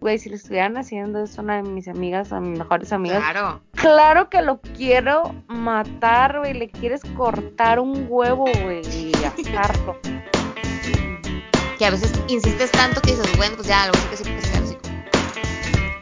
güey, 0.00 0.18
si 0.18 0.30
le 0.30 0.36
estuvieran 0.36 0.76
haciendo 0.76 1.22
eso 1.22 1.40
a 1.40 1.44
una 1.44 1.56
de 1.56 1.62
mis 1.62 1.86
amigas, 1.88 2.32
a 2.32 2.40
mis 2.40 2.58
mejores 2.58 2.92
amigas, 2.92 3.22
Claro. 3.22 3.60
claro 3.72 4.30
que 4.30 4.40
lo 4.42 4.60
quiero 4.60 5.34
matar, 5.48 6.38
güey, 6.38 6.54
le 6.54 6.68
quieres 6.70 7.02
cortar 7.16 7.78
un 7.80 8.06
huevo, 8.08 8.44
güey, 8.62 8.82
y 8.88 9.12
asarlo. 9.24 9.96
Que 11.78 11.86
a 11.86 11.90
veces 11.90 12.12
insistes 12.28 12.70
tanto 12.72 13.00
que 13.02 13.12
dices, 13.12 13.36
bueno, 13.36 13.56
pues 13.56 13.68
ya, 13.68 13.86
lo 13.86 13.92
que 13.92 14.16
sí 14.16 14.24
que 14.24 14.42
se 14.42 14.58
así. 14.58 14.78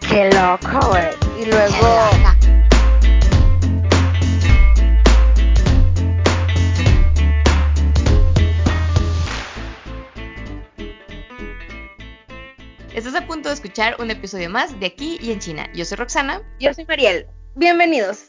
Qué 0.08 0.30
loco, 0.30 0.88
güey. 0.88 1.08
Y 1.40 1.46
luego, 1.46 2.10
escuchar 13.58 13.96
un 13.98 14.08
episodio 14.08 14.48
más 14.48 14.78
de 14.78 14.86
Aquí 14.86 15.18
y 15.20 15.32
en 15.32 15.40
China. 15.40 15.68
Yo 15.74 15.84
soy 15.84 15.96
Roxana. 15.96 16.40
yo 16.60 16.72
soy 16.72 16.84
Mariel. 16.86 17.26
Bienvenidos. 17.56 18.26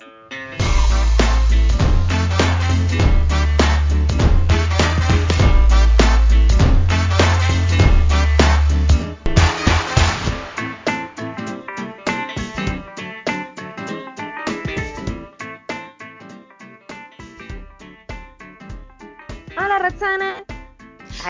Hola, 19.55 19.77
Roxana. 19.77 20.43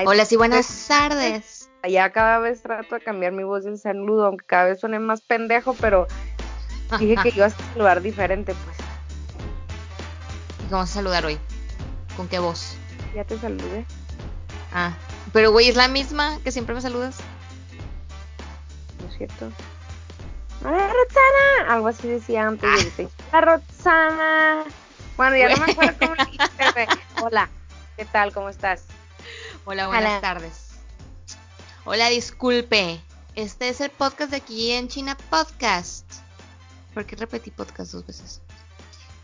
Hola, 0.05 0.23
sí, 0.23 0.37
buenas 0.37 0.87
tardes. 0.87 1.58
Ya 1.87 2.11
cada 2.11 2.39
vez 2.39 2.61
trato 2.61 2.95
de 2.95 3.01
cambiar 3.01 3.31
mi 3.31 3.43
voz 3.43 3.63
del 3.63 3.77
saludo, 3.77 4.25
aunque 4.25 4.45
cada 4.45 4.65
vez 4.65 4.79
suene 4.79 4.99
más 4.99 5.21
pendejo, 5.21 5.73
pero 5.79 6.07
dije 6.99 7.15
que 7.23 7.29
iba 7.29 7.45
a 7.45 7.49
saludar 7.49 8.01
diferente, 8.01 8.53
pues. 8.65 8.77
¿Y 10.59 10.63
cómo 10.69 10.81
vas 10.81 10.91
a 10.91 10.95
saludar 10.95 11.25
hoy? 11.25 11.37
¿Con 12.17 12.27
qué 12.27 12.39
voz? 12.39 12.75
Ya 13.15 13.23
te 13.23 13.37
saludé. 13.39 13.85
Ah, 14.73 14.93
pero 15.31 15.51
güey, 15.51 15.69
es 15.69 15.75
la 15.75 15.87
misma 15.87 16.37
que 16.43 16.51
siempre 16.51 16.75
me 16.75 16.81
saludas. 16.81 17.17
¿No 19.01 19.07
es 19.07 19.17
cierto? 19.17 19.49
Hola, 20.63 20.89
Roxana. 20.89 21.73
Algo 21.73 21.87
así 21.87 22.07
decía 22.07 22.45
antes. 22.45 22.99
y 22.99 23.07
Hola, 23.31 23.41
Roxana. 23.41 24.63
Bueno, 25.15 25.37
ya 25.37 25.49
no 25.49 25.65
me 25.65 25.71
acuerdo 25.71 25.97
cómo 25.99 26.15
le. 26.15 26.25
Hola, 27.23 27.49
¿qué 27.95 28.05
tal? 28.05 28.33
¿Cómo 28.33 28.49
estás? 28.49 28.85
Hola, 29.65 29.87
buenas 29.87 30.11
Hola. 30.11 30.21
tardes. 30.21 30.68
Hola, 31.85 32.09
disculpe. 32.09 32.99
Este 33.35 33.69
es 33.69 33.81
el 33.81 33.89
podcast 33.89 34.31
de 34.31 34.37
aquí 34.37 34.71
en 34.71 34.87
China 34.87 35.17
Podcast. 35.29 36.05
¿Por 36.93 37.05
qué 37.05 37.15
repetí 37.15 37.51
podcast 37.51 37.93
dos 37.93 38.05
veces? 38.05 38.41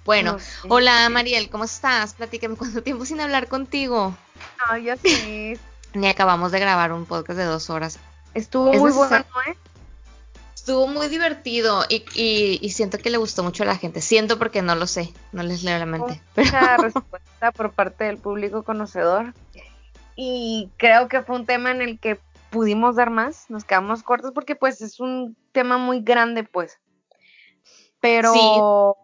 Bueno, 0.06 0.34
No 0.34 0.40
sé. 0.40 0.46
hola 0.70 1.10
Mariel, 1.10 1.50
¿cómo 1.50 1.64
estás? 1.64 2.14
Platícame 2.14 2.56
cuánto 2.56 2.84
tiempo 2.84 3.06
sin 3.06 3.20
hablar 3.22 3.48
contigo. 3.48 4.16
No, 4.70 4.78
ya 4.78 4.96
sí. 4.98 5.58
Ni 5.94 6.08
acabamos 6.08 6.52
de 6.52 6.60
grabar 6.60 6.92
un 6.94 7.06
podcast 7.06 7.38
de 7.40 7.46
dos 7.46 7.70
horas. 7.70 8.00
Estuvo 8.34 8.72
Es 8.72 8.80
muy 8.80 8.92
necesario. 8.92 9.26
bueno, 9.34 9.52
¿eh? 9.52 9.58
Estuvo 10.54 10.88
muy 10.88 11.08
divertido 11.10 11.86
y, 11.90 12.04
y- 12.16 12.60
y 12.62 12.70
siento 12.72 12.98
que 12.98 13.10
le 13.12 13.18
gustó 13.18 13.44
mucho 13.44 13.64
a 13.64 13.68
la 13.68 13.78
gente. 13.78 14.02
Siento 14.02 14.40
porque 14.40 14.62
no 14.62 14.76
lo 14.76 14.88
sé, 14.88 15.14
no 15.32 15.44
les 15.44 15.64
leo 15.64 15.78
la 15.78 15.86
mente. 15.86 16.22
Pero 16.34 16.48
Mucha 16.52 16.78
respuesta 16.78 17.52
por 17.52 17.72
parte 17.72 18.04
del 18.06 18.18
público 18.18 18.64
conocedor. 18.64 19.34
Y 20.16 20.70
creo 20.78 21.08
que 21.08 21.22
fue 21.22 21.36
un 21.36 21.46
tema 21.46 21.72
en 21.72 21.82
el 21.82 22.00
que 22.00 22.20
pudimos 22.56 22.96
dar 22.96 23.10
más. 23.10 23.50
Nos 23.50 23.66
quedamos 23.66 24.02
cortos 24.02 24.32
porque 24.34 24.56
pues 24.56 24.82
es 24.82 25.02
un 25.02 25.36
tema 25.52 25.78
muy 25.78 26.00
grande, 26.00 26.46
pues. 26.46 26.80
Pero 28.00 28.96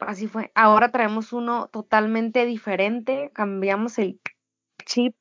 así 0.00 0.28
fue. 0.28 0.52
Ahora 0.54 0.92
traemos 0.92 1.32
uno 1.32 1.68
totalmente 1.72 2.44
diferente. 2.44 3.30
Cambiamos 3.32 3.98
el 3.98 4.20
chip. 4.84 5.16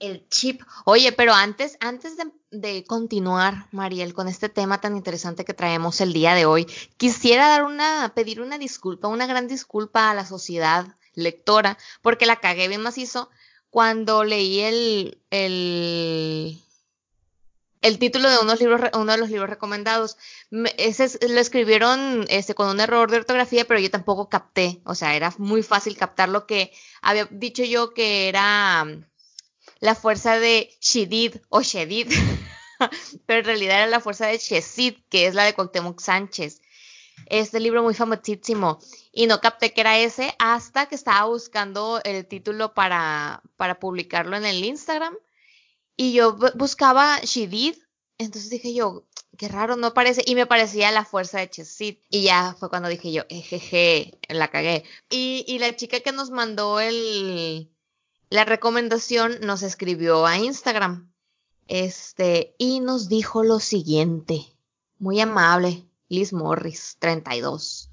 El 0.00 0.28
chip. 0.28 0.60
Oye, 0.84 1.12
pero 1.12 1.32
antes, 1.32 1.78
antes 1.80 2.16
de, 2.16 2.32
de 2.50 2.84
continuar, 2.84 3.68
Mariel, 3.70 4.12
con 4.12 4.26
este 4.26 4.48
tema 4.48 4.80
tan 4.80 4.96
interesante 4.96 5.44
que 5.44 5.54
traemos 5.54 6.00
el 6.00 6.12
día 6.12 6.34
de 6.34 6.46
hoy, 6.46 6.66
quisiera 6.96 7.46
dar 7.46 7.62
una, 7.62 8.12
pedir 8.14 8.40
una 8.40 8.58
disculpa, 8.58 9.06
una 9.06 9.26
gran 9.26 9.46
disculpa 9.46 10.10
a 10.10 10.14
la 10.14 10.26
sociedad 10.26 10.96
lectora, 11.14 11.78
porque 12.02 12.26
la 12.26 12.40
cagué 12.40 12.66
bien 12.66 12.82
macizo 12.82 13.30
cuando 13.76 14.24
leí 14.24 14.60
el, 14.60 15.18
el, 15.30 16.58
el 17.82 17.98
título 17.98 18.28
de 18.30 18.38
uno 18.38 18.54
de 19.12 19.18
los 19.18 19.30
libros 19.30 19.50
recomendados. 19.50 20.16
Me- 20.50 20.74
ese 20.78 21.04
es- 21.04 21.18
lo 21.28 21.38
escribieron 21.40 22.24
este, 22.28 22.54
con 22.54 22.68
un 22.68 22.80
error 22.80 23.10
de 23.10 23.18
ortografía, 23.18 23.64
pero 23.66 23.78
yo 23.80 23.90
tampoco 23.90 24.28
capté. 24.28 24.80
O 24.84 24.94
sea, 24.94 25.14
era 25.14 25.32
muy 25.38 25.62
fácil 25.62 25.96
captar 25.96 26.28
lo 26.28 26.46
que 26.46 26.72
había 27.02 27.26
dicho 27.30 27.64
yo 27.64 27.94
que 27.94 28.28
era 28.28 28.84
mm, 28.84 29.04
la 29.80 29.94
fuerza 29.94 30.38
de 30.38 30.76
Shedid 30.80 31.36
o 31.50 31.62
Shedid, 31.62 32.08
pero 33.26 33.40
en 33.40 33.46
realidad 33.46 33.78
era 33.78 33.86
la 33.88 34.00
fuerza 34.00 34.26
de 34.26 34.38
Shesid, 34.38 34.96
que 35.10 35.26
es 35.26 35.34
la 35.34 35.44
de 35.44 35.54
Cuauhtémoc 35.54 36.00
Sánchez. 36.00 36.62
Este 37.24 37.58
libro 37.60 37.82
muy 37.82 37.94
famosísimo. 37.94 38.78
Y 39.10 39.26
no 39.26 39.40
capté 39.40 39.72
que 39.72 39.80
era 39.80 39.98
ese 39.98 40.34
hasta 40.38 40.86
que 40.86 40.94
estaba 40.94 41.26
buscando 41.26 42.00
el 42.04 42.26
título 42.26 42.74
para, 42.74 43.42
para 43.56 43.80
publicarlo 43.80 44.36
en 44.36 44.44
el 44.44 44.62
Instagram. 44.64 45.16
Y 45.96 46.12
yo 46.12 46.36
bu- 46.36 46.52
buscaba 46.54 47.18
Shedid. 47.22 47.76
Entonces 48.18 48.50
dije 48.50 48.72
yo, 48.74 49.04
qué 49.36 49.48
raro, 49.48 49.76
no 49.76 49.88
aparece. 49.88 50.22
Y 50.26 50.34
me 50.34 50.46
parecía 50.46 50.90
la 50.92 51.04
fuerza 51.04 51.38
de 51.40 51.50
Chesid. 51.50 51.96
Y 52.10 52.22
ya 52.22 52.54
fue 52.58 52.68
cuando 52.70 52.88
dije 52.88 53.10
yo, 53.12 53.24
ejeje, 53.28 54.18
la 54.28 54.48
cagué. 54.48 54.84
Y, 55.10 55.44
y 55.48 55.58
la 55.58 55.74
chica 55.74 56.00
que 56.00 56.12
nos 56.12 56.30
mandó 56.30 56.80
el, 56.80 57.70
la 58.30 58.44
recomendación 58.44 59.38
nos 59.40 59.62
escribió 59.62 60.26
a 60.26 60.38
Instagram. 60.38 61.12
Este, 61.68 62.54
y 62.58 62.80
nos 62.80 63.08
dijo 63.08 63.42
lo 63.42 63.58
siguiente. 63.58 64.46
Muy 64.98 65.20
amable, 65.20 65.84
Liz 66.08 66.32
Morris, 66.32 66.96
32. 66.98 67.90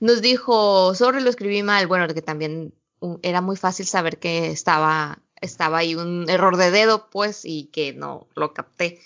Nos 0.00 0.22
dijo, 0.22 0.94
sorry, 0.94 1.22
lo 1.22 1.30
escribí 1.30 1.62
mal. 1.62 1.86
Bueno, 1.86 2.06
que 2.12 2.22
también 2.22 2.74
era 3.22 3.40
muy 3.40 3.56
fácil 3.56 3.86
saber 3.86 4.18
que 4.18 4.50
estaba, 4.50 5.18
estaba 5.40 5.78
ahí 5.78 5.94
un 5.94 6.28
error 6.28 6.56
de 6.56 6.70
dedo, 6.70 7.08
pues, 7.10 7.44
y 7.44 7.66
que 7.66 7.92
no 7.92 8.26
lo 8.34 8.52
capté. 8.52 9.00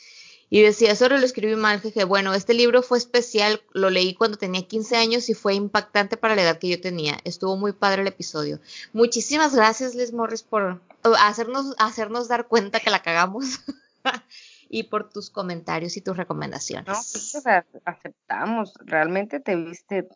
Y 0.52 0.62
decía, 0.62 0.96
sorry, 0.96 1.18
lo 1.18 1.26
escribí 1.26 1.54
mal, 1.54 1.80
jeje. 1.80 2.02
Bueno, 2.02 2.34
este 2.34 2.54
libro 2.54 2.82
fue 2.82 2.98
especial, 2.98 3.62
lo 3.72 3.88
leí 3.88 4.14
cuando 4.14 4.36
tenía 4.36 4.66
15 4.66 4.96
años 4.96 5.28
y 5.28 5.34
fue 5.34 5.54
impactante 5.54 6.16
para 6.16 6.34
la 6.34 6.42
edad 6.42 6.58
que 6.58 6.68
yo 6.68 6.80
tenía. 6.80 7.18
Estuvo 7.22 7.56
muy 7.56 7.72
padre 7.72 8.02
el 8.02 8.08
episodio. 8.08 8.60
Muchísimas 8.92 9.54
gracias, 9.54 9.94
Liz 9.94 10.12
Morris, 10.12 10.42
por 10.42 10.80
hacernos, 11.20 11.76
hacernos 11.78 12.26
dar 12.26 12.48
cuenta 12.48 12.80
que 12.80 12.90
la 12.90 13.00
cagamos. 13.00 13.60
y 14.72 14.84
por 14.84 15.10
tus 15.10 15.28
comentarios 15.30 15.96
y 15.96 16.00
tus 16.00 16.16
recomendaciones. 16.16 16.86
No, 16.86 16.94
pues, 16.94 17.42
aceptamos. 17.84 18.72
¿Realmente 18.84 19.40
te 19.40 19.56
viste 19.56 20.08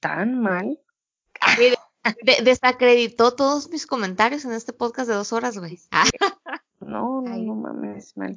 tan 0.00 0.40
mal? 0.40 0.78
De- 1.56 1.76
de- 2.22 2.42
desacreditó 2.44 3.34
todos 3.34 3.70
mis 3.70 3.86
comentarios 3.86 4.44
en 4.44 4.52
este 4.52 4.72
podcast 4.72 5.08
de 5.08 5.14
dos 5.14 5.32
horas, 5.32 5.58
güey. 5.58 5.80
No, 6.80 7.22
no, 7.22 7.36
no 7.36 7.54
mames, 7.54 8.16
mal. 8.16 8.36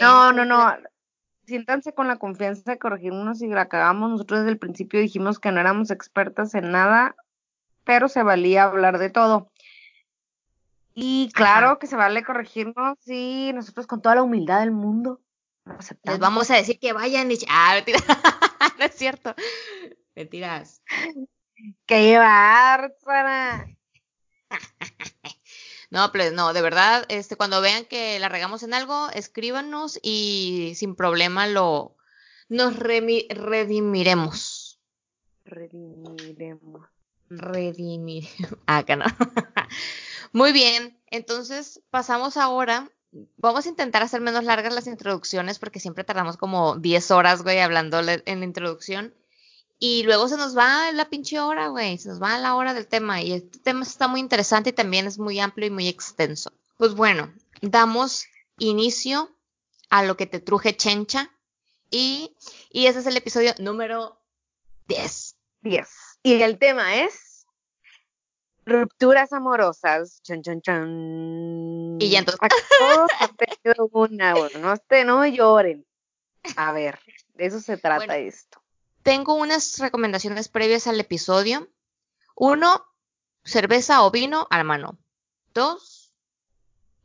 No, 0.00 0.32
no, 0.32 0.44
no. 0.44 0.72
Siéntanse 1.46 1.94
con 1.94 2.08
la 2.08 2.16
confianza 2.16 2.72
de 2.72 2.78
corregirnos 2.78 3.38
si 3.38 3.46
la 3.46 3.68
cagamos. 3.68 4.10
Nosotros 4.10 4.40
desde 4.40 4.50
el 4.50 4.58
principio 4.58 4.98
dijimos 5.00 5.38
que 5.38 5.52
no 5.52 5.60
éramos 5.60 5.90
expertas 5.92 6.54
en 6.56 6.72
nada, 6.72 7.14
pero 7.84 8.08
se 8.08 8.22
valía 8.24 8.64
hablar 8.64 8.98
de 8.98 9.10
todo. 9.10 9.52
Y 10.94 11.30
claro 11.32 11.78
que 11.78 11.88
se 11.88 11.96
vale 11.96 12.22
corregirnos 12.22 12.96
y 13.06 13.52
nosotros 13.52 13.86
con 13.86 14.00
toda 14.00 14.14
la 14.14 14.22
humildad 14.22 14.60
del 14.60 14.70
mundo 14.70 15.20
Les 16.04 16.18
vamos 16.20 16.50
a 16.50 16.56
decir 16.56 16.78
que 16.78 16.92
vayan 16.92 17.30
y... 17.30 17.38
Ah, 17.48 17.72
mentira. 17.74 17.98
no 18.78 18.84
es 18.84 18.94
cierto. 18.94 19.34
Mentiras. 20.14 20.82
Que 21.86 22.04
llevar, 22.04 22.94
Sara. 23.04 23.66
No, 25.90 26.10
pues 26.12 26.32
no, 26.32 26.52
de 26.52 26.62
verdad, 26.62 27.04
este, 27.08 27.36
cuando 27.36 27.60
vean 27.60 27.84
que 27.84 28.18
la 28.18 28.28
regamos 28.28 28.62
en 28.62 28.74
algo, 28.74 29.10
escríbanos 29.10 29.98
y 30.02 30.72
sin 30.76 30.96
problema 30.96 31.46
lo 31.46 31.96
nos 32.48 32.76
redimiremos. 32.76 34.80
Redimiremos. 35.44 36.88
Redimir. 37.30 38.24
Ah, 38.66 38.78
acá 38.78 38.96
no. 38.96 39.04
Muy 40.34 40.50
bien, 40.50 41.00
entonces 41.06 41.80
pasamos 41.90 42.36
ahora. 42.36 42.90
Vamos 43.36 43.66
a 43.66 43.68
intentar 43.68 44.02
hacer 44.02 44.20
menos 44.20 44.42
largas 44.42 44.74
las 44.74 44.88
introducciones 44.88 45.60
porque 45.60 45.78
siempre 45.78 46.02
tardamos 46.02 46.36
como 46.36 46.74
10 46.74 47.12
horas, 47.12 47.44
güey, 47.44 47.60
hablando 47.60 48.00
en 48.00 48.40
la 48.40 48.44
introducción. 48.44 49.14
Y 49.78 50.02
luego 50.02 50.26
se 50.26 50.36
nos 50.36 50.58
va 50.58 50.90
la 50.90 51.08
pinche 51.08 51.38
hora, 51.38 51.68
güey. 51.68 51.98
Se 51.98 52.08
nos 52.08 52.20
va 52.20 52.36
la 52.38 52.56
hora 52.56 52.74
del 52.74 52.88
tema. 52.88 53.22
Y 53.22 53.32
este 53.32 53.60
tema 53.60 53.84
está 53.84 54.08
muy 54.08 54.18
interesante 54.18 54.70
y 54.70 54.72
también 54.72 55.06
es 55.06 55.20
muy 55.20 55.38
amplio 55.38 55.68
y 55.68 55.70
muy 55.70 55.86
extenso. 55.86 56.52
Pues 56.78 56.94
bueno, 56.94 57.32
damos 57.62 58.26
inicio 58.58 59.30
a 59.88 60.02
lo 60.02 60.16
que 60.16 60.26
te 60.26 60.40
truje 60.40 60.76
chencha, 60.76 61.30
Y, 61.92 62.34
y 62.70 62.86
ese 62.86 62.98
es 62.98 63.06
el 63.06 63.16
episodio 63.16 63.54
número 63.60 64.20
10. 64.88 65.36
10. 65.60 65.88
Y 66.24 66.42
el 66.42 66.58
tema 66.58 66.96
es 66.96 67.23
rupturas 68.64 69.32
amorosas. 69.32 70.20
Chan, 70.22 70.42
chan, 70.42 70.60
chan. 70.60 71.98
Y 72.00 72.10
ya 72.10 72.20
entonces. 72.20 72.40
Todos 72.78 73.10
han 73.20 73.36
tenido 73.36 73.88
una, 73.92 74.34
bueno, 74.34 74.58
no, 74.58 75.04
no 75.04 75.26
lloren. 75.26 75.86
A 76.56 76.72
ver, 76.72 76.98
de 77.34 77.46
eso 77.46 77.60
se 77.60 77.76
trata 77.76 78.06
Bueno. 78.06 78.14
esto. 78.14 78.62
Tengo 79.02 79.34
unas 79.34 79.78
recomendaciones 79.78 80.48
previas 80.48 80.86
al 80.86 81.00
episodio. 81.00 81.68
Uno, 82.34 82.84
cerveza 83.44 84.02
o 84.02 84.10
vino 84.10 84.46
a 84.50 84.58
la 84.58 84.64
mano. 84.64 84.98
Dos, 85.52 86.12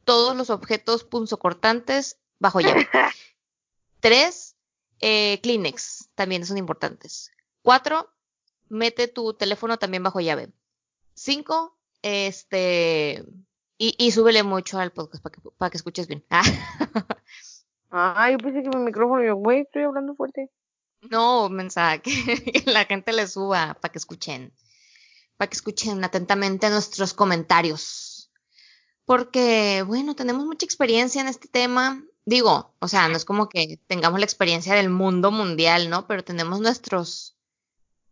todos 0.05 0.35
los 0.35 0.49
objetos 0.49 1.03
punzocortantes 1.03 2.19
bajo 2.39 2.61
llave. 2.61 2.87
Tres, 3.99 4.55
eh, 5.01 5.39
Kleenex 5.43 6.09
también 6.15 6.45
son 6.45 6.57
importantes. 6.57 7.31
Cuatro, 7.61 8.11
mete 8.69 9.07
tu 9.07 9.33
teléfono 9.33 9.77
también 9.77 10.03
bajo 10.03 10.19
llave. 10.19 10.49
Cinco, 11.21 11.77
este, 12.01 13.25
y, 13.77 13.93
y 13.97 14.11
súbele 14.11 14.43
mucho 14.43 14.79
al 14.79 14.93
podcast 14.93 15.21
para 15.21 15.35
que, 15.35 15.41
para 15.57 15.69
que 15.69 15.75
escuches 15.75 16.07
bien. 16.07 16.23
Ay, 17.89 18.31
yo 18.31 18.37
pensé 18.37 18.63
que 18.63 18.69
mi 18.69 18.85
micrófono, 18.85 19.21
yo, 19.21 19.35
güey, 19.35 19.63
estoy 19.63 19.83
hablando 19.83 20.15
fuerte. 20.15 20.49
No, 21.01 21.49
mensaje, 21.49 21.99
que 22.03 22.63
la 22.71 22.85
gente 22.85 23.11
le 23.11 23.27
suba 23.27 23.73
para 23.81 23.91
que 23.91 23.97
escuchen, 23.97 24.53
para 25.35 25.49
que 25.49 25.55
escuchen 25.55 26.01
atentamente 26.05 26.69
nuestros 26.69 27.13
comentarios. 27.13 28.31
Porque, 29.03 29.83
bueno, 29.85 30.15
tenemos 30.15 30.45
mucha 30.45 30.65
experiencia 30.65 31.19
en 31.19 31.27
este 31.27 31.49
tema. 31.49 32.01
Digo, 32.23 32.73
o 32.79 32.87
sea, 32.87 33.09
no 33.09 33.17
es 33.17 33.25
como 33.25 33.49
que 33.49 33.77
tengamos 33.87 34.21
la 34.21 34.25
experiencia 34.25 34.73
del 34.73 34.89
mundo 34.89 35.31
mundial, 35.31 35.89
¿no? 35.89 36.07
Pero 36.07 36.23
tenemos 36.23 36.61
nuestros... 36.61 37.35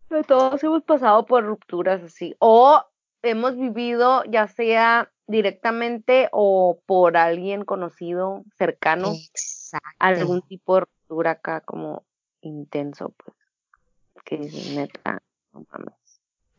Pero 0.10 0.26
todos 0.26 0.62
hemos 0.62 0.84
pasado 0.84 1.26
por 1.26 1.46
rupturas 1.46 2.04
así. 2.04 2.36
O 2.40 2.84
hemos 3.22 3.56
vivido, 3.56 4.24
ya 4.26 4.48
sea 4.48 5.12
directamente 5.28 6.30
o 6.32 6.82
por 6.86 7.18
alguien 7.18 7.66
conocido, 7.66 8.44
cercano, 8.58 9.14
Exacto. 9.14 9.88
algún 10.00 10.42
tipo 10.44 10.76
de 10.76 10.82
ruptura 10.82 11.32
acá 11.32 11.62
como 11.62 12.06
intenso, 12.42 13.14
pues. 13.18 13.36
Que 14.24 14.38
dices, 14.38 14.76
neta, 14.76 15.22
no 15.54 15.66
mames. 15.72 15.94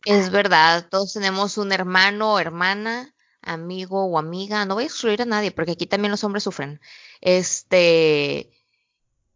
Es 0.05 0.31
verdad, 0.31 0.87
todos 0.89 1.13
tenemos 1.13 1.57
un 1.57 1.71
hermano 1.71 2.33
o 2.33 2.39
hermana, 2.39 3.13
amigo 3.41 4.05
o 4.05 4.17
amiga, 4.17 4.65
no 4.65 4.75
voy 4.75 4.85
a 4.85 4.87
excluir 4.87 5.21
a 5.21 5.25
nadie, 5.25 5.51
porque 5.51 5.71
aquí 5.73 5.85
también 5.85 6.11
los 6.11 6.23
hombres 6.23 6.43
sufren. 6.43 6.79
Este, 7.21 8.51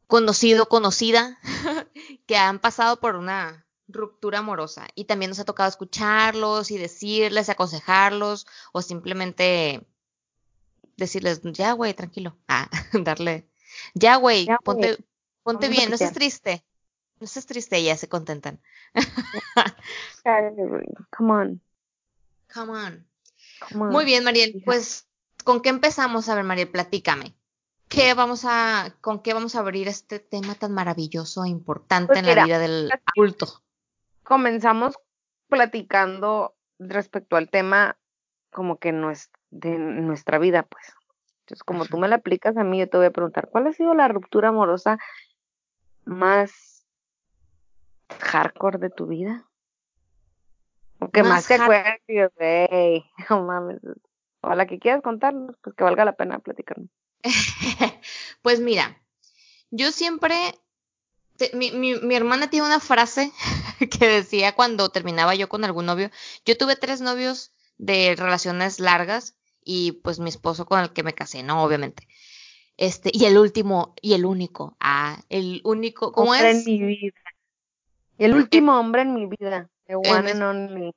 conocido, 0.07 0.67
conocida, 0.67 1.37
que 2.27 2.37
han 2.37 2.59
pasado 2.59 2.99
por 2.99 3.15
una 3.15 3.62
ruptura 3.93 4.39
amorosa 4.39 4.87
y 4.95 5.05
también 5.05 5.29
nos 5.29 5.39
ha 5.39 5.45
tocado 5.45 5.69
escucharlos 5.69 6.71
y 6.71 6.77
decirles, 6.77 7.49
aconsejarlos 7.49 8.45
o 8.71 8.81
simplemente 8.81 9.85
decirles, 10.97 11.41
ya 11.43 11.73
güey, 11.73 11.93
tranquilo, 11.93 12.37
ah, 12.47 12.69
darle, 12.93 13.47
ya 13.93 14.17
güey, 14.17 14.47
ponte, 14.63 14.97
ponte 15.43 15.69
bien, 15.69 15.89
no 15.89 15.95
estés 15.95 16.09
pistear". 16.09 16.13
triste, 16.13 16.65
no 17.19 17.25
estés 17.25 17.45
triste, 17.45 17.83
ya 17.83 17.95
se 17.97 18.09
contentan. 18.09 18.59
Come 21.17 21.33
on, 21.33 21.61
Come 22.53 22.71
on. 22.71 23.07
come 23.69 23.83
on. 23.83 23.89
Muy 23.89 24.05
bien, 24.05 24.23
Mariel. 24.23 24.61
Pues, 24.63 25.07
¿con 25.43 25.61
qué 25.61 25.69
empezamos? 25.69 26.29
A 26.29 26.35
ver, 26.35 26.43
Mariel, 26.43 26.69
platícame. 26.69 27.35
¿Qué 27.87 28.13
vamos 28.13 28.43
a, 28.45 28.95
con 29.01 29.21
qué 29.21 29.33
vamos 29.33 29.55
a 29.55 29.59
abrir 29.59 29.87
este 29.87 30.19
tema 30.19 30.55
tan 30.55 30.71
maravilloso 30.73 31.43
e 31.45 31.49
importante 31.49 32.13
Pues 32.13 32.19
en 32.19 32.25
la 32.25 32.45
vida 32.45 32.59
del 32.59 32.89
adulto? 33.15 33.61
Comenzamos 34.23 34.95
platicando 35.47 36.55
respecto 36.79 37.35
al 37.35 37.49
tema 37.49 37.97
como 38.51 38.77
que 38.77 38.91
no 38.91 39.11
es 39.11 39.29
de 39.49 39.77
nuestra 39.77 40.37
vida, 40.39 40.63
pues. 40.63 40.83
Entonces, 41.41 41.63
como 41.63 41.85
tú 41.85 41.97
me 41.97 42.07
la 42.07 42.15
aplicas 42.17 42.55
a 42.57 42.63
mí, 42.63 42.79
yo 42.79 42.89
te 42.89 42.97
voy 42.97 43.07
a 43.07 43.11
preguntar, 43.11 43.49
¿cuál 43.49 43.67
ha 43.67 43.73
sido 43.73 43.93
la 43.93 44.07
ruptura 44.07 44.49
amorosa 44.49 44.97
más 46.05 46.85
hardcore 48.19 48.77
de 48.79 48.89
tu 48.89 49.07
vida? 49.07 49.45
O 50.99 51.09
que 51.09 51.23
Más 51.23 51.47
te 51.47 51.55
hard- 51.55 51.63
acuerdas 51.63 51.99
y 52.07 52.13
digas, 52.13 52.31
"Ey, 52.37 53.03
no 53.29 53.43
mames. 53.43 53.79
O 54.41 54.53
la 54.55 54.65
que 54.65 54.79
quieras 54.79 55.01
contarnos, 55.01 55.55
pues 55.61 55.75
que 55.75 55.83
valga 55.83 56.05
la 56.05 56.13
pena 56.15 56.39
platicarnos. 56.39 56.89
Pues 58.41 58.59
mira, 58.59 59.01
yo 59.71 59.91
siempre, 59.91 60.35
te- 61.37 61.51
mi, 61.55 61.71
mi- 61.71 61.99
mi 62.01 62.15
hermana 62.15 62.49
tiene 62.49 62.65
una 62.67 62.79
frase 62.81 63.31
que 63.89 64.07
decía 64.07 64.53
cuando 64.53 64.89
terminaba 64.89 65.35
yo 65.35 65.49
con 65.49 65.63
algún 65.63 65.85
novio, 65.85 66.09
yo 66.45 66.57
tuve 66.57 66.75
tres 66.75 67.01
novios 67.01 67.51
de 67.77 68.15
relaciones 68.15 68.79
largas 68.79 69.35
y 69.63 69.93
pues 70.03 70.19
mi 70.19 70.29
esposo 70.29 70.65
con 70.65 70.79
el 70.79 70.93
que 70.93 71.03
me 71.03 71.13
casé, 71.13 71.43
¿no? 71.43 71.63
Obviamente. 71.63 72.07
Este, 72.77 73.11
y 73.13 73.25
el 73.25 73.37
último, 73.37 73.93
y 74.01 74.13
el 74.13 74.25
único, 74.25 74.75
ah, 74.79 75.19
el 75.29 75.61
único, 75.63 76.11
¿cómo 76.11 76.31
Hombre 76.31 76.51
es? 76.51 76.57
en 76.57 76.65
mi 76.65 76.83
vida. 76.83 77.13
El 78.17 78.33
último 78.35 78.79
hombre 78.79 79.03
en 79.03 79.13
mi 79.13 79.25
vida. 79.27 79.69
The 79.87 79.95
one 79.95 80.31
and 80.31 80.41
only. 80.41 80.95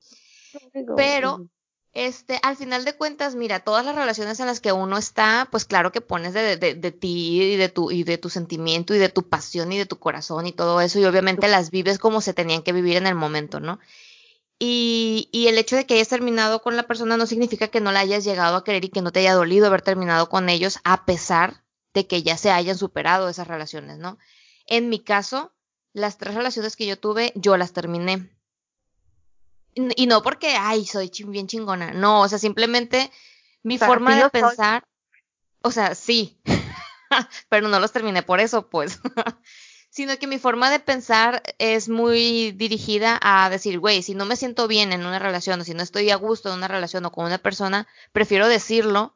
Pero. 0.97 1.49
Este, 1.97 2.39
al 2.43 2.57
final 2.59 2.85
de 2.85 2.95
cuentas, 2.95 3.37
mira, 3.37 3.61
todas 3.61 3.83
las 3.83 3.95
relaciones 3.95 4.39
en 4.39 4.45
las 4.45 4.61
que 4.61 4.71
uno 4.71 4.99
está, 4.99 5.49
pues 5.51 5.65
claro 5.65 5.93
que 5.93 6.03
pones 6.03 6.35
de, 6.35 6.59
de, 6.59 6.75
de 6.75 6.93
ti 6.93 7.41
y 7.41 7.57
de 7.57 7.71
tu, 7.71 7.91
y 7.91 8.05
de 8.05 8.19
tu 8.19 8.29
sentimiento 8.29 8.95
y 8.95 8.99
de 8.99 9.09
tu 9.09 9.31
pasión 9.31 9.73
y 9.73 9.79
de 9.79 9.87
tu 9.87 9.99
corazón 9.99 10.47
y 10.47 10.53
todo 10.53 10.83
eso, 10.83 10.99
y 10.99 11.07
obviamente 11.07 11.49
las 11.49 11.71
vives 11.71 11.99
como 11.99 12.21
se 12.21 12.35
tenían 12.35 12.63
que 12.63 12.75
vivir 12.75 12.99
en 12.99 13.07
el 13.07 13.15
momento, 13.15 13.61
¿no? 13.61 13.79
Y, 14.59 15.31
y 15.33 15.47
el 15.47 15.57
hecho 15.57 15.75
de 15.75 15.87
que 15.87 15.95
hayas 15.95 16.09
terminado 16.09 16.61
con 16.61 16.77
la 16.77 16.87
persona 16.87 17.17
no 17.17 17.25
significa 17.25 17.69
que 17.69 17.81
no 17.81 17.93
la 17.93 18.01
hayas 18.01 18.25
llegado 18.25 18.57
a 18.57 18.65
querer 18.65 18.85
y 18.85 18.91
que 18.91 19.01
no 19.01 19.11
te 19.11 19.21
haya 19.21 19.33
dolido 19.33 19.67
haber 19.67 19.81
terminado 19.81 20.29
con 20.29 20.51
ellos, 20.51 20.81
a 20.85 21.07
pesar 21.07 21.65
de 21.95 22.07
que 22.07 22.23
ya 22.23 22.37
se 22.37 22.51
hayan 22.51 22.77
superado 22.77 23.31
esas 23.31 23.49
relaciones, 23.49 23.97
¿no? 23.97 24.19
En 24.67 24.91
mi 24.91 24.99
caso, 24.99 25.55
las 25.95 26.19
tres 26.19 26.35
relaciones 26.35 26.77
que 26.77 26.87
yo 26.87 26.99
tuve, 26.99 27.33
yo 27.37 27.57
las 27.57 27.73
terminé. 27.73 28.36
Y 29.77 30.07
no 30.07 30.23
porque, 30.23 30.57
ay, 30.59 30.87
soy 30.87 31.11
bien 31.27 31.47
chingona. 31.47 31.93
No, 31.93 32.23
o 32.23 32.29
sea, 32.29 32.39
simplemente 32.39 33.11
mi 33.63 33.77
forma 33.77 34.15
de 34.15 34.23
soy. 34.23 34.31
pensar, 34.31 34.87
o 35.61 35.71
sea, 35.71 35.95
sí, 35.95 36.41
pero 37.49 37.69
no 37.69 37.79
los 37.79 37.93
terminé 37.93 38.23
por 38.23 38.41
eso, 38.41 38.69
pues. 38.69 39.01
Sino 39.91 40.19
que 40.19 40.27
mi 40.27 40.39
forma 40.39 40.71
de 40.71 40.81
pensar 40.81 41.43
es 41.59 41.89
muy 41.89 42.53
dirigida 42.53 43.19
a 43.23 43.49
decir, 43.51 43.79
güey, 43.79 44.03
si 44.03 44.15
no 44.15 44.25
me 44.25 44.37
siento 44.37 44.67
bien 44.67 44.93
en 44.93 45.07
una 45.07 45.19
relación 45.19 45.61
o 45.61 45.65
si 45.65 45.75
no 45.75 45.83
estoy 45.83 46.11
a 46.11 46.17
gusto 46.17 46.51
en 46.51 46.57
una 46.57 46.69
relación 46.69 47.05
o 47.05 47.13
con 47.13 47.27
una 47.27 47.39
persona, 47.39 47.87
prefiero 48.13 48.49
decirlo 48.49 49.15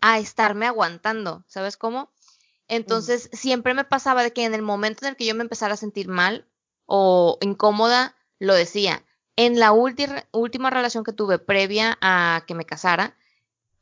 a 0.00 0.18
estarme 0.18 0.66
aguantando, 0.66 1.44
¿sabes 1.46 1.76
cómo? 1.76 2.10
Entonces, 2.68 3.28
siempre 3.32 3.74
me 3.74 3.84
pasaba 3.84 4.22
de 4.22 4.32
que 4.32 4.44
en 4.44 4.54
el 4.54 4.62
momento 4.62 5.04
en 5.04 5.10
el 5.10 5.16
que 5.16 5.26
yo 5.26 5.34
me 5.34 5.42
empezara 5.42 5.74
a 5.74 5.78
sentir 5.78 6.08
mal 6.08 6.46
o 6.86 7.38
incómoda, 7.40 8.14
lo 8.38 8.54
decía. 8.54 9.04
En 9.36 9.58
la 9.58 9.72
última 9.72 10.70
relación 10.70 11.04
que 11.04 11.12
tuve 11.12 11.38
previa 11.38 11.98
a 12.00 12.44
que 12.46 12.54
me 12.54 12.64
casara, 12.64 13.16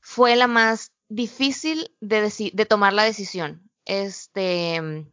fue 0.01 0.37
la 0.37 0.47
más 0.47 0.93
difícil 1.09 1.95
de, 2.01 2.67
tomar 2.67 2.93
la 2.93 3.05
decisión. 3.05 3.71
Este, 3.85 5.07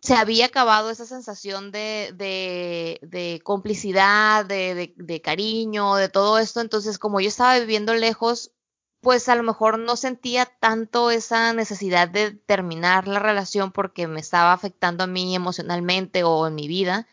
se 0.00 0.14
había 0.14 0.46
acabado 0.46 0.90
esa 0.90 1.06
sensación 1.06 1.72
de, 1.72 3.40
complicidad, 3.42 4.44
de, 4.44 4.94
de 4.96 5.20
cariño, 5.22 5.96
de 5.96 6.08
todo 6.08 6.38
esto. 6.38 6.60
Entonces, 6.60 6.98
como 6.98 7.20
yo 7.20 7.28
estaba 7.28 7.58
viviendo 7.58 7.94
lejos, 7.94 8.52
pues 9.04 9.28
a 9.28 9.34
lo 9.34 9.42
mejor 9.42 9.78
no 9.78 9.96
sentía 9.96 10.46
tanto 10.46 11.10
esa 11.10 11.52
necesidad 11.52 12.08
de 12.08 12.32
terminar 12.32 13.06
la 13.06 13.18
relación 13.18 13.70
porque 13.70 14.08
me 14.08 14.18
estaba 14.20 14.52
afectando 14.52 15.04
a 15.04 15.06
mí 15.06 15.36
emocionalmente 15.36 16.24
o 16.24 16.46
en 16.46 16.54
mi 16.54 16.68
vida. 16.68 17.06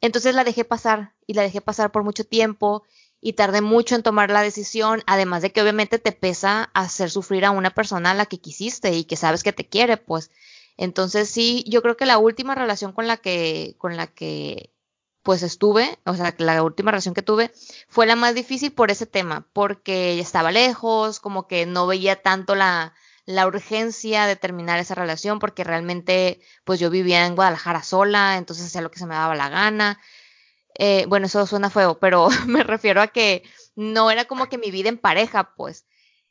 Entonces 0.00 0.34
la 0.34 0.42
dejé 0.42 0.64
pasar 0.64 1.14
y 1.32 1.34
la 1.34 1.42
dejé 1.42 1.60
pasar 1.62 1.90
por 1.90 2.04
mucho 2.04 2.24
tiempo 2.24 2.84
y 3.20 3.32
tardé 3.32 3.62
mucho 3.62 3.94
en 3.94 4.02
tomar 4.02 4.30
la 4.30 4.42
decisión, 4.42 5.02
además 5.06 5.42
de 5.42 5.50
que 5.50 5.62
obviamente 5.62 5.98
te 5.98 6.12
pesa 6.12 6.70
hacer 6.74 7.10
sufrir 7.10 7.44
a 7.46 7.50
una 7.50 7.70
persona 7.70 8.10
a 8.10 8.14
la 8.14 8.26
que 8.26 8.38
quisiste 8.38 8.92
y 8.92 9.04
que 9.04 9.16
sabes 9.16 9.42
que 9.42 9.52
te 9.52 9.66
quiere, 9.68 9.96
pues. 9.96 10.30
Entonces 10.76 11.30
sí, 11.30 11.64
yo 11.66 11.80
creo 11.82 11.96
que 11.96 12.06
la 12.06 12.18
última 12.18 12.54
relación 12.54 12.92
con 12.92 13.06
la 13.06 13.16
que, 13.16 13.76
con 13.78 13.96
la 13.96 14.08
que 14.08 14.72
pues 15.22 15.42
estuve, 15.42 15.98
o 16.04 16.14
sea, 16.14 16.34
la 16.38 16.62
última 16.62 16.90
relación 16.90 17.14
que 17.14 17.22
tuve 17.22 17.52
fue 17.88 18.06
la 18.06 18.16
más 18.16 18.34
difícil 18.34 18.72
por 18.72 18.90
ese 18.90 19.06
tema, 19.06 19.46
porque 19.52 20.18
estaba 20.20 20.50
lejos, 20.52 21.20
como 21.20 21.46
que 21.46 21.64
no 21.64 21.86
veía 21.86 22.20
tanto 22.22 22.54
la, 22.54 22.92
la 23.24 23.46
urgencia 23.46 24.26
de 24.26 24.36
terminar 24.36 24.80
esa 24.80 24.94
relación, 24.94 25.38
porque 25.38 25.64
realmente 25.64 26.40
pues 26.64 26.80
yo 26.80 26.90
vivía 26.90 27.24
en 27.24 27.36
Guadalajara 27.36 27.82
sola, 27.82 28.36
entonces 28.36 28.66
hacía 28.66 28.82
lo 28.82 28.90
que 28.90 28.98
se 28.98 29.06
me 29.06 29.14
daba 29.14 29.34
la 29.36 29.48
gana. 29.48 30.00
Eh, 30.74 31.06
bueno, 31.08 31.26
eso 31.26 31.46
suena 31.46 31.70
feo, 31.70 31.98
pero 31.98 32.28
me 32.46 32.62
refiero 32.62 33.00
a 33.00 33.08
que 33.08 33.42
no 33.76 34.10
era 34.10 34.24
como 34.26 34.48
que 34.48 34.58
mi 34.58 34.70
vida 34.70 34.88
en 34.88 34.98
pareja, 34.98 35.54
pues. 35.54 35.86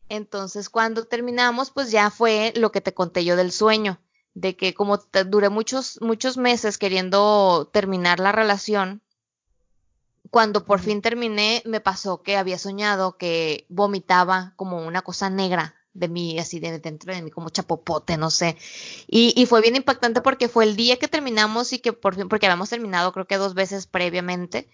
Entonces, 0.10 0.70
cuando 0.70 1.06
terminamos, 1.06 1.72
pues 1.72 1.92
ya 1.92 2.10
fue 2.10 2.54
lo 2.56 2.72
que 2.72 2.82
te 2.82 2.94
conté 2.94 3.24
yo 3.24 3.36
del 3.36 3.52
sueño, 3.52 4.00
de 4.34 4.56
que 4.58 4.74
como 4.74 4.98
duré 5.28 5.50
muchos, 5.50 6.00
muchos 6.02 6.38
meses 6.38 6.78
queriendo 6.78 7.70
terminar 7.72 8.20
la 8.20 8.32
relación, 8.32 9.02
cuando 10.30 10.66
por 10.66 10.80
fin 10.80 11.02
terminé, 11.02 11.62
me 11.66 11.82
pasó 11.82 12.24
que 12.24 12.38
había 12.38 12.58
soñado 12.58 13.18
que 13.18 13.66
vomitaba 13.70 14.54
como 14.56 14.86
una 14.86 15.02
cosa 15.02 15.30
negra 15.30 15.76
de 15.94 16.08
mí, 16.08 16.40
así 16.40 16.60
de 16.60 16.80
dentro 16.80 17.14
de 17.14 17.22
mí, 17.22 17.32
como 17.32 17.50
chapopote, 17.50 18.18
no 18.18 18.30
sé. 18.32 18.58
Y, 19.08 19.34
y, 19.36 19.46
fue 19.46 19.62
bien 19.62 19.76
impactante 19.76 20.22
porque 20.22 20.48
fue 20.50 20.64
el 20.66 20.76
día 20.76 20.98
que 20.98 21.08
terminamos 21.08 21.74
y 21.74 21.80
que 21.80 21.94
por 21.94 22.16
fin, 22.16 22.30
porque 22.30 22.46
habíamos 22.46 22.70
terminado 22.70 23.12
creo 23.14 23.28
que 23.28 23.38
dos 23.38 23.54
veces 23.54 23.88
previamente 23.88 24.70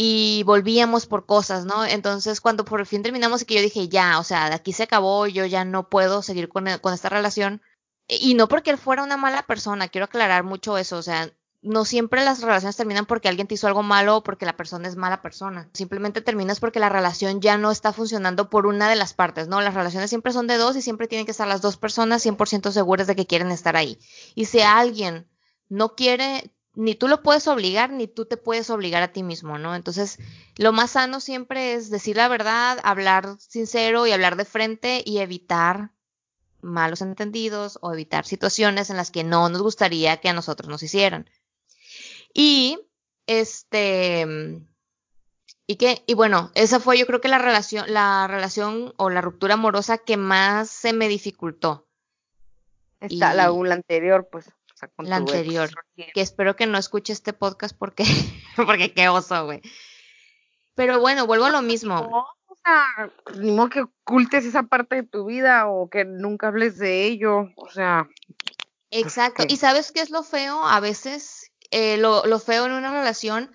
y 0.00 0.44
volvíamos 0.44 1.06
por 1.06 1.26
cosas, 1.26 1.64
¿no? 1.66 1.84
Entonces 1.84 2.40
cuando 2.40 2.64
por 2.64 2.86
fin 2.86 3.02
terminamos 3.02 3.42
y 3.42 3.46
que 3.46 3.54
yo 3.54 3.60
dije, 3.60 3.88
ya, 3.88 4.20
o 4.20 4.24
sea, 4.24 4.48
de 4.48 4.54
aquí 4.54 4.72
se 4.72 4.84
acabó, 4.84 5.26
yo 5.26 5.44
ya 5.44 5.64
no 5.64 5.88
puedo 5.88 6.22
seguir 6.22 6.48
con, 6.48 6.66
con 6.80 6.94
esta 6.94 7.08
relación. 7.08 7.60
Y 8.06 8.34
no 8.34 8.48
porque 8.48 8.70
él 8.70 8.78
fuera 8.78 9.02
una 9.02 9.16
mala 9.16 9.42
persona, 9.42 9.88
quiero 9.88 10.04
aclarar 10.04 10.44
mucho 10.44 10.78
eso, 10.78 10.98
o 10.98 11.02
sea, 11.02 11.32
no 11.60 11.84
siempre 11.84 12.24
las 12.24 12.40
relaciones 12.40 12.76
terminan 12.76 13.06
porque 13.06 13.28
alguien 13.28 13.48
te 13.48 13.54
hizo 13.54 13.66
algo 13.66 13.82
malo 13.82 14.18
o 14.18 14.22
porque 14.22 14.46
la 14.46 14.56
persona 14.56 14.86
es 14.88 14.96
mala 14.96 15.22
persona. 15.22 15.68
Simplemente 15.72 16.20
terminas 16.20 16.60
porque 16.60 16.78
la 16.78 16.88
relación 16.88 17.40
ya 17.40 17.58
no 17.58 17.70
está 17.70 17.92
funcionando 17.92 18.48
por 18.48 18.66
una 18.66 18.88
de 18.88 18.96
las 18.96 19.12
partes, 19.12 19.48
¿no? 19.48 19.60
Las 19.60 19.74
relaciones 19.74 20.08
siempre 20.08 20.32
son 20.32 20.46
de 20.46 20.56
dos 20.56 20.76
y 20.76 20.82
siempre 20.82 21.08
tienen 21.08 21.26
que 21.26 21.32
estar 21.32 21.48
las 21.48 21.60
dos 21.60 21.76
personas 21.76 22.24
100% 22.24 22.70
seguras 22.70 23.06
de 23.06 23.16
que 23.16 23.26
quieren 23.26 23.50
estar 23.50 23.76
ahí. 23.76 23.98
Y 24.36 24.44
si 24.44 24.60
alguien 24.60 25.26
no 25.68 25.96
quiere, 25.96 26.52
ni 26.74 26.94
tú 26.94 27.08
lo 27.08 27.22
puedes 27.22 27.48
obligar, 27.48 27.90
ni 27.90 28.06
tú 28.06 28.24
te 28.24 28.36
puedes 28.36 28.70
obligar 28.70 29.02
a 29.02 29.12
ti 29.12 29.24
mismo, 29.24 29.58
¿no? 29.58 29.74
Entonces, 29.74 30.18
lo 30.56 30.72
más 30.72 30.92
sano 30.92 31.18
siempre 31.18 31.74
es 31.74 31.90
decir 31.90 32.16
la 32.16 32.28
verdad, 32.28 32.78
hablar 32.84 33.36
sincero 33.40 34.06
y 34.06 34.12
hablar 34.12 34.36
de 34.36 34.44
frente 34.44 35.02
y 35.04 35.18
evitar 35.18 35.90
malos 36.60 37.02
entendidos 37.02 37.78
o 37.82 37.92
evitar 37.92 38.24
situaciones 38.24 38.90
en 38.90 38.96
las 38.96 39.10
que 39.10 39.24
no 39.24 39.48
nos 39.48 39.62
gustaría 39.62 40.18
que 40.18 40.28
a 40.28 40.32
nosotros 40.32 40.68
nos 40.68 40.82
hicieran. 40.82 41.28
Y 42.40 42.78
este 43.26 44.24
y 45.66 45.74
que 45.74 46.04
y 46.06 46.14
bueno, 46.14 46.52
esa 46.54 46.78
fue 46.78 46.96
yo 46.96 47.04
creo 47.04 47.20
que 47.20 47.26
la 47.26 47.38
relación 47.38 47.92
la 47.92 48.28
relación 48.28 48.94
o 48.96 49.10
la 49.10 49.20
ruptura 49.20 49.54
amorosa 49.54 49.98
que 49.98 50.16
más 50.16 50.70
se 50.70 50.92
me 50.92 51.08
dificultó. 51.08 51.88
Está 53.00 53.34
la, 53.34 53.50
la 53.50 53.74
anterior, 53.74 54.28
pues. 54.30 54.46
O 54.46 54.76
sea, 54.76 54.88
con 54.94 55.10
la 55.10 55.16
anterior, 55.16 55.68
que 55.96 56.20
espero 56.20 56.54
que 56.54 56.68
no 56.68 56.78
escuche 56.78 57.12
este 57.12 57.32
podcast 57.32 57.76
porque 57.76 58.04
porque 58.56 58.94
qué 58.94 59.08
oso, 59.08 59.44
güey. 59.46 59.60
Pero 60.76 61.00
bueno, 61.00 61.26
vuelvo 61.26 61.46
a 61.46 61.50
lo 61.50 61.60
mismo. 61.60 61.94
No, 62.08 62.24
o 62.46 62.56
sea, 62.64 62.86
ni 63.34 63.50
modo 63.50 63.68
que 63.68 63.80
ocultes 63.80 64.44
esa 64.44 64.62
parte 64.62 64.94
de 64.94 65.02
tu 65.02 65.24
vida 65.24 65.66
o 65.66 65.90
que 65.90 66.04
nunca 66.04 66.46
hables 66.46 66.78
de 66.78 67.04
ello, 67.04 67.48
o 67.56 67.68
sea. 67.68 68.08
Exacto. 68.92 69.42
¿Y 69.48 69.56
sabes 69.56 69.90
qué 69.90 70.02
es 70.02 70.10
lo 70.10 70.22
feo? 70.22 70.64
A 70.64 70.78
veces 70.78 71.37
eh, 71.70 71.96
lo, 71.96 72.24
lo 72.26 72.38
feo 72.38 72.66
en 72.66 72.72
una 72.72 72.92
relación 72.92 73.50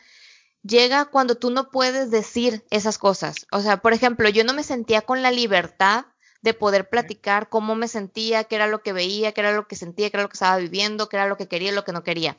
llega 0.64 1.06
cuando 1.06 1.36
tú 1.36 1.52
no 1.52 1.70
puedes 1.70 2.10
decir 2.10 2.64
esas 2.70 2.98
cosas. 2.98 3.48
O 3.52 3.62
sea, 3.62 3.78
por 3.78 3.94
ejemplo, 3.94 4.30
yo 4.30 4.44
no 4.44 4.54
me 4.54 4.64
sentía 4.64 5.02
con 5.02 5.22
la 5.22 5.32
libertad 5.32 6.06
de 6.42 6.54
poder 6.54 6.90
platicar 6.90 7.50
cómo 7.50 7.76
me 7.76 7.88
sentía, 7.88 8.44
qué 8.44 8.56
era 8.56 8.68
lo 8.68 8.82
que 8.82 8.94
veía, 8.94 9.32
qué 9.32 9.42
era 9.42 9.54
lo 9.54 9.68
que 9.68 9.76
sentía, 9.76 10.10
qué 10.10 10.18
era 10.18 10.24
lo 10.24 10.30
que 10.30 10.36
estaba 10.36 10.58
viviendo, 10.58 11.08
qué 11.08 11.16
era 11.18 11.28
lo 11.28 11.38
que 11.38 11.48
quería 11.48 11.72
y 11.72 11.76
lo 11.76 11.86
que 11.86 11.94
no 11.94 12.04
quería. 12.04 12.38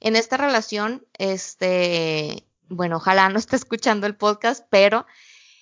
En 0.00 0.14
esta 0.14 0.36
relación, 0.36 1.06
este, 1.18 2.46
bueno, 2.68 2.96
ojalá 2.96 3.28
no 3.30 3.38
esté 3.38 3.56
escuchando 3.56 4.06
el 4.06 4.16
podcast, 4.16 4.66
pero 4.70 5.06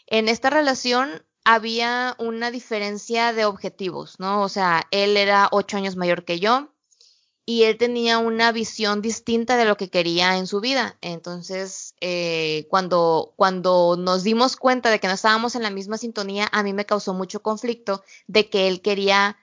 en 0.06 0.28
esta 0.28 0.50
relación 0.50 1.24
había 1.44 2.16
una 2.18 2.50
diferencia 2.50 3.32
de 3.32 3.44
objetivos, 3.44 4.18
¿no? 4.18 4.42
O 4.42 4.48
sea, 4.48 4.86
él 4.90 5.16
era 5.16 5.48
ocho 5.52 5.76
años 5.76 5.94
mayor 5.94 6.24
que 6.24 6.40
yo, 6.40 6.73
y 7.46 7.64
él 7.64 7.76
tenía 7.76 8.18
una 8.18 8.52
visión 8.52 9.02
distinta 9.02 9.56
de 9.56 9.66
lo 9.66 9.76
que 9.76 9.90
quería 9.90 10.36
en 10.38 10.46
su 10.46 10.60
vida. 10.60 10.96
Entonces, 11.02 11.94
eh, 12.00 12.66
cuando, 12.70 13.34
cuando 13.36 13.96
nos 13.98 14.22
dimos 14.22 14.56
cuenta 14.56 14.90
de 14.90 14.98
que 14.98 15.08
no 15.08 15.14
estábamos 15.14 15.54
en 15.54 15.62
la 15.62 15.70
misma 15.70 15.98
sintonía, 15.98 16.48
a 16.52 16.62
mí 16.62 16.72
me 16.72 16.86
causó 16.86 17.12
mucho 17.12 17.42
conflicto 17.42 18.02
de 18.26 18.48
que 18.48 18.68
él 18.68 18.80
quería 18.80 19.36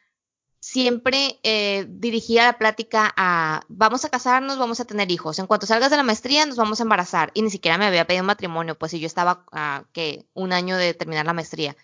siempre 0.59 1.39
eh, 1.43 1.85
dirigir 1.89 2.37
la 2.37 2.57
plática 2.57 3.11
a 3.17 3.63
vamos 3.67 4.05
a 4.05 4.09
casarnos, 4.09 4.57
vamos 4.57 4.79
a 4.79 4.85
tener 4.85 5.11
hijos. 5.11 5.39
En 5.39 5.47
cuanto 5.47 5.67
salgas 5.67 5.91
de 5.91 5.97
la 5.97 6.03
maestría, 6.03 6.45
nos 6.45 6.57
vamos 6.57 6.79
a 6.79 6.83
embarazar. 6.83 7.31
Y 7.33 7.41
ni 7.41 7.49
siquiera 7.51 7.77
me 7.77 7.85
había 7.85 8.07
pedido 8.07 8.23
matrimonio, 8.23 8.77
pues 8.77 8.91
si 8.91 8.99
yo 8.99 9.07
estaba 9.07 9.45
a 9.51 9.85
que 9.93 10.25
un 10.33 10.53
año 10.53 10.77
de 10.77 10.93
terminar 10.93 11.25
la 11.25 11.33
maestría. 11.33 11.75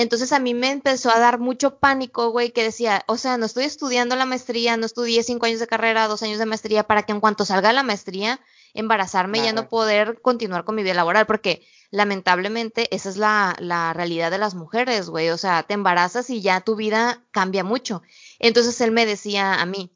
Entonces 0.00 0.32
a 0.32 0.38
mí 0.38 0.54
me 0.54 0.70
empezó 0.70 1.10
a 1.10 1.18
dar 1.18 1.38
mucho 1.38 1.78
pánico, 1.78 2.30
güey, 2.30 2.52
que 2.52 2.62
decía, 2.62 3.04
o 3.06 3.18
sea, 3.18 3.36
no 3.36 3.44
estoy 3.44 3.64
estudiando 3.64 4.16
la 4.16 4.24
maestría, 4.24 4.78
no 4.78 4.86
estudié 4.86 5.22
cinco 5.22 5.44
años 5.44 5.60
de 5.60 5.66
carrera, 5.66 6.08
dos 6.08 6.22
años 6.22 6.38
de 6.38 6.46
maestría, 6.46 6.84
para 6.84 7.02
que 7.02 7.12
en 7.12 7.20
cuanto 7.20 7.44
salga 7.44 7.70
la 7.74 7.82
maestría, 7.82 8.40
embarazarme 8.72 9.40
y 9.40 9.42
ya 9.42 9.52
no 9.52 9.68
poder 9.68 10.22
continuar 10.22 10.64
con 10.64 10.74
mi 10.74 10.82
vida 10.82 10.94
laboral, 10.94 11.26
porque 11.26 11.66
lamentablemente 11.90 12.88
esa 12.96 13.10
es 13.10 13.18
la, 13.18 13.54
la 13.58 13.92
realidad 13.92 14.30
de 14.30 14.38
las 14.38 14.54
mujeres, 14.54 15.10
güey, 15.10 15.28
o 15.28 15.36
sea, 15.36 15.64
te 15.64 15.74
embarazas 15.74 16.30
y 16.30 16.40
ya 16.40 16.62
tu 16.62 16.76
vida 16.76 17.22
cambia 17.30 17.62
mucho. 17.62 18.00
Entonces 18.38 18.80
él 18.80 18.92
me 18.92 19.04
decía 19.04 19.60
a 19.60 19.66
mí, 19.66 19.92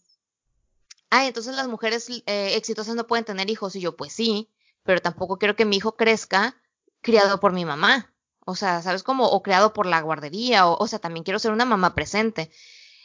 ay, 1.08 1.28
entonces 1.28 1.56
las 1.56 1.66
mujeres 1.66 2.10
eh, 2.10 2.56
exitosas 2.56 2.94
no 2.94 3.06
pueden 3.06 3.24
tener 3.24 3.48
hijos, 3.48 3.74
y 3.74 3.80
yo, 3.80 3.96
pues 3.96 4.12
sí, 4.12 4.50
pero 4.82 5.00
tampoco 5.00 5.38
quiero 5.38 5.56
que 5.56 5.64
mi 5.64 5.76
hijo 5.76 5.96
crezca 5.96 6.60
criado 7.00 7.40
por 7.40 7.54
mi 7.54 7.64
mamá. 7.64 8.13
O 8.44 8.54
sea, 8.56 8.82
¿sabes 8.82 9.02
cómo? 9.02 9.28
O 9.28 9.42
creado 9.42 9.72
por 9.72 9.86
la 9.86 10.00
guardería, 10.00 10.66
o, 10.68 10.76
o 10.82 10.86
sea, 10.86 10.98
también 10.98 11.24
quiero 11.24 11.38
ser 11.38 11.52
una 11.52 11.64
mamá 11.64 11.94
presente. 11.94 12.50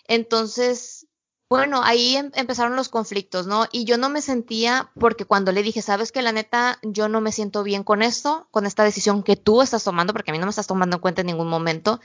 Entonces, 0.07 1.07
bueno, 1.49 1.81
ahí 1.83 2.15
em, 2.15 2.31
empezaron 2.35 2.75
los 2.75 2.89
conflictos, 2.89 3.47
¿no? 3.47 3.65
Y 3.71 3.83
yo 3.85 3.97
no 3.97 4.09
me 4.09 4.21
sentía, 4.21 4.91
porque 4.99 5.25
cuando 5.25 5.51
le 5.51 5.63
dije, 5.63 5.81
sabes 5.81 6.11
que 6.11 6.21
la 6.21 6.31
neta, 6.31 6.77
yo 6.83 7.09
no 7.09 7.21
me 7.21 7.31
siento 7.31 7.63
bien 7.63 7.83
con 7.83 8.03
esto, 8.03 8.47
con 8.51 8.67
esta 8.67 8.83
decisión 8.83 9.23
que 9.23 9.35
tú 9.35 9.63
estás 9.63 9.83
tomando, 9.83 10.13
porque 10.13 10.29
a 10.29 10.33
mí 10.33 10.37
no 10.37 10.45
me 10.45 10.51
estás 10.51 10.67
tomando 10.67 10.97
en 10.97 11.01
cuenta 11.01 11.21
en 11.21 11.27
ningún 11.27 11.47
momento, 11.47 12.01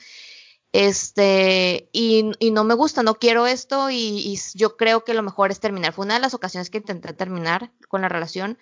este, 0.73 1.91
y, 1.93 2.33
y 2.39 2.51
no 2.53 2.65
me 2.65 2.75
gusta, 2.75 3.03
no 3.03 3.17
quiero 3.17 3.47
esto, 3.47 3.91
y, 3.91 3.97
y, 3.97 4.41
yo 4.55 4.77
creo 4.79 5.05
que 5.05 5.15
lo 5.15 5.23
mejor 5.23 5.51
es 5.51 5.61
terminar. 5.61 5.93
Fue 5.93 6.07
una 6.07 6.15
de 6.15 6.21
las 6.21 6.35
ocasiones 6.35 6.71
que 6.71 6.79
intenté 6.79 7.13
terminar 7.13 7.71
con 7.89 8.01
la 8.01 8.09
relación, 8.09 8.59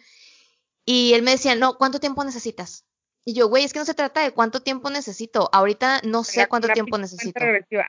y 0.85 1.14
él 1.14 1.23
me 1.23 1.31
decía, 1.33 1.55
no, 1.55 1.79
¿cuánto 1.79 2.00
tiempo 2.00 2.25
necesitas? 2.25 2.87
Y 3.25 3.35
yo, 3.35 3.49
güey, 3.49 3.64
es 3.64 3.73
que 3.73 3.79
no 3.79 3.85
se 3.85 3.95
trata 3.95 4.23
de 4.23 4.33
cuánto 4.33 4.62
tiempo 4.62 4.91
necesito. 4.91 5.49
Ahorita 5.52 6.00
no 6.05 6.25
sé 6.25 6.49
cuánto 6.49 6.69
tiempo 6.69 6.99
necesito. 6.99 7.41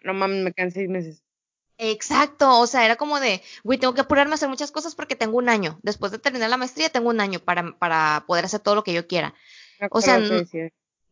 No 0.03 0.13
mames, 0.13 0.43
me 0.43 0.53
quedan 0.53 0.71
seis 0.71 0.89
meses. 0.89 1.23
Exacto, 1.77 2.59
o 2.59 2.67
sea, 2.67 2.85
era 2.85 2.95
como 2.97 3.19
de, 3.19 3.41
güey, 3.63 3.79
tengo 3.79 3.95
que 3.95 4.01
apurarme 4.01 4.33
a 4.33 4.35
hacer 4.35 4.47
muchas 4.47 4.71
cosas 4.71 4.93
porque 4.93 5.15
tengo 5.15 5.37
un 5.37 5.49
año. 5.49 5.79
Después 5.81 6.11
de 6.11 6.19
terminar 6.19 6.49
la 6.49 6.57
maestría, 6.57 6.89
tengo 6.89 7.09
un 7.09 7.19
año 7.19 7.39
para, 7.39 7.77
para 7.77 8.25
poder 8.27 8.45
hacer 8.45 8.59
todo 8.59 8.75
lo 8.75 8.83
que 8.83 8.93
yo 8.93 9.07
quiera. 9.07 9.33
O 9.89 9.99
sea, 9.99 10.19
no, 10.19 10.45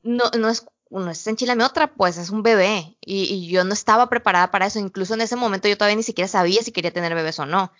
no, 0.03 0.29
no, 0.37 0.49
es, 0.49 0.65
no 0.91 1.09
es 1.09 1.25
enchilame 1.27 1.63
otra, 1.63 1.93
pues 1.93 2.17
es 2.17 2.29
un 2.29 2.43
bebé. 2.43 2.95
Y, 3.01 3.23
y, 3.23 3.49
yo 3.49 3.63
no 3.63 3.73
estaba 3.73 4.07
preparada 4.07 4.51
para 4.51 4.67
eso. 4.67 4.79
Incluso 4.79 5.15
en 5.15 5.21
ese 5.21 5.35
momento 5.35 5.67
yo 5.67 5.77
todavía 5.77 5.97
ni 5.97 6.03
siquiera 6.03 6.27
sabía 6.27 6.61
si 6.61 6.71
quería 6.71 6.91
tener 6.91 7.15
bebés 7.15 7.39
o 7.39 7.47
no. 7.47 7.73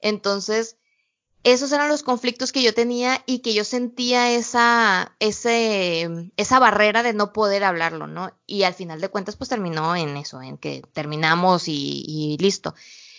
Entonces, 0.00 0.76
esos 1.52 1.70
eran 1.70 1.88
los 1.88 2.02
conflictos 2.02 2.50
que 2.50 2.60
yo 2.60 2.74
tenía 2.74 3.22
y 3.24 3.38
que 3.38 3.54
yo 3.54 3.62
sentía 3.62 4.32
esa, 4.32 5.14
ese, 5.20 6.30
esa 6.36 6.58
barrera 6.58 7.04
de 7.04 7.12
no 7.12 7.32
poder 7.32 7.62
hablarlo, 7.62 8.08
¿no? 8.08 8.32
Y 8.46 8.64
al 8.64 8.74
final 8.74 9.00
de 9.00 9.10
cuentas, 9.10 9.36
pues 9.36 9.48
terminó 9.48 9.94
en 9.94 10.16
eso, 10.16 10.42
en 10.42 10.58
que 10.58 10.82
terminamos 10.92 11.68
y, 11.68 12.04
y 12.04 12.36
listo. 12.38 12.74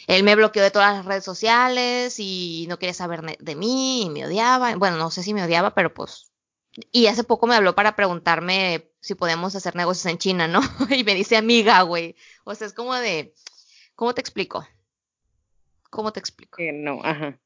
Él 0.08 0.24
me 0.24 0.36
bloqueó 0.36 0.62
de 0.62 0.72
todas 0.72 0.94
las 0.94 1.06
redes 1.06 1.24
sociales 1.24 2.20
y 2.20 2.66
no 2.68 2.78
quería 2.78 2.94
saber 2.94 3.22
de 3.40 3.56
mí 3.56 4.04
y 4.04 4.10
me 4.10 4.26
odiaba. 4.26 4.76
Bueno, 4.76 4.98
no 4.98 5.10
sé 5.10 5.24
si 5.24 5.34
me 5.34 5.46
odiaba, 5.46 5.74
pero 5.74 5.94
pues. 5.94 6.30
Y 6.92 7.08
hace 7.08 7.24
poco 7.24 7.48
me 7.48 7.56
habló 7.56 7.76
para 7.76 7.96
preguntarme 7.96 8.92
si 9.00 9.16
podemos 9.16 9.56
hacer 9.56 9.78
negocios 9.78 10.06
en 10.06 10.18
China, 10.18 10.50
¿no? 10.50 10.60
y 10.90 11.06
me 11.06 11.16
dice 11.16 11.38
amiga, 11.38 11.82
güey. 11.84 12.18
O 12.44 12.54
sea, 12.56 12.68
es 12.68 12.74
como 12.74 12.94
de. 12.94 13.34
¿Cómo 13.96 14.14
te 14.14 14.20
explico? 14.20 14.68
¿Cómo 15.90 16.12
te 16.12 16.20
explico? 16.20 16.58
Que 16.58 16.74
no, 16.74 17.00
ajá. 17.06 17.40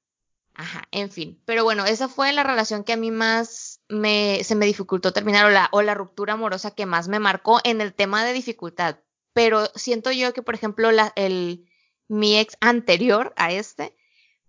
Ajá, 0.61 0.83
en 0.91 1.09
fin. 1.09 1.41
Pero 1.45 1.63
bueno, 1.63 1.85
esa 1.85 2.07
fue 2.07 2.31
la 2.33 2.43
relación 2.43 2.83
que 2.83 2.93
a 2.93 2.97
mí 2.97 3.09
más 3.09 3.81
me, 3.89 4.43
se 4.43 4.53
me 4.53 4.67
dificultó 4.67 5.11
terminar 5.11 5.47
o 5.47 5.49
la, 5.49 5.69
o 5.71 5.81
la 5.81 5.95
ruptura 5.95 6.33
amorosa 6.33 6.75
que 6.75 6.85
más 6.85 7.07
me 7.07 7.17
marcó 7.17 7.59
en 7.63 7.81
el 7.81 7.95
tema 7.95 8.23
de 8.23 8.33
dificultad. 8.33 8.97
Pero 9.33 9.65
siento 9.73 10.11
yo 10.11 10.33
que, 10.33 10.43
por 10.43 10.53
ejemplo, 10.53 10.91
la, 10.91 11.13
el, 11.15 11.65
mi 12.07 12.37
ex 12.37 12.57
anterior 12.61 13.33
a 13.37 13.51
este 13.51 13.97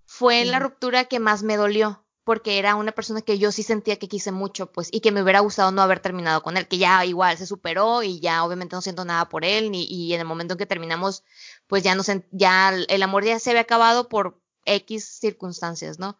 fue 0.04 0.44
la 0.44 0.58
ruptura 0.58 1.06
que 1.06 1.18
más 1.18 1.42
me 1.42 1.56
dolió 1.56 2.04
porque 2.24 2.58
era 2.58 2.76
una 2.76 2.92
persona 2.92 3.22
que 3.22 3.38
yo 3.38 3.50
sí 3.50 3.62
sentía 3.62 3.98
que 3.98 4.08
quise 4.08 4.32
mucho, 4.32 4.70
pues, 4.70 4.88
y 4.92 5.00
que 5.00 5.10
me 5.10 5.22
hubiera 5.22 5.40
gustado 5.40 5.72
no 5.72 5.82
haber 5.82 6.00
terminado 6.00 6.42
con 6.42 6.56
él, 6.56 6.68
que 6.68 6.78
ya 6.78 7.04
igual 7.04 7.36
se 7.36 7.46
superó 7.46 8.02
y 8.02 8.20
ya 8.20 8.44
obviamente 8.44 8.76
no 8.76 8.82
siento 8.82 9.04
nada 9.04 9.28
por 9.28 9.44
él, 9.44 9.70
ni, 9.70 9.84
y 9.84 10.14
en 10.14 10.20
el 10.20 10.26
momento 10.26 10.54
en 10.54 10.58
que 10.58 10.66
terminamos, 10.66 11.24
pues 11.66 11.82
ya 11.82 11.94
no 11.94 12.02
ya 12.30 12.72
el 12.88 13.02
amor 13.02 13.24
ya 13.24 13.38
se 13.38 13.50
había 13.50 13.62
acabado 13.62 14.08
por, 14.08 14.41
X 14.64 15.04
circunstancias, 15.20 15.98
¿no? 15.98 16.18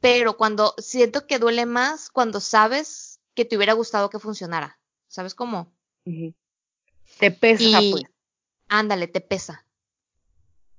Pero 0.00 0.36
cuando 0.36 0.74
siento 0.78 1.26
que 1.26 1.38
duele 1.38 1.66
más 1.66 2.10
cuando 2.10 2.40
sabes 2.40 3.20
que 3.34 3.44
te 3.44 3.56
hubiera 3.56 3.72
gustado 3.72 4.10
que 4.10 4.18
funcionara. 4.18 4.78
¿Sabes 5.08 5.34
cómo? 5.34 5.72
Te 7.18 7.30
pesa, 7.30 7.80
pues. 7.90 8.04
Ándale, 8.68 9.08
te 9.08 9.20
pesa. 9.20 9.64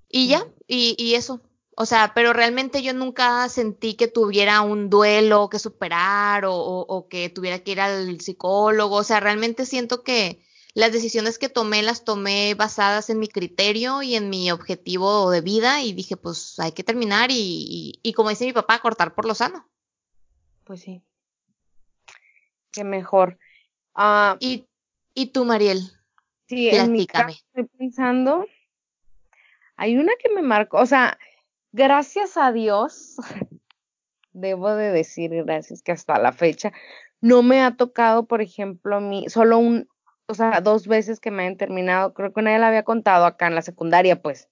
Y 0.07 0.27
ya, 0.27 0.47
y, 0.67 0.95
y 0.97 1.15
eso. 1.15 1.41
O 1.75 1.85
sea, 1.85 2.13
pero 2.13 2.33
realmente 2.33 2.81
yo 2.81 2.93
nunca 2.93 3.47
sentí 3.47 3.93
que 3.93 4.07
tuviera 4.07 4.61
un 4.61 4.89
duelo 4.89 5.49
que 5.49 5.59
superar 5.59 6.45
o, 6.45 6.53
o, 6.53 6.81
o, 6.81 7.07
que 7.07 7.29
tuviera 7.29 7.59
que 7.59 7.71
ir 7.71 7.81
al 7.81 8.19
psicólogo. 8.19 8.97
O 8.97 9.03
sea, 9.03 9.19
realmente 9.19 9.65
siento 9.65 10.03
que 10.03 10.43
las 10.73 10.91
decisiones 10.91 11.39
que 11.39 11.49
tomé 11.49 11.81
las 11.81 12.03
tomé 12.03 12.53
basadas 12.53 13.09
en 13.09 13.19
mi 13.19 13.27
criterio 13.27 14.01
y 14.01 14.15
en 14.15 14.29
mi 14.29 14.51
objetivo 14.51 15.31
de 15.31 15.41
vida 15.41 15.81
y 15.81 15.93
dije, 15.93 16.15
pues 16.17 16.59
hay 16.59 16.71
que 16.71 16.83
terminar 16.83 17.31
y, 17.31 17.35
y, 17.37 17.99
y 18.03 18.13
como 18.13 18.29
dice 18.29 18.45
mi 18.45 18.53
papá, 18.53 18.79
cortar 18.79 19.15
por 19.15 19.25
lo 19.25 19.35
sano. 19.35 19.67
Pues 20.63 20.81
sí. 20.81 21.03
Qué 22.71 22.83
mejor. 22.83 23.39
Uh, 23.95 24.37
¿Y, 24.39 24.67
¿Y 25.13 25.27
tú, 25.27 25.45
Mariel? 25.45 25.81
Sí, 26.47 26.69
en 26.69 26.91
mi 26.91 27.05
caso 27.05 27.29
estoy 27.29 27.65
pensando, 27.77 28.47
hay 29.75 29.97
una 29.97 30.13
que 30.21 30.33
me 30.33 30.41
marcó, 30.41 30.77
o 30.79 30.85
sea, 30.87 31.19
gracias 31.71 32.37
a 32.37 32.51
Dios, 32.51 33.17
debo 34.33 34.73
de 34.73 34.91
decir 34.91 35.29
gracias 35.43 35.83
que 35.83 35.91
hasta 35.91 36.17
la 36.17 36.31
fecha 36.31 36.73
no 37.21 37.43
me 37.43 37.61
ha 37.61 37.75
tocado, 37.75 38.25
por 38.25 38.41
ejemplo, 38.41 38.95
a 38.95 38.99
mí, 38.99 39.25
solo 39.29 39.59
un, 39.59 39.87
o 40.29 40.35
sea, 40.35 40.61
dos 40.61 40.87
veces 40.87 41.19
que 41.19 41.31
me 41.31 41.45
han 41.45 41.57
terminado, 41.57 42.13
creo 42.13 42.31
que 42.31 42.41
nadie 42.41 42.59
la 42.59 42.67
había 42.67 42.83
contado 42.83 43.25
acá 43.25 43.47
en 43.47 43.55
la 43.55 43.61
secundaria, 43.61 44.21
pues. 44.21 44.47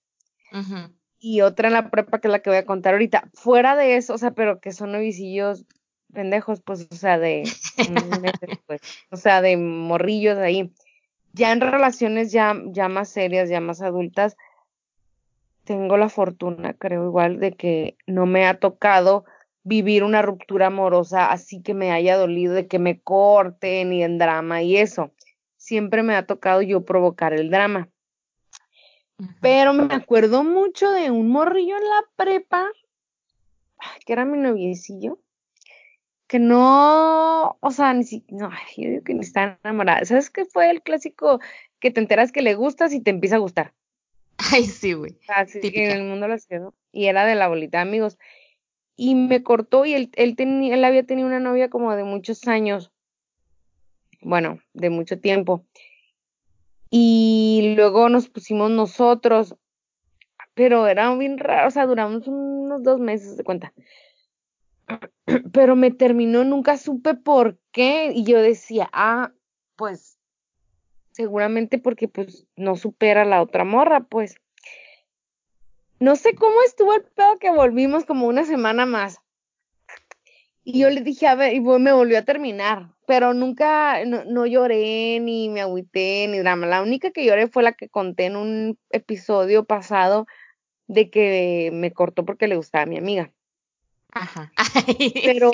Uh 0.52 0.58
-huh. 0.58 0.94
Y 1.20 1.42
otra 1.42 1.68
en 1.68 1.74
la 1.74 1.90
prepa 1.90 2.20
que 2.20 2.28
es 2.28 2.32
la 2.32 2.40
que 2.40 2.50
voy 2.50 2.58
a 2.58 2.66
contar 2.66 2.94
ahorita. 2.94 3.30
Fuera 3.34 3.76
de 3.76 3.96
eso, 3.96 4.14
o 4.14 4.18
sea, 4.18 4.32
pero 4.32 4.60
que 4.60 4.72
son 4.72 4.92
novicillos 4.92 5.66
pendejos, 6.14 6.62
pues, 6.62 6.88
o 6.92 6.96
sea, 6.96 7.20
de 7.20 7.44
meses, 8.22 8.60
pues, 8.66 8.82
o 9.12 9.18
sea, 9.18 9.42
de 9.42 9.56
morrillos 9.58 10.38
ahí. 10.38 10.72
Ya 11.34 11.52
en 11.52 11.62
relaciones 11.62 12.32
ya, 12.32 12.56
ya 12.66 12.90
más 12.90 13.10
serias, 13.10 13.50
ya 13.50 13.62
más 13.62 13.82
adultas, 13.82 14.36
tengo 15.64 15.98
la 15.98 16.10
fortuna, 16.10 16.74
creo 16.74 17.06
igual, 17.06 17.40
de 17.40 17.52
que 17.52 17.98
no 18.08 18.26
me 18.26 18.48
ha 18.48 18.60
tocado 18.60 19.26
vivir 19.64 20.04
una 20.04 20.22
ruptura 20.22 20.68
amorosa 20.68 21.30
así 21.30 21.62
que 21.62 21.74
me 21.74 21.92
haya 21.92 22.16
dolido, 22.16 22.54
de 22.54 22.68
que 22.68 22.80
me 22.80 23.02
corten 23.02 23.92
y 23.92 24.02
en 24.02 24.18
drama 24.18 24.62
y 24.62 24.78
eso. 24.78 25.12
Siempre 25.68 26.02
me 26.02 26.16
ha 26.16 26.26
tocado 26.26 26.62
yo 26.62 26.86
provocar 26.86 27.34
el 27.34 27.50
drama. 27.50 27.90
Pero 29.42 29.74
me 29.74 29.94
acuerdo 29.94 30.46
mucho 30.46 30.90
de 30.92 31.12
un 31.12 31.28
morrillo 31.28 31.76
en 31.76 31.84
la 31.84 32.06
prepa, 32.16 32.70
que 34.06 34.14
era 34.14 34.24
mi 34.24 34.38
noviecillo, 34.38 35.20
que 36.26 36.40
no, 36.40 37.58
o 37.60 37.72
sea, 37.72 37.94
ni 37.94 38.06
siquiera, 38.06 38.48
no, 38.48 38.56
yo 38.78 38.90
digo 38.92 39.04
que 39.04 39.14
ni 39.14 39.20
está 39.20 39.60
enamorada. 39.62 40.06
¿Sabes 40.06 40.30
qué 40.30 40.46
fue 40.46 40.70
el 40.70 40.82
clásico 40.82 41.42
que 41.82 41.92
te 41.92 42.00
enteras 42.00 42.32
que 42.32 42.42
le 42.42 42.56
gustas 42.56 42.94
y 42.94 43.02
te 43.02 43.12
empieza 43.12 43.36
a 43.36 43.40
gustar? 43.40 43.74
Ay, 44.38 44.64
sí, 44.64 44.94
güey. 44.94 45.20
Así 45.28 45.60
que 45.60 45.92
en 45.92 45.98
el 45.98 46.04
mundo 46.06 46.30
lo 46.30 46.38
quedó. 46.48 46.74
Y 46.94 47.08
era 47.08 47.26
de 47.26 47.36
la 47.36 47.50
bolita 47.50 47.80
de 47.80 47.90
amigos. 47.90 48.18
Y 48.96 49.16
me 49.16 49.44
cortó 49.44 49.84
y 49.84 49.96
él, 49.96 50.12
él, 50.16 50.38
tenía, 50.38 50.76
él 50.76 50.86
había 50.86 51.04
tenido 51.04 51.28
una 51.28 51.42
novia 51.42 51.70
como 51.70 51.94
de 51.94 52.06
muchos 52.06 52.48
años. 52.48 52.94
Bueno, 54.22 54.60
de 54.74 54.90
mucho 54.90 55.20
tiempo. 55.20 55.66
Y 56.90 57.74
luego 57.76 58.10
nos 58.10 58.30
pusimos 58.30 58.72
nosotros. 58.72 59.56
Pero 60.54 60.88
era 60.88 61.14
bien 61.16 61.38
raro, 61.38 61.68
o 61.68 61.72
sea, 61.72 61.86
duramos 61.86 62.28
unos 62.28 62.82
dos 62.82 63.00
meses 63.00 63.38
de 63.38 63.44
cuenta. 63.44 63.74
Pero 65.54 65.76
me 65.76 65.92
terminó, 65.92 66.44
nunca 66.44 66.78
supe 66.78 67.14
por 67.14 67.60
qué. 67.72 68.12
Y 68.16 68.24
yo 68.24 68.42
decía, 68.42 68.90
ah, 68.92 69.32
pues 69.76 70.18
seguramente 71.18 71.80
porque 71.80 72.08
pues 72.08 72.46
no 72.56 72.76
supera 72.76 73.26
la 73.26 73.42
otra 73.42 73.64
morra, 73.64 74.02
pues. 74.02 74.36
No 76.00 76.16
sé 76.16 76.36
cómo 76.36 76.62
estuvo 76.64 76.94
el 76.94 77.04
pedo 77.04 77.40
que 77.40 77.50
volvimos 77.50 78.06
como 78.06 78.28
una 78.28 78.46
semana 78.46 78.86
más. 78.86 79.20
Y 80.64 80.80
yo 80.80 80.92
le 80.92 81.02
dije, 81.02 81.26
a 81.28 81.34
ver, 81.34 81.56
y 81.56 81.60
me 81.60 81.92
volvió 81.92 82.20
a 82.20 82.26
terminar, 82.26 82.94
pero 83.08 83.34
nunca, 83.34 84.04
no, 84.06 84.26
no, 84.26 84.46
lloré, 84.46 85.20
ni 85.22 85.48
me 85.48 85.62
agüité, 85.62 86.28
ni 86.28 86.40
drama. 86.40 86.68
La 86.68 86.82
única 86.82 87.12
que 87.12 87.26
lloré 87.26 87.48
fue 87.48 87.64
la 87.64 87.72
que 87.72 87.88
conté 87.88 88.26
en 88.26 88.36
un 88.36 88.78
episodio 88.90 89.64
pasado 89.64 90.28
de 90.88 91.10
que 91.10 91.70
me 91.72 91.94
cortó 91.94 92.26
porque 92.26 92.50
le 92.50 92.58
gustaba 92.58 92.84
a 92.84 92.88
mi 92.88 92.98
amiga. 92.98 93.32
Ajá. 94.12 94.52
Pero, 95.26 95.52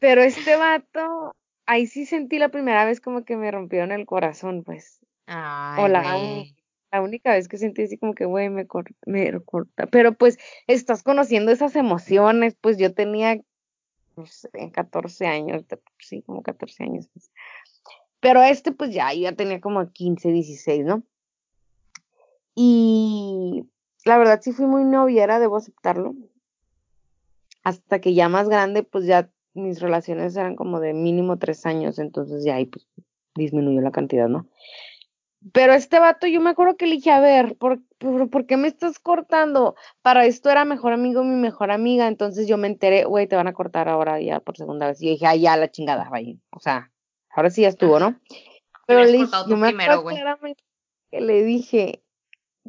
pero 0.00 0.22
este 0.22 0.56
vato, 0.56 1.36
ahí 1.66 1.86
sí 1.86 2.04
sentí 2.04 2.38
la 2.38 2.48
primera 2.48 2.84
vez 2.84 3.00
como 3.00 3.24
que 3.24 3.36
me 3.36 3.50
rompieron 3.50 3.92
el 3.92 4.06
corazón, 4.06 4.62
pues. 4.64 4.98
Ay, 5.26 5.84
o 5.84 5.88
la, 5.88 6.02
la 6.90 7.00
única 7.00 7.32
vez 7.32 7.48
que 7.48 7.58
sentí 7.58 7.82
así 7.82 7.96
como 7.96 8.14
que, 8.14 8.24
güey, 8.24 8.50
me, 8.50 8.66
cor 8.66 8.86
me 9.06 9.30
corta. 9.44 9.86
Pero 9.86 10.14
pues 10.14 10.38
estás 10.66 11.02
conociendo 11.02 11.52
esas 11.52 11.76
emociones, 11.76 12.56
pues 12.60 12.76
yo 12.76 12.92
tenía, 12.92 13.40
no 14.20 14.26
sé, 14.26 14.50
14 14.72 15.26
años, 15.26 15.64
sí, 15.98 16.22
como 16.22 16.42
14 16.42 16.84
años. 16.84 17.08
Pues. 17.12 17.30
Pero 18.20 18.42
este, 18.42 18.72
pues 18.72 18.92
ya, 18.92 19.12
ya 19.14 19.32
tenía 19.32 19.60
como 19.60 19.90
15, 19.90 20.30
16, 20.30 20.84
¿no? 20.84 21.02
Y 22.54 23.64
la 24.04 24.18
verdad 24.18 24.40
sí 24.42 24.52
fui 24.52 24.66
muy 24.66 24.84
noviera, 24.84 25.40
debo 25.40 25.56
aceptarlo. 25.56 26.14
Hasta 27.62 28.00
que 28.00 28.14
ya 28.14 28.28
más 28.28 28.48
grande, 28.48 28.82
pues 28.82 29.06
ya 29.06 29.30
mis 29.54 29.80
relaciones 29.80 30.36
eran 30.36 30.56
como 30.56 30.80
de 30.80 30.92
mínimo 30.92 31.38
tres 31.38 31.66
años, 31.66 31.98
entonces 31.98 32.44
ya 32.44 32.56
ahí 32.56 32.66
pues 32.66 32.86
disminuyó 33.34 33.80
la 33.80 33.90
cantidad, 33.90 34.28
¿no? 34.28 34.46
Pero 35.52 35.72
este 35.72 35.98
vato, 35.98 36.26
yo 36.26 36.40
me 36.40 36.50
acuerdo 36.50 36.76
que 36.76 36.86
le 36.86 36.96
dije, 36.96 37.10
a 37.10 37.20
ver, 37.20 37.56
¿por, 37.56 37.80
por, 37.98 38.28
¿por 38.28 38.46
qué 38.46 38.56
me 38.56 38.68
estás 38.68 38.98
cortando? 38.98 39.74
Para 40.02 40.26
esto 40.26 40.50
era 40.50 40.66
mejor 40.66 40.92
amigo 40.92 41.24
mi 41.24 41.34
mejor 41.36 41.70
amiga, 41.70 42.08
entonces 42.08 42.46
yo 42.46 42.58
me 42.58 42.66
enteré, 42.68 43.04
güey, 43.04 43.26
te 43.26 43.36
van 43.36 43.48
a 43.48 43.54
cortar 43.54 43.88
ahora 43.88 44.20
ya 44.20 44.40
por 44.40 44.56
segunda 44.56 44.86
vez. 44.86 45.00
Y 45.00 45.06
yo 45.06 45.12
dije, 45.12 45.26
ah, 45.26 45.36
ya, 45.36 45.56
la 45.56 45.70
chingada, 45.70 46.08
vaya. 46.10 46.34
O 46.50 46.60
sea, 46.60 46.92
ahora 47.30 47.48
sí 47.48 47.62
ya 47.62 47.68
estuvo, 47.68 47.98
¿no? 47.98 48.20
Pero 48.86 49.04
le 49.04 49.12
dije, 49.12 49.26
yo 49.48 49.56
me 49.56 49.68
primero, 49.68 49.94
acuerdo 49.94 50.36
que 51.10 51.20
le 51.20 51.42
dije, 51.42 52.02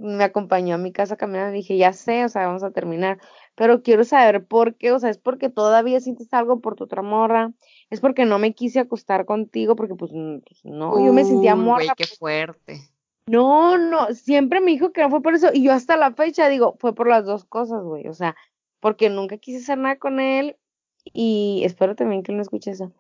me 0.01 0.23
acompañó 0.23 0.75
a 0.75 0.79
mi 0.79 0.91
casa 0.91 1.15
caminando, 1.15 1.51
le 1.51 1.57
dije, 1.57 1.77
ya 1.77 1.93
sé, 1.93 2.25
o 2.25 2.29
sea, 2.29 2.47
vamos 2.47 2.63
a 2.63 2.71
terminar, 2.71 3.19
pero 3.55 3.83
quiero 3.83 4.03
saber 4.03 4.45
por 4.45 4.75
qué, 4.75 4.91
o 4.91 4.99
sea, 4.99 5.09
es 5.09 5.17
porque 5.17 5.49
todavía 5.49 5.99
sientes 5.99 6.33
algo 6.33 6.59
por 6.59 6.75
tu 6.75 6.85
otra 6.85 7.01
morra, 7.01 7.51
es 7.89 8.01
porque 8.01 8.25
no 8.25 8.39
me 8.39 8.53
quise 8.53 8.79
acostar 8.79 9.25
contigo, 9.25 9.75
porque 9.75 9.95
pues, 9.95 10.11
pues 10.11 10.65
no, 10.65 11.03
yo 11.03 11.13
me 11.13 11.23
sentía 11.23 11.55
morra. 11.55 11.75
Güey, 11.75 11.89
qué 11.95 12.05
pues, 12.05 12.17
fuerte. 12.17 12.81
No, 13.27 13.77
no, 13.77 14.13
siempre 14.13 14.59
me 14.59 14.71
dijo 14.71 14.91
que 14.91 15.01
no 15.01 15.09
fue 15.09 15.21
por 15.21 15.35
eso, 15.35 15.49
y 15.53 15.63
yo 15.63 15.71
hasta 15.71 15.95
la 15.95 16.11
fecha 16.13 16.49
digo, 16.49 16.75
fue 16.79 16.95
por 16.95 17.07
las 17.07 17.25
dos 17.25 17.45
cosas, 17.45 17.83
güey, 17.83 18.07
o 18.07 18.13
sea, 18.13 18.35
porque 18.79 19.09
nunca 19.09 19.37
quise 19.37 19.59
hacer 19.59 19.77
nada 19.77 19.97
con 19.97 20.19
él, 20.19 20.57
y 21.05 21.61
espero 21.63 21.95
también 21.95 22.23
que 22.23 22.31
él 22.31 22.37
no 22.37 22.41
escuche 22.41 22.71
eso. 22.71 22.91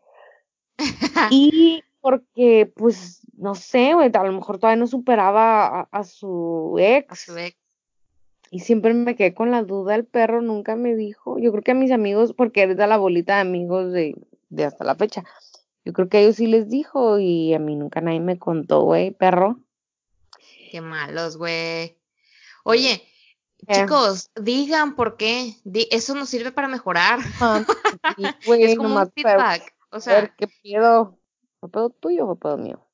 y 1.31 1.83
porque, 2.01 2.71
pues, 2.75 3.21
no 3.37 3.55
sé, 3.55 3.93
güey, 3.93 4.11
a 4.13 4.23
lo 4.23 4.33
mejor 4.33 4.57
todavía 4.57 4.79
no 4.79 4.87
superaba 4.87 5.65
a, 5.65 5.87
a, 5.91 6.03
su 6.03 6.77
ex. 6.79 7.11
A 7.11 7.15
su 7.15 7.37
ex. 7.37 7.57
Y 8.49 8.59
siempre 8.59 8.93
me 8.93 9.15
quedé 9.15 9.33
con 9.33 9.49
la 9.49 9.63
duda, 9.63 9.95
el 9.95 10.05
perro 10.05 10.41
nunca 10.41 10.75
me 10.75 10.95
dijo. 10.95 11.39
Yo 11.39 11.51
creo 11.51 11.63
que 11.63 11.71
a 11.71 11.75
mis 11.75 11.91
amigos, 11.91 12.33
porque 12.33 12.63
eres 12.63 12.75
de 12.75 12.85
la 12.85 12.97
bolita 12.97 13.35
de 13.35 13.41
amigos 13.41 13.93
de, 13.93 14.13
de 14.49 14.65
hasta 14.65 14.83
la 14.83 14.95
fecha. 14.95 15.23
Yo 15.85 15.93
creo 15.93 16.09
que 16.09 16.17
a 16.17 16.19
ellos 16.21 16.35
sí 16.35 16.47
les 16.47 16.69
dijo 16.69 17.17
y 17.17 17.53
a 17.53 17.59
mí 17.59 17.75
nunca 17.75 18.01
nadie 18.01 18.19
me 18.19 18.37
contó, 18.37 18.81
güey, 18.81 19.11
perro. 19.11 19.59
Qué 20.69 20.81
malos, 20.81 21.37
güey. 21.37 21.97
Oye, 22.63 23.03
eh. 23.67 23.73
chicos, 23.73 24.31
digan 24.35 24.95
por 24.95 25.17
qué. 25.17 25.55
Di 25.63 25.87
eso 25.89 26.13
nos 26.13 26.29
sirve 26.29 26.51
para 26.51 26.67
mejorar. 26.67 27.19
Ah, 27.39 27.65
sí, 28.17 28.23
güey, 28.45 28.63
es 28.63 28.77
como 28.77 28.99
un 28.99 29.11
feedback. 29.11 29.63
Pero, 29.63 29.97
o 29.97 29.99
sea, 29.99 30.17
a 30.17 30.21
ver, 30.21 30.33
¿qué 30.37 30.47
pedo? 30.61 31.17
¿Fue 31.61 31.69
pedo 31.69 31.91
tuyo 31.91 32.27
o 32.27 32.35
pedo 32.35 32.57
mío? 32.57 32.85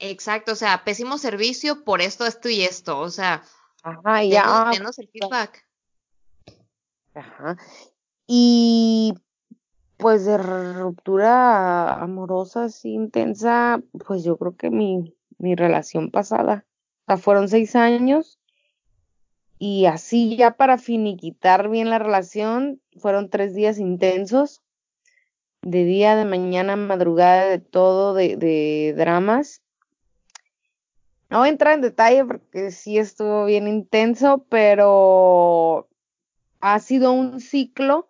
Exacto, 0.00 0.52
o 0.52 0.56
sea, 0.56 0.84
pésimo 0.84 1.18
servicio 1.18 1.84
por 1.84 2.02
esto, 2.02 2.26
esto 2.26 2.48
y 2.48 2.62
esto. 2.62 2.98
O 2.98 3.10
sea, 3.10 3.44
Ajá, 3.82 4.24
ya. 4.24 4.42
Denos, 4.42 4.78
denos 4.78 4.98
el 4.98 5.08
feedback. 5.08 5.66
Ajá. 7.14 7.56
Y 8.26 9.14
pues 9.96 10.24
de 10.24 10.36
ruptura 10.36 11.94
amorosa 11.94 12.64
así 12.64 12.92
intensa, 12.92 13.80
pues 14.06 14.24
yo 14.24 14.36
creo 14.36 14.56
que 14.56 14.70
mi, 14.70 15.16
mi 15.38 15.54
relación 15.54 16.10
pasada. 16.10 16.66
O 17.02 17.04
sea, 17.06 17.16
fueron 17.16 17.48
seis 17.48 17.76
años. 17.76 18.38
Y 19.60 19.86
así 19.86 20.36
ya 20.36 20.56
para 20.56 20.78
finiquitar 20.78 21.68
bien 21.68 21.90
la 21.90 21.98
relación, 21.98 22.80
fueron 22.96 23.30
tres 23.30 23.54
días 23.54 23.78
intensos. 23.78 24.62
De 25.62 25.84
día, 25.84 26.16
de 26.16 26.24
mañana, 26.24 26.76
madrugada, 26.76 27.46
de 27.46 27.58
todo, 27.58 28.14
de, 28.14 28.36
de 28.36 28.94
dramas. 28.96 29.62
No 31.30 31.38
voy 31.38 31.48
a 31.48 31.52
entrar 31.52 31.74
en 31.74 31.82
detalle 31.82 32.24
porque 32.24 32.70
sí 32.70 32.98
estuvo 32.98 33.44
bien 33.44 33.68
intenso, 33.68 34.44
pero 34.48 35.88
ha 36.60 36.78
sido 36.80 37.12
un 37.12 37.40
ciclo 37.40 38.08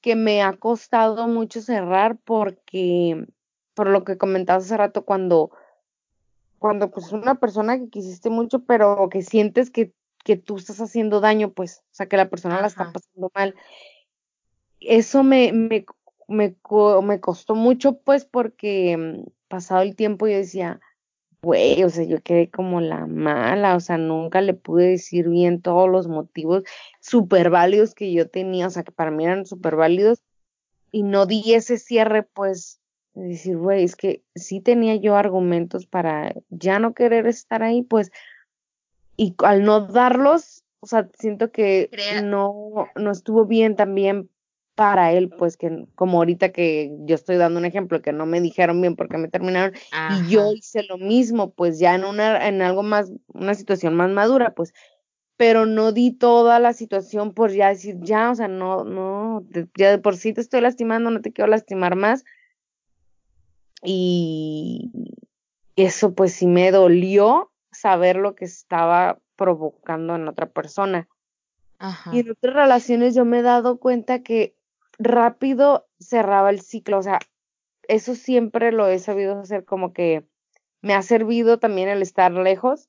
que 0.00 0.14
me 0.14 0.42
ha 0.42 0.52
costado 0.56 1.26
mucho 1.26 1.60
cerrar 1.60 2.16
porque, 2.24 3.26
por 3.74 3.88
lo 3.88 4.04
que 4.04 4.18
comentabas 4.18 4.64
hace 4.64 4.76
rato, 4.76 5.04
cuando, 5.04 5.50
cuando 6.58 6.90
pues 6.90 7.12
una 7.12 7.34
persona 7.36 7.78
que 7.78 7.88
quisiste 7.88 8.30
mucho, 8.30 8.64
pero 8.64 9.08
que 9.10 9.22
sientes 9.22 9.70
que 9.70 9.92
que 10.24 10.36
tú 10.36 10.56
estás 10.56 10.80
haciendo 10.80 11.20
daño, 11.20 11.52
pues, 11.52 11.82
o 11.90 11.94
sea, 11.94 12.06
que 12.06 12.16
la 12.16 12.28
persona 12.28 12.60
la 12.60 12.66
está 12.66 12.92
pasando 12.92 13.30
mal. 13.34 13.54
Eso 14.80 15.22
me, 15.22 15.52
me, 15.52 15.84
me, 16.30 16.56
me 17.02 17.20
costó 17.20 17.54
mucho, 17.54 17.98
pues, 17.98 18.24
porque 18.24 18.96
mm, 18.96 19.30
pasado 19.48 19.82
el 19.82 19.96
tiempo 19.96 20.28
yo 20.28 20.36
decía, 20.36 20.80
güey, 21.42 21.82
o 21.84 21.90
sea, 21.90 22.04
yo 22.04 22.22
quedé 22.22 22.50
como 22.50 22.80
la 22.80 23.06
mala, 23.06 23.74
o 23.74 23.80
sea, 23.80 23.98
nunca 23.98 24.40
le 24.40 24.54
pude 24.54 24.90
decir 24.90 25.28
bien 25.28 25.60
todos 25.60 25.88
los 25.90 26.06
motivos 26.06 26.62
súper 27.00 27.50
válidos 27.50 27.94
que 27.94 28.12
yo 28.12 28.28
tenía, 28.28 28.68
o 28.68 28.70
sea, 28.70 28.84
que 28.84 28.92
para 28.92 29.10
mí 29.10 29.24
eran 29.24 29.44
súper 29.44 29.76
válidos, 29.76 30.22
y 30.92 31.02
no 31.02 31.26
di 31.26 31.54
ese 31.54 31.78
cierre, 31.78 32.22
pues, 32.22 32.80
de 33.14 33.28
decir, 33.28 33.56
güey, 33.56 33.84
es 33.84 33.96
que 33.96 34.22
sí 34.34 34.60
tenía 34.60 34.96
yo 34.96 35.16
argumentos 35.16 35.86
para 35.86 36.34
ya 36.48 36.78
no 36.78 36.94
querer 36.94 37.26
estar 37.26 37.62
ahí, 37.62 37.82
pues, 37.82 38.12
y 39.16 39.34
al 39.38 39.64
no 39.64 39.80
darlos, 39.80 40.62
o 40.80 40.86
sea, 40.86 41.08
siento 41.18 41.50
que 41.50 41.90
no, 42.22 42.88
no 42.94 43.10
estuvo 43.10 43.46
bien 43.46 43.76
también 43.76 44.30
para 44.80 45.12
él, 45.12 45.28
pues 45.28 45.58
que 45.58 45.84
como 45.94 46.16
ahorita 46.16 46.52
que 46.52 46.96
yo 47.00 47.14
estoy 47.14 47.36
dando 47.36 47.58
un 47.58 47.66
ejemplo, 47.66 48.00
que 48.00 48.14
no 48.14 48.24
me 48.24 48.40
dijeron 48.40 48.80
bien 48.80 48.96
porque 48.96 49.18
me 49.18 49.28
terminaron 49.28 49.74
y 50.24 50.30
yo 50.30 50.54
hice 50.54 50.84
lo 50.84 50.96
mismo, 50.96 51.50
pues 51.50 51.78
ya 51.78 51.94
en 51.94 52.06
una, 52.06 52.48
en 52.48 52.62
algo 52.62 52.82
más, 52.82 53.12
una 53.26 53.52
situación 53.52 53.94
más 53.94 54.08
madura, 54.08 54.54
pues, 54.54 54.72
pero 55.36 55.66
no 55.66 55.92
di 55.92 56.12
toda 56.12 56.58
la 56.60 56.72
situación 56.72 57.34
por 57.34 57.52
ya 57.52 57.68
decir, 57.68 57.98
ya, 58.00 58.30
o 58.30 58.34
sea, 58.34 58.48
no, 58.48 58.84
no, 58.84 59.44
ya 59.76 59.90
de 59.90 59.98
por 59.98 60.16
sí 60.16 60.32
te 60.32 60.40
estoy 60.40 60.62
lastimando, 60.62 61.10
no 61.10 61.20
te 61.20 61.30
quiero 61.30 61.50
lastimar 61.50 61.94
más. 61.94 62.24
Y 63.82 64.90
eso 65.76 66.14
pues 66.14 66.32
sí 66.32 66.46
me 66.46 66.70
dolió 66.70 67.52
saber 67.70 68.16
lo 68.16 68.34
que 68.34 68.46
estaba 68.46 69.18
provocando 69.36 70.16
en 70.16 70.26
otra 70.26 70.48
persona. 70.48 71.06
Y 72.12 72.20
en 72.20 72.30
otras 72.30 72.54
relaciones 72.54 73.14
yo 73.14 73.26
me 73.26 73.40
he 73.40 73.42
dado 73.42 73.78
cuenta 73.78 74.22
que 74.22 74.54
rápido 75.00 75.88
cerraba 75.98 76.50
el 76.50 76.60
ciclo, 76.60 76.98
o 76.98 77.02
sea, 77.02 77.18
eso 77.88 78.14
siempre 78.14 78.70
lo 78.70 78.86
he 78.86 78.98
sabido 78.98 79.40
hacer 79.40 79.64
como 79.64 79.92
que 79.92 80.24
me 80.82 80.94
ha 80.94 81.02
servido 81.02 81.58
también 81.58 81.88
el 81.88 82.02
estar 82.02 82.30
lejos 82.32 82.88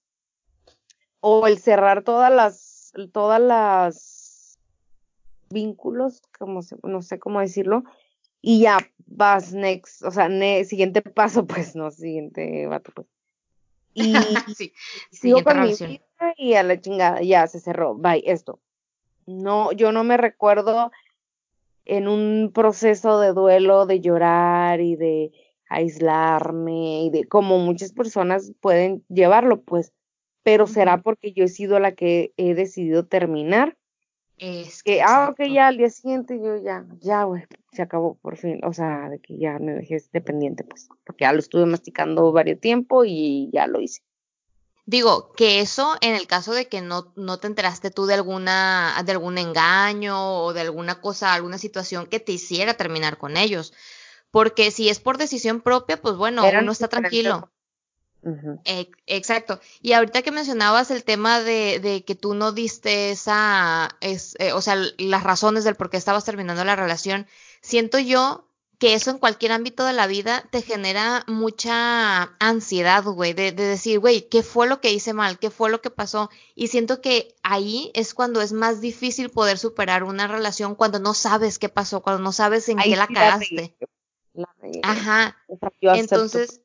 o 1.22 1.48
el 1.48 1.58
cerrar 1.58 2.04
todas 2.04 2.32
las, 2.32 2.92
todas 3.14 3.42
las 3.42 4.60
vínculos, 5.50 6.22
como 6.38 6.60
no 6.84 7.02
sé 7.02 7.18
cómo 7.18 7.40
decirlo, 7.40 7.84
y 8.42 8.62
ya 8.62 8.78
vas 9.06 9.54
next, 9.54 10.04
o 10.04 10.12
sea, 10.12 10.30
siguiente 10.66 11.02
paso, 11.02 11.46
pues, 11.46 11.76
no, 11.76 11.92
siguiente 11.92 12.68
vato, 12.68 12.92
pues. 12.94 13.08
Y 13.94 14.16
sí, 14.56 14.74
sigo 15.12 15.44
con 15.44 15.62
mi 15.62 15.74
vida 15.76 16.34
y 16.38 16.54
a 16.54 16.64
la 16.64 16.80
chingada, 16.80 17.22
ya 17.22 17.46
se 17.48 17.60
cerró, 17.60 17.96
bye, 17.96 18.24
esto. 18.26 18.60
No, 19.26 19.74
yo 19.74 19.92
no 19.92 20.06
me 20.06 20.16
recuerdo 20.16 20.92
en 21.86 22.08
un 22.08 22.52
proceso 22.54 23.20
de 23.20 23.34
duelo, 23.34 23.86
de 23.86 24.00
llorar 24.00 24.82
y 24.82 24.96
de 24.96 25.32
aislarme 25.70 27.04
y 27.04 27.10
de 27.10 27.26
como 27.26 27.58
muchas 27.58 27.94
personas 27.94 28.52
pueden 28.60 29.04
llevarlo, 29.08 29.62
pues, 29.62 29.94
pero 30.44 30.68
será 30.68 31.02
porque 31.02 31.34
yo 31.34 31.46
he 31.46 31.48
sido 31.48 31.80
la 31.80 31.94
que 31.94 32.34
he 32.38 32.54
decidido 32.54 33.06
terminar. 33.06 33.78
Es 34.38 34.82
que, 34.82 35.02
ah, 35.02 35.30
ok, 35.32 35.44
ya 35.54 35.68
al 35.68 35.78
día 35.78 35.90
siguiente 35.90 36.40
yo 36.44 36.58
ya, 36.58 36.86
ya, 37.00 37.24
güey, 37.26 37.44
se 37.72 37.84
acabó 37.84 38.16
por 38.16 38.38
fin, 38.38 38.60
o 38.66 38.74
sea, 38.74 39.08
de 39.10 39.20
que 39.20 39.38
ya 39.38 39.60
me 39.60 39.74
dejé 39.74 39.98
dependiente, 40.12 40.64
pues, 40.64 40.90
porque 41.06 41.26
ya 41.26 41.34
lo 41.34 41.40
estuve 41.40 41.68
masticando 41.68 42.32
varios 42.32 42.60
tiempo 42.60 43.06
y 43.06 43.52
ya 43.54 43.68
lo 43.68 43.80
hice. 43.80 44.02
Digo, 44.86 45.32
que 45.34 45.60
eso 45.60 45.96
en 46.02 46.16
el 46.16 46.28
caso 46.28 46.54
de 46.54 46.68
que 46.68 46.82
no, 46.82 47.14
no 47.16 47.38
te 47.38 47.48
enteraste 47.48 47.92
tú 47.92 48.08
de 48.08 48.16
alguna, 48.16 49.02
de 49.06 49.12
algún 49.12 49.38
engaño 49.38 50.44
o 50.44 50.54
de 50.54 50.62
alguna 50.62 51.02
cosa, 51.02 51.34
alguna 51.34 51.58
situación 51.58 52.08
que 52.08 52.20
te 52.20 52.32
hiciera 52.32 52.74
terminar 52.74 53.18
con 53.18 53.38
ellos. 53.38 53.74
Porque 54.32 54.72
si 54.72 54.90
es 54.90 55.00
por 55.00 55.18
decisión 55.18 55.62
propia, 55.62 56.02
pues 56.02 56.16
bueno, 56.16 56.44
uno 56.62 56.72
está 56.72 56.88
tranquilo. 56.88 57.52
exacto. 59.06 59.60
Y 59.82 59.94
ahorita 59.94 60.22
que 60.22 60.32
mencionabas 60.32 60.92
el 60.92 61.04
tema 61.04 61.42
de, 61.42 61.80
de 61.80 62.04
que 62.04 62.16
tú 62.16 62.34
no 62.34 62.52
diste 62.52 63.12
esa, 63.12 63.98
es, 64.00 64.36
eh, 64.40 64.54
o 64.54 64.62
sea, 64.62 64.78
las 64.98 65.24
razones 65.24 65.64
del 65.64 65.76
por 65.76 65.90
qué 65.90 65.98
estabas 65.98 66.26
terminando 66.26 66.64
la 66.64 66.76
relación, 66.76 67.28
siento 67.62 68.00
yo 68.00 68.51
que 68.82 68.96
eso 68.96 69.12
en 69.12 69.20
cualquier 69.20 69.52
ámbito 69.52 69.86
de 69.86 69.94
la 69.94 70.08
vida 70.08 70.44
te 70.50 70.64
genera 70.64 71.24
mucha 71.28 72.36
ansiedad, 72.40 73.04
güey, 73.04 73.34
de, 73.34 73.52
decir, 73.52 74.00
güey, 74.00 74.28
¿qué 74.28 74.42
fue 74.42 74.68
lo 74.68 74.82
que 74.82 74.92
hice 74.92 75.14
mal? 75.14 75.38
¿Qué 75.38 75.52
fue 75.52 75.70
lo 75.70 75.82
que 75.82 75.92
pasó? 75.92 76.32
Y 76.56 76.70
siento 76.70 77.00
que 77.00 77.36
ahí 77.44 77.92
es 77.94 78.16
cuando 78.16 78.42
es 78.42 78.54
más 78.54 78.82
difícil 78.82 79.30
poder 79.30 79.60
superar 79.60 80.04
una 80.04 80.26
relación 80.26 80.74
cuando 80.74 80.98
no 80.98 81.14
sabes 81.14 81.60
qué 81.60 81.70
pasó, 81.70 82.02
cuando 82.02 82.24
no 82.24 82.32
sabes 82.32 82.68
en 82.70 82.80
qué 82.80 82.96
la 82.96 83.06
cagaste. 83.06 83.78
Ajá. 84.82 85.38
Entonces, 85.82 86.62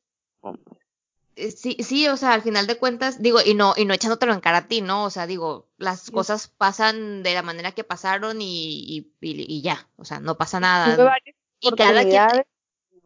eh, 1.35 1.51
sí, 1.51 1.77
sí, 1.81 2.07
o 2.07 2.17
sea, 2.17 2.33
al 2.33 2.41
final 2.41 2.65
de 2.65 2.79
cuentas, 2.79 3.21
digo, 3.21 3.41
y 3.45 3.53
no, 3.53 3.75
y 3.77 3.85
no 3.85 3.93
echándotelo 3.93 4.33
en 4.33 4.39
cara 4.39 4.57
a 4.57 4.67
ti, 4.67 4.81
¿no? 4.81 5.03
O 5.03 5.11
sea, 5.11 5.27
digo, 5.27 5.67
las 5.77 6.09
cosas 6.09 6.47
pasan 6.47 7.21
de 7.21 7.35
la 7.35 7.43
manera 7.43 7.73
que 7.73 7.83
pasaron 7.83 8.41
y, 8.41 9.13
y, 9.21 9.61
ya, 9.61 9.87
o 9.97 10.03
sea, 10.03 10.19
no 10.19 10.35
pasa 10.35 10.59
nada 10.59 11.21
y 11.59 11.71
cada 11.71 12.03
quien 12.03 12.45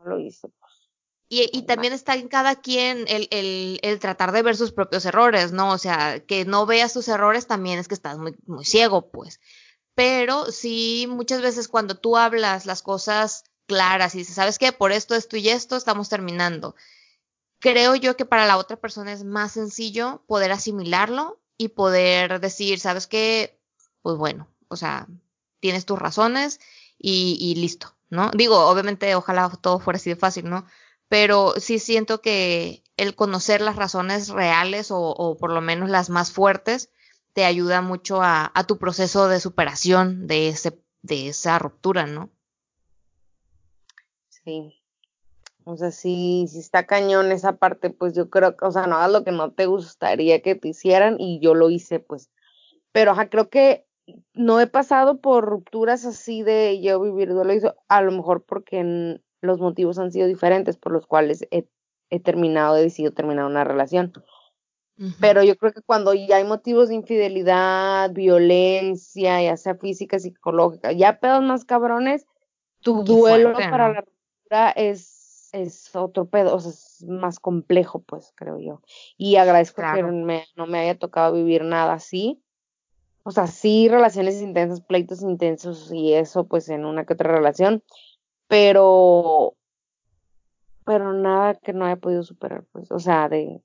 lo 0.03 0.19
hizo. 0.19 0.49
Pues. 0.49 0.71
Y, 1.29 1.49
y, 1.53 1.61
también 1.61 1.93
está 1.93 2.15
en 2.15 2.27
cada 2.27 2.55
quien 2.55 3.05
el, 3.07 3.29
el, 3.31 3.79
el, 3.83 3.99
tratar 3.99 4.33
de 4.33 4.41
ver 4.41 4.57
sus 4.57 4.73
propios 4.73 5.05
errores, 5.05 5.53
¿no? 5.53 5.71
O 5.71 5.77
sea, 5.77 6.19
que 6.19 6.43
no 6.43 6.65
veas 6.65 6.91
tus 6.91 7.07
errores 7.07 7.47
también 7.47 7.79
es 7.79 7.87
que 7.87 7.93
estás 7.93 8.17
muy, 8.17 8.35
muy 8.45 8.65
ciego, 8.65 9.09
pues. 9.11 9.39
Pero 9.95 10.51
sí, 10.51 11.07
muchas 11.09 11.41
veces 11.41 11.69
cuando 11.69 11.95
tú 11.95 12.17
hablas 12.17 12.65
las 12.65 12.81
cosas 12.81 13.45
claras 13.65 14.13
y 14.13 14.19
dices, 14.19 14.35
¿sabes 14.35 14.59
qué? 14.59 14.73
Por 14.73 14.91
esto, 14.91 15.15
esto 15.15 15.37
y 15.37 15.47
esto 15.47 15.77
estamos 15.77 16.09
terminando. 16.09 16.75
Creo 17.59 17.95
yo 17.95 18.17
que 18.17 18.25
para 18.25 18.45
la 18.45 18.57
otra 18.57 18.75
persona 18.75 19.13
es 19.13 19.23
más 19.23 19.53
sencillo 19.53 20.23
poder 20.27 20.51
asimilarlo 20.51 21.39
y 21.57 21.69
poder 21.69 22.41
decir, 22.41 22.79
¿sabes 22.81 23.07
qué? 23.07 23.57
Pues 24.01 24.17
bueno, 24.17 24.49
o 24.67 24.75
sea, 24.75 25.07
tienes 25.61 25.85
tus 25.85 25.97
razones 25.97 26.59
y, 26.97 27.37
y 27.39 27.55
listo, 27.55 27.95
¿no? 28.11 28.29
Digo, 28.35 28.67
obviamente, 28.67 29.15
ojalá 29.15 29.49
todo 29.61 29.79
fuera 29.79 29.97
así 29.97 30.11
de 30.11 30.15
fácil, 30.15 30.49
¿no? 30.49 30.67
Pero 31.07 31.55
sí 31.57 31.79
siento 31.79 32.21
que 32.21 32.83
el 32.97 33.15
conocer 33.15 33.61
las 33.61 33.77
razones 33.77 34.29
reales 34.29 34.91
o, 34.91 34.99
o 34.99 35.37
por 35.37 35.51
lo 35.51 35.61
menos 35.61 35.89
las 35.89 36.09
más 36.09 36.31
fuertes 36.31 36.91
te 37.33 37.45
ayuda 37.45 37.81
mucho 37.81 38.21
a, 38.21 38.51
a, 38.53 38.65
tu 38.65 38.77
proceso 38.77 39.27
de 39.27 39.39
superación 39.39 40.27
de, 40.27 40.49
ese, 40.49 40.77
de 41.01 41.29
esa 41.29 41.57
ruptura, 41.57 42.05
¿no? 42.05 42.29
Sí. 44.29 44.77
O 45.63 45.77
sea, 45.77 45.91
si, 45.91 46.47
si 46.49 46.59
está 46.59 46.85
cañón 46.85 47.31
esa 47.31 47.57
parte, 47.57 47.91
pues 47.91 48.13
yo 48.13 48.29
creo 48.29 48.57
que, 48.57 48.65
o 48.65 48.71
sea, 48.71 48.87
no 48.87 48.97
hagas 48.97 49.11
lo 49.11 49.23
que 49.23 49.31
no 49.31 49.51
te 49.51 49.67
gustaría 49.67 50.41
que 50.41 50.55
te 50.55 50.69
hicieran 50.69 51.15
y 51.19 51.39
yo 51.39 51.53
lo 51.55 51.69
hice, 51.69 51.99
pues. 51.99 52.29
Pero, 52.91 53.11
ajá, 53.11 53.29
creo 53.29 53.49
que 53.49 53.85
no 54.33 54.59
he 54.59 54.67
pasado 54.67 55.19
por 55.19 55.45
rupturas 55.45 56.05
así 56.05 56.43
de 56.43 56.81
yo 56.81 56.99
vivir 57.01 57.29
duelo, 57.29 57.75
a 57.87 58.01
lo 58.01 58.11
mejor 58.11 58.43
porque 58.43 59.19
los 59.41 59.59
motivos 59.59 59.99
han 59.99 60.11
sido 60.11 60.27
diferentes 60.27 60.77
por 60.77 60.91
los 60.91 61.07
cuales 61.07 61.47
he, 61.51 61.67
terminado, 62.19 62.77
he 62.77 62.81
decidido 62.81 63.13
terminar 63.13 63.45
una 63.45 63.63
relación. 63.63 64.13
Pero 65.19 65.41
yo 65.41 65.57
creo 65.57 65.73
que 65.73 65.81
cuando 65.81 66.13
ya 66.13 66.35
hay 66.35 66.43
motivos 66.43 66.89
de 66.89 66.95
infidelidad, 66.95 68.11
violencia, 68.11 69.41
ya 69.41 69.57
sea 69.57 69.73
física, 69.73 70.19
psicológica, 70.19 70.91
ya 70.91 71.19
pedos 71.19 71.41
más 71.41 71.65
cabrones, 71.65 72.27
tu 72.81 73.03
duelo 73.03 73.53
para 73.53 73.91
la 73.91 74.01
ruptura 74.01 74.69
es, 74.71 75.49
es 75.53 75.95
otro 75.95 76.29
pedo, 76.29 76.55
o 76.55 76.59
sea, 76.59 76.69
es 76.69 77.03
más 77.07 77.39
complejo, 77.39 78.03
pues, 78.03 78.31
creo 78.35 78.59
yo. 78.59 78.83
Y 79.17 79.37
agradezco 79.37 79.81
que 79.81 80.03
no 80.03 80.67
me 80.67 80.79
haya 80.79 80.99
tocado 80.99 81.33
vivir 81.33 81.63
nada 81.63 81.93
así, 81.93 82.43
o 83.23 83.31
sea, 83.31 83.47
sí 83.47 83.87
relaciones 83.87 84.41
intensas, 84.41 84.81
pleitos 84.81 85.21
intensos 85.21 85.91
y 85.91 86.13
eso 86.13 86.45
pues 86.45 86.69
en 86.69 86.85
una 86.85 87.05
que 87.05 87.13
otra 87.13 87.31
relación, 87.31 87.83
pero 88.47 89.55
pero 90.85 91.13
nada 91.13 91.55
que 91.55 91.73
no 91.73 91.85
haya 91.85 91.95
podido 91.95 92.23
superar, 92.23 92.65
pues, 92.71 92.91
o 92.91 92.99
sea, 92.99 93.29
de 93.29 93.61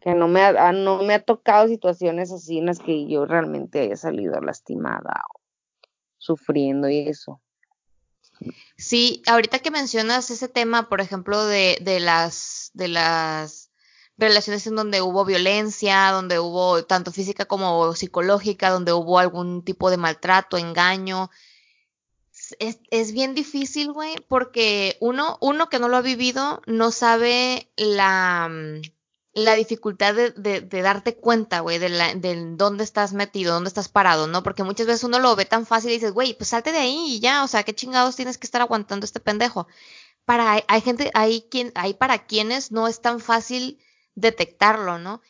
que 0.00 0.14
no 0.14 0.28
me 0.28 0.42
ha, 0.42 0.72
no 0.72 1.02
me 1.02 1.14
ha 1.14 1.24
tocado 1.24 1.66
situaciones 1.66 2.30
así 2.30 2.58
en 2.58 2.66
las 2.66 2.78
que 2.78 3.08
yo 3.08 3.24
realmente 3.24 3.80
haya 3.80 3.96
salido 3.96 4.40
lastimada 4.40 5.22
o 5.34 5.40
sufriendo 6.18 6.88
y 6.88 7.08
eso. 7.08 7.40
Sí, 8.76 9.22
ahorita 9.26 9.60
que 9.60 9.70
mencionas 9.70 10.30
ese 10.30 10.48
tema, 10.48 10.88
por 10.88 11.00
ejemplo, 11.00 11.44
de, 11.46 11.78
de 11.80 12.00
las 12.00 12.70
de 12.74 12.88
las 12.88 13.71
relaciones 14.18 14.66
en 14.66 14.76
donde 14.76 15.02
hubo 15.02 15.24
violencia, 15.24 16.10
donde 16.10 16.38
hubo 16.38 16.84
tanto 16.84 17.12
física 17.12 17.44
como 17.46 17.94
psicológica, 17.94 18.70
donde 18.70 18.92
hubo 18.92 19.18
algún 19.18 19.64
tipo 19.64 19.90
de 19.90 19.96
maltrato, 19.96 20.58
engaño. 20.58 21.30
Es, 22.58 22.78
es 22.90 23.12
bien 23.12 23.34
difícil, 23.34 23.92
güey, 23.92 24.16
porque 24.28 24.96
uno, 25.00 25.38
uno 25.40 25.68
que 25.68 25.78
no 25.78 25.88
lo 25.88 25.96
ha 25.96 26.02
vivido 26.02 26.62
no 26.66 26.90
sabe 26.90 27.70
la, 27.76 28.48
mm, 28.50 28.82
la 29.34 29.54
dificultad 29.54 30.14
de, 30.14 30.30
de, 30.32 30.82
darte 30.82 31.16
cuenta, 31.16 31.60
güey, 31.60 31.78
de, 31.78 31.88
la, 31.88 32.14
de 32.14 32.54
dónde 32.56 32.84
estás 32.84 33.14
metido, 33.14 33.54
dónde 33.54 33.68
estás 33.68 33.88
parado, 33.88 34.26
¿no? 34.26 34.42
Porque 34.42 34.62
muchas 34.62 34.86
veces 34.86 35.04
uno 35.04 35.18
lo 35.18 35.34
ve 35.36 35.46
tan 35.46 35.64
fácil 35.64 35.90
y 35.90 35.94
dices, 35.94 36.12
güey, 36.12 36.34
pues 36.34 36.50
salte 36.50 36.72
de 36.72 36.78
ahí 36.78 37.14
y 37.16 37.20
ya, 37.20 37.42
o 37.42 37.48
sea, 37.48 37.62
qué 37.62 37.74
chingados 37.74 38.16
tienes 38.16 38.36
que 38.36 38.46
estar 38.46 38.60
aguantando 38.60 39.06
este 39.06 39.20
pendejo. 39.20 39.66
Para, 40.26 40.62
hay, 40.68 40.80
gente, 40.82 41.10
hay, 41.14 41.42
quien, 41.50 41.72
hay 41.74 41.94
para 41.94 42.26
quienes 42.26 42.72
no 42.72 42.88
es 42.88 43.00
tan 43.00 43.20
fácil 43.20 43.78
detectarlo, 44.14 44.98
¿no? 44.98 45.20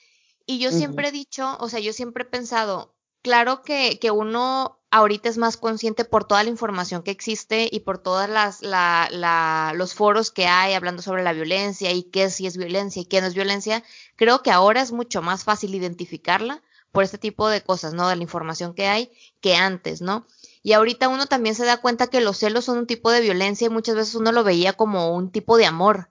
Y 0.46 0.58
yo 0.58 0.72
siempre 0.72 1.08
he 1.08 1.12
dicho, 1.12 1.56
o 1.60 1.68
sea, 1.68 1.80
yo 1.80 1.92
siempre 1.92 2.24
he 2.24 2.26
pensado, 2.26 2.94
claro 3.22 3.62
que, 3.62 3.98
que 4.00 4.10
uno 4.10 4.80
ahorita 4.90 5.28
es 5.28 5.38
más 5.38 5.56
consciente 5.56 6.04
por 6.04 6.24
toda 6.24 6.42
la 6.44 6.50
información 6.50 7.02
que 7.02 7.10
existe 7.10 7.68
y 7.70 7.80
por 7.80 7.98
todas 7.98 8.28
las 8.28 8.60
la, 8.60 9.08
la, 9.10 9.72
los 9.74 9.94
foros 9.94 10.30
que 10.30 10.46
hay 10.46 10.74
hablando 10.74 11.00
sobre 11.00 11.22
la 11.22 11.32
violencia 11.32 11.92
y 11.92 12.02
qué 12.02 12.28
si 12.28 12.46
es 12.46 12.56
violencia 12.58 13.00
y 13.00 13.06
qué 13.06 13.20
no 13.20 13.26
es 13.26 13.34
violencia, 13.34 13.82
creo 14.16 14.42
que 14.42 14.50
ahora 14.50 14.82
es 14.82 14.92
mucho 14.92 15.22
más 15.22 15.44
fácil 15.44 15.74
identificarla 15.74 16.62
por 16.92 17.04
este 17.04 17.16
tipo 17.16 17.48
de 17.48 17.62
cosas, 17.62 17.94
¿no? 17.94 18.06
De 18.08 18.16
la 18.16 18.22
información 18.22 18.74
que 18.74 18.86
hay 18.86 19.10
que 19.40 19.56
antes, 19.56 20.02
¿no? 20.02 20.26
Y 20.62 20.74
ahorita 20.74 21.08
uno 21.08 21.26
también 21.26 21.54
se 21.54 21.64
da 21.64 21.78
cuenta 21.80 22.08
que 22.08 22.20
los 22.20 22.36
celos 22.36 22.66
son 22.66 22.78
un 22.78 22.86
tipo 22.86 23.10
de 23.10 23.22
violencia 23.22 23.66
y 23.66 23.70
muchas 23.70 23.94
veces 23.94 24.14
uno 24.14 24.30
lo 24.30 24.44
veía 24.44 24.74
como 24.74 25.14
un 25.14 25.32
tipo 25.32 25.56
de 25.56 25.64
amor, 25.64 26.10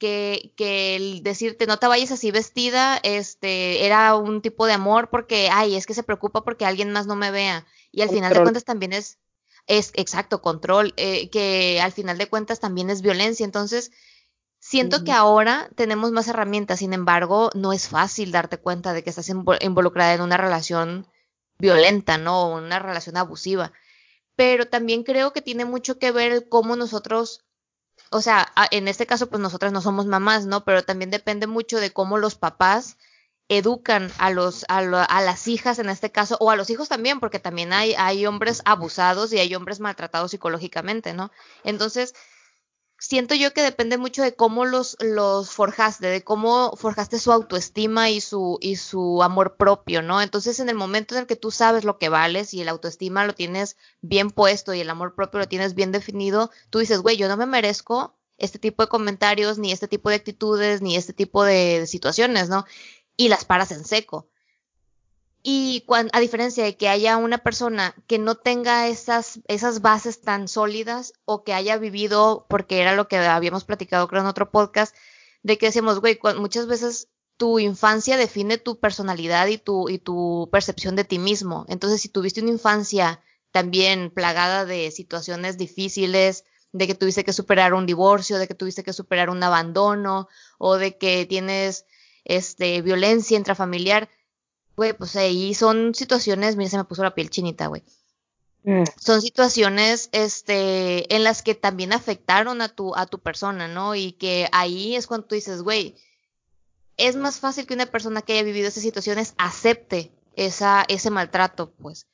que, 0.00 0.52
que 0.56 0.96
el 0.96 1.22
decirte 1.22 1.66
no 1.66 1.76
te 1.78 1.86
vayas 1.86 2.10
así 2.10 2.32
vestida, 2.32 2.98
este, 3.04 3.84
era 3.84 4.16
un 4.16 4.42
tipo 4.42 4.66
de 4.66 4.72
amor 4.72 5.10
porque, 5.10 5.50
ay, 5.52 5.76
es 5.76 5.86
que 5.86 5.94
se 5.94 6.02
preocupa 6.02 6.42
porque 6.42 6.64
alguien 6.64 6.90
más 6.90 7.06
no 7.06 7.14
me 7.14 7.30
vea. 7.30 7.66
Y 7.92 8.00
al 8.00 8.08
final 8.08 8.32
de 8.32 8.42
cuentas 8.42 8.64
también 8.64 8.94
es, 8.94 9.18
es 9.66 9.92
exacto, 9.94 10.40
control, 10.40 10.94
eh, 10.96 11.28
que 11.28 11.80
al 11.80 11.92
final 11.92 12.18
de 12.18 12.28
cuentas 12.28 12.58
también 12.58 12.88
es 12.88 13.02
violencia. 13.02 13.44
Entonces, 13.44 13.92
siento 14.58 15.04
que 15.04 15.12
ahora 15.12 15.70
tenemos 15.76 16.10
más 16.12 16.26
herramientas, 16.28 16.78
sin 16.78 16.94
embargo, 16.94 17.50
no 17.54 17.72
es 17.72 17.88
fácil 17.88 18.32
darte 18.32 18.56
cuenta 18.56 18.94
de 18.94 19.04
que 19.04 19.10
estás 19.10 19.28
involucrada 19.28 20.14
en 20.14 20.22
una 20.22 20.38
relación 20.38 21.06
violenta, 21.58 22.16
¿no? 22.16 22.48
Una 22.48 22.78
relación 22.78 23.18
abusiva. 23.18 23.72
Pero 24.34 24.66
también 24.66 25.04
creo 25.04 25.34
que 25.34 25.42
tiene 25.42 25.66
mucho 25.66 25.98
que 25.98 26.10
ver 26.10 26.48
cómo 26.48 26.74
nosotros 26.74 27.44
o 28.10 28.20
sea, 28.20 28.52
en 28.70 28.88
este 28.88 29.06
caso, 29.06 29.28
pues 29.28 29.40
nosotras 29.40 29.72
no 29.72 29.80
somos 29.80 30.06
mamás, 30.06 30.44
¿no? 30.44 30.64
Pero 30.64 30.82
también 30.82 31.10
depende 31.10 31.46
mucho 31.46 31.78
de 31.78 31.92
cómo 31.92 32.18
los 32.18 32.34
papás 32.34 32.96
educan 33.50 34.12
a 34.18 34.30
los 34.30 34.64
a, 34.68 34.78
a, 34.78 35.20
las 35.22 35.48
hijas 35.48 35.80
en 35.80 35.88
este 35.90 36.12
caso 36.12 36.36
o 36.38 36.52
a 36.52 36.56
los 36.56 36.70
hijos 36.70 36.88
también 36.88 37.18
porque 37.18 37.40
también 37.40 37.72
hay 37.72 37.94
hay 37.98 38.24
hombres 38.24 38.62
abusados 38.64 39.32
y 39.32 39.40
hay 39.40 39.52
hombres 39.56 39.80
maltratados 39.80 40.30
psicológicamente 40.30 41.14
no 41.14 41.32
entonces 41.64 42.14
siento 43.00 43.34
yo 43.34 43.52
que 43.52 43.62
depende 43.62 43.98
mucho 43.98 44.22
de 44.22 44.34
cómo 44.34 44.66
los, 44.66 44.96
los 45.00 45.50
forjaste, 45.50 46.06
de 46.06 46.22
cómo 46.22 46.76
forjaste 46.76 47.18
su 47.18 47.32
autoestima 47.32 48.10
y 48.10 48.20
su, 48.20 48.58
y 48.60 48.76
su 48.76 49.22
amor 49.22 49.56
propio, 49.56 50.02
¿no? 50.02 50.20
Entonces, 50.22 50.60
en 50.60 50.68
el 50.68 50.76
momento 50.76 51.14
en 51.14 51.22
el 51.22 51.26
que 51.26 51.36
tú 51.36 51.50
sabes 51.50 51.84
lo 51.84 51.98
que 51.98 52.10
vales 52.10 52.54
y 52.54 52.60
el 52.60 52.68
autoestima 52.68 53.24
lo 53.24 53.34
tienes 53.34 53.76
bien 54.02 54.30
puesto 54.30 54.74
y 54.74 54.80
el 54.80 54.90
amor 54.90 55.14
propio 55.14 55.40
lo 55.40 55.48
tienes 55.48 55.74
bien 55.74 55.92
definido, 55.92 56.50
tú 56.68 56.78
dices, 56.78 57.00
güey, 57.00 57.16
yo 57.16 57.26
no 57.26 57.36
me 57.36 57.46
merezco 57.46 58.16
este 58.36 58.58
tipo 58.58 58.82
de 58.82 58.88
comentarios, 58.88 59.58
ni 59.58 59.72
este 59.72 59.88
tipo 59.88 60.10
de 60.10 60.16
actitudes, 60.16 60.82
ni 60.82 60.96
este 60.96 61.12
tipo 61.12 61.44
de 61.44 61.86
situaciones, 61.86 62.48
¿no? 62.48 62.66
Y 63.16 63.28
las 63.28 63.44
paras 63.44 63.72
en 63.72 63.84
seco. 63.84 64.29
Y 65.42 65.86
a 65.88 66.20
diferencia 66.20 66.64
de 66.64 66.76
que 66.76 66.88
haya 66.88 67.16
una 67.16 67.38
persona 67.38 67.94
que 68.06 68.18
no 68.18 68.34
tenga 68.34 68.88
esas, 68.88 69.40
esas 69.48 69.80
bases 69.80 70.20
tan 70.20 70.48
sólidas 70.48 71.14
o 71.24 71.44
que 71.44 71.54
haya 71.54 71.78
vivido, 71.78 72.46
porque 72.50 72.80
era 72.80 72.94
lo 72.94 73.08
que 73.08 73.16
habíamos 73.16 73.64
platicado 73.64 74.06
creo 74.06 74.20
en 74.20 74.28
otro 74.28 74.50
podcast, 74.50 74.94
de 75.42 75.56
que 75.56 75.66
decíamos, 75.66 76.00
güey, 76.00 76.18
muchas 76.36 76.66
veces 76.66 77.08
tu 77.38 77.58
infancia 77.58 78.18
define 78.18 78.58
tu 78.58 78.78
personalidad 78.78 79.46
y 79.46 79.56
tu, 79.56 79.88
y 79.88 79.98
tu 79.98 80.50
percepción 80.52 80.94
de 80.94 81.04
ti 81.04 81.18
mismo. 81.18 81.64
Entonces, 81.68 82.02
si 82.02 82.10
tuviste 82.10 82.42
una 82.42 82.50
infancia 82.50 83.22
también 83.50 84.10
plagada 84.10 84.66
de 84.66 84.90
situaciones 84.90 85.56
difíciles, 85.56 86.44
de 86.72 86.86
que 86.86 86.94
tuviste 86.94 87.24
que 87.24 87.32
superar 87.32 87.72
un 87.72 87.86
divorcio, 87.86 88.38
de 88.38 88.46
que 88.46 88.54
tuviste 88.54 88.84
que 88.84 88.92
superar 88.92 89.30
un 89.30 89.42
abandono, 89.42 90.28
o 90.58 90.76
de 90.76 90.98
que 90.98 91.24
tienes 91.24 91.86
este 92.24 92.82
violencia 92.82 93.38
intrafamiliar, 93.38 94.10
güey, 94.76 94.92
pues 94.92 95.16
ahí 95.16 95.54
son 95.54 95.94
situaciones, 95.94 96.56
mira, 96.56 96.70
se 96.70 96.76
me 96.78 96.84
puso 96.84 97.02
la 97.02 97.14
piel 97.14 97.30
chinita, 97.30 97.66
güey. 97.66 97.82
Mm. 98.62 98.84
Son 98.98 99.22
situaciones, 99.22 100.08
este, 100.12 101.14
en 101.14 101.24
las 101.24 101.42
que 101.42 101.54
también 101.54 101.92
afectaron 101.92 102.60
a 102.60 102.68
tu, 102.68 102.94
a 102.94 103.06
tu 103.06 103.18
persona, 103.18 103.68
¿no? 103.68 103.94
Y 103.94 104.12
que 104.12 104.48
ahí 104.52 104.96
es 104.96 105.06
cuando 105.06 105.26
tú 105.26 105.34
dices, 105.34 105.62
güey, 105.62 105.96
es 106.96 107.16
más 107.16 107.40
fácil 107.40 107.66
que 107.66 107.74
una 107.74 107.86
persona 107.86 108.22
que 108.22 108.34
haya 108.34 108.42
vivido 108.42 108.68
esas 108.68 108.82
situaciones 108.82 109.34
acepte 109.38 110.12
esa, 110.36 110.84
ese 110.88 111.10
maltrato, 111.10 111.72
pues. 111.80 112.06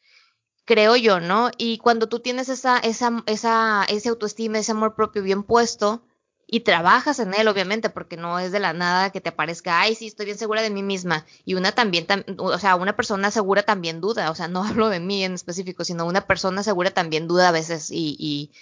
Creo 0.65 0.97
yo, 0.97 1.21
¿no? 1.21 1.51
Y 1.59 1.79
cuando 1.79 2.09
tú 2.09 2.21
tienes 2.21 2.49
esa, 2.49 2.79
esa, 2.79 3.23
esa, 3.27 3.85
ese 3.89 4.09
autoestima, 4.09 4.59
ese 4.59 4.73
amor 4.73 4.97
propio 4.97 5.23
bien 5.23 5.45
puesto, 5.45 6.03
y 6.49 6.61
trabajas 6.61 7.19
en 7.19 7.35
él, 7.35 7.49
obviamente, 7.49 7.91
porque 7.91 8.17
no 8.17 8.39
es 8.39 8.53
de 8.53 8.61
la 8.61 8.73
nada 8.73 9.11
que 9.11 9.21
te 9.21 9.31
aparezca, 9.31 9.81
ay, 9.81 9.97
sí, 9.97 10.07
estoy 10.07 10.27
bien 10.27 10.39
segura 10.39 10.63
de 10.63 10.71
mí 10.71 10.83
misma. 10.83 11.27
Y 11.45 11.55
una 11.55 11.73
también, 11.73 12.07
o 12.39 12.59
sea, 12.59 12.77
una 12.77 12.95
persona 12.95 13.33
segura 13.33 13.65
también 13.65 14.01
duda, 14.01 14.31
o 14.31 14.35
sea, 14.35 14.47
no 14.47 14.63
hablo 14.65 14.89
de 14.89 15.01
mí 15.01 15.25
en 15.25 15.35
específico, 15.35 15.85
sino 15.85 16.07
una 16.07 16.27
persona 16.27 16.63
segura 16.63 16.93
también 16.93 17.27
duda 17.27 17.49
a 17.49 17.53
veces 17.53 17.91
y, 17.91 18.17
y, 18.19 18.53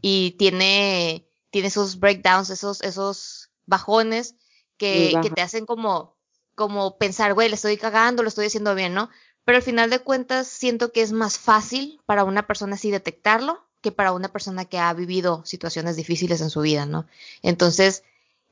y 0.00 0.32
tiene, 0.32 1.26
tiene 1.50 1.68
esos 1.68 1.98
breakdowns, 1.98 2.50
esos, 2.50 2.80
esos 2.82 3.50
bajones 3.66 4.36
que, 4.76 5.18
que 5.22 5.30
te 5.30 5.42
hacen 5.42 5.66
como, 5.66 6.16
como 6.54 6.96
pensar, 6.96 7.34
güey, 7.34 7.48
le 7.48 7.56
estoy 7.56 7.76
cagando, 7.76 8.22
lo 8.22 8.28
estoy 8.28 8.46
haciendo 8.46 8.74
bien, 8.76 8.94
¿no? 8.94 9.10
Pero 9.44 9.56
al 9.56 9.62
final 9.64 9.90
de 9.90 9.98
cuentas 9.98 10.46
siento 10.46 10.92
que 10.92 11.02
es 11.02 11.10
más 11.10 11.38
fácil 11.38 12.00
para 12.06 12.22
una 12.22 12.46
persona 12.46 12.76
así 12.76 12.92
detectarlo 12.92 13.66
que 13.82 13.92
para 13.92 14.12
una 14.12 14.28
persona 14.28 14.64
que 14.64 14.78
ha 14.78 14.92
vivido 14.94 15.44
situaciones 15.44 15.96
difíciles 15.96 16.40
en 16.40 16.50
su 16.50 16.60
vida, 16.60 16.86
¿no? 16.86 17.06
Entonces, 17.42 18.04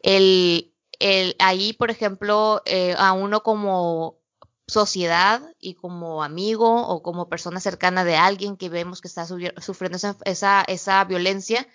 el, 0.02 0.74
el, 0.98 1.36
ahí, 1.38 1.72
por 1.72 1.90
ejemplo, 1.90 2.62
eh, 2.66 2.94
a 2.98 3.12
uno 3.12 3.42
como 3.42 4.18
sociedad 4.66 5.42
y 5.58 5.74
como 5.74 6.22
amigo 6.22 6.86
o 6.86 7.02
como 7.02 7.28
persona 7.28 7.60
cercana 7.60 8.04
de 8.04 8.16
alguien 8.16 8.56
que 8.56 8.68
vemos 8.68 9.00
que 9.00 9.08
está 9.08 9.26
sufriendo 9.26 9.96
esa, 9.96 10.16
esa, 10.24 10.64
esa 10.68 11.04
violencia, 11.04 11.66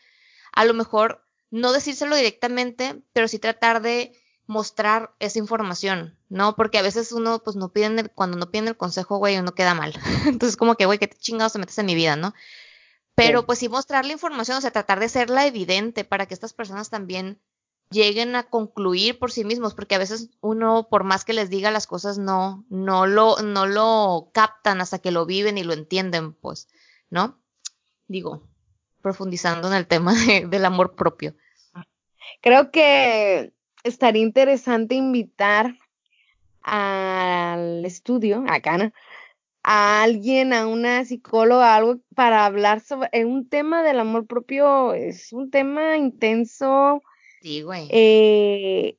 a 0.53 0.65
lo 0.65 0.73
mejor 0.73 1.25
no 1.51 1.73
decírselo 1.73 2.15
directamente, 2.15 3.01
pero 3.13 3.27
sí 3.27 3.39
tratar 3.39 3.81
de 3.81 4.13
mostrar 4.47 5.13
esa 5.19 5.39
información, 5.39 6.17
¿no? 6.29 6.55
Porque 6.55 6.77
a 6.77 6.81
veces 6.81 7.11
uno, 7.11 7.39
pues 7.43 7.55
no 7.55 7.69
piden 7.69 7.99
el, 7.99 8.11
cuando 8.11 8.37
no 8.37 8.51
piden 8.51 8.67
el 8.67 8.77
consejo, 8.77 9.17
güey, 9.17 9.37
uno 9.37 9.53
queda 9.55 9.73
mal. 9.73 9.93
Entonces, 10.25 10.55
como 10.55 10.75
que, 10.75 10.85
güey, 10.85 10.99
¿qué 10.99 11.09
chingados 11.09 11.53
te 11.53 11.59
metes 11.59 11.77
en 11.79 11.85
mi 11.87 11.95
vida, 11.95 12.15
no? 12.15 12.33
Pero 13.15 13.45
pues 13.45 13.59
sí 13.59 13.69
mostrar 13.69 14.05
la 14.05 14.11
información, 14.11 14.57
o 14.57 14.61
sea, 14.61 14.71
tratar 14.71 14.99
de 14.99 15.09
serla 15.09 15.45
evidente 15.45 16.03
para 16.03 16.25
que 16.25 16.33
estas 16.33 16.53
personas 16.53 16.89
también 16.89 17.39
lleguen 17.89 18.35
a 18.35 18.43
concluir 18.43 19.19
por 19.19 19.31
sí 19.31 19.45
mismos, 19.45 19.73
porque 19.73 19.95
a 19.95 19.99
veces 19.99 20.29
uno, 20.41 20.87
por 20.89 21.03
más 21.03 21.23
que 21.23 21.33
les 21.33 21.49
diga 21.49 21.71
las 21.71 21.87
cosas, 21.87 22.17
no, 22.17 22.65
no 22.69 23.05
lo, 23.07 23.37
no 23.41 23.67
lo 23.67 24.29
captan 24.33 24.81
hasta 24.81 24.99
que 24.99 25.11
lo 25.11 25.25
viven 25.25 25.57
y 25.57 25.63
lo 25.63 25.73
entienden, 25.73 26.33
pues, 26.33 26.67
¿no? 27.09 27.39
Digo, 28.07 28.43
profundizando 29.01 29.67
en 29.67 29.75
el 29.75 29.87
tema 29.87 30.13
del 30.49 30.65
amor 30.65 30.95
propio. 30.95 31.35
Creo 32.41 32.71
que 32.71 33.53
estaría 33.83 34.21
interesante 34.23 34.95
invitar 34.95 35.75
al 36.63 37.85
estudio, 37.85 38.43
acá, 38.49 38.77
¿no? 38.77 38.91
A 39.67 40.03
alguien, 40.03 40.53
a 40.53 40.67
una 40.67 41.03
psicóloga, 41.05 41.75
algo 41.75 41.99
para 42.13 42.45
hablar 42.45 42.81
sobre 42.81 43.09
eh, 43.11 43.25
un 43.25 43.49
tema 43.49 43.81
del 43.81 43.99
amor 43.99 44.27
propio, 44.27 44.93
es 44.93 45.33
un 45.33 45.49
tema 45.49 45.97
intenso. 45.97 47.01
Sí, 47.41 47.63
güey. 47.63 47.87
Eh, 47.89 48.97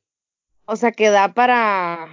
o 0.64 0.74
sea, 0.74 0.90
que 0.90 1.10
da 1.10 1.34
para 1.34 2.08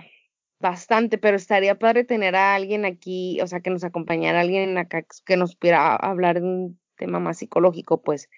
bastante, 0.59 1.17
pero 1.17 1.35
estaría 1.35 1.79
padre 1.79 2.03
tener 2.03 2.35
a 2.35 2.53
alguien 2.53 2.85
aquí, 2.85 3.41
o 3.41 3.47
sea, 3.47 3.59
que 3.59 3.71
nos 3.71 3.83
acompañara 3.83 4.41
alguien 4.41 4.77
acá 4.77 5.03
que 5.25 5.35
nos 5.35 5.55
pudiera 5.55 5.95
hablar 5.95 6.39
de 6.39 6.45
un 6.47 6.79
tema 6.95 7.19
más 7.19 7.39
psicológico, 7.39 8.03
pues. 8.03 8.29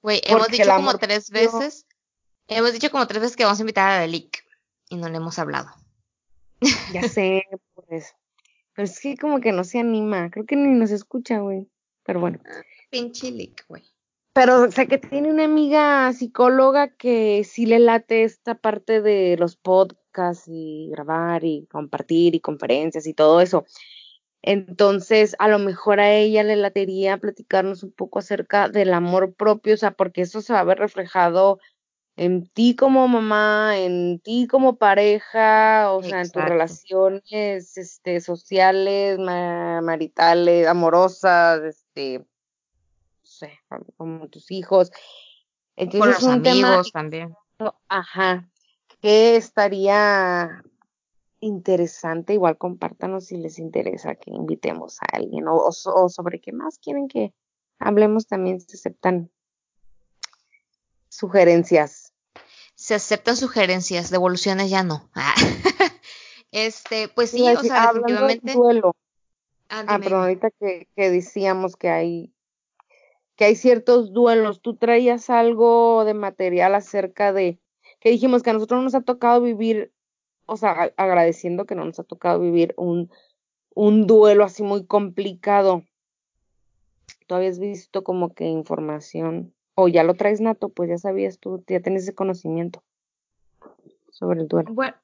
Güey, 0.00 0.22
hemos 0.24 0.48
dicho 0.48 0.74
como 0.74 0.96
tres 0.96 1.28
veces, 1.28 1.86
hemos 2.48 2.72
dicho 2.72 2.90
como 2.90 3.06
tres 3.06 3.20
veces 3.20 3.36
que 3.36 3.44
vamos 3.44 3.58
a 3.58 3.62
invitar 3.62 3.90
a 3.90 4.00
Delic 4.00 4.42
y 4.88 4.96
no 4.96 5.10
le 5.10 5.18
hemos 5.18 5.38
hablado. 5.38 5.68
Ya 6.94 7.06
sé, 7.08 7.44
pues 7.74 8.14
pero 8.80 8.90
es 8.90 8.98
que 8.98 9.14
como 9.18 9.40
que 9.40 9.52
no 9.52 9.62
se 9.62 9.78
anima. 9.78 10.30
Creo 10.30 10.46
que 10.46 10.56
ni 10.56 10.68
nos 10.68 10.90
escucha, 10.90 11.40
güey. 11.40 11.68
Pero 12.02 12.18
bueno. 12.18 12.38
Ah, 12.46 12.62
pinche 12.88 13.30
lick, 13.30 13.66
güey. 13.68 13.82
Pero 14.32 14.70
sé 14.70 14.88
que 14.88 14.96
tiene 14.96 15.30
una 15.30 15.44
amiga 15.44 16.10
psicóloga 16.14 16.88
que 16.88 17.44
sí 17.44 17.66
le 17.66 17.78
late 17.78 18.24
esta 18.24 18.54
parte 18.54 19.02
de 19.02 19.36
los 19.38 19.56
podcasts 19.56 20.44
y 20.48 20.88
grabar 20.92 21.44
y 21.44 21.66
compartir 21.70 22.34
y 22.34 22.40
conferencias 22.40 23.06
y 23.06 23.12
todo 23.12 23.42
eso. 23.42 23.66
Entonces, 24.40 25.36
a 25.38 25.48
lo 25.48 25.58
mejor 25.58 26.00
a 26.00 26.14
ella 26.14 26.42
le 26.42 26.56
latería 26.56 27.18
platicarnos 27.18 27.82
un 27.82 27.92
poco 27.92 28.20
acerca 28.20 28.70
del 28.70 28.94
amor 28.94 29.34
propio, 29.34 29.74
o 29.74 29.76
sea, 29.76 29.90
porque 29.90 30.22
eso 30.22 30.40
se 30.40 30.54
va 30.54 30.60
a 30.60 30.64
ver 30.64 30.78
reflejado 30.78 31.58
en 32.20 32.46
ti 32.48 32.76
como 32.76 33.08
mamá, 33.08 33.78
en 33.78 34.20
ti 34.20 34.46
como 34.46 34.76
pareja, 34.76 35.90
o 35.90 36.02
sea, 36.02 36.20
en 36.20 36.30
tus 36.30 36.44
relaciones 36.44 37.78
este, 37.78 38.20
sociales, 38.20 39.18
maritales, 39.18 40.66
amorosas, 40.66 41.62
este, 41.62 42.18
no 42.18 42.26
sé, 43.22 43.58
como 43.96 44.28
tus 44.28 44.50
hijos. 44.50 44.92
Entonces, 45.76 46.18
Con 46.18 46.34
los 46.34 46.46
amigos 46.46 46.92
también. 46.92 47.34
Ajá, 47.88 48.46
que 49.00 49.36
estaría 49.36 50.62
interesante, 51.40 52.34
igual 52.34 52.58
compártanos 52.58 53.24
si 53.24 53.38
les 53.38 53.58
interesa 53.58 54.14
que 54.14 54.30
invitemos 54.30 54.98
a 55.00 55.16
alguien 55.16 55.48
o, 55.48 55.56
o 55.56 56.08
sobre 56.10 56.38
qué 56.42 56.52
más 56.52 56.78
quieren 56.80 57.08
que 57.08 57.32
hablemos 57.78 58.26
también, 58.26 58.60
se 58.60 58.76
aceptan 58.76 59.30
sugerencias. 61.08 62.09
Se 62.80 62.94
aceptan 62.94 63.36
sugerencias, 63.36 64.10
devoluciones 64.10 64.70
ya 64.70 64.82
no. 64.82 65.06
Ah. 65.14 65.34
este, 66.50 67.08
pues 67.08 67.30
sí, 67.30 67.46
o 67.46 67.60
sea, 67.60 67.92
definitivamente. 67.92 68.54
Duelo. 68.54 68.96
Ah, 69.68 69.84
ah 69.86 69.98
pero 70.02 70.22
ahorita 70.22 70.50
que, 70.50 70.88
que 70.96 71.10
decíamos 71.10 71.76
que 71.76 71.90
hay 71.90 72.32
que 73.36 73.44
hay 73.44 73.54
ciertos 73.54 74.14
duelos. 74.14 74.62
Tú 74.62 74.76
traías 74.76 75.28
algo 75.28 76.06
de 76.06 76.14
material 76.14 76.74
acerca 76.74 77.34
de 77.34 77.60
que 78.00 78.08
dijimos 78.08 78.42
que 78.42 78.48
a 78.48 78.54
nosotros 78.54 78.78
no 78.78 78.84
nos 78.84 78.94
ha 78.94 79.02
tocado 79.02 79.42
vivir, 79.42 79.92
o 80.46 80.56
sea, 80.56 80.90
agradeciendo 80.96 81.66
que 81.66 81.74
no 81.74 81.84
nos 81.84 82.00
ha 82.00 82.04
tocado 82.04 82.40
vivir 82.40 82.72
un, 82.78 83.10
un 83.74 84.06
duelo 84.06 84.44
así 84.44 84.62
muy 84.62 84.86
complicado. 84.86 85.84
Tú 87.26 87.34
habías 87.34 87.58
visto 87.58 88.02
como 88.04 88.32
que 88.34 88.46
información 88.46 89.52
o 89.82 89.88
ya 89.88 90.02
lo 90.02 90.14
traes 90.14 90.40
nato, 90.40 90.68
pues 90.68 90.88
ya 90.88 90.98
sabías 90.98 91.38
tú, 91.38 91.64
ya 91.66 91.80
tienes 91.80 92.04
ese 92.04 92.14
conocimiento 92.14 92.82
sobre 94.10 94.40
el 94.40 94.48
duelo. 94.48 94.72
Bueno, 94.72 94.96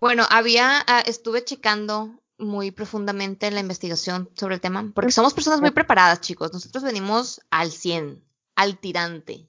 bueno 0.00 0.24
había, 0.30 0.82
ah, 0.86 1.02
estuve 1.06 1.44
checando 1.44 2.20
muy 2.38 2.70
profundamente 2.70 3.50
la 3.50 3.60
investigación 3.60 4.28
sobre 4.34 4.56
el 4.56 4.60
tema, 4.60 4.92
porque 4.94 5.12
somos 5.12 5.34
personas 5.34 5.60
muy 5.60 5.70
preparadas, 5.70 6.20
chicos. 6.20 6.52
Nosotros 6.52 6.84
venimos 6.84 7.40
al 7.50 7.70
100, 7.70 8.22
al 8.54 8.78
tirante. 8.78 9.48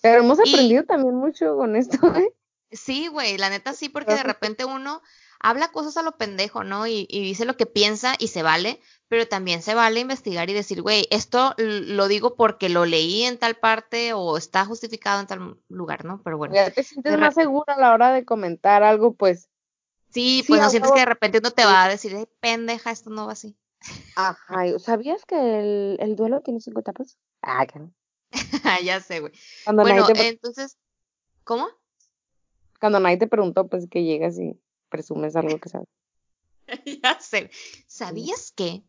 Pero 0.00 0.22
hemos 0.22 0.38
aprendido 0.38 0.84
también 0.84 1.14
mucho 1.14 1.56
con 1.56 1.76
esto, 1.76 1.98
¿eh? 2.16 2.34
Sí, 2.70 3.08
güey, 3.08 3.38
la 3.38 3.48
neta 3.48 3.72
sí, 3.72 3.88
porque 3.88 4.14
de 4.14 4.22
repente 4.22 4.64
uno 4.66 5.02
habla 5.40 5.68
cosas 5.68 5.96
a 5.96 6.02
lo 6.02 6.16
pendejo, 6.16 6.64
¿no? 6.64 6.86
Y, 6.86 7.06
dice 7.06 7.44
lo 7.44 7.56
que 7.56 7.66
piensa 7.66 8.14
y 8.18 8.28
se 8.28 8.42
vale, 8.42 8.80
pero 9.08 9.26
también 9.26 9.62
se 9.62 9.74
vale 9.74 10.00
investigar 10.00 10.50
y 10.50 10.54
decir, 10.54 10.82
güey, 10.82 11.06
esto 11.10 11.54
lo 11.56 12.08
digo 12.08 12.36
porque 12.36 12.68
lo 12.68 12.84
leí 12.84 13.22
en 13.22 13.38
tal 13.38 13.56
parte 13.56 14.12
o 14.12 14.36
está 14.36 14.66
justificado 14.66 15.20
en 15.20 15.26
tal 15.26 15.58
lugar, 15.68 16.04
¿no? 16.04 16.20
Pero 16.22 16.36
bueno. 16.36 16.54
Ya 16.54 16.70
te 16.70 16.82
sientes 16.82 17.18
más 17.18 17.34
segura 17.34 17.74
a 17.74 17.80
la 17.80 17.94
hora 17.94 18.12
de 18.12 18.24
comentar 18.24 18.82
algo, 18.82 19.14
pues. 19.14 19.48
Sí, 20.10 20.44
pues 20.46 20.60
no 20.60 20.70
sientes 20.70 20.92
que 20.92 21.00
de 21.00 21.06
repente 21.06 21.38
uno 21.38 21.50
te 21.50 21.64
va 21.64 21.84
a 21.84 21.88
decir, 21.88 22.28
pendeja, 22.40 22.90
esto 22.90 23.10
no 23.10 23.26
va 23.26 23.32
así. 23.32 23.56
Ajá, 24.16 24.78
¿sabías 24.78 25.24
que 25.24 25.96
el, 25.98 26.16
duelo 26.16 26.42
tiene 26.42 26.60
cinco 26.60 26.80
etapas? 26.80 27.18
Ah, 27.42 27.66
que 27.66 27.78
no. 27.78 27.92
ya 28.84 29.00
sé, 29.00 29.20
güey. 29.20 29.32
bueno, 29.72 30.06
entonces, 30.16 30.76
¿cómo? 31.44 31.68
Cuando 32.80 33.00
nadie 33.00 33.16
te 33.16 33.26
preguntó, 33.26 33.68
pues 33.68 33.88
que 33.88 34.04
llegas 34.04 34.38
y 34.38 34.60
presumes 34.88 35.34
algo 35.36 35.58
que 35.58 35.68
sabes. 35.68 35.88
ya 37.02 37.18
sé. 37.20 37.50
¿Sabías 37.86 38.52
que? 38.52 38.82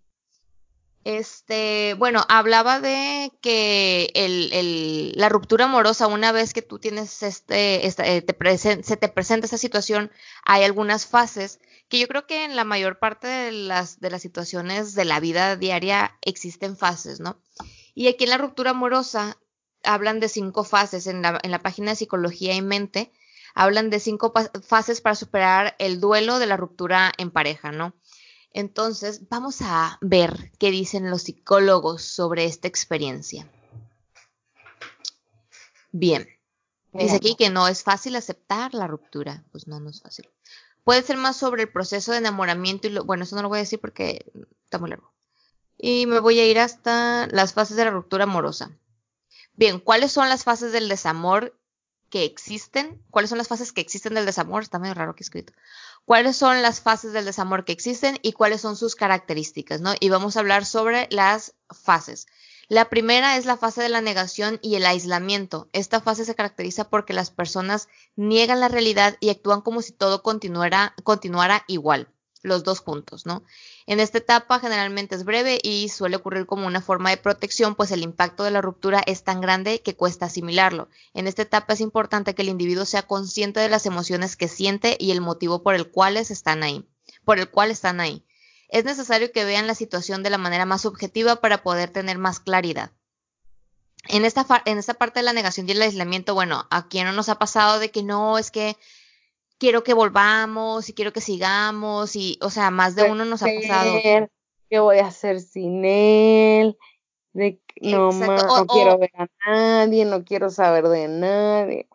Este, 1.06 1.96
bueno, 1.98 2.26
hablaba 2.28 2.82
de 2.82 3.32
que 3.42 4.12
el, 4.16 5.14
la 5.16 5.30
ruptura 5.30 5.66
amorosa, 5.66 6.08
una 6.08 6.32
vez 6.32 6.54
que 6.54 6.62
tú 6.62 6.78
tienes 6.78 7.24
este, 7.24 7.88
eh, 7.88 8.22
te 8.22 8.58
se 8.58 8.98
te 8.98 9.08
presenta 9.08 9.48
esa 9.48 9.58
situación, 9.58 10.12
hay 10.44 10.64
algunas 10.64 11.06
fases 11.06 11.60
que 11.88 12.00
yo 12.00 12.08
creo 12.08 12.28
que 12.28 12.44
en 12.44 12.56
la 12.56 12.66
mayor 12.66 13.00
parte 13.00 13.28
de 13.28 13.52
las, 13.52 14.00
de 14.00 14.12
las 14.12 14.22
situaciones 14.22 14.94
de 14.94 15.06
la 15.06 15.20
vida 15.20 15.56
diaria 15.56 16.18
existen 16.22 16.78
fases, 16.78 17.20
¿no? 17.20 17.42
Y 17.96 18.08
aquí 18.08 18.26
en 18.26 18.32
la 18.32 18.38
ruptura 18.38 18.72
amorosa 18.72 19.38
hablan 19.84 20.20
de 20.20 20.30
cinco 20.30 20.64
fases 20.64 21.08
en 21.08 21.22
la, 21.22 21.40
en 21.42 21.52
la 21.52 21.60
página 21.60 21.92
de 21.92 21.96
Psicología 21.96 22.54
y 22.54 22.62
Mente 22.62 23.12
hablan 23.56 23.90
de 23.90 24.00
cinco 24.00 24.34
fases 24.66 25.02
para 25.02 25.16
superar 25.16 25.76
el 25.80 26.00
duelo 26.00 26.40
de 26.40 26.46
la 26.46 26.58
ruptura 26.58 27.12
en 27.18 27.32
pareja, 27.32 27.72
¿no? 27.72 27.94
Entonces, 28.52 29.30
vamos 29.30 29.62
a 29.62 29.98
ver 30.02 30.52
qué 30.58 30.72
dicen 30.72 31.10
los 31.10 31.24
psicólogos 31.24 32.04
sobre 32.04 32.46
esta 32.46 32.68
experiencia. 32.68 33.48
Bien. 35.92 36.28
Dice 36.92 37.18
aquí 37.18 37.36
que 37.36 37.52
no 37.52 37.68
es 37.68 37.84
fácil 37.84 38.16
aceptar 38.16 38.74
la 38.74 38.88
ruptura. 38.88 39.44
Pues 39.52 39.68
no, 39.68 39.80
no 39.80 39.90
es 39.92 40.02
fácil. 40.02 40.28
Puede 40.84 41.04
ser 41.04 41.18
más 41.18 41.38
sobre 41.38 41.64
el 41.64 41.72
proceso 41.72 42.12
de 42.12 42.18
enamoramiento 42.18 42.88
y 42.88 42.92
lo, 42.92 43.04
bueno, 43.04 43.24
eso 43.24 43.36
no 43.36 43.44
lo 43.44 43.50
voy 43.50 43.60
a 43.60 43.62
decir 43.62 43.80
porque 43.80 44.26
está 44.64 44.80
muy 44.80 44.90
largo. 44.90 45.14
Y 45.78 46.08
me 46.08 46.20
voy 46.20 46.40
a 46.40 46.46
ir 46.46 46.60
hasta 46.60 47.28
las 47.28 47.54
fases 47.54 47.78
de 47.78 47.86
la 47.86 47.92
ruptura 47.92 48.24
amorosa. 48.24 48.72
Bien, 49.54 49.80
¿cuáles 49.80 50.12
son 50.12 50.30
las 50.30 50.44
fases 50.44 50.72
del 50.72 50.90
desamor 50.90 51.56
que 52.10 52.26
existen, 52.26 53.02
cuáles 53.12 53.30
son 53.30 53.38
las 53.38 53.48
fases 53.48 53.72
que 53.72 53.82
existen 53.82 54.16
del 54.16 54.26
desamor, 54.26 54.64
está 54.64 54.80
medio 54.80 54.96
raro 54.96 55.16
que 55.16 55.24
escrito, 55.24 55.54
cuáles 56.10 56.38
son 56.38 56.64
las 56.64 56.82
fases 56.82 57.14
del 57.14 57.26
desamor 57.26 57.66
que 57.66 57.72
existen 57.72 58.18
y 58.24 58.32
cuáles 58.32 58.62
son 58.62 58.76
sus 58.76 58.96
características, 58.96 59.80
¿no? 59.80 59.94
Y 60.00 60.10
vamos 60.10 60.36
a 60.36 60.40
hablar 60.40 60.66
sobre 60.66 61.08
las 61.12 61.54
fases. 61.70 62.26
La 62.68 62.90
primera 62.90 63.38
es 63.38 63.46
la 63.46 63.58
fase 63.58 63.84
de 63.84 63.90
la 63.90 64.02
negación 64.02 64.58
y 64.64 64.74
el 64.74 64.88
aislamiento. 64.88 65.70
Esta 65.72 66.02
fase 66.02 66.26
se 66.26 66.34
caracteriza 66.34 66.90
porque 66.90 67.14
las 67.14 67.30
personas 67.30 67.90
niegan 68.16 68.60
la 68.60 68.70
realidad 68.70 69.18
y 69.20 69.30
actúan 69.30 69.62
como 69.62 69.84
si 69.84 69.92
todo 69.92 70.24
continuara, 70.24 70.96
continuara 71.04 71.64
igual 71.68 72.08
los 72.42 72.64
dos 72.64 72.80
juntos, 72.80 73.26
¿no? 73.26 73.44
En 73.86 74.00
esta 74.00 74.20
etapa 74.20 74.60
generalmente 74.60 75.16
es 75.16 75.26
breve 75.26 75.60
y 75.62 75.90
suele 75.90 76.16
ocurrir 76.16 76.46
como 76.46 76.68
una 76.68 76.82
forma 76.82 77.10
de 77.10 77.18
protección, 77.18 77.76
pues 77.76 77.92
el 77.92 78.04
impacto 78.04 78.44
de 78.44 78.52
la 78.52 78.62
ruptura 78.62 79.02
es 79.06 79.24
tan 79.24 79.42
grande 79.42 79.82
que 79.82 79.96
cuesta 79.96 80.28
asimilarlo. 80.28 80.90
En 81.14 81.28
esta 81.28 81.42
etapa 81.42 81.74
es 81.74 81.82
importante 81.82 82.36
que 82.36 82.42
el 82.42 82.50
individuo 82.50 82.86
sea 82.86 83.04
consciente 83.04 83.60
de 83.60 83.70
las 83.70 83.86
emociones 83.86 84.36
que 84.36 84.48
siente 84.48 84.96
y 85.00 85.12
el 85.12 85.22
motivo 85.22 85.64
por 85.64 85.76
el 85.76 85.90
cual 85.90 86.18
están 86.18 86.64
ahí, 86.64 86.88
por 87.26 87.40
el 87.40 87.50
cual 87.50 87.72
están 87.72 88.00
ahí. 88.00 88.26
Es 88.70 88.86
necesario 88.86 89.32
que 89.32 89.46
vean 89.46 89.68
la 89.68 89.76
situación 89.76 90.22
de 90.24 90.30
la 90.30 90.38
manera 90.38 90.66
más 90.66 90.86
objetiva 90.86 91.38
para 91.38 91.64
poder 91.64 91.90
tener 91.90 92.18
más 92.20 92.40
claridad. 92.40 92.92
En 94.08 94.26
esta, 94.26 94.46
en 94.66 94.78
esta 94.78 94.94
parte 94.94 95.20
de 95.20 95.24
la 95.24 95.34
negación 95.34 95.68
y 95.68 95.74
el 95.74 95.82
aislamiento, 95.82 96.34
bueno, 96.34 96.68
¿a 96.70 96.88
quién 96.88 97.06
no 97.06 97.12
nos 97.12 97.30
ha 97.30 97.38
pasado 97.38 97.80
de 97.80 97.92
que 97.92 98.04
no, 98.04 98.38
es 98.38 98.50
que 98.50 98.78
quiero 99.60 99.84
que 99.84 99.94
volvamos 99.94 100.90
y 100.90 100.94
quiero 100.94 101.14
que 101.14 101.22
sigamos 101.22 102.16
y, 102.16 102.40
o 102.42 102.50
sea, 102.50 102.72
más 102.72 102.96
de 102.96 103.04
uno 103.04 103.26
nos 103.26 103.44
ha 103.44 103.48
pasado. 103.48 104.00
¿Qué 104.70 104.80
voy 104.80 105.00
a 105.00 105.08
hacer 105.08 105.42
sin 105.42 105.84
él? 105.84 106.78
De, 107.34 107.60
no, 107.82 108.12
no 108.12 108.66
quiero 108.68 108.98
ver 108.98 109.12
a 109.16 109.28
nadie, 109.46 110.06
no 110.06 110.24
quiero 110.24 110.50
saber 110.50 110.88
de 110.88 111.08
nadie. 111.08 111.88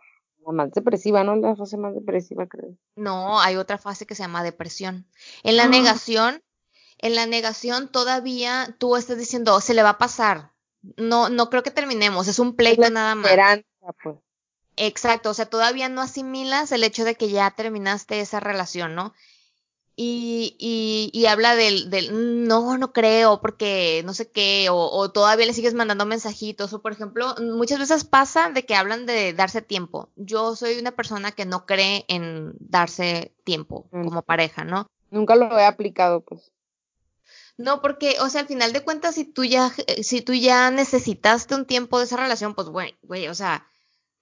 La 0.46 0.53
más 0.53 0.72
depresiva, 0.72 1.24
¿no? 1.24 1.37
La 1.37 1.57
fase 1.57 1.77
más 1.77 1.94
depresiva, 1.94 2.46
creo. 2.46 2.77
No, 2.96 3.40
hay 3.40 3.57
otra 3.57 3.79
fase 3.79 4.07
que 4.07 4.14
se 4.14 4.22
llama 4.22 4.44
depresión. 4.44 5.07
En 5.42 5.57
la 5.57 5.66
negación, 5.68 6.42
en 6.98 7.14
la 7.14 7.27
negación 7.27 7.90
todavía 7.90 8.77
tú 8.79 8.96
estás 8.96 9.18
diciendo, 9.18 9.61
se 9.61 9.74
le 9.74 9.83
va 9.83 9.90
a 9.90 9.98
pasar. 9.98 10.53
No, 10.96 11.31
no 11.31 11.48
creo 11.48 11.62
que 11.62 11.70
terminemos, 11.70 12.29
es 12.29 12.38
un 12.38 12.57
pleito 12.57 12.90
nada 12.90 13.14
más. 13.14 13.31
Esperanza, 13.31 13.66
pues. 14.03 14.16
Exacto, 14.76 15.30
o 15.30 15.34
sea, 15.34 15.46
todavía 15.46 15.88
no 15.88 16.00
asimilas 16.00 16.72
el 16.72 16.84
hecho 16.84 17.04
de 17.04 17.14
que 17.14 17.30
ya 17.30 17.50
terminaste 17.52 18.20
esa 18.20 18.40
relación, 18.40 18.94
¿no? 18.94 19.14
Y, 19.96 20.56
y, 20.58 21.10
y 21.16 21.26
habla 21.26 21.54
del, 21.54 21.88
del, 21.88 22.48
no, 22.48 22.76
no 22.78 22.92
creo, 22.92 23.40
porque 23.40 24.02
no 24.04 24.12
sé 24.12 24.28
qué, 24.28 24.68
o, 24.68 24.76
o, 24.76 25.12
todavía 25.12 25.46
le 25.46 25.52
sigues 25.52 25.74
mandando 25.74 26.04
mensajitos, 26.04 26.72
o 26.72 26.82
por 26.82 26.90
ejemplo, 26.90 27.32
muchas 27.40 27.78
veces 27.78 28.02
pasa 28.02 28.50
de 28.50 28.66
que 28.66 28.74
hablan 28.74 29.06
de 29.06 29.32
darse 29.34 29.62
tiempo. 29.62 30.08
Yo 30.16 30.56
soy 30.56 30.80
una 30.80 30.90
persona 30.90 31.30
que 31.30 31.44
no 31.44 31.64
cree 31.64 32.04
en 32.08 32.54
darse 32.58 33.32
tiempo 33.44 33.87
mm. 33.92 34.04
como 34.04 34.22
pareja, 34.22 34.64
¿no? 34.64 34.88
Nunca 35.10 35.37
lo 35.37 35.56
he 35.56 35.64
aplicado, 35.64 36.22
pues. 36.22 36.50
No, 37.56 37.81
porque, 37.81 38.16
o 38.20 38.29
sea, 38.29 38.40
al 38.40 38.48
final 38.48 38.72
de 38.72 38.83
cuentas, 38.83 39.14
si 39.14 39.25
tú 39.25 39.44
ya, 39.44 39.72
si 40.02 40.22
tú 40.22 40.33
ya 40.33 40.72
necesitaste 40.72 41.54
un 41.54 41.66
tiempo 41.66 42.00
de 42.00 42.06
esa 42.06 42.16
relación, 42.16 42.56
pues, 42.56 42.68
güey, 42.68 42.96
güey, 43.02 43.29
o 43.29 43.35
sea, 43.35 43.64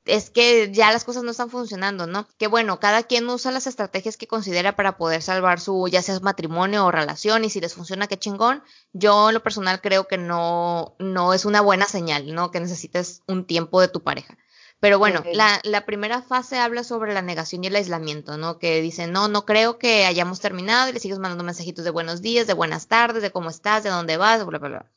es 0.05 0.31
que 0.31 0.73
ya 0.73 0.91
las 0.93 1.05
cosas 1.05 1.23
no 1.23 1.31
están 1.31 1.51
funcionando, 1.51 2.07
¿no? 2.07 2.27
Que 2.39 2.49
bueno, 2.49 2.81
cada 2.81 3.05
quien 3.05 3.29
usa 3.29 3.53
las 3.53 3.67
estrategias 3.67 4.17
que 4.17 4.27
considera 4.27 4.75
para 4.75 4.97
poder 4.97 5.23
salvar 5.23 5.61
su, 5.61 5.89
ya 5.89 6.03
sea 6.03 6.19
matrimonio 6.21 6.87
o 6.87 6.91
relación, 6.91 7.45
y 7.45 7.51
si 7.51 7.61
les 7.61 7.75
funciona, 7.75 8.09
qué 8.09 8.19
chingón. 8.19 8.63
Yo 8.93 9.29
en 9.29 9.35
lo 9.35 9.43
personal 9.43 9.81
creo 9.81 10.09
que 10.09 10.19
no, 10.19 10.97
no 10.99 11.35
es 11.35 11.45
una 11.45 11.61
buena 11.61 11.87
señal, 11.87 12.35
¿no? 12.35 12.51
Que 12.51 12.61
necesites 12.61 13.23
un 13.29 13.47
tiempo 13.47 13.81
de 13.81 13.89
tu 13.89 14.03
pareja. 14.03 14.37
Pero 14.81 14.99
bueno, 14.99 15.23
la, 15.33 15.61
la, 15.63 15.87
primera 15.87 16.23
fase 16.23 16.59
habla 16.59 16.83
sobre 16.83 17.15
la 17.15 17.23
negación 17.23 17.63
y 17.63 17.69
el 17.69 17.77
aislamiento, 17.77 18.37
¿no? 18.37 18.59
Que 18.59 18.83
dice, 18.83 19.07
no, 19.07 19.29
no 19.29 19.45
creo 19.45 19.79
que 19.79 20.07
hayamos 20.07 20.41
terminado 20.41 20.91
y 20.91 20.93
le 20.93 20.99
sigues 20.99 21.21
mandando 21.21 21.45
mensajitos 21.45 21.85
de 21.85 21.91
buenos 21.91 22.21
días, 22.21 22.49
de 22.49 22.55
buenas 22.55 22.89
tardes, 22.89 23.23
de 23.23 23.31
cómo 23.31 23.49
estás, 23.49 23.85
de 23.85 23.91
dónde 23.91 24.17
vas, 24.17 24.45
bla, 24.45 24.59
bla, 24.59 24.69
bla. 24.69 24.93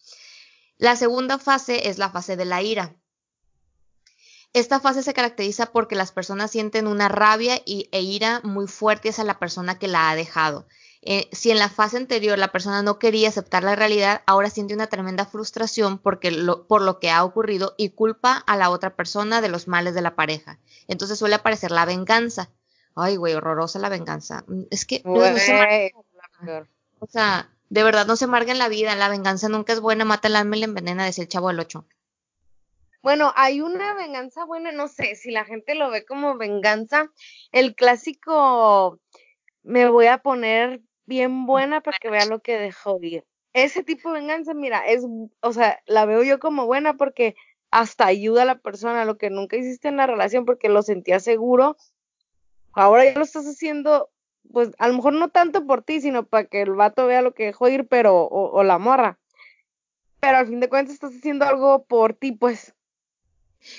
La 0.77 0.95
segunda 0.95 1.37
fase 1.37 1.87
es 1.87 1.99
la 1.99 2.09
fase 2.09 2.35
de 2.35 2.45
la 2.45 2.63
ira 2.63 2.95
Esta 4.55 4.79
fase 4.79 5.03
se 5.03 5.13
caracteriza 5.13 5.65
porque 5.65 5.95
las 5.95 6.13
personas 6.13 6.49
sienten 6.49 6.87
una 6.87 7.09
rabia 7.09 7.61
y, 7.65 7.89
e 7.91 7.99
ira 8.01 8.39
muy 8.45 8.67
fuerte 8.67 9.09
hacia 9.09 9.25
la 9.25 9.37
persona 9.37 9.77
que 9.77 9.89
la 9.89 10.09
ha 10.09 10.15
dejado. 10.15 10.65
Eh, 11.01 11.27
si 11.33 11.51
en 11.51 11.59
la 11.59 11.67
fase 11.67 11.97
anterior 11.97 12.39
la 12.39 12.53
persona 12.53 12.81
no 12.81 12.97
quería 12.97 13.27
aceptar 13.27 13.65
la 13.65 13.75
realidad, 13.75 14.21
ahora 14.25 14.49
siente 14.49 14.73
una 14.73 14.87
tremenda 14.87 15.25
frustración 15.25 15.97
porque 15.97 16.31
lo, 16.31 16.67
por 16.67 16.81
lo 16.83 16.99
que 16.99 17.11
ha 17.11 17.25
ocurrido 17.25 17.75
y 17.77 17.89
culpa 17.89 18.37
a 18.47 18.55
la 18.55 18.69
otra 18.69 18.95
persona 18.95 19.41
de 19.41 19.49
los 19.49 19.67
males 19.67 19.93
de 19.93 20.01
la 20.01 20.15
pareja. 20.15 20.57
Entonces 20.87 21.19
suele 21.19 21.35
aparecer 21.35 21.71
la 21.71 21.83
venganza. 21.83 22.49
Ay, 22.95 23.17
güey, 23.17 23.33
horrorosa 23.33 23.77
la 23.79 23.89
venganza. 23.89 24.45
Mm, 24.47 24.61
es 24.71 24.85
que... 24.85 25.01
o 26.99 27.07
sea, 27.07 27.49
de 27.69 27.83
verdad 27.83 28.07
no 28.07 28.15
se 28.15 28.27
marga 28.27 28.53
en 28.53 28.59
la 28.59 28.69
vida. 28.69 28.95
La 28.95 29.09
venganza 29.09 29.49
nunca 29.49 29.73
es 29.73 29.81
buena, 29.81 30.05
mata 30.05 30.29
el 30.29 30.37
alma 30.37 30.55
y 30.55 30.59
la 30.61 30.65
envenena, 30.67 31.03
decía 31.03 31.23
el 31.23 31.27
chavo 31.27 31.49
del 31.49 31.59
8. 31.59 31.85
Bueno, 33.05 33.31
hay 33.35 33.61
una 33.61 33.93
venganza 33.93 34.45
buena, 34.45 34.71
no 34.71 34.87
sé 34.87 35.13
si 35.13 35.29
la 35.29 35.45
gente 35.45 35.75
lo 35.75 35.91
ve 35.91 36.07
como 36.07 36.37
venganza. 36.37 37.11
El 37.51 37.75
clásico, 37.75 38.99
me 39.61 39.87
voy 39.87 40.07
a 40.07 40.23
poner 40.23 40.81
bien 41.05 41.45
buena 41.45 41.81
para 41.81 41.99
que 41.99 42.09
vea 42.09 42.25
lo 42.25 42.39
que 42.39 42.57
dejó 42.57 42.97
ir. 43.03 43.23
Ese 43.53 43.83
tipo 43.83 44.11
de 44.11 44.21
venganza, 44.21 44.55
mira, 44.55 44.79
es, 44.87 45.05
o 45.41 45.53
sea, 45.53 45.83
la 45.85 46.07
veo 46.07 46.23
yo 46.23 46.39
como 46.39 46.65
buena 46.65 46.97
porque 46.97 47.35
hasta 47.69 48.07
ayuda 48.07 48.41
a 48.41 48.45
la 48.45 48.57
persona, 48.57 49.05
lo 49.05 49.19
que 49.19 49.29
nunca 49.29 49.55
hiciste 49.55 49.87
en 49.87 49.97
la 49.97 50.07
relación 50.07 50.43
porque 50.43 50.69
lo 50.69 50.81
sentía 50.81 51.19
seguro. 51.19 51.77
Ahora 52.73 53.05
ya 53.05 53.13
lo 53.13 53.23
estás 53.23 53.45
haciendo, 53.45 54.09
pues 54.51 54.71
a 54.79 54.87
lo 54.87 54.95
mejor 54.95 55.13
no 55.13 55.29
tanto 55.29 55.67
por 55.67 55.83
ti, 55.83 56.01
sino 56.01 56.25
para 56.25 56.45
que 56.45 56.63
el 56.63 56.71
vato 56.71 57.05
vea 57.05 57.21
lo 57.21 57.35
que 57.35 57.45
dejó 57.45 57.69
ir, 57.69 57.87
pero, 57.87 58.15
o, 58.23 58.49
o 58.49 58.63
la 58.63 58.79
morra. 58.79 59.19
Pero 60.21 60.37
al 60.39 60.47
fin 60.47 60.59
de 60.59 60.69
cuentas 60.69 60.95
estás 60.95 61.15
haciendo 61.15 61.45
algo 61.45 61.85
por 61.85 62.15
ti, 62.15 62.31
pues. 62.31 62.74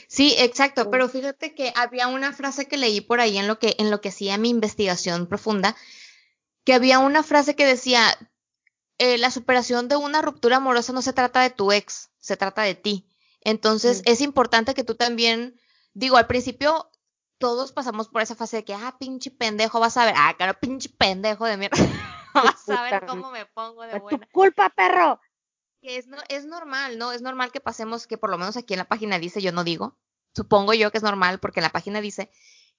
Sí, 0.09 0.35
exacto, 0.39 0.91
pero 0.91 1.09
fíjate 1.09 1.55
que 1.55 1.73
había 1.77 2.09
una 2.09 2.33
frase 2.33 2.67
que 2.67 2.77
leí 2.77 3.01
por 3.01 3.21
ahí 3.21 3.39
en 3.39 3.47
lo 3.47 3.59
que, 3.59 3.75
en 3.79 3.91
lo 3.91 4.01
que 4.01 4.11
hacía 4.11 4.39
mi 4.39 4.51
investigación 4.51 5.27
profunda, 5.27 5.77
que 6.65 6.75
había 6.75 6.99
una 6.99 7.23
frase 7.23 7.55
que 7.55 7.67
decía, 7.67 8.03
eh, 8.99 9.19
la 9.19 9.31
superación 9.31 9.89
de 9.89 9.97
una 9.97 10.23
ruptura 10.23 10.57
amorosa 10.57 10.93
no 10.93 11.03
se 11.03 11.13
trata 11.13 11.41
de 11.43 11.51
tu 11.51 11.73
ex, 11.73 12.11
se 12.19 12.37
trata 12.37 12.63
de 12.63 12.75
ti. 12.75 13.07
Entonces 13.43 14.03
es 14.07 14.21
importante 14.21 14.75
que 14.75 14.83
tú 14.83 14.97
también, 14.97 15.61
digo, 15.95 16.17
al 16.17 16.27
principio 16.27 16.91
todos 17.39 17.73
pasamos 17.73 18.09
por 18.09 18.23
esa 18.23 18.35
fase 18.35 18.57
de 18.57 18.65
que, 18.65 18.75
ah, 18.75 18.97
pinche 18.99 19.31
pendejo, 19.31 19.79
vas 19.79 19.97
a 19.97 20.05
ver, 20.05 20.15
ah, 20.17 20.35
claro, 20.37 20.59
pinche 20.59 20.89
pendejo 20.89 21.45
de 21.45 21.57
mierda, 21.57 21.77
vas 22.35 22.69
a 22.69 22.83
ver 22.83 23.07
cómo 23.07 23.31
me 23.31 23.47
pongo 23.47 23.83
de 23.83 23.99
buena. 23.99 24.19
tu 24.19 24.33
culpa, 24.33 24.71
perro. 24.71 25.21
Que 25.87 25.99
es, 25.99 26.09
no, 26.09 26.17
es 26.29 26.47
normal, 26.47 26.99
¿no? 26.99 27.13
Es 27.13 27.23
normal 27.23 27.53
que 27.53 27.61
pasemos, 27.61 28.09
que 28.09 28.19
por 28.19 28.29
lo 28.29 28.39
menos 28.39 28.57
aquí 28.57 28.75
en 28.75 28.79
la 28.79 28.89
página 28.89 29.21
dice, 29.21 29.41
yo 29.41 29.53
no 29.53 29.63
digo, 29.63 29.97
supongo 30.35 30.75
yo 30.75 30.91
que 30.91 30.99
es 30.99 31.05
normal 31.05 31.39
porque 31.39 31.61
en 31.61 31.63
la 31.63 31.71
página 31.71 32.01
dice 32.01 32.29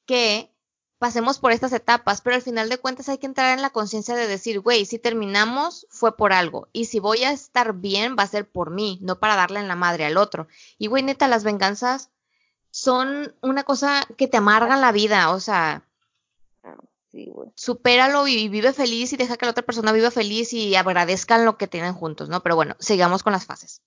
que 0.05 0.53
pasemos 0.97 1.39
por 1.39 1.53
estas 1.53 1.71
etapas, 1.71 2.19
pero 2.19 2.35
al 2.35 2.41
final 2.41 2.67
de 2.67 2.79
cuentas 2.79 3.07
hay 3.07 3.17
que 3.17 3.25
entrar 3.25 3.55
en 3.55 3.61
la 3.61 3.69
conciencia 3.69 4.13
de 4.13 4.27
decir, 4.27 4.59
güey, 4.59 4.85
si 4.85 4.99
terminamos 4.99 5.87
fue 5.89 6.17
por 6.17 6.33
algo, 6.33 6.67
y 6.73 6.83
si 6.83 6.99
voy 6.99 7.23
a 7.23 7.31
estar 7.31 7.75
bien 7.75 8.17
va 8.19 8.23
a 8.23 8.27
ser 8.27 8.51
por 8.51 8.71
mí, 8.71 8.99
no 9.01 9.21
para 9.21 9.37
darle 9.37 9.61
en 9.61 9.69
la 9.69 9.77
madre 9.77 10.03
al 10.03 10.17
otro. 10.17 10.49
Y 10.77 10.87
güey, 10.87 11.01
neta, 11.01 11.29
las 11.29 11.45
venganzas 11.45 12.11
son 12.71 13.33
una 13.41 13.63
cosa 13.63 14.05
que 14.17 14.27
te 14.27 14.35
amargan 14.35 14.81
la 14.81 14.91
vida, 14.91 15.31
o 15.31 15.39
sea, 15.39 15.86
sí, 17.11 17.31
supéralo 17.55 18.27
y 18.27 18.47
vive 18.49 18.73
feliz 18.73 19.13
y 19.13 19.17
deja 19.17 19.37
que 19.37 19.45
la 19.45 19.51
otra 19.51 19.65
persona 19.65 19.91
viva 19.91 20.11
feliz 20.11 20.53
y 20.53 20.75
agradezcan 20.75 21.45
lo 21.45 21.57
que 21.57 21.67
tienen 21.67 21.93
juntos, 21.93 22.29
¿no? 22.29 22.41
Pero 22.43 22.55
bueno, 22.55 22.75
sigamos 22.79 23.23
con 23.23 23.33
las 23.33 23.45
fases. 23.45 23.81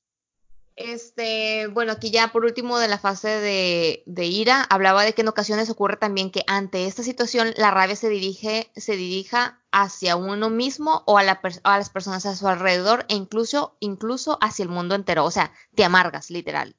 Este, 0.76 1.66
bueno, 1.66 1.92
aquí 1.92 2.10
ya 2.10 2.32
por 2.32 2.46
último 2.46 2.78
de 2.78 2.88
la 2.88 2.98
fase 2.98 3.28
de, 3.28 4.02
de, 4.06 4.24
ira, 4.24 4.62
hablaba 4.62 5.04
de 5.04 5.12
que 5.12 5.20
en 5.20 5.28
ocasiones 5.28 5.68
ocurre 5.68 5.98
también 5.98 6.30
que 6.30 6.42
ante 6.46 6.86
esta 6.86 7.02
situación 7.02 7.52
la 7.58 7.70
rabia 7.70 7.96
se 7.96 8.08
dirige, 8.08 8.70
se 8.74 8.96
dirija 8.96 9.60
hacia 9.72 10.16
uno 10.16 10.48
mismo 10.48 11.02
o 11.06 11.18
a, 11.18 11.22
la 11.22 11.38
a 11.64 11.76
las 11.76 11.90
personas 11.90 12.24
a 12.24 12.34
su 12.34 12.48
alrededor 12.48 13.04
e 13.08 13.14
incluso, 13.14 13.76
incluso 13.80 14.38
hacia 14.40 14.62
el 14.62 14.70
mundo 14.70 14.94
entero. 14.94 15.26
O 15.26 15.30
sea, 15.30 15.52
te 15.74 15.84
amargas, 15.84 16.30
literal. 16.30 16.76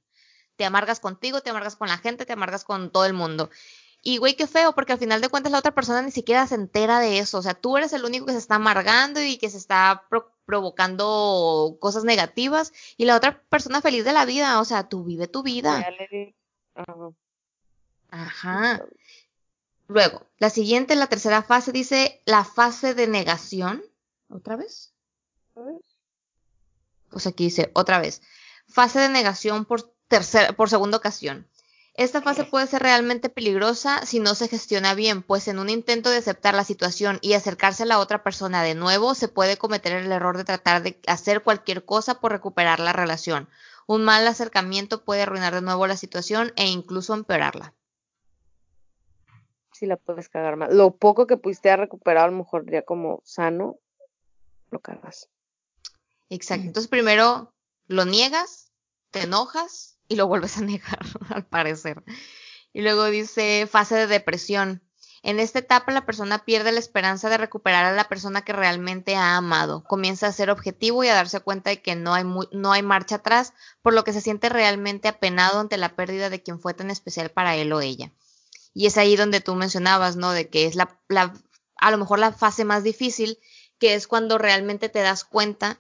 Te 0.56 0.66
amargas 0.66 1.00
contigo, 1.00 1.42
te 1.42 1.52
amargas 1.52 1.76
con 1.76 1.88
la 1.88 2.00
gente, 2.00 2.26
te 2.26 2.34
amargas 2.34 2.64
con 2.64 2.92
todo 2.92 3.06
el 3.06 3.14
mundo. 3.14 3.52
Y 4.04 4.18
güey, 4.18 4.36
qué 4.36 4.48
feo, 4.48 4.74
porque 4.74 4.94
al 4.94 5.00
final 5.00 5.22
de 5.22 5.30
cuentas 5.30 5.52
la 5.52 5.60
otra 5.60 5.76
persona 5.76 6.02
ni 6.02 6.12
siquiera 6.12 6.48
se 6.48 6.56
entera 6.56 7.00
de 7.00 7.20
eso. 7.20 7.38
O 7.38 7.42
sea, 7.42 7.54
tú 7.54 7.78
eres 7.78 7.94
el 7.94 8.04
único 8.04 8.26
que 8.26 8.32
se 8.32 8.40
está 8.40 8.56
amargando 8.56 9.22
y 9.22 9.38
que 9.38 9.50
se 9.50 9.58
está 9.58 10.08
provocando 10.46 11.78
cosas 11.80 12.04
negativas 12.04 12.74
y 12.98 13.06
la 13.06 13.16
otra 13.16 13.42
persona 13.44 13.82
feliz 13.82 14.04
de 14.04 14.14
la 14.14 14.26
vida, 14.26 14.60
o 14.60 14.66
sea, 14.66 14.90
tú 14.90 15.04
vive 15.04 15.28
tu 15.28 15.44
vida. 15.44 15.86
Ajá. 18.10 18.84
Luego, 19.88 20.26
la 20.38 20.50
siguiente, 20.50 20.96
la 20.96 21.08
tercera 21.08 21.44
fase 21.44 21.72
dice 21.72 22.22
la 22.26 22.44
fase 22.44 22.96
de 22.96 23.08
negación. 23.08 23.84
¿Otra 24.30 24.56
vez? 24.56 24.94
Pues 27.10 27.28
aquí 27.28 27.46
dice 27.46 27.72
otra 27.74 28.00
vez. 28.00 28.22
Fase 28.68 29.00
de 29.00 29.10
negación 29.10 29.66
por 29.66 29.94
tercera, 30.08 30.54
por 30.54 30.70
segunda 30.70 30.98
ocasión. 30.98 31.48
Esta 31.94 32.22
fase 32.22 32.46
puede 32.46 32.68
ser 32.68 32.82
realmente 32.82 33.30
peligrosa 33.30 34.06
si 34.06 34.20
no 34.20 34.34
se 34.34 34.48
gestiona 34.48 34.94
bien, 34.94 35.24
pues 35.24 35.48
en 35.50 35.60
un 35.60 35.70
intento 35.70 36.10
de 36.10 36.18
aceptar 36.18 36.56
la 36.56 36.64
situación 36.64 37.20
y 37.22 37.34
acercarse 37.34 37.84
a 37.84 37.86
la 37.86 38.00
otra 38.00 38.24
persona 38.24 38.64
de 38.64 38.76
nuevo, 38.76 39.14
se 39.14 39.28
puede 39.28 39.58
cometer 39.58 39.92
el 39.94 40.12
error 40.12 40.38
de 40.38 40.46
tratar 40.46 40.84
de 40.84 41.00
hacer 41.06 41.44
cualquier 41.44 41.84
cosa 41.84 42.22
por 42.22 42.32
recuperar 42.32 42.80
la 42.80 42.94
relación. 42.94 43.50
Un 43.88 44.04
mal 44.06 44.26
acercamiento 44.26 45.04
puede 45.04 45.24
arruinar 45.24 45.54
de 45.54 45.62
nuevo 45.62 45.86
la 45.86 45.98
situación 45.98 46.54
e 46.56 46.68
incluso 46.68 47.14
empeorarla. 47.14 47.74
Si 49.74 49.86
la 49.86 49.98
puedes 49.98 50.30
cagar 50.30 50.56
mal. 50.56 50.76
Lo 50.78 50.96
poco 50.96 51.28
que 51.28 51.38
pudiste 51.38 51.70
haber 51.70 51.82
recuperado, 51.82 52.28
a 52.28 52.32
lo 52.32 52.38
mejor 52.38 52.72
ya 52.72 52.84
como 52.84 53.22
sano, 53.26 53.80
lo 54.70 54.80
cagas. 54.80 55.30
Exacto. 56.30 56.68
Entonces 56.68 56.90
primero 56.90 57.54
lo 57.88 58.06
niegas, 58.06 58.72
te 59.10 59.24
enojas, 59.24 59.98
y 60.12 60.16
lo 60.18 60.28
vuelves 60.28 60.58
a 60.58 60.62
negar, 60.66 61.00
al 61.30 61.46
parecer. 61.46 62.04
Y 62.74 62.82
luego 62.82 63.06
dice 63.06 63.68
fase 63.70 63.96
de 63.96 64.08
depresión. 64.08 64.84
En 65.24 65.40
esta 65.40 65.60
etapa 65.60 65.92
la 65.92 66.06
persona 66.06 66.44
pierde 66.46 66.72
la 66.72 66.80
esperanza 66.80 67.30
de 67.30 67.38
recuperar 67.38 67.86
a 67.86 67.94
la 67.94 68.10
persona 68.10 68.42
que 68.42 68.54
realmente 68.54 69.16
ha 69.16 69.38
amado. 69.38 69.84
Comienza 69.84 70.28
a 70.28 70.32
ser 70.32 70.50
objetivo 70.50 71.04
y 71.04 71.08
a 71.08 71.14
darse 71.14 71.40
cuenta 71.42 71.70
de 71.70 71.82
que 71.82 71.96
no 71.96 72.14
hay, 72.14 72.26
no 72.52 72.72
hay 72.72 72.82
marcha 72.82 73.18
atrás, 73.18 73.54
por 73.82 73.94
lo 73.94 74.04
que 74.04 74.14
se 74.14 74.22
siente 74.22 74.50
realmente 74.50 75.08
apenado 75.08 75.60
ante 75.60 75.78
la 75.78 75.96
pérdida 75.96 76.30
de 76.30 76.42
quien 76.42 76.60
fue 76.60 76.74
tan 76.74 76.90
especial 76.90 77.30
para 77.30 77.56
él 77.56 77.72
o 77.72 77.82
ella. 77.82 78.12
Y 78.74 78.88
es 78.88 78.98
ahí 78.98 79.16
donde 79.16 79.42
tú 79.42 79.54
mencionabas, 79.56 80.16
¿no? 80.16 80.32
De 80.32 80.50
que 80.50 80.66
es 80.66 80.76
la, 80.76 81.00
la 81.08 81.34
a 81.78 81.92
lo 81.92 81.98
mejor 81.98 82.20
la 82.20 82.34
fase 82.34 82.66
más 82.66 82.84
difícil, 82.84 83.38
que 83.80 83.94
es 83.94 84.08
cuando 84.08 84.38
realmente 84.38 84.90
te 84.90 85.00
das 85.00 85.24
cuenta 85.24 85.80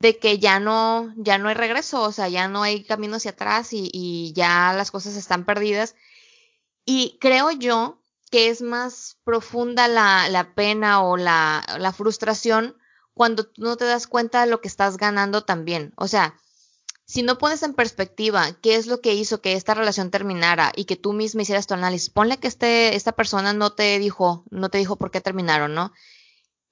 de 0.00 0.18
que 0.18 0.38
ya 0.38 0.60
no, 0.60 1.12
ya 1.16 1.38
no 1.38 1.48
hay 1.48 1.54
regreso, 1.54 2.02
o 2.02 2.12
sea, 2.12 2.28
ya 2.28 2.48
no 2.48 2.62
hay 2.62 2.84
camino 2.84 3.16
hacia 3.16 3.32
atrás 3.32 3.68
y, 3.72 4.32
ya 4.34 4.72
las 4.72 4.90
cosas 4.90 5.16
están 5.16 5.44
perdidas. 5.44 5.96
Y 6.84 7.18
creo 7.20 7.50
yo 7.50 8.02
que 8.30 8.48
es 8.48 8.62
más 8.62 9.18
profunda 9.24 9.88
la, 9.88 10.28
la 10.28 10.54
pena 10.54 11.02
o 11.02 11.16
la, 11.16 11.64
la, 11.78 11.92
frustración 11.92 12.76
cuando 13.14 13.50
no 13.56 13.76
te 13.76 13.86
das 13.86 14.06
cuenta 14.06 14.42
de 14.42 14.50
lo 14.50 14.60
que 14.60 14.68
estás 14.68 14.96
ganando 14.96 15.44
también. 15.44 15.92
O 15.96 16.06
sea, 16.08 16.36
si 17.04 17.22
no 17.22 17.38
pones 17.38 17.62
en 17.62 17.74
perspectiva 17.74 18.52
qué 18.60 18.76
es 18.76 18.86
lo 18.86 19.00
que 19.00 19.14
hizo 19.14 19.40
que 19.40 19.54
esta 19.54 19.74
relación 19.74 20.10
terminara 20.10 20.72
y 20.76 20.84
que 20.84 20.96
tú 20.96 21.14
misma 21.14 21.42
hicieras 21.42 21.66
tu 21.66 21.74
análisis, 21.74 22.10
ponle 22.10 22.38
que 22.38 22.48
este, 22.48 22.94
esta 22.94 23.12
persona 23.12 23.54
no 23.54 23.72
te 23.72 23.98
dijo, 23.98 24.44
no 24.50 24.68
te 24.68 24.78
dijo 24.78 24.96
por 24.96 25.10
qué 25.10 25.20
terminaron, 25.20 25.74
¿no? 25.74 25.92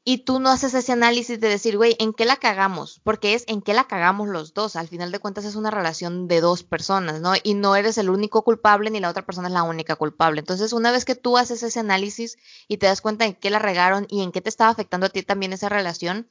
Y 0.08 0.18
tú 0.18 0.38
no 0.38 0.50
haces 0.50 0.72
ese 0.74 0.92
análisis 0.92 1.40
de 1.40 1.48
decir, 1.48 1.76
güey, 1.76 1.96
¿en 1.98 2.12
qué 2.12 2.26
la 2.26 2.36
cagamos? 2.36 3.00
Porque 3.02 3.34
es 3.34 3.42
en 3.48 3.60
qué 3.60 3.74
la 3.74 3.88
cagamos 3.88 4.28
los 4.28 4.54
dos. 4.54 4.76
Al 4.76 4.86
final 4.86 5.10
de 5.10 5.18
cuentas 5.18 5.44
es 5.44 5.56
una 5.56 5.72
relación 5.72 6.28
de 6.28 6.40
dos 6.40 6.62
personas, 6.62 7.20
¿no? 7.20 7.32
Y 7.42 7.54
no 7.54 7.74
eres 7.74 7.98
el 7.98 8.08
único 8.08 8.44
culpable 8.44 8.88
ni 8.90 9.00
la 9.00 9.10
otra 9.10 9.26
persona 9.26 9.48
es 9.48 9.54
la 9.54 9.64
única 9.64 9.96
culpable. 9.96 10.38
Entonces, 10.38 10.72
una 10.72 10.92
vez 10.92 11.04
que 11.04 11.16
tú 11.16 11.36
haces 11.36 11.64
ese 11.64 11.80
análisis 11.80 12.38
y 12.68 12.76
te 12.76 12.86
das 12.86 13.00
cuenta 13.00 13.24
en 13.24 13.34
qué 13.34 13.50
la 13.50 13.58
regaron 13.58 14.06
y 14.08 14.22
en 14.22 14.30
qué 14.30 14.40
te 14.40 14.48
estaba 14.48 14.70
afectando 14.70 15.06
a 15.06 15.08
ti 15.08 15.24
también 15.24 15.52
esa 15.52 15.68
relación, 15.68 16.30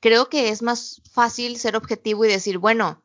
creo 0.00 0.30
que 0.30 0.48
es 0.48 0.62
más 0.62 1.02
fácil 1.12 1.58
ser 1.58 1.76
objetivo 1.76 2.24
y 2.24 2.28
decir, 2.28 2.56
bueno, 2.56 3.04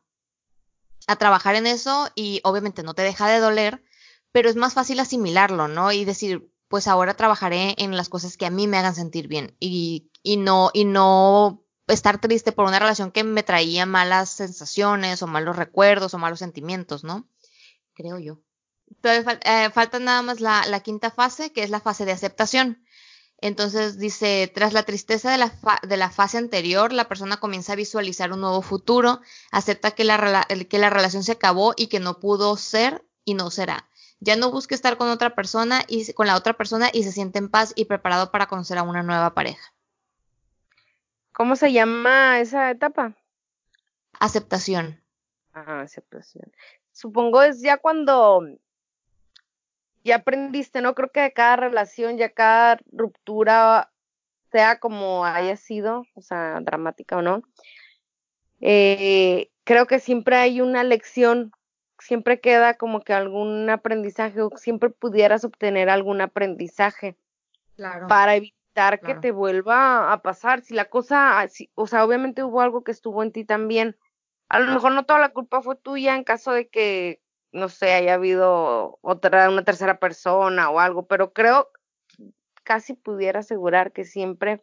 a 1.06 1.16
trabajar 1.16 1.54
en 1.54 1.66
eso 1.66 2.08
y 2.14 2.40
obviamente 2.44 2.82
no 2.82 2.94
te 2.94 3.02
deja 3.02 3.28
de 3.28 3.40
doler, 3.40 3.84
pero 4.32 4.48
es 4.48 4.56
más 4.56 4.72
fácil 4.72 5.00
asimilarlo, 5.00 5.68
¿no? 5.68 5.92
Y 5.92 6.06
decir, 6.06 6.50
pues 6.68 6.86
ahora 6.86 7.14
trabajaré 7.14 7.74
en 7.78 7.96
las 7.96 8.08
cosas 8.08 8.36
que 8.36 8.46
a 8.46 8.50
mí 8.50 8.66
me 8.66 8.76
hagan 8.76 8.94
sentir 8.94 9.26
bien 9.26 9.56
y, 9.58 10.10
y 10.22 10.36
no, 10.36 10.70
y 10.72 10.84
no 10.84 11.64
estar 11.86 12.20
triste 12.20 12.52
por 12.52 12.66
una 12.66 12.78
relación 12.78 13.10
que 13.10 13.24
me 13.24 13.42
traía 13.42 13.86
malas 13.86 14.30
sensaciones 14.30 15.22
o 15.22 15.26
malos 15.26 15.56
recuerdos 15.56 16.14
o 16.14 16.18
malos 16.18 16.38
sentimientos, 16.38 17.04
¿no? 17.04 17.26
Creo 17.94 18.18
yo. 18.18 18.40
Entonces, 18.90 19.38
eh, 19.44 19.70
falta 19.70 19.98
nada 19.98 20.22
más 20.22 20.40
la, 20.40 20.64
la, 20.66 20.80
quinta 20.80 21.10
fase, 21.10 21.52
que 21.52 21.62
es 21.62 21.70
la 21.70 21.80
fase 21.80 22.04
de 22.04 22.12
aceptación. 22.12 22.84
Entonces 23.40 23.98
dice, 23.98 24.50
tras 24.52 24.72
la 24.72 24.82
tristeza 24.82 25.30
de 25.30 25.38
la, 25.38 25.52
de 25.82 25.96
la 25.96 26.10
fase 26.10 26.38
anterior, 26.38 26.92
la 26.92 27.08
persona 27.08 27.36
comienza 27.36 27.74
a 27.74 27.76
visualizar 27.76 28.32
un 28.32 28.40
nuevo 28.40 28.62
futuro, 28.62 29.20
acepta 29.50 29.92
que 29.92 30.04
la, 30.04 30.46
que 30.68 30.78
la 30.78 30.90
relación 30.90 31.22
se 31.22 31.32
acabó 31.32 31.72
y 31.76 31.86
que 31.86 32.00
no 32.00 32.18
pudo 32.18 32.56
ser 32.56 33.06
y 33.24 33.34
no 33.34 33.50
será. 33.50 33.88
Ya 34.20 34.36
no 34.36 34.50
busque 34.50 34.74
estar 34.74 34.96
con 34.96 35.08
otra 35.08 35.34
persona 35.34 35.82
y 35.86 36.12
con 36.12 36.26
la 36.26 36.36
otra 36.36 36.54
persona 36.54 36.88
y 36.92 37.04
se 37.04 37.12
siente 37.12 37.38
en 37.38 37.48
paz 37.48 37.72
y 37.76 37.84
preparado 37.84 38.30
para 38.30 38.46
conocer 38.46 38.78
a 38.78 38.82
una 38.82 39.02
nueva 39.02 39.34
pareja. 39.34 39.72
¿Cómo 41.32 41.54
se 41.54 41.72
llama 41.72 42.40
esa 42.40 42.70
etapa? 42.70 43.14
Aceptación. 44.18 45.00
Ah, 45.52 45.82
aceptación. 45.82 46.52
Supongo 46.92 47.42
es 47.42 47.60
ya 47.62 47.76
cuando 47.76 48.42
ya 50.02 50.16
aprendiste, 50.16 50.80
¿no? 50.80 50.94
Creo 50.94 51.12
que 51.12 51.20
de 51.20 51.32
cada 51.32 51.56
relación, 51.56 52.16
ya 52.16 52.30
cada 52.30 52.80
ruptura, 52.90 53.92
sea 54.50 54.80
como 54.80 55.24
haya 55.24 55.56
sido, 55.56 56.04
o 56.14 56.22
sea, 56.22 56.60
dramática 56.60 57.16
o 57.16 57.22
no, 57.22 57.42
eh, 58.60 59.50
creo 59.64 59.86
que 59.86 60.00
siempre 60.00 60.36
hay 60.36 60.60
una 60.60 60.82
lección, 60.84 61.52
siempre 62.00 62.40
queda 62.40 62.74
como 62.74 63.00
que 63.00 63.12
algún 63.12 63.68
aprendizaje 63.70 64.40
o 64.42 64.50
siempre 64.56 64.90
pudieras 64.90 65.44
obtener 65.44 65.90
algún 65.90 66.20
aprendizaje 66.20 67.16
claro. 67.76 68.06
para 68.06 68.36
evitar 68.36 69.00
que 69.00 69.14
te 69.14 69.32
vuelva 69.32 70.12
a 70.12 70.22
pasar. 70.22 70.60
Si 70.62 70.74
la 70.74 70.84
cosa, 70.86 71.44
o 71.74 71.86
sea, 71.86 72.04
obviamente 72.04 72.44
hubo 72.44 72.60
algo 72.60 72.84
que 72.84 72.92
estuvo 72.92 73.22
en 73.22 73.32
ti 73.32 73.44
también. 73.44 73.96
A 74.48 74.60
lo 74.60 74.72
mejor 74.72 74.92
no 74.92 75.04
toda 75.04 75.18
la 75.18 75.30
culpa 75.30 75.62
fue 75.62 75.76
tuya 75.76 76.14
en 76.14 76.24
caso 76.24 76.52
de 76.52 76.68
que, 76.68 77.20
no 77.52 77.68
sé, 77.68 77.92
haya 77.92 78.14
habido 78.14 78.98
otra, 79.02 79.48
una 79.48 79.64
tercera 79.64 79.98
persona 79.98 80.70
o 80.70 80.78
algo, 80.78 81.06
pero 81.06 81.32
creo 81.32 81.70
casi 82.62 82.94
pudiera 82.94 83.40
asegurar 83.40 83.92
que 83.92 84.04
siempre 84.04 84.62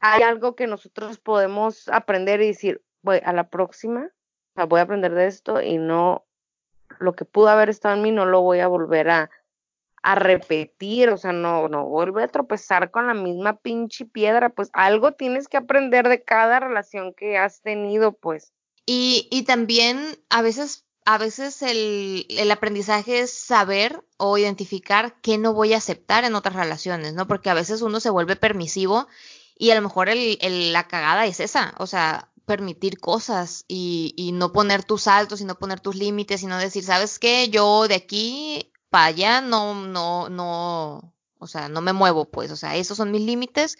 hay 0.00 0.22
algo 0.22 0.54
que 0.54 0.66
nosotros 0.66 1.18
podemos 1.18 1.88
aprender 1.88 2.40
y 2.42 2.48
decir, 2.48 2.82
voy 3.02 3.20
a 3.24 3.32
la 3.32 3.48
próxima, 3.48 4.10
voy 4.54 4.80
a 4.80 4.82
aprender 4.82 5.14
de 5.14 5.26
esto 5.26 5.62
y 5.62 5.78
no, 5.78 6.27
lo 7.00 7.14
que 7.14 7.24
pudo 7.24 7.48
haber 7.48 7.68
estado 7.68 7.94
en 7.94 8.02
mí 8.02 8.12
no 8.12 8.26
lo 8.26 8.40
voy 8.42 8.60
a 8.60 8.68
volver 8.68 9.10
a, 9.10 9.30
a 10.02 10.14
repetir, 10.14 11.10
o 11.10 11.16
sea, 11.16 11.32
no, 11.32 11.68
no 11.68 11.86
vuelve 11.86 12.22
a 12.22 12.28
tropezar 12.28 12.90
con 12.90 13.06
la 13.06 13.14
misma 13.14 13.58
pinche 13.58 14.04
piedra, 14.04 14.50
pues 14.50 14.70
algo 14.72 15.12
tienes 15.12 15.48
que 15.48 15.56
aprender 15.56 16.08
de 16.08 16.22
cada 16.22 16.60
relación 16.60 17.12
que 17.14 17.36
has 17.36 17.60
tenido, 17.60 18.12
pues. 18.12 18.52
Y, 18.86 19.28
y 19.30 19.42
también 19.42 19.98
a 20.30 20.40
veces, 20.40 20.86
a 21.04 21.18
veces 21.18 21.62
el, 21.62 22.26
el 22.30 22.50
aprendizaje 22.50 23.20
es 23.20 23.32
saber 23.32 24.02
o 24.16 24.38
identificar 24.38 25.14
qué 25.20 25.36
no 25.36 25.52
voy 25.52 25.74
a 25.74 25.78
aceptar 25.78 26.24
en 26.24 26.34
otras 26.34 26.54
relaciones, 26.54 27.12
¿no? 27.14 27.26
Porque 27.26 27.50
a 27.50 27.54
veces 27.54 27.82
uno 27.82 28.00
se 28.00 28.10
vuelve 28.10 28.36
permisivo 28.36 29.08
y 29.58 29.70
a 29.70 29.74
lo 29.74 29.82
mejor 29.82 30.08
el, 30.08 30.38
el, 30.40 30.72
la 30.72 30.86
cagada 30.86 31.26
es 31.26 31.40
esa, 31.40 31.74
o 31.78 31.86
sea, 31.86 32.30
permitir 32.48 32.98
cosas 32.98 33.66
y, 33.68 34.14
y, 34.16 34.32
no 34.32 34.52
poner 34.52 34.82
tus 34.82 35.02
saltos 35.02 35.42
y 35.42 35.44
no 35.44 35.58
poner 35.58 35.80
tus 35.80 35.94
límites 35.94 36.42
y 36.42 36.46
no 36.46 36.58
decir, 36.58 36.82
¿sabes 36.82 37.18
qué? 37.18 37.50
Yo 37.50 37.86
de 37.86 37.94
aquí 37.94 38.72
para 38.88 39.04
allá 39.04 39.40
no, 39.42 39.74
no, 39.74 40.30
no, 40.30 41.14
o 41.38 41.46
sea, 41.46 41.68
no 41.68 41.82
me 41.82 41.92
muevo, 41.92 42.24
pues, 42.24 42.50
o 42.50 42.56
sea, 42.56 42.76
esos 42.76 42.96
son 42.96 43.10
mis 43.10 43.20
límites 43.20 43.76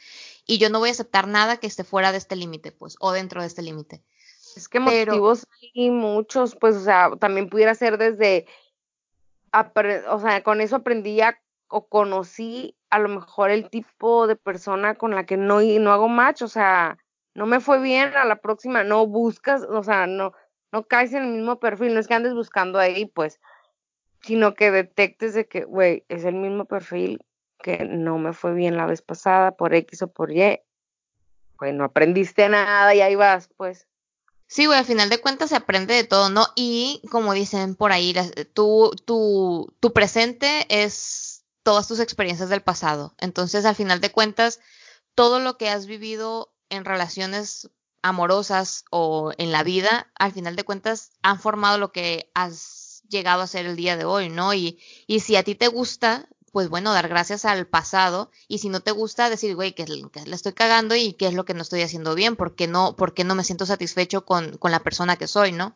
y 0.46 0.58
yo 0.58 0.68
no 0.68 0.80
voy 0.80 0.90
a 0.90 0.92
aceptar 0.92 1.26
nada 1.26 1.56
que 1.56 1.66
esté 1.66 1.82
fuera 1.82 2.12
de 2.12 2.18
este 2.18 2.36
límite, 2.36 2.70
pues, 2.70 2.96
o 3.00 3.10
dentro 3.10 3.40
de 3.40 3.46
este 3.46 3.62
límite. 3.62 4.04
Es 4.54 4.68
que 4.68 4.80
motivos 4.80 5.46
hay 5.74 5.90
muchos, 5.90 6.54
pues, 6.54 6.76
o 6.76 6.84
sea, 6.84 7.10
también 7.18 7.48
pudiera 7.48 7.74
ser 7.74 7.96
desde, 7.96 8.46
o 10.10 10.20
sea, 10.20 10.42
con 10.42 10.60
eso 10.60 10.76
aprendí 10.76 11.22
a, 11.22 11.40
o 11.68 11.88
conocí 11.88 12.76
a 12.90 12.98
lo 12.98 13.08
mejor 13.08 13.50
el 13.50 13.70
tipo 13.70 14.26
de 14.26 14.36
persona 14.36 14.94
con 14.94 15.14
la 15.14 15.24
que 15.24 15.38
no, 15.38 15.60
no 15.62 15.92
hago 15.92 16.08
match, 16.08 16.42
o 16.42 16.48
sea, 16.48 16.98
no 17.38 17.46
me 17.46 17.60
fue 17.60 17.80
bien, 17.80 18.16
a 18.16 18.24
la 18.24 18.40
próxima 18.40 18.82
no 18.82 19.06
buscas, 19.06 19.62
o 19.62 19.84
sea, 19.84 20.08
no, 20.08 20.32
no 20.72 20.88
caes 20.88 21.12
en 21.12 21.22
el 21.22 21.32
mismo 21.34 21.60
perfil, 21.60 21.94
no 21.94 22.00
es 22.00 22.08
que 22.08 22.14
andes 22.14 22.34
buscando 22.34 22.80
ahí, 22.80 23.06
pues, 23.06 23.40
sino 24.22 24.54
que 24.54 24.72
detectes 24.72 25.34
de 25.34 25.46
que, 25.46 25.62
güey, 25.62 26.04
es 26.08 26.24
el 26.24 26.34
mismo 26.34 26.64
perfil 26.64 27.24
que 27.62 27.84
no 27.84 28.18
me 28.18 28.32
fue 28.32 28.54
bien 28.54 28.76
la 28.76 28.86
vez 28.86 29.02
pasada 29.02 29.52
por 29.52 29.72
X 29.72 30.02
o 30.02 30.08
por 30.08 30.32
Y. 30.32 30.60
Pues 31.58 31.72
no 31.74 31.84
aprendiste 31.84 32.48
nada 32.48 32.92
y 32.94 33.02
ahí 33.02 33.14
vas, 33.14 33.48
pues. 33.56 33.86
Sí, 34.48 34.66
güey, 34.66 34.78
al 34.78 34.84
final 34.84 35.08
de 35.08 35.20
cuentas 35.20 35.50
se 35.50 35.56
aprende 35.56 35.94
de 35.94 36.04
todo, 36.04 36.30
¿no? 36.30 36.46
Y 36.56 37.02
como 37.08 37.34
dicen 37.34 37.76
por 37.76 37.92
ahí, 37.92 38.14
tu, 38.52 38.90
tu, 39.04 39.72
tu 39.78 39.92
presente 39.92 40.66
es 40.68 41.44
todas 41.62 41.86
tus 41.86 42.00
experiencias 42.00 42.48
del 42.48 42.62
pasado. 42.62 43.14
Entonces, 43.18 43.64
al 43.64 43.76
final 43.76 44.00
de 44.00 44.10
cuentas, 44.10 44.58
todo 45.14 45.38
lo 45.38 45.56
que 45.56 45.68
has 45.68 45.86
vivido 45.86 46.52
en 46.70 46.84
relaciones 46.84 47.70
amorosas 48.02 48.84
o 48.90 49.32
en 49.38 49.52
la 49.52 49.62
vida, 49.62 50.10
al 50.14 50.32
final 50.32 50.56
de 50.56 50.64
cuentas 50.64 51.10
han 51.22 51.40
formado 51.40 51.78
lo 51.78 51.92
que 51.92 52.30
has 52.34 53.02
llegado 53.08 53.42
a 53.42 53.46
ser 53.46 53.66
el 53.66 53.76
día 53.76 53.96
de 53.96 54.04
hoy, 54.04 54.28
¿no? 54.28 54.54
Y, 54.54 54.78
y 55.06 55.20
si 55.20 55.36
a 55.36 55.42
ti 55.42 55.54
te 55.54 55.68
gusta, 55.68 56.28
pues 56.52 56.68
bueno, 56.68 56.92
dar 56.92 57.08
gracias 57.08 57.44
al 57.44 57.66
pasado 57.66 58.30
y 58.46 58.58
si 58.58 58.68
no 58.68 58.80
te 58.80 58.90
gusta, 58.90 59.30
decir, 59.30 59.54
güey, 59.54 59.74
que, 59.74 59.84
que 59.84 60.20
estoy 60.30 60.52
cagando 60.52 60.94
y 60.94 61.14
qué 61.14 61.26
es 61.26 61.34
lo 61.34 61.44
que 61.44 61.54
no 61.54 61.62
estoy 61.62 61.82
haciendo 61.82 62.14
bien, 62.14 62.36
¿por 62.36 62.54
qué 62.54 62.66
no, 62.66 62.96
por 62.96 63.14
qué 63.14 63.24
no 63.24 63.34
me 63.34 63.44
siento 63.44 63.66
satisfecho 63.66 64.24
con, 64.24 64.56
con 64.58 64.70
la 64.70 64.80
persona 64.80 65.16
que 65.16 65.28
soy, 65.28 65.52
¿no? 65.52 65.74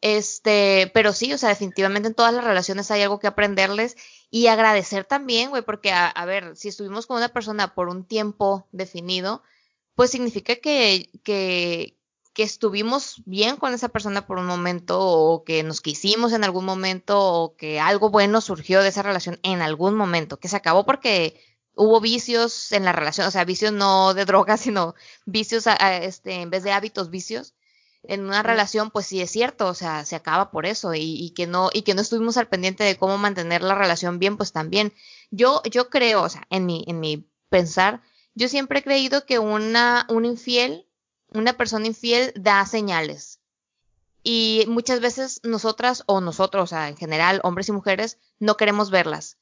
Este, 0.00 0.90
pero 0.92 1.12
sí, 1.14 1.32
o 1.32 1.38
sea, 1.38 1.48
definitivamente 1.48 2.08
en 2.08 2.14
todas 2.14 2.34
las 2.34 2.44
relaciones 2.44 2.90
hay 2.90 3.02
algo 3.02 3.18
que 3.18 3.26
aprenderles 3.26 3.96
y 4.30 4.48
agradecer 4.48 5.04
también, 5.04 5.50
güey, 5.50 5.62
porque 5.62 5.92
a, 5.92 6.08
a 6.08 6.24
ver, 6.26 6.56
si 6.56 6.68
estuvimos 6.68 7.06
con 7.06 7.16
una 7.16 7.30
persona 7.30 7.74
por 7.74 7.88
un 7.88 8.04
tiempo 8.04 8.68
definido, 8.70 9.42
pues 9.94 10.10
significa 10.10 10.56
que, 10.56 11.10
que, 11.22 11.96
que 12.32 12.42
estuvimos 12.42 13.22
bien 13.26 13.56
con 13.56 13.72
esa 13.74 13.88
persona 13.88 14.26
por 14.26 14.38
un 14.38 14.46
momento 14.46 15.00
o 15.00 15.44
que 15.44 15.62
nos 15.62 15.80
quisimos 15.80 16.32
en 16.32 16.44
algún 16.44 16.64
momento 16.64 17.20
o 17.20 17.56
que 17.56 17.80
algo 17.80 18.10
bueno 18.10 18.40
surgió 18.40 18.82
de 18.82 18.88
esa 18.88 19.02
relación 19.02 19.38
en 19.42 19.62
algún 19.62 19.94
momento, 19.94 20.38
que 20.38 20.48
se 20.48 20.56
acabó 20.56 20.84
porque 20.84 21.40
hubo 21.76 22.00
vicios 22.00 22.72
en 22.72 22.84
la 22.84 22.92
relación, 22.92 23.26
o 23.26 23.30
sea, 23.30 23.44
vicios 23.44 23.72
no 23.72 24.14
de 24.14 24.24
drogas, 24.24 24.60
sino 24.62 24.94
vicios 25.26 25.66
este, 26.00 26.42
en 26.42 26.50
vez 26.50 26.64
de 26.64 26.72
hábitos, 26.72 27.10
vicios. 27.10 27.54
En 28.06 28.22
una 28.26 28.42
relación, 28.42 28.90
pues 28.90 29.06
sí 29.06 29.22
es 29.22 29.30
cierto, 29.30 29.66
o 29.66 29.72
sea, 29.72 30.04
se 30.04 30.14
acaba 30.14 30.50
por 30.50 30.66
eso 30.66 30.92
y, 30.92 31.00
y, 31.00 31.30
que 31.30 31.46
no 31.46 31.70
y 31.72 31.82
que 31.82 31.94
no 31.94 32.02
estuvimos 32.02 32.36
al 32.36 32.48
pendiente 32.48 32.84
de 32.84 32.98
cómo 32.98 33.16
mantener 33.16 33.62
la 33.62 33.74
relación 33.74 34.18
bien, 34.18 34.36
pues 34.36 34.52
también. 34.52 34.92
Yo 35.30 35.62
yo 35.70 35.88
creo, 35.88 36.22
o 36.22 36.28
sea, 36.28 36.46
en 36.50 36.66
mi 36.66 36.84
en 36.86 37.00
mi 37.00 37.26
pensar, 37.48 38.02
yo 38.34 38.48
siempre 38.48 38.80
he 38.80 38.84
creído 38.84 39.26
que 39.26 39.38
una, 39.38 40.06
un 40.08 40.24
infiel, 40.24 40.86
una 41.28 41.54
persona 41.54 41.86
infiel 41.86 42.32
da 42.36 42.64
señales. 42.66 43.40
Y 44.22 44.64
muchas 44.68 45.00
veces 45.00 45.40
nosotras 45.42 46.02
o 46.06 46.20
nosotros, 46.20 46.64
o 46.64 46.66
sea, 46.66 46.88
en 46.88 46.96
general, 46.96 47.40
hombres 47.44 47.68
y 47.68 47.72
mujeres, 47.72 48.18
no 48.38 48.56
queremos 48.56 48.90
verlas. 48.90 49.38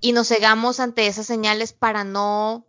Y 0.00 0.12
nos 0.12 0.28
cegamos 0.28 0.80
ante 0.80 1.06
esas 1.06 1.26
señales 1.26 1.72
para 1.72 2.04
no 2.04 2.66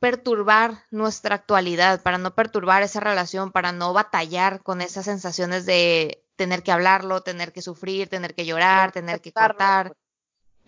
perturbar 0.00 0.84
nuestra 0.90 1.34
actualidad, 1.34 2.02
para 2.02 2.16
no 2.16 2.34
perturbar 2.34 2.82
esa 2.82 3.00
relación, 3.00 3.52
para 3.52 3.70
no 3.72 3.92
batallar 3.92 4.62
con 4.62 4.80
esas 4.80 5.04
sensaciones 5.04 5.66
de 5.66 6.24
tener 6.36 6.62
que 6.62 6.72
hablarlo, 6.72 7.20
tener 7.20 7.52
que 7.52 7.60
sufrir, 7.60 8.08
tener 8.08 8.34
que 8.34 8.46
llorar, 8.46 8.92
tener 8.92 9.20
que 9.20 9.32
cortar. 9.32 9.94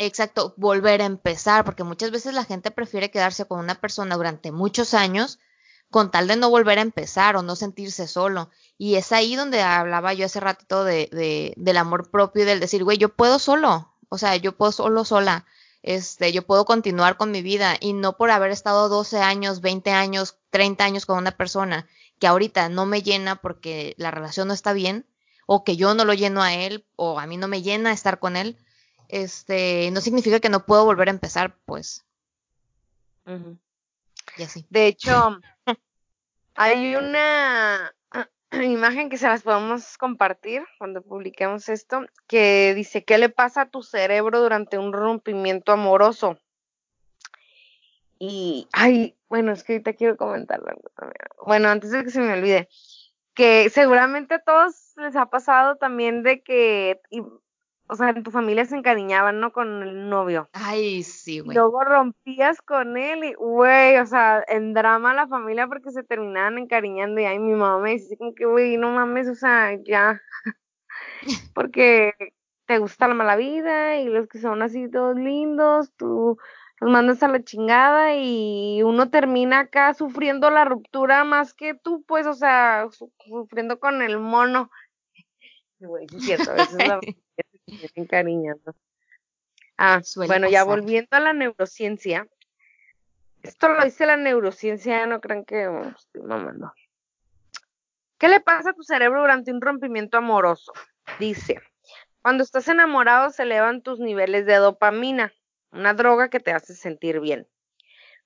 Exacto, 0.04 0.52
volver 0.56 1.00
a 1.00 1.04
empezar, 1.04 1.64
porque 1.64 1.84
muchas 1.84 2.10
veces 2.10 2.34
la 2.34 2.44
gente 2.44 2.72
prefiere 2.72 3.12
quedarse 3.12 3.44
con 3.46 3.60
una 3.60 3.76
persona 3.76 4.16
durante 4.16 4.50
muchos 4.50 4.94
años 4.94 5.38
con 5.90 6.10
tal 6.10 6.26
de 6.26 6.34
no 6.34 6.50
volver 6.50 6.80
a 6.80 6.82
empezar 6.82 7.36
o 7.36 7.42
no 7.42 7.54
sentirse 7.54 8.08
solo. 8.08 8.50
Y 8.76 8.96
es 8.96 9.12
ahí 9.12 9.36
donde 9.36 9.62
hablaba 9.62 10.12
yo 10.12 10.26
hace 10.26 10.40
ratito 10.40 10.82
de, 10.82 11.08
de, 11.12 11.54
del 11.56 11.76
amor 11.76 12.10
propio 12.10 12.42
y 12.42 12.46
del 12.46 12.58
decir, 12.58 12.82
güey, 12.82 12.98
yo 12.98 13.10
puedo 13.14 13.38
solo, 13.38 13.94
o 14.08 14.18
sea, 14.18 14.34
yo 14.34 14.56
puedo 14.56 14.72
solo 14.72 15.04
sola, 15.04 15.46
este, 15.82 16.32
yo 16.32 16.42
puedo 16.44 16.64
continuar 16.64 17.16
con 17.16 17.30
mi 17.30 17.40
vida 17.40 17.76
y 17.78 17.92
no 17.92 18.16
por 18.16 18.32
haber 18.32 18.50
estado 18.50 18.88
12 18.88 19.20
años, 19.20 19.60
20 19.60 19.92
años, 19.92 20.36
30 20.50 20.84
años 20.84 21.06
con 21.06 21.16
una 21.18 21.36
persona 21.36 21.86
que 22.18 22.26
ahorita 22.26 22.68
no 22.70 22.86
me 22.86 23.02
llena 23.02 23.36
porque 23.36 23.94
la 23.98 24.10
relación 24.10 24.48
no 24.48 24.54
está 24.54 24.72
bien, 24.72 25.06
o 25.46 25.62
que 25.62 25.76
yo 25.76 25.94
no 25.94 26.04
lo 26.04 26.14
lleno 26.14 26.42
a 26.42 26.54
él, 26.54 26.84
o 26.96 27.20
a 27.20 27.26
mí 27.26 27.36
no 27.36 27.46
me 27.46 27.62
llena 27.62 27.92
estar 27.92 28.18
con 28.18 28.36
él, 28.36 28.56
este, 29.12 29.90
no 29.92 30.00
significa 30.00 30.40
que 30.40 30.48
no 30.48 30.64
puedo 30.64 30.86
volver 30.86 31.08
a 31.08 31.12
empezar, 31.12 31.54
pues. 31.66 32.04
Ujú. 33.26 33.58
Y 34.38 34.42
así. 34.42 34.66
De 34.70 34.86
hecho, 34.86 35.38
hay 36.54 36.96
una 36.96 37.94
imagen 38.52 39.10
que 39.10 39.18
se 39.18 39.28
las 39.28 39.42
podemos 39.42 39.98
compartir 39.98 40.64
cuando 40.78 41.02
publiquemos 41.02 41.68
esto, 41.68 42.06
que 42.26 42.72
dice, 42.74 43.04
¿qué 43.04 43.18
le 43.18 43.28
pasa 43.28 43.62
a 43.62 43.70
tu 43.70 43.82
cerebro 43.82 44.40
durante 44.40 44.78
un 44.78 44.94
rompimiento 44.94 45.72
amoroso? 45.72 46.38
Y, 48.18 48.66
ay, 48.72 49.14
bueno, 49.28 49.52
es 49.52 49.62
que 49.62 49.74
ahorita 49.74 49.92
quiero 49.92 50.16
comentar 50.16 50.60
algo 50.60 50.90
también. 50.96 51.18
Bueno, 51.44 51.68
antes 51.68 51.90
de 51.90 52.02
que 52.02 52.10
se 52.10 52.20
me 52.20 52.32
olvide, 52.32 52.70
que 53.34 53.68
seguramente 53.68 54.36
a 54.36 54.42
todos 54.42 54.94
les 54.96 55.16
ha 55.16 55.26
pasado 55.26 55.76
también 55.76 56.22
de 56.22 56.42
que, 56.42 57.02
y, 57.10 57.20
o 57.88 57.94
sea, 57.94 58.10
en 58.10 58.22
tu 58.22 58.30
familia 58.30 58.64
se 58.64 58.76
encariñaban, 58.76 59.40
¿no? 59.40 59.52
Con 59.52 59.82
el 59.82 60.08
novio. 60.08 60.48
Ay, 60.52 61.02
sí, 61.02 61.40
güey. 61.40 61.56
Luego 61.56 61.84
rompías 61.84 62.62
con 62.62 62.96
él 62.96 63.24
y, 63.24 63.34
güey, 63.34 63.98
o 63.98 64.06
sea, 64.06 64.42
en 64.48 64.72
drama 64.74 65.14
la 65.14 65.26
familia 65.26 65.66
porque 65.66 65.90
se 65.90 66.02
terminaban 66.02 66.58
encariñando 66.58 67.20
y 67.20 67.24
ahí 67.24 67.38
mi 67.38 67.52
mamá 67.52 67.78
me 67.78 67.92
dice 67.92 68.16
como 68.16 68.34
que, 68.34 68.46
güey, 68.46 68.76
no 68.76 68.90
mames, 68.90 69.28
o 69.28 69.34
sea, 69.34 69.76
ya. 69.84 70.20
porque 71.54 72.14
te 72.66 72.78
gusta 72.78 73.08
la 73.08 73.14
mala 73.14 73.36
vida 73.36 73.96
y 73.98 74.06
los 74.06 74.28
que 74.28 74.38
son 74.38 74.62
así 74.62 74.88
todos 74.90 75.16
lindos, 75.16 75.92
tú 75.96 76.38
los 76.80 76.90
mandas 76.90 77.22
a 77.22 77.28
la 77.28 77.44
chingada 77.44 78.16
y 78.16 78.82
uno 78.82 79.08
termina 79.08 79.60
acá 79.60 79.94
sufriendo 79.94 80.50
la 80.50 80.64
ruptura 80.64 81.22
más 81.22 81.54
que 81.54 81.74
tú, 81.74 82.02
pues, 82.08 82.26
o 82.26 82.34
sea, 82.34 82.88
sufriendo 83.24 83.78
con 83.78 84.02
el 84.02 84.18
mono. 84.18 84.70
Güey, 85.78 86.06
es 86.12 86.24
cierto, 86.24 86.50
a 86.50 86.54
veces 86.54 86.74
la 86.88 87.00
encariñando. 87.94 88.74
Ah, 89.76 90.00
bueno, 90.16 90.48
ya 90.48 90.64
volviendo 90.64 91.08
a 91.12 91.20
la 91.20 91.32
neurociencia. 91.32 92.26
Esto 93.42 93.68
lo 93.68 93.84
dice 93.84 94.06
la 94.06 94.16
neurociencia, 94.16 95.06
no 95.06 95.20
crean 95.20 95.44
que 95.44 95.68
estoy 95.96 96.22
mamando. 96.22 96.72
¿Qué 98.18 98.28
le 98.28 98.40
pasa 98.40 98.70
a 98.70 98.74
tu 98.74 98.84
cerebro 98.84 99.20
durante 99.20 99.50
un 99.50 99.60
rompimiento 99.60 100.16
amoroso? 100.16 100.72
Dice, 101.18 101.60
cuando 102.20 102.44
estás 102.44 102.68
enamorado 102.68 103.30
se 103.30 103.42
elevan 103.42 103.82
tus 103.82 103.98
niveles 103.98 104.46
de 104.46 104.54
dopamina 104.56 105.32
una 105.72 105.94
droga 105.94 106.28
que 106.28 106.40
te 106.40 106.52
hace 106.52 106.74
sentir 106.74 107.20
bien. 107.20 107.48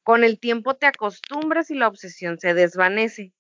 Con 0.03 0.24
el 0.24 0.38
tiempo 0.38 0.74
te 0.74 0.86
acostumbras 0.86 1.70
y 1.70 1.74
la 1.74 1.88
obsesión 1.88 2.38
se 2.38 2.55
desvanece. 2.55 3.32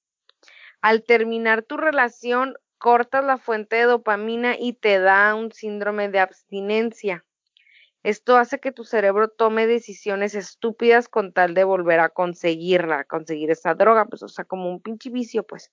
Al 0.80 1.04
terminar 1.04 1.62
tu 1.62 1.76
relación, 1.76 2.56
cortas 2.78 3.24
la 3.24 3.38
fuente 3.38 3.76
de 3.76 3.84
dopamina 3.84 4.56
y 4.58 4.72
te 4.74 4.98
da 4.98 5.34
un 5.34 5.52
síndrome 5.52 6.08
de 6.08 6.20
abstinencia. 6.20 7.24
Esto 8.02 8.36
hace 8.36 8.60
que 8.60 8.70
tu 8.70 8.84
cerebro 8.84 9.28
tome 9.28 9.66
decisiones 9.66 10.34
estúpidas 10.34 11.08
con 11.08 11.32
tal 11.32 11.54
de 11.54 11.64
volver 11.64 11.98
a 11.98 12.08
conseguirla, 12.08 13.04
conseguir 13.04 13.50
esa 13.50 13.74
droga, 13.74 14.04
pues, 14.04 14.22
o 14.22 14.28
sea, 14.28 14.44
como 14.44 14.70
un 14.70 14.80
pinche 14.80 15.10
vicio, 15.10 15.42
pues. 15.42 15.72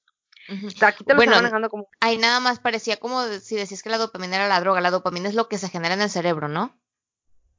Aquí 0.81 1.03
te 1.03 1.13
lo 1.13 1.17
bueno, 1.17 1.33
manejando 1.33 1.69
como. 1.69 1.87
Ahí 1.99 2.17
nada 2.17 2.39
más 2.39 2.59
parecía 2.59 2.97
como 2.97 3.23
si 3.25 3.55
decías 3.55 3.81
que 3.83 3.89
la 3.89 3.97
dopamina 3.97 4.35
era 4.35 4.47
la 4.47 4.59
droga. 4.59 4.81
La 4.81 4.91
dopamina 4.91 5.29
es 5.29 5.35
lo 5.35 5.47
que 5.47 5.57
se 5.57 5.69
genera 5.69 5.93
en 5.93 6.01
el 6.01 6.09
cerebro, 6.09 6.47
¿no? 6.47 6.77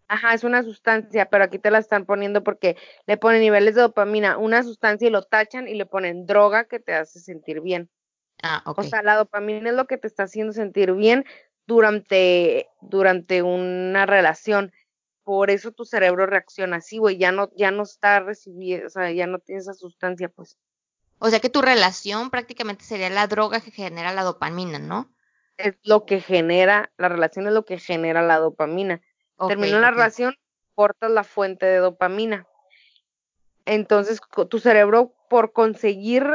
Ajá, 0.07 0.34
es 0.34 0.45
una 0.45 0.62
sustancia, 0.62 1.26
pero 1.30 1.45
aquí 1.45 1.59
te 1.59 1.70
la 1.70 1.78
están 1.78 2.05
poniendo 2.05 2.45
porque 2.45 2.76
le 3.07 3.16
ponen 3.16 3.40
niveles 3.40 3.74
de 3.74 3.80
dopamina, 3.80 4.36
una 4.36 4.62
sustancia 4.62 5.09
y 5.09 5.11
lo 5.11 5.22
tachan 5.22 5.66
y 5.66 5.74
le 5.74 5.86
ponen 5.86 6.26
droga 6.26 6.64
que 6.64 6.78
te 6.78 6.95
hace 6.95 7.20
sentir 7.20 7.62
bien. 7.62 7.88
Ah. 8.43 8.62
O 8.64 8.82
sea, 8.82 9.03
la 9.03 9.16
dopamina 9.16 9.70
es 9.70 9.74
lo 9.74 9.87
que 9.87 9.97
te 9.97 10.07
está 10.07 10.24
haciendo 10.24 10.53
sentir 10.53 10.93
bien 10.93 11.24
durante, 11.66 12.68
durante 12.80 13.43
una 13.43 14.07
relación. 14.07 14.72
Por 15.22 15.51
eso 15.51 15.72
tu 15.72 15.85
cerebro 15.85 16.26
reacciona 16.26 16.76
así, 16.76 16.99
güey, 16.99 17.16
ya 17.16 17.32
no, 17.32 17.51
ya 17.57 17.70
no 17.70 17.85
está 17.85 18.20
recibiendo, 18.20 18.87
o 18.87 18.91
sea, 18.91 19.11
ya 19.11 19.26
no 19.26 19.39
tiene 19.39 19.61
esa 19.61 19.72
sustancia, 19.72 20.28
pues. 20.28 20.59
O 21.18 21.30
sea 21.30 21.41
que 21.41 21.49
tu 21.49 21.62
relación 21.62 22.30
prácticamente 22.30 22.85
sería 22.85 23.09
la 23.09 23.26
droga 23.26 23.61
que 23.61 23.70
genera 23.70 24.12
la 24.12 24.22
dopamina, 24.22 24.78
¿no? 24.78 25.11
Es 25.57 25.76
lo 25.85 26.05
que 26.05 26.20
genera, 26.20 26.93
la 26.99 27.09
relación 27.09 27.47
es 27.47 27.55
lo 27.55 27.64
que 27.64 27.78
genera 27.78 28.22
la 28.22 28.39
dopamina. 28.39 29.01
Terminó 29.49 29.78
la 29.78 29.91
relación, 29.91 30.35
cortas 30.74 31.11
la 31.11 31.24
fuente 31.24 31.64
de 31.64 31.78
dopamina. 31.78 32.47
Entonces, 33.64 34.20
tu 34.51 34.59
cerebro, 34.59 35.14
por 35.30 35.53
conseguir, 35.53 36.26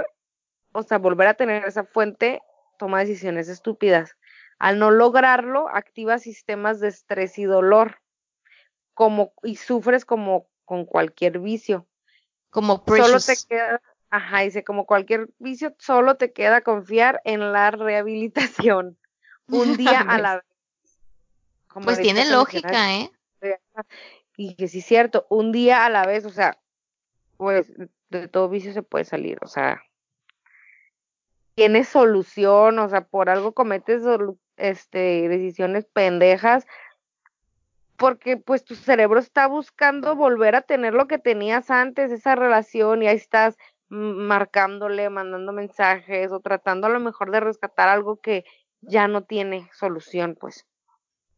o 0.72 0.84
sea, 0.84 0.98
volver 0.98 1.28
a 1.28 1.34
tener 1.34 1.66
esa 1.66 1.84
fuente, 1.84 2.42
toma 2.78 3.00
decisiones 3.00 3.48
estúpidas. 3.50 4.16
Al 4.58 4.78
no 4.80 4.92
lograrlo, 4.92 5.70
activa 5.70 6.20
sistemas 6.20 6.80
de 6.80 6.90
estrés 6.90 7.38
y 7.38 7.44
dolor, 7.44 8.02
como, 8.94 9.34
y 9.44 9.56
sufres 9.56 10.06
como 10.06 10.48
con 10.66 10.86
cualquier 10.86 11.40
vicio. 11.40 11.88
Como 12.50 12.84
Solo 12.86 13.20
te 13.20 13.36
queda, 13.48 13.82
ajá, 14.10 14.42
dice, 14.42 14.64
como 14.64 14.86
cualquier 14.86 15.30
vicio, 15.38 15.76
solo 15.78 16.18
te 16.18 16.34
queda 16.34 16.62
confiar 16.62 17.22
en 17.24 17.52
la 17.52 17.72
rehabilitación. 17.72 18.98
Un 19.48 19.78
día 19.78 20.02
a 20.02 20.20
la 20.20 20.44
pues 21.84 22.00
tiene 22.00 22.30
lógica, 22.30 22.96
¿eh? 22.96 23.12
Y 24.36 24.56
que 24.56 24.68
sí 24.68 24.80
es 24.80 24.86
cierto, 24.86 25.28
un 25.30 25.52
día 25.52 25.86
a 25.86 25.90
la 25.90 26.06
vez, 26.06 26.26
o 26.26 26.30
sea, 26.30 26.58
pues 27.38 27.72
de 28.10 28.28
todo 28.28 28.50
vicio 28.50 28.74
se 28.74 28.84
puede 28.84 29.06
salir, 29.06 29.38
o 29.42 29.48
sea, 29.48 29.84
tienes 31.60 31.90
solución, 31.90 32.80
o 32.80 32.88
sea, 32.88 33.02
por 33.02 33.30
algo 33.30 33.52
cometes 33.52 34.02
este 34.56 35.28
decisiones 35.28 35.84
pendejas 35.92 36.66
porque 37.98 38.38
pues 38.38 38.64
tu 38.64 38.76
cerebro 38.76 39.20
está 39.20 39.46
buscando 39.48 40.16
volver 40.16 40.56
a 40.56 40.62
tener 40.62 40.94
lo 40.94 41.10
que 41.10 41.18
tenías 41.18 41.70
antes, 41.70 42.14
esa 42.14 42.34
relación, 42.36 43.04
y 43.04 43.10
ahí 43.10 43.18
estás 43.18 43.58
marcándole, 43.90 45.10
mandando 45.10 45.52
mensajes 45.52 46.32
o 46.32 46.40
tratando 46.40 46.88
a 46.88 46.92
lo 46.92 47.02
mejor 47.02 47.30
de 47.30 47.42
rescatar 47.42 47.90
algo 47.90 48.22
que 48.22 48.46
ya 48.80 49.10
no 49.10 49.26
tiene 49.26 49.70
solución, 49.78 50.38
pues. 50.40 50.66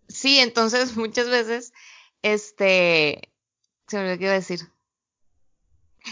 Sí, 0.08 0.38
entonces 0.38 0.96
muchas 0.98 1.32
veces, 1.32 1.74
este, 2.22 3.32
se 3.88 3.98
me 3.98 4.14
olvidó 4.14 4.34
decir. 4.34 4.60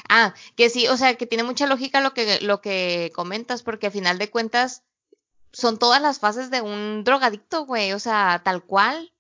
Ah, 0.08 0.34
que 0.56 0.70
sí, 0.70 0.88
o 0.88 0.98
sea, 0.98 1.16
que 1.16 1.26
tiene 1.26 1.44
mucha 1.44 1.68
lógica 1.68 2.02
lo 2.02 2.14
que, 2.14 2.40
lo 2.42 2.62
que 2.62 3.12
comentas, 3.16 3.64
porque 3.64 3.88
a 3.88 3.92
final 3.92 4.18
de 4.18 4.30
cuentas 4.30 4.84
son 5.52 5.78
todas 5.78 6.02
las 6.02 6.20
fases 6.20 6.52
de 6.52 6.62
un 6.62 7.04
drogadicto, 7.04 7.66
güey, 7.66 7.94
o 7.94 8.00
sea, 8.00 8.42
tal 8.44 8.64
cual. 8.64 9.12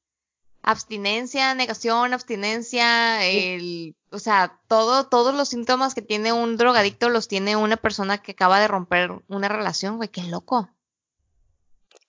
Abstinencia, 0.61 1.55
negación, 1.55 2.13
abstinencia, 2.13 3.25
el, 3.25 3.95
o 4.11 4.19
sea, 4.19 4.59
todo, 4.67 5.07
todos 5.07 5.33
los 5.33 5.49
síntomas 5.49 5.95
que 5.95 6.01
tiene 6.01 6.33
un 6.33 6.57
drogadicto 6.57 7.09
los 7.09 7.27
tiene 7.27 7.55
una 7.55 7.77
persona 7.77 8.17
que 8.17 8.33
acaba 8.33 8.59
de 8.59 8.67
romper 8.67 9.11
una 9.27 9.47
relación, 9.47 9.97
güey, 9.97 10.09
qué 10.09 10.23
loco. 10.23 10.69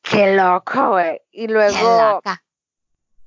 Qué 0.03 0.35
loco, 0.35 0.91
güey. 0.91 1.21
Y 1.31 1.47
luego, 1.47 2.21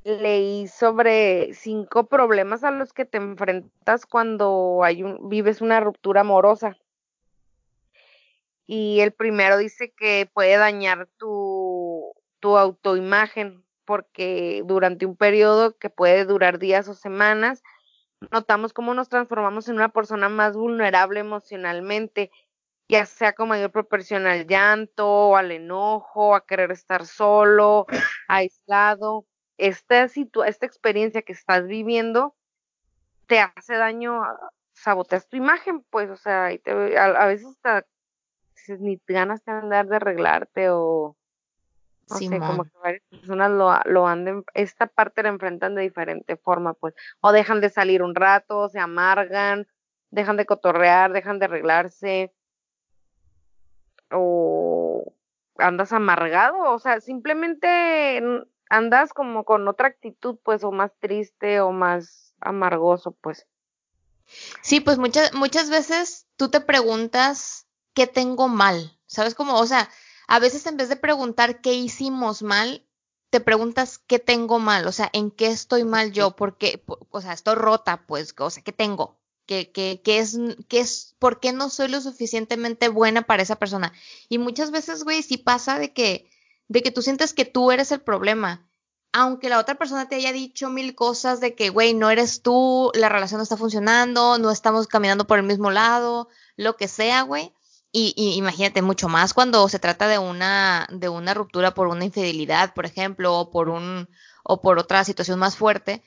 leí 0.03 0.67
sobre 0.67 1.53
cinco 1.53 2.07
problemas 2.07 2.63
a 2.63 2.71
los 2.71 2.93
que 2.93 3.05
te 3.05 3.17
enfrentas 3.17 4.05
cuando 4.05 4.81
hay 4.83 5.03
un, 5.03 5.29
vives 5.29 5.61
una 5.61 5.79
ruptura 5.79 6.21
amorosa. 6.21 6.77
Y 8.65 8.99
el 9.01 9.11
primero 9.11 9.57
dice 9.57 9.93
que 9.95 10.29
puede 10.33 10.57
dañar 10.57 11.07
tu, 11.17 12.13
tu 12.39 12.57
autoimagen, 12.57 13.63
porque 13.85 14.63
durante 14.65 15.05
un 15.05 15.17
periodo 15.17 15.77
que 15.77 15.89
puede 15.89 16.25
durar 16.25 16.59
días 16.59 16.87
o 16.87 16.93
semanas, 16.93 17.61
notamos 18.31 18.73
cómo 18.73 18.93
nos 18.93 19.09
transformamos 19.09 19.67
en 19.67 19.75
una 19.75 19.89
persona 19.89 20.29
más 20.29 20.55
vulnerable 20.55 21.19
emocionalmente, 21.19 22.31
ya 22.87 23.05
sea 23.05 23.33
con 23.33 23.49
mayor 23.49 23.71
proporción 23.71 24.27
al 24.27 24.47
llanto, 24.47 25.35
al 25.35 25.51
enojo, 25.51 26.35
a 26.35 26.45
querer 26.45 26.71
estar 26.71 27.05
solo, 27.05 27.85
aislado 28.27 29.25
esta, 29.57 30.03
esta 30.03 30.65
experiencia 30.65 31.21
que 31.21 31.33
estás 31.33 31.67
viviendo 31.67 32.35
te 33.27 33.39
hace 33.39 33.75
daño, 33.75 34.21
saboteas 34.73 35.27
tu 35.27 35.37
imagen, 35.37 35.83
pues, 35.89 36.09
o 36.09 36.17
sea, 36.17 36.51
y 36.51 36.59
te, 36.59 36.97
a, 36.97 37.25
veces 37.25 37.47
hasta 37.47 37.85
ni 38.79 38.99
ganas 39.07 39.43
de 39.45 39.51
andar 39.51 39.87
de 39.87 39.95
arreglarte 39.97 40.69
o 40.69 41.15
no 42.09 42.17
sé, 42.17 42.39
como 42.39 42.65
que 42.65 42.77
varias 42.81 43.03
personas 43.09 43.51
lo, 43.51 43.71
lo 43.85 44.07
anden, 44.07 44.43
esta 44.53 44.87
parte 44.87 45.23
la 45.23 45.29
enfrentan 45.29 45.75
de 45.75 45.83
diferente 45.83 46.35
forma, 46.35 46.73
pues, 46.73 46.93
o 47.21 47.31
dejan 47.31 47.61
de 47.61 47.69
salir 47.69 48.03
un 48.03 48.13
rato, 48.13 48.67
se 48.69 48.79
amargan, 48.79 49.67
dejan 50.11 50.37
de 50.37 50.45
cotorrear, 50.45 51.13
dejan 51.13 51.39
de 51.39 51.45
arreglarse, 51.45 52.33
o 54.11 55.13
andas 55.57 55.93
amargado, 55.93 56.59
o 56.71 56.79
sea, 56.79 56.99
simplemente 56.99 58.21
andas 58.69 59.13
como 59.13 59.43
con 59.43 59.67
otra 59.67 59.87
actitud, 59.87 60.37
pues, 60.43 60.63
o 60.63 60.71
más 60.71 60.91
triste 60.99 61.59
o 61.61 61.71
más 61.71 62.33
amargoso, 62.39 63.11
pues. 63.11 63.47
Sí, 64.61 64.79
pues 64.79 64.97
muchas, 64.97 65.33
muchas 65.33 65.69
veces 65.69 66.27
tú 66.37 66.49
te 66.49 66.61
preguntas 66.61 67.67
qué 67.93 68.07
tengo 68.07 68.47
mal, 68.47 68.97
¿sabes 69.05 69.35
cómo? 69.35 69.59
O 69.59 69.65
sea, 69.65 69.89
a 70.27 70.39
veces 70.39 70.65
en 70.65 70.77
vez 70.77 70.89
de 70.89 70.95
preguntar 70.95 71.61
qué 71.61 71.73
hicimos 71.73 72.41
mal, 72.41 72.85
te 73.29 73.39
preguntas 73.39 73.97
qué 73.97 74.19
tengo 74.19 74.59
mal, 74.59 74.87
o 74.87 74.91
sea, 74.91 75.09
en 75.13 75.31
qué 75.31 75.47
estoy 75.47 75.83
mal 75.83 76.11
yo, 76.11 76.35
porque, 76.35 76.83
o 77.09 77.21
sea, 77.21 77.33
estoy 77.33 77.55
rota, 77.55 78.05
pues, 78.05 78.33
o 78.37 78.49
sea, 78.49 78.63
¿qué 78.63 78.71
tengo? 78.71 79.19
¿Qué, 79.45 79.71
qué, 79.71 80.01
qué 80.03 80.19
es, 80.19 80.37
qué 80.69 80.79
es, 80.79 81.15
por 81.19 81.39
qué 81.39 81.51
no 81.51 81.69
soy 81.69 81.89
lo 81.89 81.99
suficientemente 81.99 82.87
buena 82.87 83.23
para 83.23 83.43
esa 83.43 83.57
persona? 83.57 83.91
Y 84.29 84.37
muchas 84.37 84.71
veces, 84.71 85.03
güey, 85.03 85.21
sí 85.21 85.37
pasa 85.37 85.79
de 85.79 85.93
que, 85.93 86.29
de 86.67 86.81
que 86.81 86.91
tú 86.91 87.01
sientes 87.01 87.33
que 87.33 87.45
tú 87.45 87.71
eres 87.71 87.91
el 87.91 88.01
problema. 88.01 88.67
Aunque 89.11 89.49
la 89.49 89.59
otra 89.59 89.75
persona 89.75 90.09
te 90.09 90.15
haya 90.15 90.31
dicho 90.31 90.69
mil 90.69 90.95
cosas 90.95 91.39
de 91.39 91.53
que, 91.53 91.69
güey, 91.69 91.93
no 91.93 92.09
eres 92.09 92.41
tú, 92.41 92.91
la 92.95 93.09
relación 93.09 93.37
no 93.37 93.43
está 93.43 93.57
funcionando, 93.57 94.39
no 94.39 94.49
estamos 94.49 94.87
caminando 94.87 95.27
por 95.27 95.37
el 95.37 95.45
mismo 95.45 95.69
lado, 95.69 96.29
lo 96.55 96.75
que 96.75 96.87
sea, 96.87 97.21
güey. 97.21 97.53
Y, 97.95 98.15
imagínate 98.35 98.81
mucho 98.81 99.07
más 99.07 99.35
cuando 99.35 99.69
se 99.69 99.77
trata 99.77 100.07
de 100.07 100.17
una, 100.17 100.87
de 100.91 101.09
una 101.09 101.35
ruptura 101.35 101.75
por 101.75 101.87
una 101.87 102.05
infidelidad, 102.05 102.73
por 102.73 102.87
ejemplo, 102.87 103.39
o 103.39 103.51
por 103.51 103.69
un, 103.69 104.09
o 104.43 104.63
por 104.63 104.79
otra 104.79 105.03
situación 105.03 105.37
más 105.37 105.57
fuerte. 105.57 106.01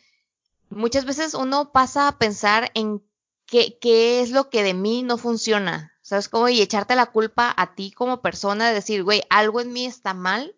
Muchas 0.68 1.04
veces 1.04 1.34
uno 1.34 1.70
pasa 1.70 2.08
a 2.08 2.18
pensar 2.18 2.72
en 2.74 3.04
qué, 3.46 3.78
qué 3.80 4.20
es 4.20 4.30
lo 4.32 4.50
que 4.50 4.64
de 4.64 4.74
mí 4.74 5.04
no 5.04 5.16
funciona. 5.16 5.95
¿Sabes 6.06 6.28
cómo? 6.28 6.48
Y 6.48 6.62
echarte 6.62 6.94
la 6.94 7.06
culpa 7.06 7.52
a 7.56 7.74
ti 7.74 7.90
como 7.90 8.22
persona 8.22 8.68
de 8.68 8.74
decir, 8.74 9.02
güey, 9.02 9.24
algo 9.28 9.60
en 9.60 9.72
mí 9.72 9.86
está 9.86 10.14
mal 10.14 10.54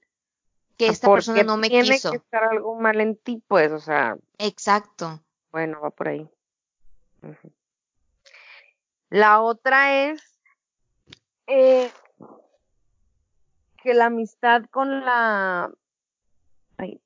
que 0.77 0.89
esta 0.89 1.11
persona 1.11 1.43
no 1.43 1.57
me 1.57 1.71
tiene 1.71 1.89
quiso. 1.89 2.11
que 2.11 2.19
estar 2.19 2.45
algo 2.45 2.79
mal 2.79 3.01
en 3.01 3.17
ti, 3.17 3.43
pues, 3.49 3.73
o 3.73 3.79
sea, 3.79 4.19
Exacto. 4.37 5.23
bueno, 5.51 5.81
va 5.81 5.89
por 5.89 6.09
ahí. 6.09 6.29
La 9.09 9.41
otra 9.41 10.11
es 10.11 10.21
eh, 11.47 11.91
que 13.83 13.95
la 13.95 14.05
amistad 14.05 14.65
con 14.71 15.03
la 15.03 15.73
ay, 16.77 17.01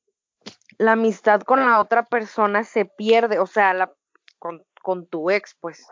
la 0.79 0.93
amistad 0.93 1.43
con 1.43 1.61
la 1.61 1.79
otra 1.81 2.07
persona 2.07 2.65
se 2.65 2.87
pierde, 2.87 3.39
o 3.39 3.47
sea, 3.47 3.73
la 3.73 3.93
con, 4.41 4.67
con 4.83 5.07
tu 5.07 5.31
ex, 5.31 5.55
pues, 5.61 5.87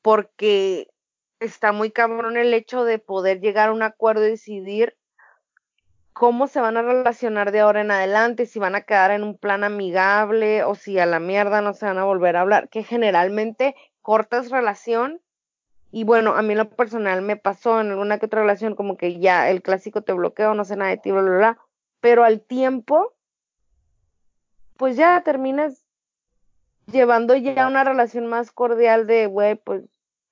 porque 0.00 0.88
está 1.40 1.72
muy 1.72 1.90
cabrón 1.90 2.36
el 2.36 2.54
hecho 2.54 2.84
de 2.84 2.98
poder 2.98 3.40
llegar 3.40 3.68
a 3.68 3.72
un 3.72 3.82
acuerdo 3.82 4.26
y 4.26 4.30
decidir 4.30 4.96
cómo 6.12 6.46
se 6.46 6.60
van 6.60 6.78
a 6.78 6.82
relacionar 6.82 7.52
de 7.52 7.60
ahora 7.60 7.82
en 7.82 7.90
adelante, 7.90 8.46
si 8.46 8.58
van 8.58 8.74
a 8.74 8.80
quedar 8.80 9.10
en 9.10 9.22
un 9.22 9.36
plan 9.36 9.64
amigable 9.64 10.64
o 10.64 10.74
si 10.74 10.98
a 10.98 11.04
la 11.04 11.20
mierda 11.20 11.60
no 11.60 11.74
se 11.74 11.84
van 11.84 11.98
a 11.98 12.04
volver 12.04 12.36
a 12.36 12.40
hablar, 12.40 12.70
que 12.70 12.82
generalmente 12.82 13.74
cortas 14.00 14.50
relación. 14.50 15.20
Y 15.92 16.04
bueno, 16.04 16.34
a 16.34 16.42
mí 16.42 16.54
lo 16.54 16.70
personal 16.70 17.20
me 17.20 17.36
pasó 17.36 17.80
en 17.80 17.90
alguna 17.90 18.18
que 18.18 18.26
otra 18.26 18.40
relación 18.40 18.74
como 18.74 18.96
que 18.96 19.18
ya 19.18 19.50
el 19.50 19.62
clásico 19.62 20.02
te 20.02 20.14
bloqueo, 20.14 20.54
no 20.54 20.64
sé 20.64 20.76
nada 20.76 20.90
de 20.90 20.96
ti, 20.96 21.10
bla, 21.10 21.20
bla, 21.20 21.36
bla, 21.36 21.58
pero 22.00 22.24
al 22.24 22.40
tiempo, 22.40 23.12
pues 24.78 24.96
ya 24.96 25.22
terminas 25.22 25.84
llevando 26.90 27.36
ya 27.36 27.66
una 27.66 27.84
relación 27.84 28.26
más 28.26 28.52
cordial 28.52 29.06
de, 29.06 29.26
güey, 29.26 29.56
pues 29.56 29.84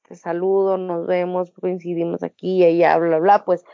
te 0.06 0.16
saludo, 0.16 0.76
nos 0.78 1.06
vemos, 1.06 1.50
coincidimos 1.50 2.22
aquí 2.22 2.58
y 2.58 2.64
allá, 2.64 2.96
bla, 2.98 3.08
bla, 3.08 3.18
bla, 3.18 3.44
pues, 3.44 3.64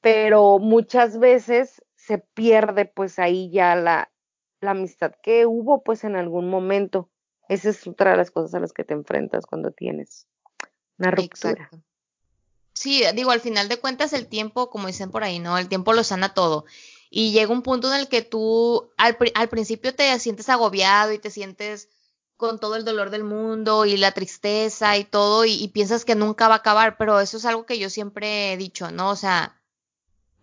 pero 0.00 0.58
muchas 0.58 1.18
veces 1.18 1.82
se 1.94 2.18
pierde 2.18 2.84
pues 2.84 3.18
ahí 3.18 3.50
ya 3.50 3.74
la, 3.74 4.10
la 4.60 4.70
amistad 4.72 5.12
que 5.22 5.46
hubo 5.46 5.82
pues 5.82 6.04
en 6.04 6.16
algún 6.16 6.48
momento. 6.48 7.10
Esa 7.48 7.70
es 7.70 7.86
otra 7.86 8.12
de 8.12 8.16
las 8.16 8.30
cosas 8.30 8.54
a 8.54 8.60
las 8.60 8.72
que 8.72 8.84
te 8.84 8.94
enfrentas 8.94 9.46
cuando 9.46 9.70
tienes 9.70 10.26
una 10.98 11.10
ruptura. 11.10 11.70
Sí, 12.72 13.02
digo, 13.14 13.30
al 13.30 13.40
final 13.40 13.68
de 13.68 13.78
cuentas 13.78 14.12
el 14.12 14.26
tiempo, 14.26 14.68
como 14.68 14.86
dicen 14.86 15.10
por 15.10 15.24
ahí, 15.24 15.38
¿no? 15.38 15.56
El 15.56 15.68
tiempo 15.68 15.92
lo 15.92 16.04
sana 16.04 16.34
todo. 16.34 16.66
Y 17.08 17.32
llega 17.32 17.52
un 17.52 17.62
punto 17.62 17.92
en 17.92 17.98
el 17.98 18.08
que 18.08 18.22
tú 18.22 18.90
al, 18.98 19.16
al 19.34 19.48
principio 19.48 19.94
te 19.94 20.18
sientes 20.18 20.48
agobiado 20.48 21.12
y 21.12 21.18
te 21.18 21.30
sientes 21.30 21.88
con 22.36 22.60
todo 22.60 22.76
el 22.76 22.84
dolor 22.84 23.10
del 23.10 23.24
mundo 23.24 23.84
y 23.86 23.96
la 23.96 24.12
tristeza 24.12 24.96
y 24.96 25.04
todo 25.04 25.44
y, 25.44 25.54
y 25.54 25.68
piensas 25.68 26.04
que 26.04 26.14
nunca 26.14 26.48
va 26.48 26.54
a 26.54 26.58
acabar, 26.58 26.96
pero 26.96 27.20
eso 27.20 27.36
es 27.38 27.44
algo 27.44 27.66
que 27.66 27.78
yo 27.78 27.90
siempre 27.90 28.52
he 28.52 28.56
dicho, 28.56 28.90
¿no? 28.90 29.10
O 29.10 29.16
sea, 29.16 29.60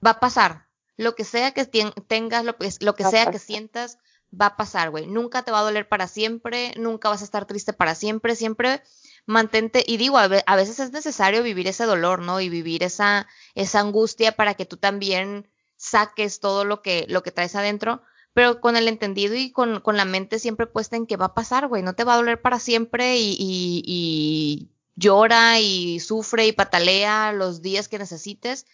va 0.06 0.12
a 0.12 0.20
pasar. 0.20 0.68
Lo 0.96 1.16
que 1.16 1.24
sea 1.24 1.52
que 1.52 1.66
tengas, 1.66 2.46
lo 2.46 2.58
que, 2.58 2.70
lo 2.82 2.96
que 2.96 3.04
sea 3.04 3.32
que 3.32 3.40
sientas, 3.40 3.98
va 4.40 4.48
a 4.48 4.58
pasar, 4.58 4.90
güey. 4.90 5.08
Nunca 5.08 5.44
te 5.44 5.52
va 5.52 5.60
a 5.60 5.64
doler 5.64 5.88
para 5.88 6.08
siempre, 6.08 6.74
nunca 6.78 7.10
vas 7.10 7.22
a 7.22 7.26
estar 7.26 7.46
triste 7.46 7.74
para 7.74 7.96
siempre, 7.96 8.36
siempre 8.36 8.82
mantente, 9.26 9.84
y 9.88 9.98
digo, 9.98 10.18
a 10.18 10.28
veces 10.28 10.80
es 10.80 10.92
necesario 10.92 11.44
vivir 11.44 11.68
ese 11.68 11.86
dolor, 11.86 12.20
¿no? 12.22 12.42
Y 12.42 12.50
vivir 12.50 12.84
esa, 12.84 13.28
esa 13.56 13.80
angustia 13.80 14.34
para 14.34 14.54
que 14.56 14.66
tú 14.66 14.78
también 14.78 15.50
saques 15.78 16.40
todo 16.40 16.66
lo 16.66 16.82
que, 16.82 17.06
lo 17.08 17.24
que 17.24 17.32
traes 17.32 17.56
adentro, 17.56 18.04
pero 18.34 18.62
con 18.62 18.76
el 18.76 18.88
entendido 18.88 19.36
y 19.36 19.52
con, 19.52 19.80
con 19.82 19.98
la 19.98 20.06
mente 20.06 20.40
siempre 20.40 20.68
puesta 20.68 20.96
en 20.96 21.06
que 21.06 21.18
va 21.18 21.28
a 21.28 21.34
pasar, 21.34 21.68
güey, 21.68 21.84
no 21.84 21.94
te 21.94 22.04
va 22.04 22.14
a 22.14 22.18
doler 22.18 22.42
para 22.42 22.60
siempre 22.60 23.18
y, 23.18 23.36
y, 23.40 23.84
y 23.86 24.72
llora 24.96 25.60
y 25.60 26.00
sufre 26.00 26.48
y 26.48 26.52
patalea 26.52 27.32
los 27.32 27.62
días 27.62 27.88
que 27.88 28.00
necesites, 28.00 28.66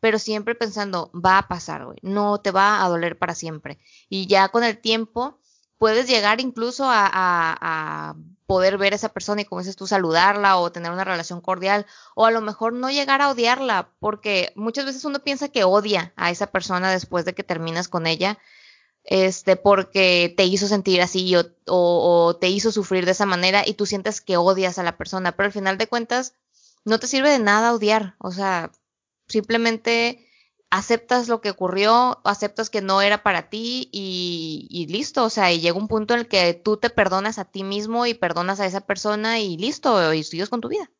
pero 0.00 0.18
siempre 0.18 0.54
pensando, 0.54 1.10
va 1.12 1.38
a 1.38 1.48
pasar, 1.48 1.86
güey, 1.86 1.98
no 2.02 2.40
te 2.40 2.50
va 2.50 2.84
a 2.84 2.88
doler 2.88 3.18
para 3.18 3.34
siempre. 3.34 3.78
Y 4.08 4.26
ya 4.26 4.48
con 4.48 4.64
el 4.64 4.78
tiempo 4.78 5.40
puedes 5.78 6.08
llegar 6.08 6.40
incluso 6.40 6.84
a, 6.84 7.06
a, 7.06 7.56
a 7.60 8.16
poder 8.46 8.78
ver 8.78 8.92
a 8.92 8.96
esa 8.96 9.10
persona 9.10 9.42
y 9.42 9.44
como 9.44 9.60
dices 9.60 9.76
tú, 9.76 9.86
saludarla 9.86 10.56
o 10.56 10.72
tener 10.72 10.92
una 10.92 11.04
relación 11.04 11.40
cordial, 11.40 11.86
o 12.14 12.26
a 12.26 12.30
lo 12.30 12.40
mejor 12.40 12.72
no 12.72 12.90
llegar 12.90 13.20
a 13.20 13.30
odiarla, 13.30 13.90
porque 13.98 14.52
muchas 14.56 14.84
veces 14.84 15.04
uno 15.04 15.18
piensa 15.20 15.48
que 15.48 15.64
odia 15.64 16.12
a 16.16 16.30
esa 16.30 16.46
persona 16.48 16.90
después 16.90 17.24
de 17.24 17.34
que 17.34 17.42
terminas 17.42 17.88
con 17.88 18.06
ella, 18.06 18.38
este, 19.06 19.54
porque 19.54 20.34
te 20.36 20.44
hizo 20.44 20.66
sentir 20.66 21.00
así 21.00 21.36
o, 21.36 21.44
o, 21.66 22.36
te 22.36 22.48
hizo 22.48 22.72
sufrir 22.72 23.04
de 23.04 23.12
esa 23.12 23.24
manera 23.24 23.62
y 23.64 23.74
tú 23.74 23.86
sientes 23.86 24.20
que 24.20 24.36
odias 24.36 24.78
a 24.78 24.82
la 24.82 24.96
persona, 24.96 25.32
pero 25.32 25.46
al 25.46 25.52
final 25.52 25.78
de 25.78 25.86
cuentas 25.86 26.34
no 26.84 26.98
te 26.98 27.06
sirve 27.06 27.30
de 27.30 27.38
nada 27.38 27.72
odiar, 27.72 28.16
o 28.18 28.32
sea, 28.32 28.72
simplemente 29.28 30.28
aceptas 30.70 31.28
lo 31.28 31.40
que 31.40 31.50
ocurrió, 31.50 32.20
aceptas 32.24 32.68
que 32.68 32.80
no 32.80 33.00
era 33.00 33.22
para 33.22 33.48
ti 33.48 33.88
y, 33.92 34.86
listo, 34.90 35.24
o 35.24 35.30
sea, 35.30 35.52
y 35.52 35.60
llega 35.60 35.78
un 35.78 35.88
punto 35.88 36.14
en 36.14 36.20
el 36.20 36.28
que 36.28 36.54
tú 36.54 36.76
te 36.76 36.90
perdonas 36.90 37.38
a 37.38 37.44
ti 37.44 37.62
mismo 37.62 38.06
y 38.06 38.14
perdonas 38.14 38.58
a 38.58 38.66
esa 38.66 38.80
persona 38.80 39.38
y 39.38 39.56
listo, 39.56 40.12
y 40.12 40.24
sigues 40.24 40.48
con 40.48 40.60
tu 40.60 40.68
vida. 40.68 40.90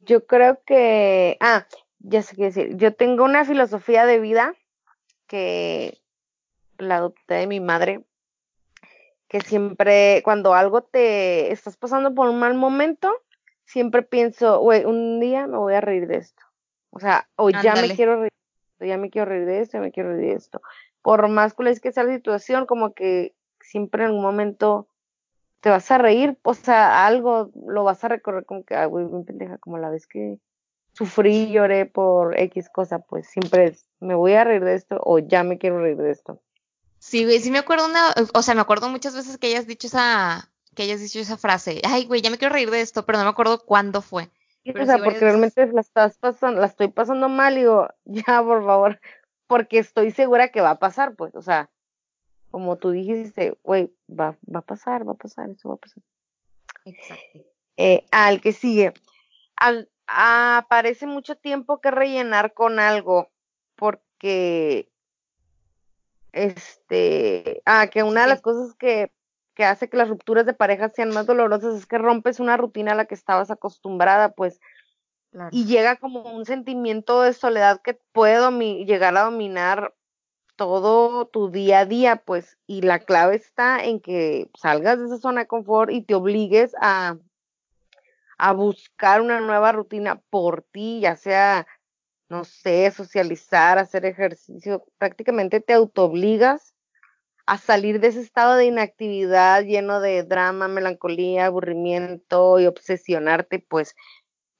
Yo 0.00 0.24
creo 0.26 0.60
que, 0.64 1.36
ah, 1.40 1.66
ya 1.98 2.22
sé 2.22 2.36
qué 2.36 2.44
decir. 2.44 2.76
Yo 2.76 2.94
tengo 2.94 3.24
una 3.24 3.44
filosofía 3.44 4.06
de 4.06 4.20
vida 4.20 4.54
que 5.26 6.00
la 6.78 6.96
adopté 6.96 7.34
de 7.34 7.46
mi 7.46 7.60
madre, 7.60 8.04
que 9.28 9.40
siempre, 9.40 10.22
cuando 10.24 10.54
algo 10.54 10.82
te 10.82 11.52
estás 11.52 11.76
pasando 11.76 12.14
por 12.14 12.28
un 12.28 12.38
mal 12.38 12.54
momento, 12.54 13.12
siempre 13.64 14.02
pienso, 14.02 14.60
güey, 14.60 14.84
un 14.84 15.20
día 15.20 15.46
me 15.46 15.58
voy 15.58 15.74
a 15.74 15.80
reír 15.80 16.06
de 16.06 16.18
esto. 16.18 16.42
O 16.90 17.00
sea, 17.00 17.28
o 17.36 17.50
ya 17.50 17.74
me 17.74 17.94
quiero 17.94 18.20
reír, 18.20 18.32
de 18.32 18.72
esto, 18.72 18.84
ya 18.86 18.98
me 18.98 19.10
quiero 19.10 19.28
reír 19.28 19.46
de 19.46 19.60
esto, 19.60 19.78
ya 19.78 19.82
me 19.82 19.92
quiero 19.92 20.10
reír 20.10 20.30
de 20.30 20.32
esto. 20.34 20.62
Por 21.02 21.28
más 21.28 21.54
culés 21.54 21.80
que 21.80 21.92
sea 21.92 22.04
la 22.04 22.14
situación, 22.14 22.66
como 22.66 22.94
que 22.94 23.34
siempre 23.60 24.02
en 24.02 24.08
algún 24.08 24.22
momento 24.22 24.88
te 25.60 25.70
vas 25.70 25.90
a 25.90 25.98
reír, 25.98 26.38
o 26.42 26.54
sea, 26.54 27.06
algo 27.06 27.50
lo 27.66 27.82
vas 27.82 28.04
a 28.04 28.08
recorrer 28.08 28.44
como 28.44 28.64
que, 28.64 28.76
ay, 28.76 28.86
güey, 28.86 29.06
bien 29.06 29.24
pendeja, 29.24 29.58
como 29.58 29.78
la 29.78 29.90
vez 29.90 30.06
que 30.06 30.38
sufrí 30.96 31.50
lloré 31.50 31.84
por 31.84 32.38
X 32.40 32.70
cosa, 32.70 33.00
pues 33.00 33.28
siempre 33.28 33.66
es, 33.66 33.86
me 34.00 34.14
voy 34.14 34.32
a 34.32 34.44
reír 34.44 34.64
de 34.64 34.74
esto 34.74 34.98
o 35.02 35.18
ya 35.18 35.42
me 35.42 35.58
quiero 35.58 35.80
reír 35.80 35.98
de 35.98 36.10
esto. 36.10 36.40
Sí, 36.98 37.24
güey, 37.24 37.38
sí 37.40 37.50
me 37.50 37.58
acuerdo 37.58 37.86
una, 37.86 38.14
o 38.34 38.42
sea, 38.42 38.54
me 38.54 38.62
acuerdo 38.62 38.88
muchas 38.88 39.14
veces 39.14 39.36
que 39.36 39.48
hayas 39.48 39.66
dicho 39.66 39.86
esa, 39.88 40.50
que 40.74 40.84
hayas 40.84 41.00
dicho 41.00 41.18
esa 41.18 41.36
frase, 41.36 41.82
ay, 41.84 42.06
güey, 42.06 42.22
ya 42.22 42.30
me 42.30 42.38
quiero 42.38 42.54
reír 42.54 42.70
de 42.70 42.80
esto, 42.80 43.04
pero 43.04 43.18
no 43.18 43.24
me 43.24 43.30
acuerdo 43.30 43.64
cuándo 43.64 44.00
fue. 44.00 44.30
Sí, 44.64 44.70
o 44.70 44.86
sea, 44.86 44.96
sí, 44.96 45.02
porque 45.02 45.08
veces- 45.08 45.20
realmente 45.20 45.66
la 45.66 45.82
estás 45.82 46.16
pasando, 46.16 46.60
la 46.60 46.66
estoy 46.66 46.88
pasando 46.88 47.28
mal 47.28 47.54
y 47.54 47.60
digo, 47.60 47.88
ya, 48.06 48.42
por 48.42 48.64
favor, 48.64 49.00
porque 49.46 49.78
estoy 49.78 50.10
segura 50.12 50.48
que 50.48 50.62
va 50.62 50.70
a 50.70 50.78
pasar, 50.78 51.14
pues, 51.14 51.34
o 51.34 51.42
sea, 51.42 51.68
como 52.50 52.76
tú 52.76 52.90
dijiste, 52.90 53.58
güey, 53.62 53.92
va, 54.08 54.38
va 54.52 54.60
a 54.60 54.62
pasar, 54.62 55.06
va 55.06 55.12
a 55.12 55.16
pasar, 55.16 55.50
eso 55.50 55.68
va 55.68 55.74
a 55.74 55.78
pasar. 55.78 56.02
Exacto. 56.86 57.38
Eh, 57.76 58.06
al 58.10 58.40
que 58.40 58.52
sigue, 58.54 58.94
al, 59.56 59.90
ah, 60.08 60.66
parece 60.68 61.06
mucho 61.06 61.36
tiempo 61.36 61.80
que 61.80 61.90
rellenar 61.90 62.54
con 62.54 62.78
algo, 62.78 63.30
porque, 63.76 64.90
este, 66.32 67.62
ah, 67.64 67.88
que 67.88 68.02
una 68.02 68.22
de 68.22 68.28
las 68.28 68.40
cosas 68.40 68.74
que, 68.74 69.12
que 69.54 69.64
hace 69.64 69.88
que 69.88 69.96
las 69.96 70.08
rupturas 70.08 70.46
de 70.46 70.54
pareja 70.54 70.90
sean 70.90 71.10
más 71.10 71.26
dolorosas 71.26 71.74
es 71.74 71.86
que 71.86 71.98
rompes 71.98 72.40
una 72.40 72.56
rutina 72.56 72.92
a 72.92 72.96
la 72.96 73.06
que 73.06 73.14
estabas 73.14 73.50
acostumbrada, 73.50 74.32
pues, 74.32 74.60
Claro. 75.32 75.50
y 75.52 75.66
llega 75.66 75.96
como 75.96 76.22
un 76.34 76.46
sentimiento 76.46 77.20
de 77.20 77.34
soledad 77.34 77.82
que 77.82 78.00
puede 78.12 78.40
llegar 78.86 79.16
a 79.16 79.24
dominar 79.24 79.92
todo 80.56 81.26
tu 81.26 81.50
día 81.50 81.80
a 81.80 81.84
día, 81.84 82.16
pues, 82.24 82.56
y 82.66 82.80
la 82.82 83.00
clave 83.00 83.36
está 83.36 83.84
en 83.84 84.00
que 84.00 84.50
salgas 84.58 84.98
de 84.98 85.06
esa 85.06 85.18
zona 85.18 85.42
de 85.42 85.46
confort 85.46 85.90
y 85.90 86.02
te 86.02 86.14
obligues 86.14 86.74
a, 86.80 87.18
a 88.38 88.52
buscar 88.52 89.20
una 89.20 89.40
nueva 89.40 89.72
rutina 89.72 90.20
por 90.30 90.62
ti, 90.62 91.00
ya 91.00 91.16
sea, 91.16 91.66
no 92.28 92.44
sé, 92.44 92.90
socializar, 92.90 93.78
hacer 93.78 94.04
ejercicio, 94.04 94.84
prácticamente 94.98 95.60
te 95.60 95.72
autoobligas 95.72 96.74
a 97.46 97.58
salir 97.58 98.00
de 98.00 98.08
ese 98.08 98.20
estado 98.20 98.56
de 98.56 98.66
inactividad 98.66 99.62
lleno 99.62 100.00
de 100.00 100.24
drama, 100.24 100.66
melancolía, 100.68 101.46
aburrimiento 101.46 102.58
y 102.58 102.66
obsesionarte, 102.66 103.60
pues, 103.60 103.94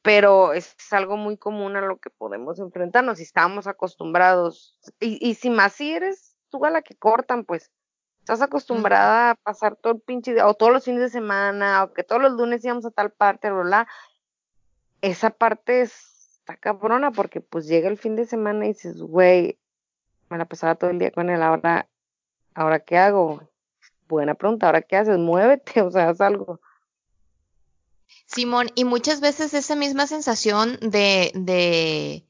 pero 0.03 0.53
es 0.53 0.77
algo 0.93 1.17
muy 1.17 1.37
común 1.37 1.77
a 1.77 1.81
lo 1.81 1.99
que 1.99 2.11
podemos 2.11 2.61
enfrentarnos 2.61 3.19
y 3.19 3.25
estamos 3.25 3.67
acostumbrados. 3.67 4.79
Y, 5.01 5.19
y 5.21 5.35
si 5.35 5.51
más 5.51 5.73
si 5.73 5.93
eres 5.93 6.37
tú 6.49 6.65
a 6.65 6.71
la 6.71 6.83
que 6.83 6.95
cortan, 6.95 7.45
pues 7.45 7.73
estás 8.27 8.43
acostumbrada 8.43 9.31
a 9.31 9.35
pasar 9.37 9.77
todo 9.77 9.93
el 9.93 10.01
pinche 10.01 10.35
día, 10.35 10.49
o 10.49 10.55
todos 10.55 10.73
los 10.73 10.85
fines 10.85 11.01
de 11.01 11.11
semana, 11.11 11.85
o 11.85 11.93
que 11.93 12.03
todos 12.03 12.21
los 12.21 12.33
lunes 12.33 12.65
íbamos 12.65 12.85
a 12.85 12.91
tal 12.91 13.13
parte, 13.13 13.53
bla, 13.53 13.63
bla. 13.63 13.89
Esa 15.01 15.31
parte 15.31 15.83
está 15.83 16.57
cabrona 16.57 17.13
porque 17.13 17.41
pues 17.41 17.69
llega 17.69 17.89
el 17.89 17.99
fin 17.99 18.17
de 18.17 18.27
semana 18.27 18.65
y 18.65 18.71
dices, 18.71 19.01
güey, 19.01 19.61
me 20.29 20.39
la 20.39 20.45
pasaba 20.45 20.75
todo 20.75 20.91
el 20.91 20.99
día 20.99 21.13
con 21.13 21.31
él, 21.31 21.41
ahora, 21.41 21.89
ahora 22.53 22.81
qué 22.81 22.99
hago? 22.99 23.49
Buena 24.09 24.35
pregunta, 24.35 24.67
ahora 24.67 24.83
qué 24.83 24.97
haces? 24.97 25.19
Muévete, 25.19 25.81
o 25.83 25.93
sea, 25.93 26.09
haz 26.09 26.21
algo. 26.21 26.61
Simón, 28.27 28.71
y 28.75 28.85
muchas 28.85 29.21
veces 29.21 29.55
esa 29.55 29.77
misma 29.77 30.09
sensación 30.09 30.81
de, 30.81 31.31
de, 31.37 32.25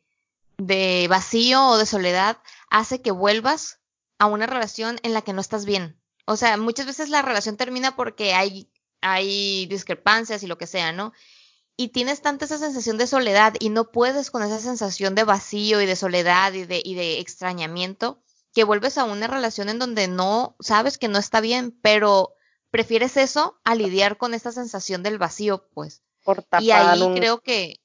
de 0.59 1.07
vacío 1.09 1.69
o 1.69 1.79
de 1.79 1.87
soledad 1.87 2.37
hace 2.69 3.01
que 3.01 3.13
vuelvas 3.13 3.81
a 4.19 4.27
una 4.27 4.47
relación 4.47 4.99
en 5.03 5.13
la 5.13 5.23
que 5.23 5.33
no 5.33 5.41
estás 5.41 5.65
bien. 5.65 6.01
O 6.27 6.37
sea, 6.37 6.57
muchas 6.57 6.87
veces 6.87 7.09
la 7.09 7.23
relación 7.23 7.57
termina 7.57 7.97
porque 7.97 8.35
hay, 8.35 8.69
hay 9.01 9.67
discrepancias 9.67 10.43
y 10.43 10.47
lo 10.47 10.59
que 10.59 10.67
sea, 10.67 10.93
¿no? 10.93 11.13
Y 11.77 11.89
tienes 11.89 12.23
tanta 12.23 12.47
esa 12.47 12.59
sensación 12.59 12.97
de 12.99 13.07
soledad 13.07 13.55
y 13.61 13.69
no 13.69 13.93
puedes 13.93 14.31
con 14.31 14.43
esa 14.43 14.59
sensación 14.59 15.15
de 15.15 15.25
vacío 15.25 15.81
y 15.81 15.87
de 15.87 15.95
soledad 15.95 16.53
y 16.55 16.65
de, 16.65 16.81
y 16.83 16.95
de 16.95 17.21
extrañamiento 17.21 18.23
que 18.55 18.65
vuelves 18.65 18.97
a 18.97 19.05
una 19.05 19.27
relación 19.27 19.69
en 19.69 19.79
donde 19.79 20.09
no 20.09 20.57
sabes 20.61 20.97
que 20.97 21.09
no 21.09 21.19
está 21.19 21.43
bien, 21.43 21.79
pero 21.83 22.33
prefieres 22.71 23.19
eso 23.19 23.61
a 23.65 23.75
lidiar 23.75 24.17
con 24.17 24.33
esta 24.33 24.51
sensación 24.51 25.03
del 25.03 25.19
vacío, 25.19 25.69
pues. 25.75 26.03
y 26.61 26.71
ahí 26.71 27.15
creo 27.15 27.41
que, 27.41 27.81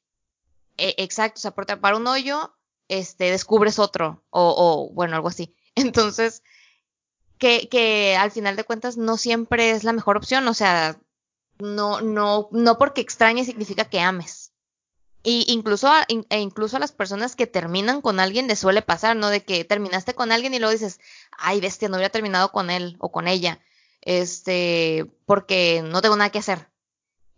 e, 0.77 0.95
exacto, 0.97 1.39
o 1.39 1.41
sea, 1.41 1.51
por 1.51 1.65
tapar 1.65 1.95
un 1.95 2.07
hoyo, 2.07 2.55
este, 2.87 3.31
descubres 3.31 3.79
otro, 3.79 4.23
o, 4.29 4.55
o 4.57 4.93
bueno, 4.93 5.17
algo 5.17 5.27
así. 5.27 5.53
Entonces, 5.75 6.43
que, 7.37 7.69
que 7.69 8.15
al 8.15 8.31
final 8.31 8.55
de 8.55 8.63
cuentas 8.63 8.97
no 8.97 9.17
siempre 9.17 9.71
es 9.71 9.83
la 9.83 9.93
mejor 9.93 10.17
opción, 10.17 10.47
o 10.47 10.53
sea, 10.53 10.99
no, 11.59 12.01
no, 12.01 12.49
no 12.51 12.77
porque 12.77 13.01
extrañes 13.01 13.47
significa 13.47 13.85
que 13.85 13.99
ames. 13.99 14.51
Y 15.23 15.45
incluso 15.47 15.87
a, 15.87 16.05
e 16.07 16.39
incluso 16.39 16.77
a 16.77 16.79
las 16.79 16.91
personas 16.91 17.35
que 17.35 17.45
terminan 17.45 18.01
con 18.01 18.19
alguien 18.19 18.47
les 18.47 18.59
suele 18.59 18.81
pasar, 18.81 19.15
¿no? 19.15 19.29
De 19.29 19.43
que 19.43 19.63
terminaste 19.63 20.15
con 20.15 20.31
alguien 20.31 20.53
y 20.53 20.59
luego 20.59 20.71
dices, 20.71 20.99
ay, 21.37 21.61
bestia, 21.61 21.89
no 21.89 21.97
hubiera 21.97 22.11
terminado 22.11 22.51
con 22.51 22.71
él 22.71 22.95
o 22.99 23.11
con 23.11 23.27
ella, 23.27 23.59
este, 24.01 25.05
porque 25.25 25.83
no 25.85 26.01
tengo 26.01 26.15
nada 26.15 26.31
que 26.31 26.39
hacer. 26.39 26.69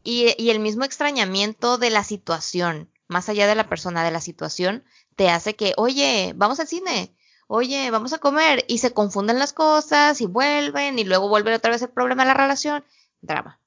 Y, 0.04 0.34
y 0.42 0.50
el 0.50 0.60
mismo 0.60 0.86
extrañamiento 0.86 1.78
de 1.78 1.90
la 1.90 2.04
situación, 2.06 2.90
más 3.08 3.28
allá 3.28 3.48
de 3.48 3.56
la 3.56 3.68
persona, 3.68 4.04
de 4.04 4.12
la 4.12 4.22
situación, 4.22 4.86
te 5.18 5.30
hace 5.30 5.56
que, 5.56 5.74
oye, 5.76 6.34
vamos 6.36 6.60
al 6.62 6.68
cine, 6.68 7.14
oye, 7.56 7.92
vamos 7.92 8.14
a 8.14 8.18
comer, 8.18 8.66
y 8.68 8.80
se 8.80 8.94
confunden 8.94 9.38
las 9.38 9.54
cosas 9.54 10.22
y 10.22 10.26
vuelven, 10.26 10.98
y 10.98 11.04
luego 11.04 11.30
vuelve 11.30 11.54
otra 11.54 11.70
vez 11.70 11.84
el 11.84 11.90
problema 11.90 12.24
de 12.24 12.30
la 12.30 12.34
relación, 12.34 12.84
drama. 13.22 13.60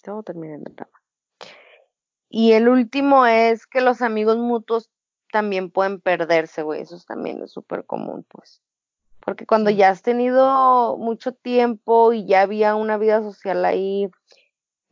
Todo 0.00 0.22
termina 0.22 0.54
en 0.54 0.62
drama. 0.62 1.02
Y 2.28 2.52
el 2.52 2.68
último 2.68 3.26
es 3.26 3.66
que 3.66 3.80
los 3.80 4.02
amigos 4.02 4.36
mutuos 4.36 4.88
también 5.32 5.68
pueden 5.68 6.00
perderse, 6.00 6.62
güey, 6.62 6.82
eso 6.82 6.96
también 7.08 7.42
es 7.42 7.50
súper 7.50 7.84
común, 7.84 8.24
pues. 8.28 8.62
Porque 9.18 9.44
cuando 9.44 9.70
ya 9.70 9.88
has 9.90 10.02
tenido 10.02 10.96
mucho 10.96 11.32
tiempo 11.32 12.12
y 12.12 12.24
ya 12.24 12.42
había 12.42 12.76
una 12.76 12.98
vida 12.98 13.20
social 13.20 13.64
ahí, 13.64 14.08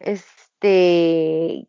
este, 0.00 1.68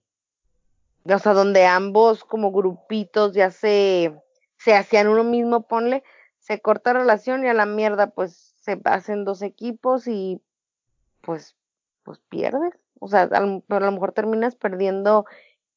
o 1.06 1.20
sea, 1.20 1.34
donde 1.34 1.68
ambos 1.68 2.24
como 2.24 2.52
grupitos 2.52 3.34
ya 3.34 3.52
se, 3.52 4.20
se 4.60 4.76
hacían 4.76 5.08
uno 5.08 5.24
mismo, 5.24 5.68
ponle, 5.68 6.04
se 6.38 6.62
corta 6.62 6.94
relación 6.94 7.44
y 7.44 7.48
a 7.48 7.54
la 7.54 7.66
mierda, 7.66 8.12
pues 8.12 8.56
se 8.60 8.80
hacen 8.86 9.26
dos 9.26 9.42
equipos 9.42 10.08
y 10.08 10.42
pues, 11.22 11.56
pues 12.04 12.20
pierdes. 12.30 12.74
O 13.00 13.08
sea, 13.08 13.30
pero 13.30 13.86
a 13.86 13.88
lo 13.88 13.92
mejor 13.92 14.12
terminas 14.12 14.56
perdiendo 14.56 15.26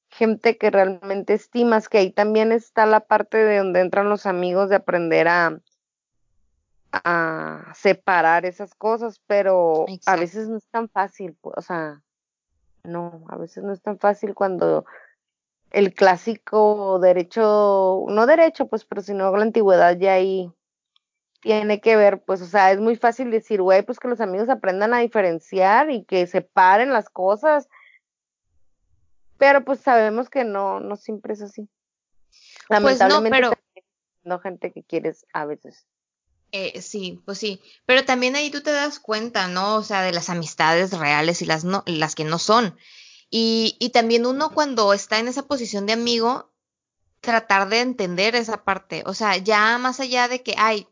gente 0.09 0.59
que 0.59 0.71
realmente 0.71 1.33
estimas, 1.33 1.89
que 1.89 1.99
ahí 1.99 2.11
también 2.11 2.53
está 2.53 2.85
la 2.85 3.01
parte 3.01 3.39
de 3.39 3.59
donde 3.59 3.81
entran 3.81 4.09
los 4.09 4.27
amigos 4.27 4.69
de 4.69 4.77
aprender 4.77 5.29
a, 5.29 5.61
a 6.93 7.73
separar 7.75 8.45
esas 8.45 8.75
cosas, 8.75 9.21
pero 9.27 9.87
a 10.07 10.17
veces 10.17 10.49
no 10.49 10.59
es 10.59 10.67
tan 10.67 10.89
fácil, 10.89 11.39
o 11.41 11.63
sea, 11.63 12.03
no, 12.85 13.25
a 13.29 13.37
veces 13.37 13.65
no 13.65 13.73
es 13.73 13.81
tan 13.81 13.99
fácil 13.99 14.35
cuando 14.35 14.85
el 15.73 15.95
clásico 15.95 16.99
derecho, 17.01 18.05
no 18.09 18.27
derecho, 18.27 18.69
pues, 18.69 18.85
pero 18.85 19.03
sino 19.03 19.35
la 19.37 19.43
antigüedad 19.43 19.97
ya 19.99 20.15
ahí 20.15 20.51
tiene 21.41 21.81
que 21.81 21.97
ver, 21.97 22.23
pues, 22.23 22.41
o 22.41 22.47
sea, 22.47 22.71
es 22.71 22.79
muy 22.79 22.97
fácil 22.97 23.31
decir, 23.31 23.61
güey, 23.61 23.83
pues 23.83 23.99
que 23.99 24.09
los 24.09 24.21
amigos 24.21 24.49
aprendan 24.49 24.95
a 24.95 25.01
diferenciar 25.01 25.91
y 25.91 26.05
que 26.05 26.27
separen 26.27 26.93
las 26.93 27.09
cosas, 27.09 27.69
pero 29.39 29.65
pues 29.65 29.81
sabemos 29.81 30.31
que 30.31 30.45
no, 30.45 30.79
no 30.79 30.97
siempre 30.97 31.33
es 31.33 31.43
así. 31.43 31.69
Lamentablemente, 32.69 33.31
pues 33.31 33.43
no, 33.43 33.57
pero... 33.75 33.83
no 34.23 34.39
gente 34.39 34.71
que 34.71 34.85
quieres 34.85 35.27
a 35.33 35.47
veces. 35.47 35.87
Eh, 36.53 36.83
sí, 36.83 37.21
pues 37.25 37.39
sí, 37.39 37.63
pero 37.87 38.05
también 38.05 38.37
ahí 38.37 38.51
tú 38.51 38.61
te 38.61 38.71
das 38.71 39.01
cuenta, 39.01 39.49
¿no? 39.49 39.77
O 39.77 39.83
sea, 39.83 40.03
de 40.03 40.13
las 40.13 40.29
amistades 40.29 40.97
reales 40.97 41.41
y 41.41 41.47
las, 41.47 41.65
no, 41.65 41.83
las 41.87 42.15
que 42.15 42.25
no 42.25 42.39
son. 42.39 42.77
Y, 43.35 43.77
y 43.81 43.91
también 43.91 44.27
uno 44.27 44.51
cuando 44.51 44.93
está 44.93 45.19
en 45.19 45.27
esa 45.27 45.45
posición 45.45 45.87
de 45.87 45.95
amigo, 45.95 46.53
tratar 47.23 47.71
de 47.71 47.81
entender 47.81 48.35
esa 48.37 48.63
parte. 48.63 49.05
O 49.07 49.15
sea, 49.15 49.39
ya 49.39 49.79
más 49.79 50.01
allá 50.01 50.29
de 50.29 50.43
que, 50.43 50.55
ay, 50.59 50.87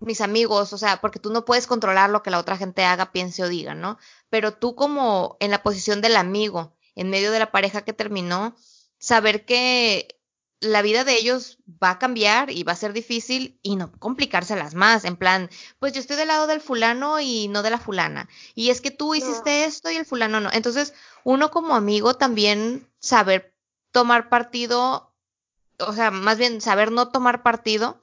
mis 0.00 0.22
amigos, 0.22 0.72
o 0.72 0.78
sea, 0.78 1.02
porque 1.02 1.18
tú 1.18 1.30
no 1.30 1.44
puedes 1.44 1.66
controlar 1.66 2.08
lo 2.08 2.22
que 2.22 2.30
la 2.30 2.38
otra 2.38 2.56
gente 2.56 2.84
haga, 2.84 3.12
piense 3.12 3.44
o 3.44 3.48
diga, 3.48 3.74
¿no? 3.74 3.98
Pero 4.30 4.54
tú 4.54 4.74
como 4.74 5.36
en 5.40 5.50
la 5.50 5.62
posición 5.62 6.00
del 6.00 6.16
amigo, 6.16 6.72
en 6.94 7.10
medio 7.10 7.30
de 7.30 7.40
la 7.40 7.52
pareja 7.52 7.82
que 7.82 7.92
terminó, 7.92 8.56
saber 8.98 9.44
que 9.44 10.21
la 10.62 10.80
vida 10.80 11.02
de 11.02 11.14
ellos 11.14 11.58
va 11.82 11.90
a 11.90 11.98
cambiar 11.98 12.50
y 12.50 12.62
va 12.62 12.72
a 12.72 12.76
ser 12.76 12.92
difícil 12.92 13.58
y 13.62 13.74
no 13.74 13.90
complicárselas 13.98 14.74
más, 14.74 15.04
en 15.04 15.16
plan, 15.16 15.50
pues 15.80 15.92
yo 15.92 16.00
estoy 16.00 16.16
del 16.16 16.28
lado 16.28 16.46
del 16.46 16.60
fulano 16.60 17.18
y 17.20 17.48
no 17.48 17.62
de 17.62 17.70
la 17.70 17.78
fulana. 17.78 18.28
Y 18.54 18.70
es 18.70 18.80
que 18.80 18.92
tú 18.92 19.14
hiciste 19.16 19.64
esto 19.64 19.90
y 19.90 19.96
el 19.96 20.06
fulano 20.06 20.40
no. 20.40 20.50
Entonces, 20.52 20.94
uno 21.24 21.50
como 21.50 21.74
amigo 21.74 22.14
también 22.14 22.88
saber 23.00 23.52
tomar 23.90 24.28
partido, 24.28 25.12
o 25.80 25.92
sea, 25.92 26.12
más 26.12 26.38
bien 26.38 26.60
saber 26.60 26.92
no 26.92 27.08
tomar 27.08 27.42
partido 27.42 28.00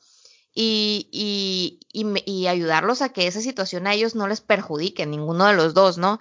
y, 0.54 1.08
y, 1.14 1.80
y, 1.94 2.30
y 2.30 2.48
ayudarlos 2.48 3.02
a 3.02 3.10
que 3.10 3.28
esa 3.28 3.40
situación 3.40 3.88
a 3.88 3.94
ellos 3.94 4.16
no 4.16 4.28
les 4.28 4.42
perjudique, 4.42 5.06
ninguno 5.06 5.46
de 5.46 5.54
los 5.54 5.74
dos, 5.74 5.98
¿no? 5.98 6.20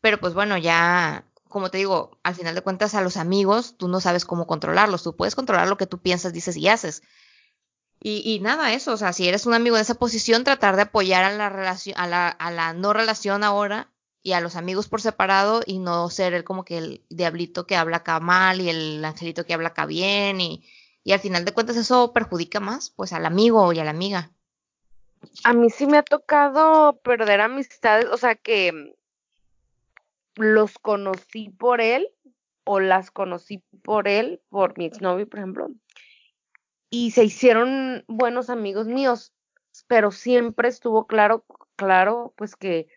Pero 0.00 0.18
pues 0.18 0.34
bueno, 0.34 0.58
ya 0.58 1.24
como 1.48 1.70
te 1.70 1.78
digo, 1.78 2.18
al 2.22 2.34
final 2.34 2.54
de 2.54 2.62
cuentas 2.62 2.94
a 2.94 3.02
los 3.02 3.16
amigos 3.16 3.76
tú 3.76 3.88
no 3.88 4.00
sabes 4.00 4.24
cómo 4.24 4.46
controlarlos, 4.46 5.02
tú 5.02 5.16
puedes 5.16 5.34
controlar 5.34 5.68
lo 5.68 5.76
que 5.76 5.86
tú 5.86 5.98
piensas, 5.98 6.32
dices 6.32 6.56
y 6.56 6.68
haces. 6.68 7.02
Y, 8.00 8.22
y 8.24 8.40
nada, 8.40 8.72
eso, 8.72 8.92
o 8.92 8.96
sea, 8.96 9.12
si 9.12 9.26
eres 9.26 9.46
un 9.46 9.54
amigo 9.54 9.76
en 9.76 9.82
esa 9.82 9.94
posición, 9.94 10.44
tratar 10.44 10.76
de 10.76 10.82
apoyar 10.82 11.24
a 11.24 11.32
la 11.32 11.48
relación, 11.48 11.98
a 11.98 12.06
la, 12.06 12.28
a 12.28 12.50
la 12.50 12.72
no 12.72 12.92
relación 12.92 13.42
ahora 13.42 13.90
y 14.22 14.32
a 14.32 14.40
los 14.40 14.56
amigos 14.56 14.88
por 14.88 15.00
separado 15.00 15.62
y 15.64 15.78
no 15.78 16.10
ser 16.10 16.34
el 16.34 16.44
como 16.44 16.64
que 16.64 16.78
el 16.78 17.04
diablito 17.08 17.66
que 17.66 17.76
habla 17.76 17.98
acá 17.98 18.20
mal 18.20 18.60
y 18.60 18.68
el 18.68 19.04
angelito 19.04 19.46
que 19.46 19.54
habla 19.54 19.68
acá 19.68 19.86
bien 19.86 20.40
y, 20.40 20.64
y 21.04 21.12
al 21.12 21.20
final 21.20 21.44
de 21.44 21.52
cuentas 21.52 21.76
eso 21.76 22.12
perjudica 22.12 22.60
más 22.60 22.90
pues 22.90 23.12
al 23.12 23.24
amigo 23.24 23.72
y 23.72 23.78
a 23.78 23.84
la 23.84 23.90
amiga. 23.90 24.32
A 25.44 25.52
mí 25.52 25.70
sí 25.70 25.86
me 25.86 25.98
ha 25.98 26.02
tocado 26.02 26.98
perder 27.02 27.40
amistades, 27.40 28.06
o 28.10 28.16
sea 28.16 28.34
que 28.34 28.95
los 30.36 30.78
conocí 30.78 31.50
por 31.50 31.80
él 31.80 32.08
o 32.64 32.80
las 32.80 33.10
conocí 33.10 33.62
por 33.82 34.08
él, 34.08 34.40
por 34.48 34.76
mi 34.76 34.86
exnovio, 34.86 35.28
por 35.28 35.38
ejemplo, 35.38 35.70
y 36.90 37.10
se 37.10 37.24
hicieron 37.24 38.04
buenos 38.08 38.50
amigos 38.50 38.86
míos, 38.86 39.32
pero 39.86 40.10
siempre 40.10 40.68
estuvo 40.68 41.06
claro, 41.06 41.44
claro, 41.76 42.32
pues 42.36 42.56
que, 42.56 42.88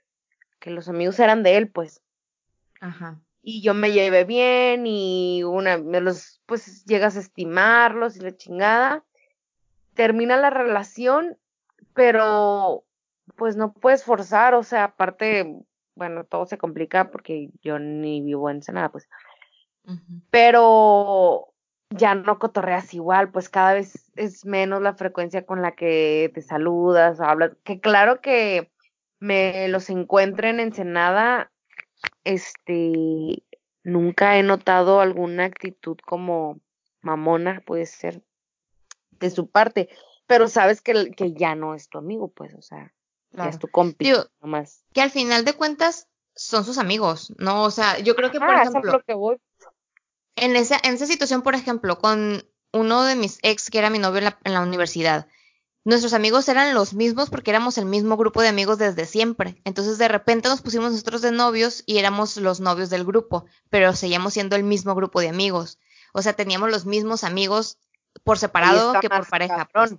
que 0.60 0.70
los 0.72 0.90
amigos 0.90 1.20
eran 1.20 1.44
de 1.44 1.58
él, 1.58 1.70
pues. 1.70 2.02
Ajá. 2.80 3.20
Y 3.42 3.62
yo 3.62 3.74
me 3.74 3.92
llevé 3.92 4.26
bien 4.26 4.86
y 4.86 5.44
una, 5.44 5.78
me 5.78 6.02
los, 6.02 6.42
pues 6.46 6.86
llegas 6.86 7.16
a 7.16 7.20
estimarlos 7.20 8.16
y 8.18 8.20
la 8.20 8.36
chingada. 8.36 9.04
Termina 9.94 10.38
la 10.38 10.50
relación, 10.50 11.38
pero 11.94 12.86
pues 13.36 13.56
no 13.56 13.74
puedes 13.74 14.04
forzar, 14.04 14.54
o 14.54 14.64
sea, 14.64 14.86
aparte, 14.86 15.62
bueno, 16.00 16.24
todo 16.24 16.48
se 16.48 16.58
complica 16.58 17.12
porque 17.12 17.52
yo 17.62 17.78
ni 17.78 18.22
vivo 18.22 18.50
en 18.50 18.58
Ensenada, 18.58 18.90
pues. 18.90 19.08
Pero 20.32 21.54
ya 21.90 22.16
no 22.16 22.40
cotorreas 22.40 22.94
igual, 22.94 23.32
pues 23.32 23.50
cada 23.50 23.74
vez 23.74 24.12
es 24.16 24.46
menos 24.46 24.82
la 24.82 24.94
frecuencia 24.94 25.46
con 25.46 25.62
la 25.62 25.74
que 25.74 26.32
te 26.34 26.42
saludas 26.42 27.20
o 27.20 27.24
hablas. 27.24 27.52
Que 27.64 27.80
claro 27.80 28.22
que 28.22 28.72
me 29.20 29.68
los 29.68 29.90
encuentren 29.90 30.60
en 30.60 30.68
Ensenada, 30.68 31.52
este, 32.24 33.44
nunca 33.84 34.38
he 34.38 34.44
notado 34.44 35.02
alguna 35.02 35.46
actitud 35.46 35.98
como 36.06 36.60
mamona, 37.02 37.62
puede 37.66 37.86
ser, 37.86 38.22
de 39.12 39.30
su 39.30 39.50
parte, 39.50 39.90
pero 40.28 40.48
sabes 40.48 40.82
que, 40.82 41.12
que 41.12 41.34
ya 41.34 41.56
no 41.56 41.76
es 41.76 41.90
tu 41.90 41.98
amigo, 41.98 42.30
pues, 42.30 42.54
o 42.54 42.62
sea, 42.62 42.94
es 43.32 43.60
tu 43.60 43.68
compi, 43.68 44.12
nomás. 44.42 44.84
Que 44.94 45.02
al 45.02 45.12
final 45.12 45.46
de 45.46 45.54
cuentas 45.54 46.08
son 46.36 46.64
sus 46.64 46.78
amigos, 46.78 47.34
¿no? 47.38 47.64
O 47.64 47.72
sea, 47.72 48.00
yo 48.00 48.16
creo 48.16 48.32
que, 48.32 48.40
por 48.40 48.54
ejemplo, 48.54 49.02
En, 50.36 50.56
esa, 50.56 50.80
en 50.84 50.94
esa 50.94 51.06
situación, 51.06 51.42
por 51.42 51.56
ejemplo, 51.56 52.00
con 52.00 52.46
uno 52.72 53.04
de 53.04 53.16
mis 53.16 53.40
ex, 53.42 53.70
que 53.70 53.80
era 53.80 53.90
mi 53.90 54.00
novio 54.00 54.20
en 54.20 54.26
la, 54.26 54.40
en 54.44 54.54
la 54.54 54.62
universidad, 54.62 55.28
nuestros 55.86 56.14
amigos 56.14 56.48
eran 56.50 56.74
los 56.74 56.94
mismos 56.94 57.30
porque 57.30 57.52
éramos 57.52 57.78
el 57.78 57.86
mismo 57.86 58.16
grupo 58.18 58.42
de 58.42 58.50
amigos 58.50 58.78
desde 58.78 59.06
siempre. 59.06 59.62
Entonces 59.66 59.98
de 59.98 60.08
repente 60.08 60.50
nos 60.50 60.62
pusimos 60.62 60.92
nosotros 60.92 61.22
de 61.22 61.32
novios 61.32 61.84
y 61.86 61.98
éramos 61.98 62.38
los 62.38 62.60
novios 62.60 62.90
del 62.90 63.06
grupo, 63.06 63.46
pero 63.70 63.94
seguíamos 63.94 64.34
siendo 64.34 64.56
el 64.56 64.64
mismo 64.64 64.94
grupo 64.96 65.20
de 65.20 65.30
amigos. 65.30 65.80
O 66.14 66.22
sea, 66.22 66.34
teníamos 66.34 66.70
los 66.70 66.86
mismos 66.86 67.24
amigos 67.24 67.78
por 68.24 68.38
separado 68.38 69.00
que 69.00 69.10
por 69.10 69.28
pareja. 69.28 69.68
Pues. 69.74 69.96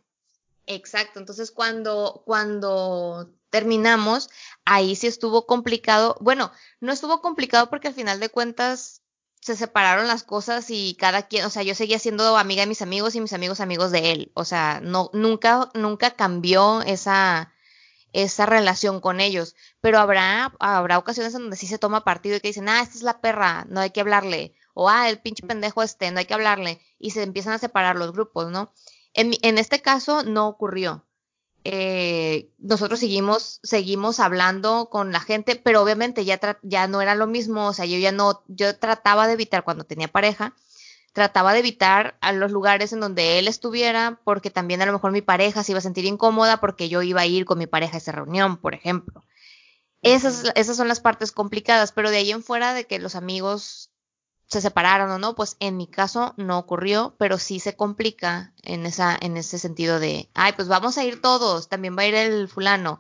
Exacto. 0.70 1.18
Entonces, 1.18 1.50
cuando, 1.50 2.22
cuando 2.24 3.28
terminamos, 3.50 4.30
ahí 4.64 4.94
sí 4.94 5.08
estuvo 5.08 5.44
complicado. 5.46 6.16
Bueno, 6.20 6.52
no 6.80 6.92
estuvo 6.92 7.20
complicado 7.20 7.68
porque 7.68 7.88
al 7.88 7.94
final 7.94 8.20
de 8.20 8.28
cuentas 8.28 9.02
se 9.40 9.56
separaron 9.56 10.06
las 10.06 10.22
cosas 10.22 10.66
y 10.70 10.96
cada 10.98 11.26
quien, 11.26 11.44
o 11.44 11.50
sea, 11.50 11.62
yo 11.64 11.74
seguía 11.74 11.98
siendo 11.98 12.36
amiga 12.36 12.62
de 12.62 12.68
mis 12.68 12.82
amigos 12.82 13.16
y 13.16 13.20
mis 13.20 13.32
amigos 13.32 13.60
amigos 13.60 13.90
de 13.90 14.12
él. 14.12 14.32
O 14.34 14.44
sea, 14.44 14.80
no, 14.80 15.10
nunca, 15.12 15.70
nunca 15.74 16.12
cambió 16.12 16.82
esa, 16.82 17.52
esa 18.12 18.46
relación 18.46 19.00
con 19.00 19.20
ellos. 19.20 19.56
Pero 19.80 19.98
habrá, 19.98 20.54
habrá 20.60 20.98
ocasiones 20.98 21.34
en 21.34 21.42
donde 21.42 21.56
sí 21.56 21.66
se 21.66 21.78
toma 21.78 22.04
partido 22.04 22.36
y 22.36 22.40
que 22.40 22.48
dicen, 22.48 22.68
ah, 22.68 22.80
esta 22.82 22.94
es 22.96 23.02
la 23.02 23.20
perra, 23.20 23.66
no 23.68 23.80
hay 23.80 23.90
que 23.90 24.00
hablarle. 24.02 24.54
O, 24.74 24.88
ah, 24.88 25.08
el 25.08 25.20
pinche 25.20 25.44
pendejo 25.46 25.82
este, 25.82 26.12
no 26.12 26.20
hay 26.20 26.26
que 26.26 26.34
hablarle. 26.34 26.80
Y 26.98 27.10
se 27.10 27.24
empiezan 27.24 27.54
a 27.54 27.58
separar 27.58 27.96
los 27.96 28.12
grupos, 28.12 28.50
¿no? 28.52 28.72
En, 29.14 29.32
en 29.42 29.58
este 29.58 29.82
caso 29.82 30.22
no 30.22 30.48
ocurrió. 30.48 31.04
Eh, 31.64 32.50
nosotros 32.58 33.00
seguimos, 33.00 33.60
seguimos 33.62 34.18
hablando 34.18 34.88
con 34.90 35.12
la 35.12 35.20
gente, 35.20 35.56
pero 35.56 35.82
obviamente 35.82 36.24
ya, 36.24 36.40
ya 36.62 36.88
no 36.88 37.02
era 37.02 37.14
lo 37.14 37.26
mismo, 37.26 37.66
o 37.66 37.72
sea, 37.74 37.84
yo 37.84 37.98
ya 37.98 38.12
no, 38.12 38.42
yo 38.48 38.78
trataba 38.78 39.26
de 39.26 39.34
evitar 39.34 39.62
cuando 39.62 39.84
tenía 39.84 40.08
pareja, 40.08 40.54
trataba 41.12 41.52
de 41.52 41.58
evitar 41.58 42.16
a 42.22 42.32
los 42.32 42.50
lugares 42.50 42.94
en 42.94 43.00
donde 43.00 43.38
él 43.38 43.46
estuviera, 43.46 44.20
porque 44.24 44.50
también 44.50 44.80
a 44.80 44.86
lo 44.86 44.92
mejor 44.92 45.12
mi 45.12 45.20
pareja 45.20 45.62
se 45.62 45.72
iba 45.72 45.80
a 45.80 45.82
sentir 45.82 46.06
incómoda 46.06 46.60
porque 46.60 46.88
yo 46.88 47.02
iba 47.02 47.20
a 47.20 47.26
ir 47.26 47.44
con 47.44 47.58
mi 47.58 47.66
pareja 47.66 47.96
a 47.96 47.98
esa 47.98 48.12
reunión, 48.12 48.56
por 48.56 48.74
ejemplo. 48.74 49.22
Esas, 50.02 50.50
esas 50.54 50.78
son 50.78 50.88
las 50.88 51.00
partes 51.00 51.30
complicadas, 51.30 51.92
pero 51.92 52.10
de 52.10 52.16
ahí 52.16 52.30
en 52.30 52.42
fuera 52.42 52.72
de 52.72 52.86
que 52.86 52.98
los 52.98 53.16
amigos 53.16 53.89
se 54.50 54.60
separaron 54.60 55.10
o 55.10 55.18
no, 55.18 55.34
pues 55.34 55.56
en 55.60 55.76
mi 55.76 55.86
caso 55.86 56.34
no 56.36 56.58
ocurrió, 56.58 57.14
pero 57.18 57.38
sí 57.38 57.60
se 57.60 57.76
complica 57.76 58.52
en 58.62 58.84
esa, 58.84 59.16
en 59.20 59.36
ese 59.36 59.58
sentido 59.58 60.00
de, 60.00 60.28
ay, 60.34 60.52
pues 60.54 60.66
vamos 60.66 60.98
a 60.98 61.04
ir 61.04 61.22
todos, 61.22 61.68
también 61.68 61.96
va 61.96 62.02
a 62.02 62.06
ir 62.06 62.14
el 62.14 62.48
fulano, 62.48 62.98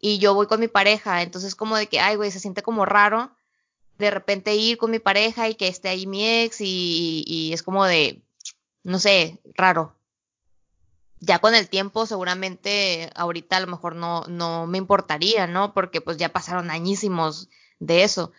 y 0.00 0.18
yo 0.18 0.34
voy 0.34 0.46
con 0.46 0.60
mi 0.60 0.68
pareja, 0.68 1.22
entonces 1.22 1.56
como 1.56 1.76
de 1.76 1.88
que, 1.88 2.00
ay, 2.00 2.16
güey, 2.16 2.30
se 2.30 2.40
siente 2.40 2.62
como 2.62 2.84
raro 2.84 3.34
de 3.98 4.10
repente 4.10 4.54
ir 4.54 4.78
con 4.78 4.90
mi 4.90 4.98
pareja 4.98 5.48
y 5.48 5.54
que 5.54 5.68
esté 5.68 5.88
ahí 5.88 6.06
mi 6.06 6.26
ex 6.26 6.60
y, 6.60 7.24
y 7.26 7.52
es 7.52 7.62
como 7.62 7.84
de, 7.84 8.22
no 8.82 8.98
sé, 8.98 9.40
raro. 9.54 9.94
Ya 11.20 11.38
con 11.38 11.54
el 11.54 11.68
tiempo 11.68 12.04
seguramente 12.06 13.10
ahorita 13.14 13.58
a 13.58 13.60
lo 13.60 13.68
mejor 13.68 13.94
no, 13.94 14.24
no 14.26 14.66
me 14.66 14.78
importaría, 14.78 15.46
¿no? 15.46 15.72
Porque 15.72 16.00
pues 16.00 16.16
ya 16.16 16.32
pasaron 16.32 16.70
añísimos 16.70 17.48
de 17.78 18.02
eso. 18.02 18.32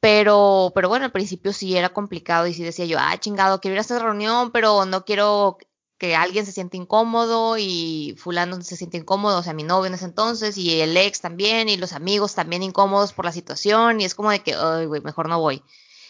Pero, 0.00 0.72
pero 0.74 0.88
bueno, 0.88 1.06
al 1.06 1.12
principio 1.12 1.52
sí 1.52 1.76
era 1.76 1.88
complicado 1.88 2.46
y 2.46 2.54
sí 2.54 2.62
decía 2.62 2.84
yo, 2.84 2.98
ah, 3.00 3.18
chingado, 3.18 3.60
quiero 3.60 3.74
ir 3.74 3.78
a 3.78 3.82
esta 3.82 3.98
reunión, 3.98 4.52
pero 4.52 4.84
no 4.84 5.04
quiero 5.04 5.58
que 5.98 6.14
alguien 6.14 6.46
se 6.46 6.52
siente 6.52 6.76
incómodo 6.76 7.58
y 7.58 8.14
fulano 8.16 8.62
se 8.62 8.76
siente 8.76 8.98
incómodo, 8.98 9.38
o 9.38 9.42
sea, 9.42 9.52
mi 9.52 9.64
novio 9.64 9.88
en 9.88 9.94
ese 9.94 10.04
entonces 10.04 10.56
y 10.56 10.80
el 10.80 10.96
ex 10.96 11.20
también 11.20 11.68
y 11.68 11.76
los 11.76 11.92
amigos 11.92 12.36
también 12.36 12.62
incómodos 12.62 13.12
por 13.12 13.24
la 13.24 13.32
situación 13.32 14.00
y 14.00 14.04
es 14.04 14.14
como 14.14 14.30
de 14.30 14.38
que, 14.38 14.54
ay, 14.54 14.86
güey, 14.86 15.00
mejor 15.00 15.28
no 15.28 15.40
voy. 15.40 15.64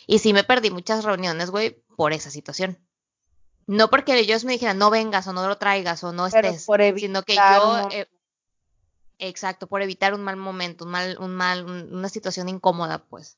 Y 0.07 0.19
sí 0.19 0.35
me 0.35 0.45
perdí 0.45 0.71
muchas 0.71 1.05
reuniones, 1.05 1.51
güey, 1.51 1.83
por 1.97 2.13
esa 2.13 2.31
situación. 2.31 2.79
No 3.67 3.89
porque 3.89 4.19
ellos 4.19 4.45
me 4.45 4.53
dijeran, 4.53 4.79
no 4.79 4.91
vengas 4.91 5.27
o 5.27 5.33
no 5.33 5.47
lo 5.49 5.57
traigas 5.57 6.05
o 6.05 6.13
no 6.13 6.27
estés, 6.27 6.67
sino 6.97 7.23
que 7.23 7.35
yo... 7.35 7.89
Eh, 7.91 8.07
exacto, 9.19 9.67
por 9.67 9.81
evitar 9.83 10.13
un 10.15 10.23
mal 10.23 10.37
momento, 10.37 10.85
un 10.85 10.91
mal, 10.91 11.17
un 11.19 11.35
mal, 11.35 11.65
una 11.65 12.09
situación 12.11 12.49
incómoda, 12.51 13.05
pues. 13.05 13.38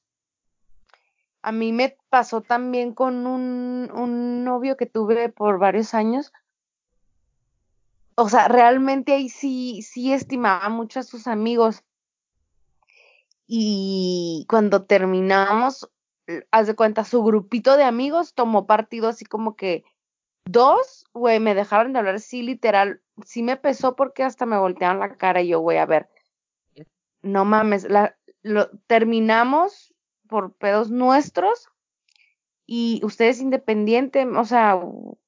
A 1.43 1.53
mí 1.53 1.73
me 1.73 1.97
pasó 2.11 2.43
también 2.43 2.93
con 2.95 3.27
un, 3.27 3.91
un 3.95 4.45
novio 4.45 4.77
que 4.77 4.87
tuve 4.87 5.29
por 5.31 5.59
varios 5.59 5.95
años. 5.95 6.33
O 8.15 8.29
sea, 8.29 8.49
realmente 8.49 9.15
ahí 9.15 9.29
sí, 9.29 9.83
sí 9.83 10.13
estimaba 10.13 10.69
mucho 10.69 11.01
a 11.01 11.05
sus 11.05 11.27
amigos. 11.27 11.83
Y 13.47 14.47
cuando 14.49 14.85
terminamos, 14.85 15.91
haz 16.51 16.67
de 16.67 16.77
cuenta, 16.77 17.05
su 17.05 17.23
grupito 17.23 17.77
de 17.77 17.85
amigos 17.85 18.35
tomó 18.35 18.67
partido 18.67 19.09
así 19.09 19.25
como 19.25 19.57
que 19.57 19.85
dos, 20.45 21.05
güey, 21.13 21.41
me 21.41 21.55
dejaron 21.55 21.93
de 21.93 21.99
hablar, 21.99 22.21
sí, 22.21 22.43
literal, 22.43 23.01
sí 23.25 23.43
me 23.43 23.57
pesó 23.57 23.97
porque 23.97 24.23
hasta 24.23 24.47
me 24.47 24.59
voltearon 24.59 25.01
la 25.01 25.17
cara 25.17 25.43
y 25.43 25.49
yo, 25.49 25.61
güey, 25.61 25.79
a 25.79 25.87
ver, 25.87 26.09
no 27.23 27.45
mames, 27.45 27.89
la, 27.89 28.17
lo, 28.43 28.71
terminamos 28.87 29.90
por 30.31 30.55
pedos 30.55 30.91
nuestros 30.91 31.69
y 32.67 33.01
usted 33.05 33.27
es 33.27 33.41
independiente, 33.41 34.25
o 34.25 34.45
sea, 34.45 34.81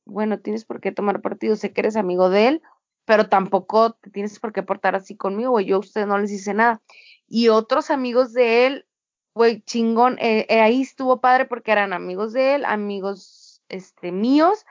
bueno, 0.04 0.38
tienes 0.38 0.64
por 0.64 0.80
qué 0.80 0.92
tomar 0.92 1.20
partido, 1.20 1.56
sé 1.56 1.72
que 1.72 1.80
eres 1.80 1.96
amigo 1.96 2.30
de 2.30 2.46
él, 2.46 2.62
pero 3.04 3.28
tampoco 3.28 3.94
te 3.94 4.10
tienes 4.10 4.38
por 4.38 4.52
qué 4.52 4.62
portar 4.62 4.94
así 4.94 5.16
conmigo, 5.16 5.50
güey, 5.50 5.66
yo 5.66 5.80
a 5.96 6.06
no 6.06 6.18
les 6.18 6.30
hice 6.30 6.54
nada. 6.54 6.80
Y 7.28 7.48
otros 7.48 7.90
amigos 7.90 8.32
de 8.32 8.66
él, 8.66 8.86
güey, 9.34 9.62
chingón, 9.62 10.18
eh, 10.20 10.46
eh, 10.48 10.60
ahí 10.60 10.82
estuvo 10.82 11.20
padre 11.20 11.46
porque 11.46 11.72
eran 11.72 11.92
amigos 11.92 12.32
de 12.32 12.54
él, 12.54 12.64
amigos, 12.64 13.60
este, 13.68 14.12
míos, 14.12 14.64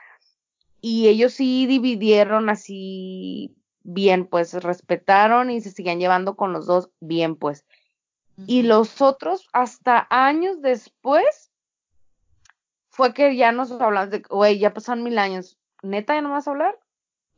y 0.80 1.08
ellos 1.08 1.34
sí 1.34 1.66
dividieron 1.66 2.48
así 2.48 3.54
bien, 3.82 4.26
pues 4.26 4.54
respetaron 4.54 5.50
y 5.50 5.60
se 5.60 5.70
siguen 5.70 6.00
llevando 6.00 6.36
con 6.36 6.52
los 6.52 6.66
dos 6.66 6.90
bien, 7.00 7.36
pues. 7.36 7.66
Y 8.46 8.62
los 8.62 9.00
otros, 9.00 9.48
hasta 9.52 10.06
años 10.10 10.60
después, 10.62 11.52
fue 12.90 13.14
que 13.14 13.36
ya 13.36 13.52
nos 13.52 13.72
hablamos 13.72 14.10
de, 14.10 14.20
güey, 14.20 14.58
ya 14.58 14.74
pasaron 14.74 15.04
mil 15.04 15.18
años, 15.18 15.58
neta, 15.82 16.14
ya 16.14 16.22
no 16.22 16.30
vas 16.30 16.46
a 16.46 16.50
hablar. 16.50 16.78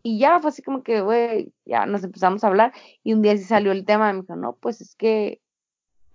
Y 0.03 0.19
ya 0.19 0.39
fue 0.41 0.51
así 0.51 0.63
como 0.63 0.83
que, 0.83 1.01
güey, 1.01 1.53
ya 1.65 1.87
nos 1.87 2.05
empezamos 2.05 2.45
a 2.45 2.49
hablar. 2.49 2.73
Y 3.03 3.15
un 3.15 3.23
día 3.23 3.37
sí 3.37 3.45
salió 3.45 3.73
el 3.73 3.85
tema, 3.87 4.13
me 4.13 4.21
dijo, 4.21 4.37
no, 4.37 4.57
pues 4.57 4.81
es 4.81 4.95
que, 4.97 5.41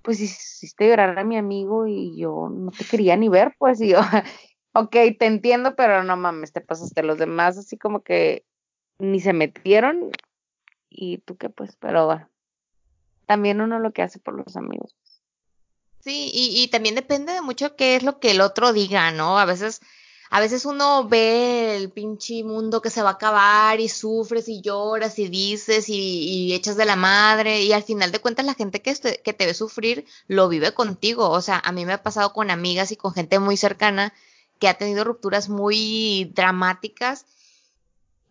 pues 0.03 0.19
hiciste 0.19 0.87
llorar 0.87 1.17
a 1.17 1.23
mi 1.23 1.37
amigo 1.37 1.87
y 1.87 2.17
yo 2.17 2.49
no 2.49 2.71
te 2.71 2.85
quería 2.85 3.15
ni 3.17 3.29
ver, 3.29 3.55
pues. 3.57 3.81
Y 3.81 3.89
yo, 3.89 3.99
ok, 4.73 4.91
te 4.91 5.25
entiendo, 5.25 5.75
pero 5.75 6.03
no 6.03 6.17
mames, 6.17 6.53
te 6.53 6.61
pasaste 6.61 7.03
los 7.03 7.17
demás, 7.17 7.57
así 7.57 7.77
como 7.77 8.03
que 8.03 8.45
ni 8.99 9.19
se 9.19 9.33
metieron. 9.33 10.11
Y 10.89 11.19
tú 11.19 11.37
qué, 11.37 11.49
pues, 11.49 11.75
pero 11.77 12.05
bueno 12.05 12.29
también 13.29 13.61
uno 13.61 13.77
lo 13.77 13.93
que 13.93 14.01
hace 14.01 14.17
por 14.17 14.33
los 14.33 14.55
amigos. 14.55 14.95
Sí, 15.99 16.31
y, 16.33 16.63
y 16.63 16.67
también 16.69 16.95
depende 16.95 17.31
de 17.31 17.41
mucho 17.41 17.75
qué 17.75 17.95
es 17.95 18.01
lo 18.01 18.19
que 18.19 18.31
el 18.31 18.41
otro 18.41 18.73
diga, 18.73 19.11
¿no? 19.11 19.37
A 19.37 19.45
veces, 19.45 19.81
a 20.31 20.39
veces 20.39 20.65
uno 20.65 21.07
ve 21.07 21.75
el 21.75 21.91
pinche 21.91 22.43
mundo 22.43 22.81
que 22.81 22.89
se 22.89 23.03
va 23.03 23.09
a 23.09 23.13
acabar 23.13 23.79
y 23.79 23.87
sufres 23.87 24.49
y 24.49 24.61
lloras 24.61 25.19
y 25.19 25.27
dices 25.27 25.89
y, 25.89 25.93
y 26.47 26.53
echas 26.55 26.75
de 26.75 26.85
la 26.85 26.95
madre 26.95 27.61
y 27.61 27.71
al 27.71 27.83
final 27.83 28.11
de 28.11 28.17
cuentas 28.17 28.47
la 28.47 28.55
gente 28.55 28.81
que, 28.81 28.89
este, 28.89 29.21
que 29.23 29.33
te 29.33 29.45
ve 29.45 29.53
sufrir 29.53 30.05
lo 30.27 30.49
vive 30.49 30.73
contigo. 30.73 31.29
O 31.29 31.41
sea, 31.43 31.61
a 31.63 31.71
mí 31.71 31.85
me 31.85 31.93
ha 31.93 32.01
pasado 32.01 32.33
con 32.33 32.49
amigas 32.49 32.91
y 32.91 32.95
con 32.95 33.13
gente 33.13 33.37
muy 33.37 33.57
cercana 33.57 34.11
que 34.57 34.69
ha 34.69 34.73
tenido 34.73 35.03
rupturas 35.03 35.49
muy 35.49 36.31
dramáticas 36.33 37.27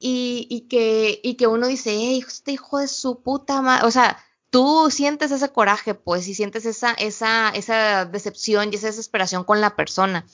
y, 0.00 0.48
y 0.50 0.62
que, 0.62 1.20
y 1.22 1.34
que 1.34 1.46
uno 1.46 1.68
dice, 1.68 1.90
hey, 1.92 2.24
este 2.26 2.50
hijo 2.50 2.78
de 2.78 2.88
su 2.88 3.22
puta 3.22 3.62
madre, 3.62 3.86
o 3.86 3.92
sea, 3.92 4.18
tú 4.50 4.90
sientes 4.90 5.30
ese 5.30 5.50
coraje, 5.50 5.94
pues, 5.94 6.26
y 6.28 6.34
sientes 6.34 6.66
esa, 6.66 6.92
esa, 6.92 7.50
esa 7.50 8.04
decepción 8.04 8.72
y 8.72 8.76
esa 8.76 8.86
desesperación 8.86 9.44
con 9.44 9.60
la 9.60 9.76
persona. 9.76 10.26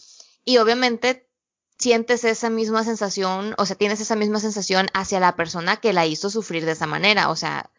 Y 0.44 0.58
obviamente 0.58 1.28
sientes 1.78 2.24
esa 2.24 2.50
misma 2.50 2.84
sensación, 2.84 3.54
o 3.58 3.66
sea, 3.66 3.76
tienes 3.76 4.00
esa 4.00 4.16
misma 4.16 4.40
sensación 4.40 4.88
hacia 4.94 5.20
la 5.20 5.36
persona 5.36 5.76
que 5.76 5.92
la 5.92 6.06
hizo 6.06 6.30
sufrir 6.30 6.64
de 6.64 6.72
esa 6.72 6.86
manera. 6.86 7.30
O 7.30 7.36
sea, 7.36 7.70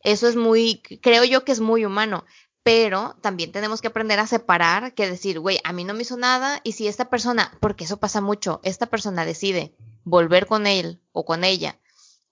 eso 0.00 0.28
es 0.28 0.36
muy, 0.36 0.82
creo 1.02 1.24
yo 1.24 1.44
que 1.44 1.52
es 1.52 1.60
muy 1.60 1.84
humano. 1.84 2.24
Pero 2.62 3.14
también 3.20 3.52
tenemos 3.52 3.80
que 3.80 3.86
aprender 3.86 4.18
a 4.18 4.26
separar, 4.26 4.92
que 4.94 5.08
decir, 5.08 5.38
güey, 5.38 5.60
a 5.62 5.72
mí 5.72 5.84
no 5.84 5.94
me 5.94 6.02
hizo 6.02 6.16
nada, 6.16 6.60
y 6.64 6.72
si 6.72 6.88
esta 6.88 7.08
persona, 7.08 7.56
porque 7.60 7.84
eso 7.84 7.98
pasa 7.98 8.20
mucho, 8.20 8.58
esta 8.64 8.86
persona 8.86 9.24
decide 9.24 9.76
volver 10.02 10.46
con 10.46 10.66
él 10.66 11.00
o 11.12 11.24
con 11.24 11.44
ella, 11.44 11.78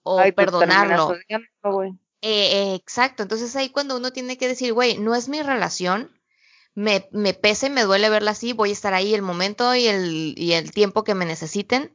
o 0.02 0.16
pues, 0.16 0.34
perdonarlo. 0.34 1.14
Eh, 2.26 2.74
exacto, 2.74 3.22
entonces 3.22 3.54
ahí 3.54 3.68
cuando 3.68 3.98
uno 3.98 4.10
tiene 4.10 4.38
que 4.38 4.48
decir, 4.48 4.72
güey, 4.72 4.96
no 4.96 5.14
es 5.14 5.28
mi 5.28 5.42
relación, 5.42 6.10
me, 6.74 7.06
me 7.12 7.34
pese, 7.34 7.68
me 7.68 7.82
duele 7.82 8.08
verla 8.08 8.30
así, 8.30 8.54
voy 8.54 8.70
a 8.70 8.72
estar 8.72 8.94
ahí 8.94 9.12
el 9.14 9.20
momento 9.20 9.74
y 9.74 9.88
el, 9.88 10.34
y 10.34 10.54
el 10.54 10.72
tiempo 10.72 11.04
que 11.04 11.14
me 11.14 11.26
necesiten. 11.26 11.94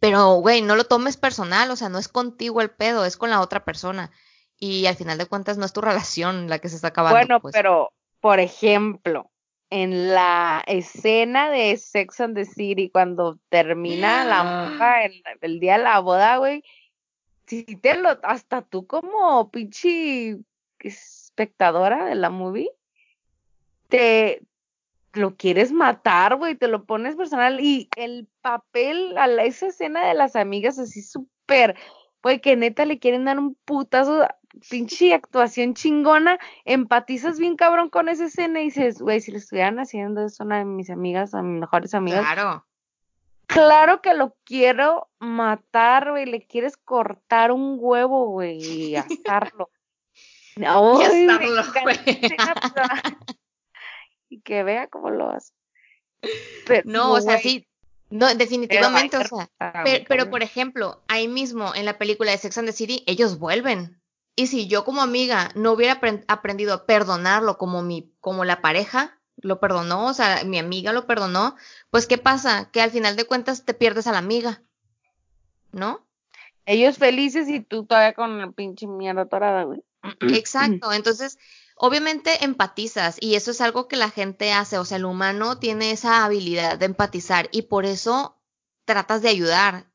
Pero, 0.00 0.34
güey, 0.34 0.60
no 0.60 0.74
lo 0.74 0.86
tomes 0.86 1.16
personal, 1.16 1.70
o 1.70 1.76
sea, 1.76 1.88
no 1.88 1.98
es 1.98 2.08
contigo 2.08 2.60
el 2.60 2.70
pedo, 2.70 3.04
es 3.04 3.16
con 3.16 3.30
la 3.30 3.40
otra 3.40 3.64
persona. 3.64 4.10
Y 4.58 4.86
al 4.86 4.96
final 4.96 5.18
de 5.18 5.26
cuentas 5.26 5.56
no 5.56 5.64
es 5.66 5.72
tu 5.72 5.82
relación 5.82 6.48
la 6.48 6.58
que 6.58 6.68
se 6.68 6.74
está 6.74 6.88
acabando. 6.88 7.16
Bueno, 7.16 7.40
pues. 7.40 7.52
pero, 7.54 7.92
por 8.20 8.40
ejemplo, 8.40 9.30
en 9.70 10.14
la 10.14 10.64
escena 10.66 11.48
de 11.48 11.76
Sex 11.76 12.20
and 12.20 12.34
the 12.34 12.44
City, 12.44 12.90
cuando 12.90 13.38
termina 13.50 14.24
la 14.24 14.42
monja 14.42 15.04
el, 15.04 15.22
el, 15.40 15.60
día 15.60 15.78
de 15.78 15.84
la 15.84 16.00
boda, 16.00 16.38
güey, 16.38 16.64
si 17.46 17.64
te 17.64 17.96
lo, 17.96 18.18
hasta 18.22 18.62
tú 18.62 18.86
como 18.86 19.50
pinche 19.50 20.38
espectadora 20.80 22.06
de 22.06 22.14
la 22.14 22.30
movie, 22.30 22.70
te, 23.88 24.42
lo 25.16 25.36
quieres 25.36 25.72
matar, 25.72 26.36
güey, 26.36 26.54
te 26.54 26.68
lo 26.68 26.84
pones 26.84 27.16
personal 27.16 27.60
y 27.60 27.88
el 27.96 28.28
papel 28.40 29.16
a 29.18 29.26
esa 29.42 29.68
escena 29.68 30.06
de 30.06 30.14
las 30.14 30.36
amigas 30.36 30.78
así 30.78 31.02
súper, 31.02 31.76
güey, 32.22 32.40
que 32.40 32.56
neta 32.56 32.84
le 32.84 32.98
quieren 32.98 33.24
dar 33.24 33.38
un 33.38 33.54
putazo, 33.64 34.26
pinche 34.70 35.14
actuación 35.14 35.74
chingona, 35.74 36.38
empatizas 36.64 37.38
bien 37.38 37.56
cabrón 37.56 37.90
con 37.90 38.08
esa 38.08 38.26
escena 38.26 38.60
y 38.60 38.66
dices, 38.66 39.00
güey, 39.00 39.20
si 39.20 39.32
le 39.32 39.38
estuvieran 39.38 39.78
haciendo 39.78 40.24
eso 40.24 40.44
una 40.44 40.58
de 40.58 40.64
mis 40.64 40.90
amigas, 40.90 41.34
a 41.34 41.42
mis 41.42 41.60
mejores 41.60 41.94
amigas. 41.94 42.20
Claro. 42.20 42.66
Claro 43.46 44.02
que 44.02 44.14
lo 44.14 44.36
quiero 44.44 45.08
matar, 45.18 46.10
güey, 46.10 46.26
le 46.26 46.46
quieres 46.46 46.76
cortar 46.76 47.52
un 47.52 47.76
huevo, 47.80 48.26
güey, 48.26 48.58
y 48.62 48.96
asarlo. 48.96 49.70
No, 50.56 51.00
y 51.00 51.26
asarlo, 51.26 51.62
güey 51.82 51.96
y 54.28 54.40
que 54.40 54.62
vea 54.62 54.88
cómo 54.88 55.10
lo 55.10 55.30
hace. 55.30 55.52
no, 56.84 57.12
o 57.12 57.20
sea, 57.20 57.38
sí, 57.38 57.66
no, 58.10 58.32
definitivamente, 58.34 59.16
o 59.16 59.24
sea, 59.24 59.50
pero, 60.08 60.30
por 60.30 60.42
ejemplo, 60.42 61.02
ahí 61.08 61.28
mismo 61.28 61.74
en 61.74 61.84
la 61.84 61.98
película 61.98 62.30
de 62.30 62.38
Sex 62.38 62.58
and 62.58 62.68
the 62.68 62.72
City, 62.72 63.02
ellos 63.06 63.38
vuelven. 63.38 64.00
Y 64.36 64.48
si 64.48 64.68
yo 64.68 64.84
como 64.84 65.02
amiga 65.02 65.50
no 65.54 65.72
hubiera 65.72 65.98
aprendido 66.28 66.74
a 66.74 66.86
perdonarlo 66.86 67.56
como 67.56 67.82
mi, 67.82 68.12
como 68.20 68.44
la 68.44 68.60
pareja 68.60 69.15
lo 69.36 69.60
perdonó, 69.60 70.06
o 70.06 70.14
sea, 70.14 70.44
mi 70.44 70.58
amiga 70.58 70.92
lo 70.92 71.06
perdonó, 71.06 71.56
pues 71.90 72.06
¿qué 72.06 72.18
pasa? 72.18 72.70
Que 72.70 72.80
al 72.80 72.90
final 72.90 73.16
de 73.16 73.24
cuentas 73.24 73.64
te 73.64 73.74
pierdes 73.74 74.06
a 74.06 74.12
la 74.12 74.18
amiga, 74.18 74.62
¿no? 75.72 76.06
Ellos 76.64 76.98
felices 76.98 77.48
y 77.48 77.60
tú 77.60 77.84
todavía 77.84 78.14
con 78.14 78.38
la 78.38 78.50
pinche 78.50 78.86
mierda 78.86 79.26
torada, 79.26 79.64
güey. 79.64 79.82
Exacto, 80.20 80.92
entonces 80.92 81.38
Obviamente 81.78 82.42
empatizas 82.42 83.18
y 83.20 83.34
eso 83.34 83.50
es 83.50 83.60
algo 83.60 83.86
que 83.86 83.96
la 83.96 84.10
gente 84.10 84.50
hace, 84.50 84.78
o 84.78 84.86
sea, 84.86 84.96
el 84.96 85.04
humano 85.04 85.58
tiene 85.58 85.90
esa 85.90 86.24
habilidad 86.24 86.78
de 86.78 86.86
empatizar 86.86 87.50
y 87.52 87.62
por 87.62 87.84
eso 87.84 88.40
tratas 88.86 89.20
de 89.20 89.28
ayudar. 89.28 89.86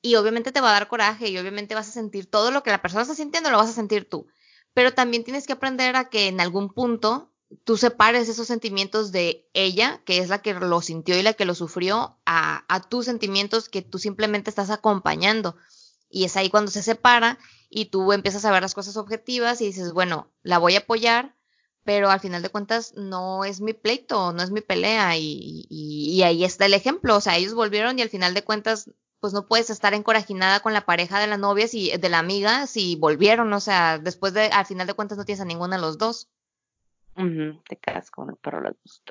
Y 0.00 0.14
obviamente 0.14 0.50
te 0.50 0.62
va 0.62 0.70
a 0.70 0.72
dar 0.72 0.88
coraje 0.88 1.28
y 1.28 1.36
obviamente 1.36 1.74
vas 1.74 1.88
a 1.88 1.92
sentir 1.92 2.30
todo 2.30 2.50
lo 2.50 2.62
que 2.62 2.70
la 2.70 2.80
persona 2.80 3.02
está 3.02 3.14
sintiendo, 3.14 3.50
lo 3.50 3.58
vas 3.58 3.68
a 3.68 3.74
sentir 3.74 4.08
tú. 4.08 4.26
Pero 4.72 4.94
también 4.94 5.24
tienes 5.24 5.46
que 5.46 5.52
aprender 5.52 5.94
a 5.96 6.08
que 6.08 6.28
en 6.28 6.40
algún 6.40 6.72
punto 6.72 7.30
tú 7.64 7.76
separes 7.76 8.28
esos 8.28 8.46
sentimientos 8.46 9.12
de 9.12 9.48
ella, 9.54 10.02
que 10.04 10.18
es 10.18 10.28
la 10.28 10.42
que 10.42 10.54
lo 10.54 10.80
sintió 10.80 11.18
y 11.18 11.22
la 11.22 11.34
que 11.34 11.44
lo 11.44 11.54
sufrió, 11.54 12.18
a, 12.26 12.64
a 12.68 12.80
tus 12.80 13.04
sentimientos 13.04 13.68
que 13.68 13.82
tú 13.82 13.98
simplemente 13.98 14.50
estás 14.50 14.70
acompañando. 14.70 15.56
Y 16.08 16.24
es 16.24 16.36
ahí 16.36 16.50
cuando 16.50 16.70
se 16.70 16.82
separa 16.82 17.38
y 17.68 17.86
tú 17.86 18.12
empiezas 18.12 18.44
a 18.44 18.50
ver 18.50 18.62
las 18.62 18.74
cosas 18.74 18.96
objetivas 18.96 19.60
y 19.60 19.66
dices, 19.66 19.92
bueno, 19.92 20.32
la 20.42 20.58
voy 20.58 20.76
a 20.76 20.80
apoyar, 20.80 21.36
pero 21.84 22.10
al 22.10 22.20
final 22.20 22.42
de 22.42 22.48
cuentas 22.48 22.94
no 22.96 23.44
es 23.44 23.60
mi 23.60 23.72
pleito, 23.72 24.32
no 24.32 24.42
es 24.42 24.50
mi 24.50 24.60
pelea 24.60 25.16
y, 25.16 25.66
y, 25.70 26.22
ahí 26.22 26.44
está 26.44 26.66
el 26.66 26.74
ejemplo, 26.74 27.16
o 27.16 27.20
sea, 27.20 27.36
ellos 27.36 27.54
volvieron 27.54 27.98
y 27.98 28.02
al 28.02 28.10
final 28.10 28.34
de 28.34 28.44
cuentas 28.44 28.90
pues 29.20 29.32
no 29.32 29.46
puedes 29.46 29.70
estar 29.70 29.94
encorajinada 29.94 30.60
con 30.60 30.72
la 30.72 30.84
pareja 30.84 31.20
de 31.20 31.26
la 31.26 31.38
novia 31.38 31.68
si, 31.68 31.96
de 31.96 32.08
la 32.08 32.18
amiga 32.18 32.66
si 32.66 32.96
volvieron, 32.96 33.52
o 33.52 33.60
sea, 33.60 33.98
después 33.98 34.34
de, 34.34 34.46
al 34.46 34.66
final 34.66 34.86
de 34.86 34.94
cuentas 34.94 35.16
no 35.16 35.24
tienes 35.24 35.40
a 35.40 35.44
ninguna 35.44 35.76
de 35.76 35.82
los 35.82 35.96
dos. 35.96 36.28
Te 37.68 37.76
quedas 37.76 38.10
con 38.10 38.30
el 38.30 38.36
perro 38.36 38.60
las 38.60 38.74
dos 38.84 39.02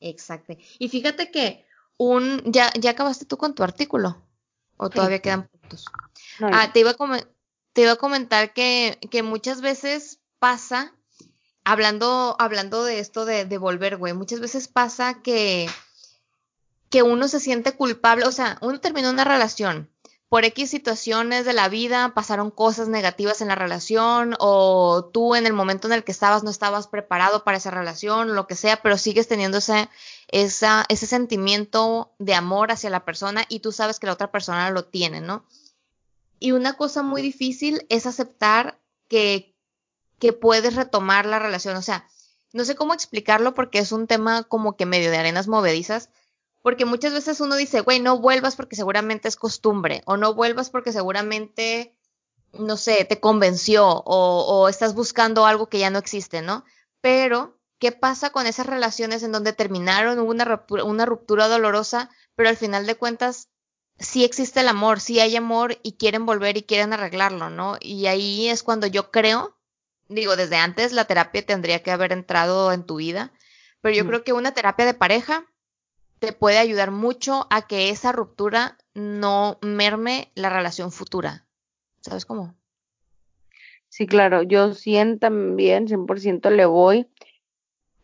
Exacto. 0.00 0.54
Y 0.78 0.88
fíjate 0.88 1.30
que 1.30 1.64
un, 1.96 2.42
ya, 2.46 2.72
ya 2.78 2.90
acabaste 2.90 3.24
tú 3.24 3.36
con 3.36 3.54
tu 3.54 3.62
artículo. 3.62 4.22
¿O 4.76 4.90
todavía 4.90 5.20
quedan 5.20 5.46
puntos? 5.46 5.86
ah, 6.40 6.72
te 6.72 6.80
iba, 6.80 6.90
a 6.90 6.96
te 7.72 7.82
iba 7.82 7.92
a 7.92 7.96
comentar 7.96 8.52
que, 8.52 8.98
que 9.10 9.22
muchas 9.22 9.60
veces 9.60 10.20
pasa, 10.40 10.92
hablando, 11.62 12.36
hablando 12.38 12.84
de 12.84 12.98
esto 12.98 13.24
de, 13.24 13.44
de 13.44 13.58
volver, 13.58 13.96
güey, 13.96 14.12
muchas 14.14 14.40
veces 14.40 14.66
pasa 14.66 15.22
que, 15.22 15.68
que 16.90 17.02
uno 17.02 17.28
se 17.28 17.38
siente 17.38 17.76
culpable, 17.76 18.26
o 18.26 18.32
sea, 18.32 18.58
uno 18.62 18.80
terminó 18.80 19.10
una 19.10 19.24
relación, 19.24 19.88
por 20.34 20.44
X 20.44 20.68
situaciones 20.68 21.44
de 21.44 21.52
la 21.52 21.68
vida 21.68 22.12
pasaron 22.12 22.50
cosas 22.50 22.88
negativas 22.88 23.40
en 23.40 23.46
la 23.46 23.54
relación 23.54 24.34
o 24.40 25.08
tú 25.14 25.36
en 25.36 25.46
el 25.46 25.52
momento 25.52 25.86
en 25.86 25.92
el 25.92 26.02
que 26.02 26.10
estabas 26.10 26.42
no 26.42 26.50
estabas 26.50 26.88
preparado 26.88 27.44
para 27.44 27.58
esa 27.58 27.70
relación, 27.70 28.34
lo 28.34 28.48
que 28.48 28.56
sea, 28.56 28.82
pero 28.82 28.98
sigues 28.98 29.28
teniendo 29.28 29.58
ese, 29.58 29.88
ese 30.26 31.06
sentimiento 31.06 32.10
de 32.18 32.34
amor 32.34 32.72
hacia 32.72 32.90
la 32.90 33.04
persona 33.04 33.44
y 33.48 33.60
tú 33.60 33.70
sabes 33.70 34.00
que 34.00 34.08
la 34.08 34.12
otra 34.12 34.32
persona 34.32 34.68
lo 34.70 34.86
tiene, 34.86 35.20
¿no? 35.20 35.44
Y 36.40 36.50
una 36.50 36.72
cosa 36.72 37.04
muy 37.04 37.22
difícil 37.22 37.86
es 37.88 38.04
aceptar 38.04 38.80
que, 39.06 39.54
que 40.18 40.32
puedes 40.32 40.74
retomar 40.74 41.26
la 41.26 41.38
relación, 41.38 41.76
o 41.76 41.82
sea, 41.82 42.08
no 42.52 42.64
sé 42.64 42.74
cómo 42.74 42.92
explicarlo 42.92 43.54
porque 43.54 43.78
es 43.78 43.92
un 43.92 44.08
tema 44.08 44.42
como 44.42 44.76
que 44.76 44.84
medio 44.84 45.12
de 45.12 45.18
arenas 45.18 45.46
movedizas, 45.46 46.10
porque 46.64 46.86
muchas 46.86 47.12
veces 47.12 47.42
uno 47.42 47.56
dice, 47.56 47.80
güey, 47.82 48.00
no 48.00 48.20
vuelvas 48.20 48.56
porque 48.56 48.74
seguramente 48.74 49.28
es 49.28 49.36
costumbre, 49.36 50.00
o 50.06 50.16
no 50.16 50.32
vuelvas 50.32 50.70
porque 50.70 50.92
seguramente, 50.92 51.94
no 52.54 52.78
sé, 52.78 53.04
te 53.04 53.20
convenció, 53.20 53.86
o, 53.86 54.46
o 54.46 54.68
estás 54.70 54.94
buscando 54.94 55.44
algo 55.44 55.68
que 55.68 55.78
ya 55.78 55.90
no 55.90 55.98
existe, 55.98 56.40
¿no? 56.40 56.64
Pero, 57.02 57.58
¿qué 57.78 57.92
pasa 57.92 58.30
con 58.30 58.46
esas 58.46 58.64
relaciones 58.64 59.22
en 59.22 59.30
donde 59.30 59.52
terminaron, 59.52 60.18
hubo 60.18 60.30
una 60.30 60.46
ruptura, 60.46 60.84
una 60.84 61.04
ruptura 61.04 61.48
dolorosa, 61.48 62.08
pero 62.34 62.48
al 62.48 62.56
final 62.56 62.86
de 62.86 62.94
cuentas 62.94 63.50
sí 63.98 64.24
existe 64.24 64.60
el 64.60 64.68
amor, 64.68 65.00
sí 65.00 65.20
hay 65.20 65.36
amor 65.36 65.78
y 65.82 65.98
quieren 65.98 66.24
volver 66.24 66.56
y 66.56 66.62
quieren 66.62 66.94
arreglarlo, 66.94 67.50
¿no? 67.50 67.76
Y 67.78 68.06
ahí 68.06 68.48
es 68.48 68.62
cuando 68.62 68.86
yo 68.86 69.10
creo, 69.10 69.54
digo, 70.08 70.34
desde 70.34 70.56
antes 70.56 70.92
la 70.92 71.04
terapia 71.04 71.44
tendría 71.44 71.82
que 71.82 71.90
haber 71.90 72.12
entrado 72.12 72.72
en 72.72 72.86
tu 72.86 72.96
vida, 72.96 73.34
pero 73.82 73.94
yo 73.94 74.06
creo 74.06 74.24
que 74.24 74.32
una 74.32 74.54
terapia 74.54 74.86
de 74.86 74.94
pareja 74.94 75.44
te 76.24 76.32
puede 76.32 76.58
ayudar 76.58 76.90
mucho 76.90 77.46
a 77.50 77.66
que 77.66 77.90
esa 77.90 78.12
ruptura 78.12 78.78
no 78.94 79.58
merme 79.60 80.30
la 80.34 80.50
relación 80.50 80.90
futura. 80.90 81.44
¿Sabes 82.00 82.24
cómo? 82.24 82.54
Sí, 83.88 84.06
claro, 84.06 84.42
yo 84.42 84.74
siento 84.74 85.20
también 85.20 85.86
100% 85.86 86.50
le 86.50 86.66
voy 86.66 87.06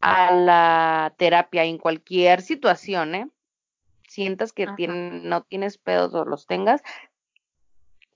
a 0.01 0.33
la 0.33 1.15
terapia 1.17 1.65
en 1.65 1.79
cualquier 1.79 2.43
situación, 2.43 3.15
¿eh? 3.15 3.29
Sientas 4.09 4.53
que 4.53 4.67
no 4.67 5.43
tienes 5.43 5.79
pedos 5.79 6.15
o 6.15 6.25
los 6.25 6.47
tengas, 6.47 6.83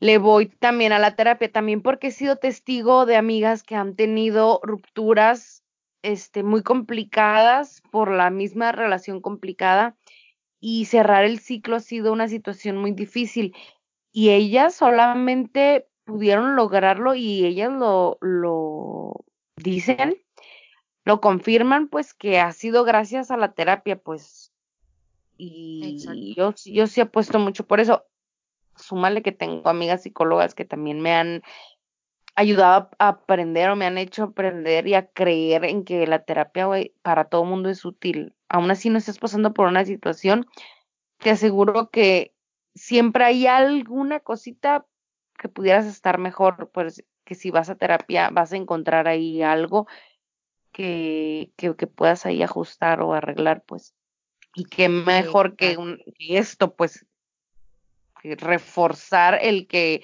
le 0.01 0.19
voy 0.19 0.47
también 0.47 0.93
a 0.93 0.99
la 0.99 1.17
terapia, 1.17 1.51
también 1.51 1.83
porque 1.83 2.09
he 2.09 2.13
sido 2.13 2.37
testigo 2.37 3.07
de 3.07 3.17
amigas 3.17 3.63
que 3.63 3.75
han 3.75 3.97
tenido 3.97 4.61
rupturas 4.63 5.64
este, 6.05 6.43
muy 6.43 6.63
complicadas 6.63 7.83
por 7.91 8.11
la 8.11 8.29
misma 8.29 8.73
relación 8.73 9.23
complicada 9.23 9.97
y 10.61 10.85
cerrar 10.85 11.25
el 11.25 11.39
ciclo 11.39 11.77
ha 11.77 11.81
sido 11.81 12.13
una 12.13 12.29
situación 12.29 12.77
muy 12.77 12.93
difícil 12.93 13.57
y 14.13 14.31
ellas 14.31 14.75
solamente 14.75 15.89
pudieron 16.05 16.57
lograrlo 16.57 17.15
y 17.15 17.47
ellas 17.47 17.73
lo, 17.73 18.19
lo 18.21 19.25
dicen, 19.57 20.19
lo 21.05 21.23
confirman 21.23 21.89
pues 21.89 22.13
que 22.13 22.39
ha 22.39 22.53
sido 22.53 22.85
gracias 22.85 23.31
a 23.31 23.39
la 23.39 23.53
terapia 23.53 23.97
pues 23.97 24.53
y 25.39 26.35
yo, 26.37 26.55
yo 26.67 26.87
sí 26.87 27.01
apuesto 27.01 27.39
mucho 27.39 27.67
por 27.67 27.81
eso. 27.81 28.05
Súmale 28.77 29.23
que 29.23 29.33
tengo 29.33 29.69
amigas 29.69 30.03
psicólogas 30.03 30.55
que 30.55 30.65
también 30.65 31.01
me 31.01 31.15
han 31.15 31.43
ayudado 32.35 32.91
a 32.99 33.09
aprender 33.09 33.71
o 33.71 33.77
me 33.77 33.87
han 33.87 33.99
hecho 33.99 34.25
aprender 34.25 34.87
y 34.87 34.95
a 34.95 35.07
creer 35.07 35.65
en 35.65 35.85
que 35.85 36.07
la 36.07 36.25
terapia, 36.25 36.67
güey, 36.67 36.95
para 37.03 37.25
todo 37.25 37.45
mundo 37.45 37.71
es 37.71 37.85
útil. 37.85 38.35
Aún 38.49 38.71
así 38.71 38.91
no 38.91 38.99
estás 38.99 39.19
pasando 39.19 39.55
por 39.55 39.69
una 39.69 39.85
situación, 39.85 40.47
te 41.19 41.31
aseguro 41.31 41.91
que 41.91 42.35
siempre 42.75 43.25
hay 43.25 43.47
alguna 43.47 44.21
cosita 44.21 44.87
que 45.39 45.49
pudieras 45.49 45.87
estar 45.87 46.19
mejor, 46.19 46.71
pues 46.73 47.05
que 47.25 47.35
si 47.35 47.51
vas 47.51 47.71
a 47.71 47.77
terapia 47.77 48.31
vas 48.31 48.53
a 48.53 48.57
encontrar 48.57 49.09
ahí 49.09 49.43
algo 49.43 49.87
que, 50.73 51.53
que, 51.57 51.75
que 51.77 51.87
puedas 51.87 52.27
ahí 52.27 52.43
ajustar 52.43 53.01
o 53.01 53.15
arreglar, 53.15 53.63
pues. 53.65 53.95
Y 54.55 54.65
que 54.65 54.89
mejor 54.89 55.57
que, 55.57 55.77
un, 55.77 55.99
que 56.19 56.39
esto, 56.39 56.75
pues, 56.75 57.07
reforzar 58.23 59.39
el 59.43 59.67
que 59.67 60.03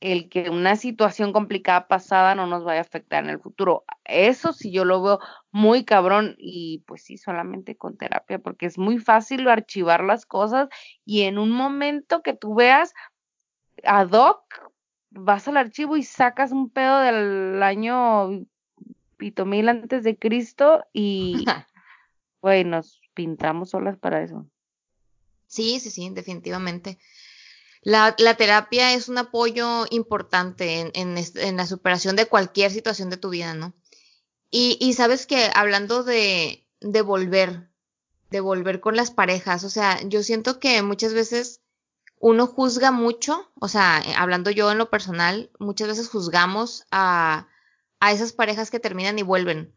el 0.00 0.30
que 0.30 0.48
una 0.48 0.76
situación 0.76 1.32
complicada 1.32 1.86
pasada 1.86 2.34
no 2.34 2.46
nos 2.46 2.64
vaya 2.64 2.80
a 2.80 2.82
afectar 2.82 3.22
en 3.22 3.30
el 3.30 3.38
futuro. 3.38 3.84
Eso 4.04 4.52
sí 4.52 4.72
yo 4.72 4.84
lo 4.84 5.02
veo 5.02 5.18
muy 5.50 5.84
cabrón 5.84 6.36
y 6.38 6.82
pues 6.86 7.02
sí, 7.02 7.18
solamente 7.18 7.76
con 7.76 7.96
terapia, 7.96 8.38
porque 8.38 8.66
es 8.66 8.78
muy 8.78 8.98
fácil 8.98 9.46
archivar 9.48 10.02
las 10.02 10.24
cosas 10.24 10.68
y 11.04 11.22
en 11.22 11.38
un 11.38 11.50
momento 11.50 12.22
que 12.22 12.32
tú 12.34 12.54
veas 12.54 12.94
ad 13.84 14.10
hoc, 14.12 14.42
vas 15.10 15.46
al 15.48 15.58
archivo 15.58 15.96
y 15.96 16.02
sacas 16.02 16.50
un 16.50 16.70
pedo 16.70 17.00
del 17.00 17.62
año 17.62 18.46
pito 19.18 19.44
mil 19.44 19.68
antes 19.68 20.02
de 20.02 20.16
Cristo 20.16 20.84
y 20.94 21.44
güey, 22.40 22.64
nos 22.64 23.00
pintamos 23.12 23.70
solas 23.70 23.98
para 23.98 24.22
eso. 24.22 24.46
Sí, 25.46 25.80
sí, 25.80 25.90
sí, 25.90 26.08
definitivamente. 26.10 26.98
La, 27.82 28.14
la, 28.18 28.36
terapia 28.36 28.92
es 28.92 29.08
un 29.08 29.18
apoyo 29.18 29.86
importante 29.90 30.80
en, 30.80 31.16
en, 31.16 31.56
la 31.56 31.66
superación 31.66 32.14
de 32.14 32.26
cualquier 32.26 32.70
situación 32.70 33.08
de 33.08 33.16
tu 33.16 33.30
vida, 33.30 33.54
¿no? 33.54 33.72
Y, 34.50 34.76
y 34.80 34.92
sabes 34.92 35.26
que 35.26 35.50
hablando 35.54 36.02
de, 36.04 36.66
de 36.80 37.02
volver, 37.02 37.70
de 38.30 38.40
volver 38.40 38.80
con 38.80 38.96
las 38.96 39.10
parejas. 39.10 39.64
O 39.64 39.70
sea, 39.70 40.00
yo 40.02 40.22
siento 40.22 40.58
que 40.58 40.82
muchas 40.82 41.14
veces 41.14 41.62
uno 42.18 42.46
juzga 42.46 42.90
mucho, 42.90 43.50
o 43.58 43.68
sea, 43.68 44.02
eh, 44.06 44.12
hablando 44.16 44.50
yo 44.50 44.70
en 44.70 44.78
lo 44.78 44.90
personal, 44.90 45.50
muchas 45.58 45.88
veces 45.88 46.08
juzgamos 46.08 46.84
a, 46.90 47.48
a 47.98 48.12
esas 48.12 48.32
parejas 48.32 48.70
que 48.70 48.78
terminan 48.78 49.18
y 49.18 49.22
vuelven, 49.22 49.74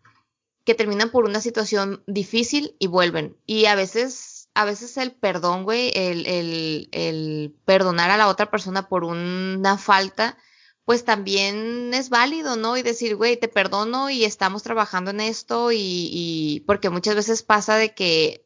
que 0.66 0.76
terminan 0.76 1.10
por 1.10 1.26
una 1.26 1.42
situación 1.42 2.04
difícil 2.06 2.76
y 2.80 2.88
vuelven. 2.88 3.38
Y 3.46 3.66
a 3.66 3.76
veces, 3.76 4.33
a 4.56 4.66
veces 4.66 4.98
el 4.98 5.12
perdón, 5.12 5.64
güey, 5.64 5.92
el, 5.96 6.26
el, 6.28 6.90
el 6.92 7.56
perdonar 7.66 8.12
a 8.12 8.18
la 8.18 8.28
otra 8.28 8.52
persona 8.52 8.88
por 8.88 9.04
una 9.04 9.78
falta, 9.78 10.38
pues 10.86 11.06
también 11.06 11.94
es 11.94 12.10
válido, 12.10 12.56
¿no? 12.56 12.78
Y 12.78 12.84
decir, 12.84 13.16
güey, 13.16 13.38
te 13.38 13.48
perdono 13.48 14.10
y 14.10 14.26
estamos 14.26 14.64
trabajando 14.64 15.12
en 15.12 15.22
esto 15.22 15.72
y, 15.72 15.78
y 15.80 16.64
porque 16.68 16.90
muchas 16.90 17.16
veces 17.16 17.42
pasa 17.42 17.78
de 17.78 17.94
que 17.94 18.46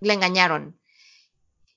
le 0.00 0.14
engañaron 0.14 0.78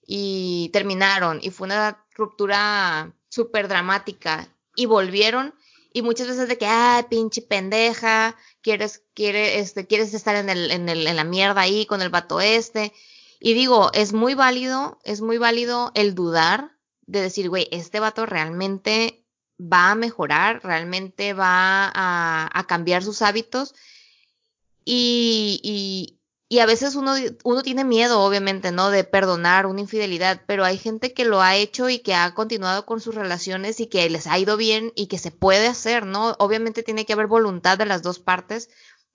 y 0.06 0.70
terminaron 0.74 1.40
y 1.42 1.50
fue 1.50 1.66
una 1.66 2.06
ruptura 2.16 3.14
súper 3.30 3.68
dramática 3.68 4.48
y 4.76 4.86
volvieron 4.86 5.56
y 5.94 6.02
muchas 6.02 6.28
veces 6.28 6.48
de 6.48 6.58
que, 6.58 6.66
ah, 6.66 7.06
pinche 7.10 7.42
pendeja, 7.42 8.36
quieres, 8.62 9.04
quieres, 9.14 9.58
este, 9.58 9.86
quieres 9.86 10.14
estar 10.14 10.36
en 10.36 10.50
el, 10.50 10.72
en 10.72 10.90
el, 10.90 11.06
en 11.06 11.16
la 11.16 11.24
mierda 11.24 11.62
ahí 11.62 11.86
con 11.86 12.02
el 12.02 12.10
vato 12.10 12.42
este. 12.42 12.92
Y 13.46 13.56
digo, 13.56 13.92
es 13.92 14.14
muy 14.14 14.36
válido, 14.36 15.00
es 15.04 15.20
muy 15.20 15.38
válido 15.38 15.92
el 15.96 16.16
dudar 16.16 16.78
de 17.08 17.20
decir, 17.20 17.50
güey, 17.50 17.68
este 17.72 18.00
vato 18.00 18.26
realmente 18.26 19.26
va 19.60 19.92
a 19.92 19.96
mejorar, 19.96 20.62
realmente 20.64 21.34
va 21.34 21.92
a, 21.94 22.66
cambiar 22.70 23.04
sus 23.04 23.22
hábitos. 23.22 23.76
Y, 24.86 25.60
y, 25.62 26.22
y, 26.48 26.60
a 26.60 26.66
veces 26.66 26.96
uno, 26.96 27.16
uno 27.44 27.64
tiene 27.64 27.84
miedo, 27.84 28.22
obviamente, 28.22 28.72
¿no? 28.72 28.90
De 28.90 29.04
perdonar 29.04 29.66
una 29.66 29.82
infidelidad, 29.82 30.44
pero 30.48 30.64
hay 30.64 30.78
gente 30.78 31.14
que 31.14 31.26
lo 31.26 31.42
ha 31.42 31.58
hecho 31.58 31.90
y 31.90 32.00
que 32.00 32.16
ha 32.16 32.34
continuado 32.34 32.86
con 32.86 33.02
sus 33.02 33.14
relaciones 33.14 33.82
y 33.82 33.88
que 33.88 34.10
les 34.10 34.26
ha 34.26 34.40
ido 34.40 34.56
bien 34.56 34.94
y 34.96 35.08
que 35.08 35.18
se 35.18 35.32
puede 35.32 35.68
hacer, 35.68 36.06
¿no? 36.06 36.38
Obviamente 36.40 36.82
tiene 36.82 37.06
que 37.06 37.12
haber 37.12 37.28
voluntad 37.28 37.78
de 37.78 37.88
las 37.88 38.04
dos 38.04 38.20
partes, 38.20 38.70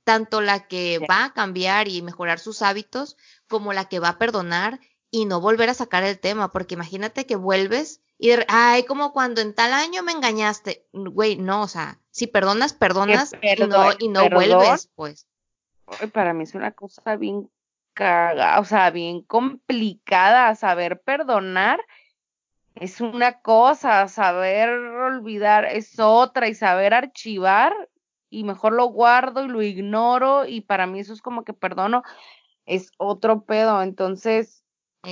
tanto 0.09 0.41
la 0.41 0.67
que 0.67 1.01
va 1.01 1.27
a 1.27 1.33
cambiar 1.35 1.87
y 1.87 2.01
mejorar 2.01 2.39
sus 2.39 2.63
hábitos 2.63 3.19
como 3.47 3.75
la 3.75 3.91
que 3.91 3.99
va 3.99 4.09
a 4.09 4.19
perdonar 4.19 4.81
y 5.11 5.27
no 5.27 5.43
volver 5.43 5.69
a 5.69 5.75
sacar 5.75 6.03
el 6.03 6.19
tema, 6.19 6.51
porque 6.51 6.77
imagínate 6.77 7.27
que 7.27 7.37
vuelves 7.37 8.01
y, 8.17 8.31
ay, 8.49 8.85
como 8.85 9.13
cuando 9.13 9.43
en 9.43 9.55
tal 9.55 9.75
año 9.75 10.03
me 10.03 10.13
engañaste. 10.13 10.87
Güey, 10.95 11.37
no, 11.37 11.61
o 11.61 11.69
sea, 11.69 11.99
si 12.11 12.27
perdonas, 12.27 12.73
perdonas 12.73 13.35
y 13.43 13.67
no, 13.67 13.91
y 13.99 14.09
no 14.09 14.31
vuelves, 14.31 14.89
pues. 14.95 15.27
Para 16.15 16.33
mí 16.33 16.45
es 16.45 16.55
una 16.55 16.73
cosa 16.73 17.17
bien 17.17 17.51
caga, 17.93 18.61
o 18.61 18.65
sea, 18.65 18.89
bien 18.89 19.21
complicada 19.21 20.55
saber 20.55 21.03
perdonar. 21.03 21.85
Es 22.77 23.03
una 23.03 23.43
cosa, 23.43 24.09
saber 24.09 24.71
olvidar 24.71 25.67
es 25.67 25.99
otra 25.99 26.49
y 26.49 26.55
saber 26.55 26.95
archivar 26.95 27.75
y 28.31 28.45
mejor 28.45 28.73
lo 28.73 28.87
guardo 28.87 29.45
y 29.45 29.49
lo 29.49 29.63
ignoro 29.63 30.47
y 30.47 30.61
para 30.61 30.87
mí 30.87 31.01
eso 31.01 31.13
es 31.13 31.23
como 31.23 31.45
que 31.45 31.53
perdono 31.53 32.03
es 32.67 32.91
otro 32.99 33.45
pedo. 33.45 33.83
Entonces, 33.83 34.65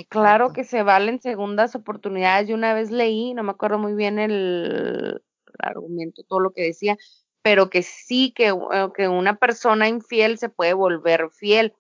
Claro 0.09 0.53
que 0.53 0.65
se 0.65 0.83
valen 0.83 1.21
segundas 1.21 1.75
oportunidades. 1.75 2.49
Yo 2.49 2.55
una 2.55 2.75
vez 2.75 2.91
leí, 2.91 3.35
no 3.35 3.43
me 3.43 3.53
acuerdo 3.53 3.79
muy 3.79 3.95
bien 3.95 4.19
el, 4.19 5.23
argumento, 5.59 6.23
todo 6.25 6.41
lo 6.41 6.51
que 6.51 6.63
decía, 6.63 6.99
pero 7.41 7.71
que 7.71 7.83
sí, 7.83 8.33
que, 8.35 8.49
eh, 8.49 8.89
que 8.95 9.09
una 9.09 9.37
persona 9.37 9.89
infiel 9.89 10.39
se 10.39 10.49
puede 10.49 10.75
volver 10.75 11.31
fiel. 11.31 11.73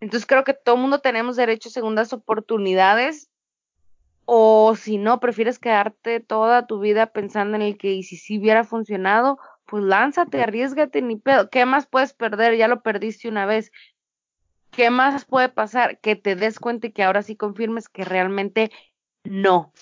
Entonces 0.00 0.26
creo 0.26 0.44
que 0.44 0.54
todo 0.54 0.76
el 0.76 0.80
mundo 0.80 1.00
tenemos 1.00 1.36
derecho 1.36 1.68
a 1.68 1.72
segundas 1.72 2.12
oportunidades. 2.12 3.28
O 4.24 4.76
si 4.76 4.96
no, 4.96 5.18
prefieres 5.18 5.58
quedarte 5.58 6.20
toda 6.20 6.66
tu 6.66 6.78
vida 6.78 7.06
pensando 7.06 7.56
en 7.56 7.62
el 7.62 7.76
que 7.76 7.92
y 7.92 8.04
si 8.04 8.16
sí 8.16 8.38
hubiera 8.38 8.62
funcionado, 8.62 9.38
pues 9.70 9.84
lánzate, 9.84 10.42
arriesgate, 10.42 11.00
ni 11.00 11.16
pedo. 11.16 11.48
¿Qué 11.48 11.64
más 11.64 11.86
puedes 11.86 12.12
perder? 12.12 12.56
Ya 12.56 12.68
lo 12.68 12.82
perdiste 12.82 13.28
una 13.28 13.46
vez. 13.46 13.70
¿qué 14.70 14.90
más 14.90 15.24
puede 15.24 15.48
pasar? 15.48 15.98
Que 16.00 16.16
te 16.16 16.36
des 16.36 16.58
cuenta 16.58 16.86
y 16.86 16.92
que 16.92 17.02
ahora 17.02 17.22
sí 17.22 17.36
confirmes 17.36 17.88
que 17.88 18.04
realmente 18.04 18.70
no. 19.24 19.72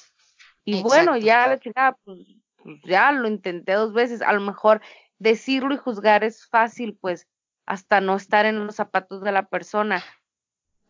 Y 0.65 0.83
bueno, 0.83 1.17
ya 1.17 1.47
la 1.47 1.59
chingada, 1.59 1.97
pues, 2.05 2.19
pues, 2.57 2.77
ya 2.85 3.13
lo 3.13 3.29
intenté 3.29 3.73
dos 3.73 3.93
veces. 3.93 4.23
A 4.23 4.33
lo 4.33 4.41
mejor 4.41 4.81
decirlo 5.19 5.75
y 5.75 5.79
juzgar 5.79 6.25
es 6.25 6.47
fácil, 6.47 6.97
pues, 7.01 7.27
hasta 7.67 8.01
no 8.01 8.17
estar 8.17 8.47
en 8.47 8.67
los 8.67 8.77
zapatos 8.77 9.23
de 9.23 9.33
la 9.33 9.49
persona. 9.49 10.03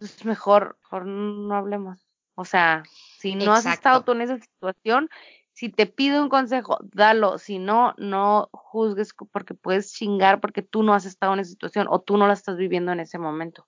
Es 0.01 0.25
mejor, 0.25 0.79
mejor 0.83 1.07
no 1.07 1.55
hablemos. 1.55 2.09
O 2.35 2.45
sea, 2.45 2.85
si 3.19 3.35
no 3.35 3.53
has 3.53 3.67
estado 3.67 4.05
tú 4.05 4.13
en 4.13 4.23
esa 4.23 4.39
situación, 4.39 5.11
si 5.59 5.71
te 5.71 5.87
pide 5.87 6.21
un 6.21 6.29
consejo, 6.29 6.79
dalo. 6.83 7.37
Si 7.37 7.59
no, 7.59 7.93
no 7.99 8.49
juzgues 8.53 9.13
porque 9.33 9.55
puedes 9.55 9.93
chingar 9.93 10.41
porque 10.41 10.63
tú 10.63 10.85
no 10.85 10.95
has 10.95 11.05
estado 11.05 11.35
en 11.35 11.41
esa 11.41 11.51
situación 11.51 11.89
o 11.91 12.01
tú 12.01 12.17
no 12.17 12.29
la 12.29 12.35
estás 12.35 12.57
viviendo 12.57 12.93
en 12.93 13.01
ese 13.01 13.19
momento. 13.19 13.67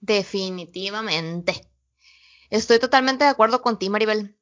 Definitivamente. 0.00 1.70
Estoy 2.50 2.80
totalmente 2.80 3.22
de 3.22 3.30
acuerdo 3.30 3.62
con 3.62 3.78
ti, 3.78 3.90
Maribel. 3.90 4.36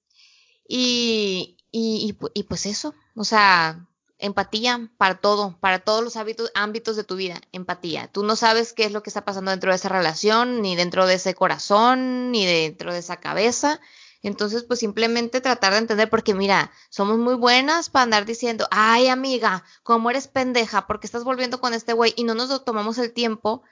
Y, 0.67 1.59
y, 1.71 2.17
y, 2.33 2.43
pues 2.45 2.65
eso, 2.65 2.95
o 3.17 3.25
sea, 3.25 3.87
empatía 4.17 4.91
para 4.97 5.17
todo, 5.17 5.59
para 5.61 5.81
todos 5.81 6.03
los 6.03 6.17
ámbitos 6.17 6.97
de 6.97 7.05
tu 7.05 7.17
vida, 7.17 7.39
empatía. 7.53 8.09
Tú 8.09 8.23
no 8.23 8.35
sabes 8.35 8.73
qué 8.73 8.87
es 8.87 8.93
lo 8.93 9.03
que 9.03 9.11
está 9.11 9.27
pasando 9.27 9.51
dentro 9.51 9.73
de 9.73 9.77
esa 9.77 9.91
relación, 9.91 10.63
ni 10.63 10.75
dentro 10.75 11.05
de 11.05 11.17
ese 11.17 11.35
corazón, 11.35 12.31
ni 12.31 12.47
dentro 12.47 12.95
de 12.95 13.01
esa 13.01 13.19
cabeza. 13.19 13.79
Entonces, 14.23 14.65
pues 14.65 14.81
simplemente 14.81 15.41
tratar 15.41 15.73
de 15.73 15.79
entender, 15.79 16.11
porque 16.11 16.35
mira, 16.35 16.71
somos 16.91 17.19
muy 17.19 17.35
buenas 17.35 17.89
para 17.89 18.03
andar 18.03 18.27
diciendo, 18.27 18.67
ay 18.71 19.09
amiga, 19.09 19.65
¿cómo 19.83 20.11
eres 20.11 20.29
pendeja? 20.29 20.87
porque 20.87 21.07
estás 21.07 21.25
volviendo 21.25 21.61
con 21.61 21.73
este 21.73 21.95
güey? 21.95 22.13
Y 22.17 22.25
no 22.25 22.35
nos 22.35 22.65
tomamos 22.65 22.99
el 22.99 23.13
tiempo 23.13 23.63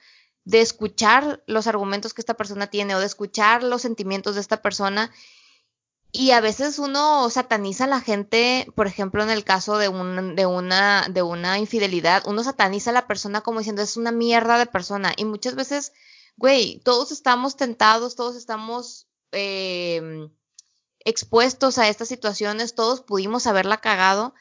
de 0.45 0.61
escuchar 0.61 1.43
los 1.45 1.67
argumentos 1.67 2.13
que 2.13 2.21
esta 2.21 2.33
persona 2.33 2.67
tiene 2.67 2.95
o 2.95 2.99
de 2.99 3.05
escuchar 3.05 3.61
los 3.61 3.83
sentimientos 3.83 4.35
de 4.35 4.41
esta 4.41 4.61
persona. 4.61 5.11
Y 6.11 6.31
a 6.31 6.41
veces 6.41 6.79
uno 6.79 7.29
sataniza 7.29 7.83
a 7.83 7.87
la 7.87 8.01
gente, 8.01 8.65
por 8.75 8.87
ejemplo, 8.87 9.21
en 9.21 9.29
el 9.29 9.43
caso 9.43 9.77
de, 9.77 9.89
un, 9.89 10.35
de, 10.35 10.47
una, 10.47 11.07
de 11.07 11.21
una 11.21 11.59
infidelidad, 11.59 12.23
uno 12.25 12.43
sataniza 12.43 12.89
a 12.89 12.93
la 12.93 13.05
persona 13.05 13.41
como 13.41 13.59
diciendo 13.59 13.83
es 13.83 13.95
una 13.95 14.11
mierda 14.11 14.57
de 14.57 14.65
persona. 14.65 15.13
Y 15.15 15.25
muchas 15.25 15.53
veces, 15.53 15.93
güey, 16.35 16.81
todos 16.83 17.11
estamos 17.11 17.55
tentados, 17.55 18.15
todos 18.15 18.35
estamos 18.35 19.07
eh, 19.31 20.29
expuestos 21.09 21.77
a 21.77 21.87
estas 21.87 22.07
situaciones, 22.07 22.75
todos 22.75 23.01
pudimos 23.01 23.47
haberla 23.47 23.77
cagado 23.77 24.33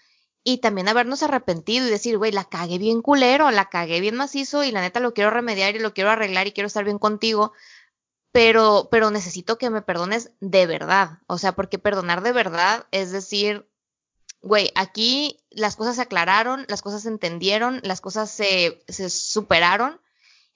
y 0.44 0.58
también 0.58 0.88
habernos 0.88 1.22
arrepentido 1.22 1.86
y 1.86 1.90
decir, 1.90 2.16
güey, 2.16 2.32
la 2.32 2.44
cagué 2.44 2.78
bien 2.78 3.02
culero, 3.02 3.50
la 3.50 3.68
cagué 3.68 4.00
bien 4.00 4.16
macizo 4.16 4.64
y 4.64 4.70
la 4.70 4.80
neta 4.80 5.00
lo 5.00 5.12
quiero 5.12 5.30
remediar 5.30 5.76
y 5.76 5.78
lo 5.78 5.92
quiero 5.92 6.10
arreglar 6.10 6.46
y 6.46 6.52
quiero 6.52 6.68
estar 6.68 6.84
bien 6.84 6.98
contigo, 6.98 7.52
pero, 8.32 8.88
pero 8.90 9.10
necesito 9.10 9.58
que 9.58 9.70
me 9.70 9.82
perdones 9.82 10.30
de 10.40 10.66
verdad, 10.66 11.18
o 11.26 11.38
sea, 11.38 11.52
porque 11.52 11.78
perdonar 11.78 12.22
de 12.22 12.32
verdad 12.32 12.86
es 12.92 13.10
decir, 13.10 13.68
güey, 14.42 14.70
aquí 14.74 15.44
las 15.50 15.76
cosas 15.76 15.96
se 15.96 16.02
aclararon, 16.02 16.64
las 16.68 16.82
cosas 16.82 17.02
se 17.02 17.08
entendieron, 17.08 17.80
las 17.82 18.00
cosas 18.00 18.30
se, 18.30 18.82
se 18.88 19.10
superaron 19.10 20.00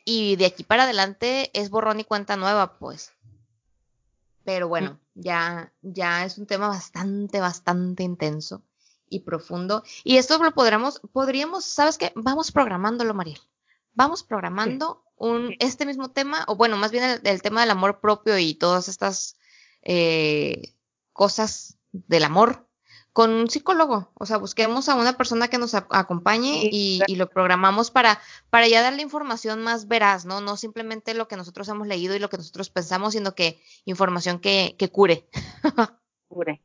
y 0.04 0.36
de 0.36 0.46
aquí 0.46 0.64
para 0.64 0.84
adelante 0.84 1.50
es 1.54 1.70
borrón 1.70 2.00
y 2.00 2.04
cuenta 2.04 2.36
nueva, 2.36 2.78
pues. 2.78 3.12
Pero 4.44 4.68
bueno, 4.68 5.00
ya, 5.14 5.72
ya 5.82 6.24
es 6.24 6.38
un 6.38 6.46
tema 6.46 6.68
bastante, 6.68 7.40
bastante 7.40 8.02
intenso 8.02 8.64
y 9.08 9.20
profundo. 9.20 9.84
Y 10.04 10.16
esto 10.16 10.38
lo 10.42 10.52
podremos, 10.52 11.00
podríamos, 11.12 11.64
¿sabes 11.64 11.98
qué? 11.98 12.12
Vamos 12.16 12.50
programándolo, 12.50 13.14
Mariel. 13.14 13.40
Vamos 13.94 14.22
programando 14.24 15.04
un, 15.16 15.54
este 15.58 15.86
mismo 15.86 16.10
tema, 16.10 16.44
o 16.48 16.56
bueno, 16.56 16.76
más 16.76 16.90
bien 16.90 17.20
el, 17.22 17.42
tema 17.42 17.60
del 17.60 17.70
amor 17.70 18.00
propio 18.00 18.38
y 18.38 18.54
todas 18.54 18.88
estas 18.88 19.36
eh, 19.82 20.74
cosas 21.12 21.78
del 21.92 22.24
amor 22.24 22.68
con 23.12 23.30
un 23.30 23.50
psicólogo. 23.50 24.10
O 24.14 24.26
sea, 24.26 24.38
busquemos 24.38 24.88
a 24.88 24.94
una 24.94 25.16
persona 25.16 25.48
que 25.48 25.58
nos 25.58 25.74
acompañe 25.74 26.68
y, 26.70 27.02
y, 27.06 27.16
lo 27.16 27.28
programamos 27.28 27.90
para, 27.90 28.20
para 28.50 28.68
ya 28.68 28.82
darle 28.82 29.02
información 29.02 29.62
más 29.62 29.86
veraz, 29.86 30.24
¿no? 30.24 30.40
No 30.40 30.56
simplemente 30.56 31.14
lo 31.14 31.28
que 31.28 31.36
nosotros 31.36 31.68
hemos 31.68 31.86
leído 31.86 32.14
y 32.14 32.18
lo 32.18 32.30
que 32.30 32.38
nosotros 32.38 32.70
pensamos, 32.70 33.12
sino 33.12 33.34
que 33.34 33.62
información 33.84 34.38
que, 34.38 34.76
que 34.78 34.90
cure. 34.90 35.28
cure. 36.28 36.62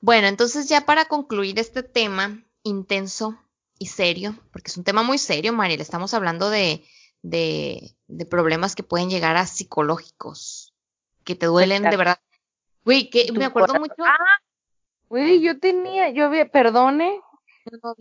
Bueno, 0.00 0.26
entonces 0.26 0.68
ya 0.68 0.82
para 0.82 1.06
concluir 1.06 1.58
este 1.58 1.82
tema 1.82 2.44
intenso 2.62 3.38
y 3.78 3.86
serio, 3.86 4.38
porque 4.52 4.70
es 4.70 4.76
un 4.76 4.84
tema 4.84 5.02
muy 5.02 5.16
serio, 5.16 5.52
Mariel, 5.54 5.80
estamos 5.80 6.12
hablando 6.12 6.50
de, 6.50 6.84
de, 7.22 7.96
de 8.06 8.26
problemas 8.26 8.74
que 8.74 8.82
pueden 8.82 9.08
llegar 9.08 9.38
a 9.38 9.46
psicológicos, 9.46 10.74
que 11.24 11.34
te 11.34 11.46
duelen 11.46 11.82
de 11.82 11.96
verdad. 11.96 12.20
Güey, 12.84 13.08
que 13.08 13.32
me 13.32 13.46
acuerdo 13.46 13.80
mucho. 13.80 13.94
Ah, 14.00 14.18
güey, 15.14 15.40
yo 15.40 15.60
tenía, 15.60 16.10
yo 16.10 16.24
había, 16.24 16.50
perdone, 16.50 17.20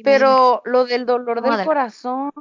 pero 0.04 0.64
lo 0.66 0.86
del 0.86 1.06
dolor 1.06 1.44
del 1.44 1.64
corazón. 1.64 2.32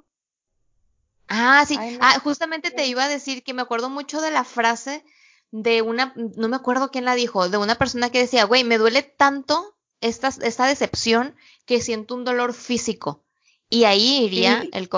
Ah, 1.29 1.63
sí, 1.69 1.77
ah, 2.01 2.19
justamente 2.21 2.71
te 2.71 2.87
iba 2.87 3.05
a 3.05 3.09
decir 3.09 3.43
que 3.45 3.53
me 3.53 3.61
acuerdo 3.61 3.91
mucho 3.91 4.23
de 4.23 4.31
la 4.31 4.45
frase 4.45 5.05
de 5.51 5.83
una, 5.83 6.15
no 6.17 6.49
me 6.49 6.57
acuerdo 6.57 6.91
quién 6.91 7.05
la 7.05 7.15
dijo, 7.15 7.51
de 7.51 7.59
una 7.59 7.75
persona 7.75 8.09
que 8.09 8.21
decía, 8.21 8.45
güey, 8.45 8.65
me 8.65 8.79
duele 8.79 9.03
tanto 9.03 9.77
esta, 10.01 10.29
esta 10.29 10.67
decepción 10.67 11.37
que 11.67 11.83
siento 11.83 12.15
un 12.15 12.25
dolor 12.25 12.55
físico. 12.55 13.23
Y 13.69 13.85
ahí 13.85 14.25
iría 14.25 14.65
el, 14.73 14.89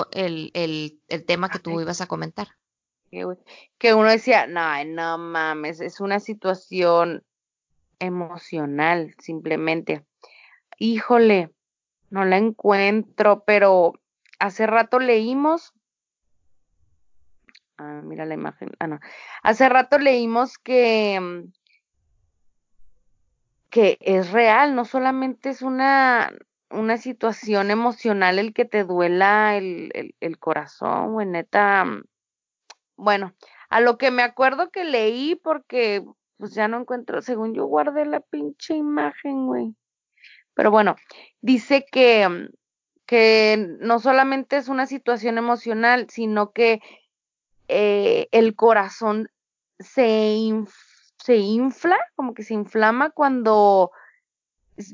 el, 0.53 1.01
el, 1.09 1.25
tema 1.25 1.49
que 1.49 1.59
tú 1.59 1.81
ibas 1.81 1.99
a 1.99 2.07
comentar. 2.07 2.47
Que 3.77 3.93
uno 3.93 4.09
decía, 4.09 4.47
no, 4.47 4.85
no 4.85 5.17
mames, 5.17 5.81
es 5.81 5.99
una 5.99 6.21
situación 6.21 7.25
emocional, 7.99 9.15
simplemente. 9.19 10.05
Híjole, 10.77 11.51
no 12.09 12.25
la 12.25 12.37
encuentro, 12.37 13.43
pero 13.45 13.93
hace 14.39 14.67
rato 14.67 14.99
leímos. 14.99 15.73
Ah, 17.77 18.01
mira 18.03 18.25
la 18.25 18.35
imagen. 18.35 18.71
Ah, 18.79 18.87
no. 18.87 18.99
Hace 19.43 19.67
rato 19.69 19.97
leímos 19.99 20.57
que, 20.57 21.19
mm, 21.19 21.51
que 23.69 23.97
es 24.01 24.31
real, 24.31 24.75
no 24.75 24.85
solamente 24.85 25.49
es 25.49 25.61
una, 25.61 26.31
una 26.69 26.97
situación 26.97 27.71
emocional 27.71 28.39
el 28.39 28.53
que 28.53 28.65
te 28.65 28.83
duela 28.83 29.57
el, 29.57 29.91
el, 29.93 30.15
el 30.19 30.39
corazón, 30.39 31.13
güey, 31.13 31.27
neta. 31.27 31.83
Mm, 31.85 32.03
bueno, 32.97 33.33
a 33.69 33.81
lo 33.81 33.97
que 33.97 34.11
me 34.11 34.23
acuerdo 34.23 34.71
que 34.71 34.85
leí, 34.85 35.35
porque 35.35 36.05
pues 36.37 36.53
ya 36.53 36.67
no 36.67 36.79
encuentro, 36.81 37.21
según 37.21 37.53
yo 37.53 37.65
guardé 37.65 38.05
la 38.05 38.19
pinche 38.19 38.75
imagen, 38.75 39.47
güey. 39.47 39.75
Pero 40.53 40.71
bueno, 40.71 40.95
dice 41.41 41.85
que, 41.91 42.27
mm, 42.27 42.49
que 43.05 43.77
no 43.79 43.99
solamente 43.99 44.57
es 44.57 44.67
una 44.67 44.87
situación 44.87 45.37
emocional, 45.37 46.07
sino 46.09 46.51
que 46.51 46.81
eh, 47.67 48.27
el 48.31 48.55
corazón 48.55 49.29
se, 49.79 50.51
se 51.23 51.35
infla, 51.37 51.97
como 52.15 52.33
que 52.33 52.43
se 52.43 52.53
inflama 52.53 53.11
cuando 53.11 53.91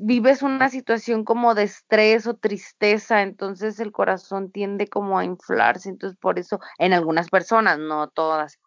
vives 0.00 0.42
una 0.42 0.68
situación 0.68 1.24
como 1.24 1.54
de 1.54 1.64
estrés 1.64 2.26
o 2.26 2.34
tristeza, 2.34 3.22
entonces 3.22 3.80
el 3.80 3.92
corazón 3.92 4.52
tiende 4.52 4.86
como 4.86 5.18
a 5.18 5.24
inflarse, 5.24 5.88
entonces 5.88 6.18
por 6.18 6.38
eso 6.38 6.60
en 6.78 6.92
algunas 6.92 7.30
personas, 7.30 7.78
no 7.78 8.08
todas, 8.08 8.60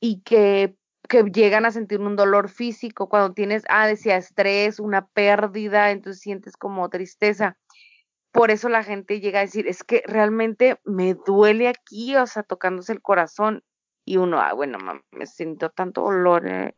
y 0.00 0.22
que 0.22 0.76
que 1.08 1.24
llegan 1.24 1.64
a 1.64 1.70
sentir 1.70 2.00
un 2.00 2.16
dolor 2.16 2.50
físico 2.50 3.08
cuando 3.08 3.32
tienes, 3.32 3.64
ah, 3.68 3.86
decía 3.86 4.16
estrés, 4.16 4.78
una 4.78 5.06
pérdida, 5.06 5.90
entonces 5.90 6.20
sientes 6.20 6.56
como 6.56 6.88
tristeza. 6.90 7.56
Por 8.30 8.50
eso 8.50 8.68
la 8.68 8.84
gente 8.84 9.20
llega 9.20 9.38
a 9.38 9.42
decir, 9.42 9.66
es 9.66 9.82
que 9.82 10.02
realmente 10.06 10.78
me 10.84 11.14
duele 11.14 11.68
aquí, 11.68 12.14
o 12.16 12.26
sea, 12.26 12.42
tocándose 12.42 12.92
el 12.92 13.00
corazón. 13.00 13.64
Y 14.04 14.18
uno, 14.18 14.38
ah, 14.40 14.52
bueno, 14.52 14.78
me 15.10 15.26
siento 15.26 15.70
tanto 15.70 16.02
dolor 16.02 16.46
eh, 16.46 16.76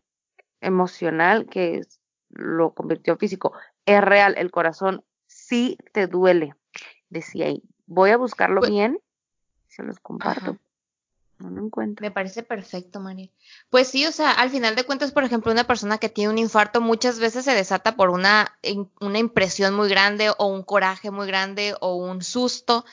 emocional 0.61 1.47
que 1.47 1.83
lo 2.29 2.73
convirtió 2.73 3.15
en 3.15 3.19
físico. 3.19 3.53
Es 3.85 4.01
real, 4.01 4.35
el 4.39 4.53
corazón 4.53 5.05
sí 5.27 5.77
te 5.93 6.07
duele, 6.07 6.55
decía 7.09 7.47
ahí. 7.47 7.63
Voy 7.87 8.11
a 8.11 8.17
buscarlo 8.17 8.61
pues 8.61 8.71
bien, 8.71 9.01
se 9.67 9.83
los 9.83 9.99
comparto. 9.99 10.57
No 11.41 11.71
Me 12.01 12.11
parece 12.11 12.43
perfecto, 12.43 13.01
María. 13.01 13.31
Pues 13.71 13.89
sí, 13.89 14.07
o 14.07 14.13
sea, 14.13 14.33
al 14.33 14.51
final 14.51 14.77
de 14.77 14.85
cuentas, 14.85 15.11
por 15.11 15.25
ejemplo, 15.25 15.51
una 15.51 15.67
persona 15.67 15.99
que 15.99 16.11
tiene 16.11 16.31
un 16.31 16.39
infarto 16.39 16.81
muchas 16.81 17.19
veces 17.19 17.45
se 17.45 17.55
desata 17.55 17.97
por 17.97 18.11
una, 18.11 18.59
una 19.01 19.19
impresión 19.19 19.75
muy 19.75 19.89
grande 19.89 20.31
o 20.37 20.47
un 20.47 20.63
coraje 20.63 21.11
muy 21.11 21.27
grande 21.27 21.75
o 21.81 21.97
un 21.97 22.23
susto. 22.23 22.85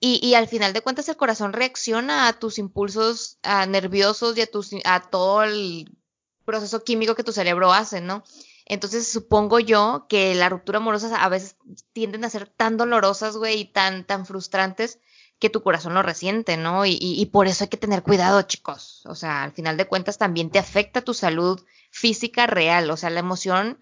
Y, 0.00 0.24
y 0.26 0.34
al 0.34 0.48
final 0.48 0.72
de 0.72 0.80
cuentas 0.80 1.08
el 1.08 1.16
corazón 1.16 1.52
reacciona 1.52 2.28
a 2.28 2.38
tus 2.38 2.58
impulsos 2.58 3.38
nerviosos 3.68 4.36
y 4.36 4.40
a, 4.40 4.46
tus, 4.46 4.70
a 4.84 5.00
todo 5.00 5.44
el 5.44 5.96
proceso 6.44 6.82
químico 6.82 7.14
que 7.14 7.24
tu 7.24 7.32
cerebro 7.32 7.72
hace, 7.72 8.00
¿no? 8.00 8.24
Entonces 8.64 9.08
supongo 9.10 9.60
yo 9.60 10.06
que 10.08 10.34
la 10.34 10.48
ruptura 10.48 10.78
amorosa 10.78 11.14
a 11.16 11.28
veces 11.28 11.56
tienden 11.92 12.24
a 12.24 12.30
ser 12.30 12.48
tan 12.48 12.76
dolorosas, 12.76 13.36
güey, 13.36 13.60
y 13.60 13.64
tan, 13.66 14.04
tan 14.04 14.26
frustrantes 14.26 14.98
que 15.38 15.50
tu 15.50 15.62
corazón 15.62 15.94
lo 15.94 16.02
resiente, 16.02 16.56
¿no? 16.56 16.84
Y, 16.84 16.98
y, 17.00 17.26
por 17.26 17.46
eso 17.46 17.64
hay 17.64 17.68
que 17.68 17.76
tener 17.76 18.02
cuidado, 18.02 18.42
chicos. 18.42 19.02
O 19.06 19.14
sea, 19.14 19.44
al 19.44 19.52
final 19.52 19.76
de 19.76 19.86
cuentas 19.86 20.18
también 20.18 20.50
te 20.50 20.58
afecta 20.58 21.02
tu 21.02 21.14
salud 21.14 21.64
física 21.90 22.46
real. 22.46 22.90
O 22.90 22.96
sea, 22.96 23.10
la 23.10 23.20
emoción, 23.20 23.78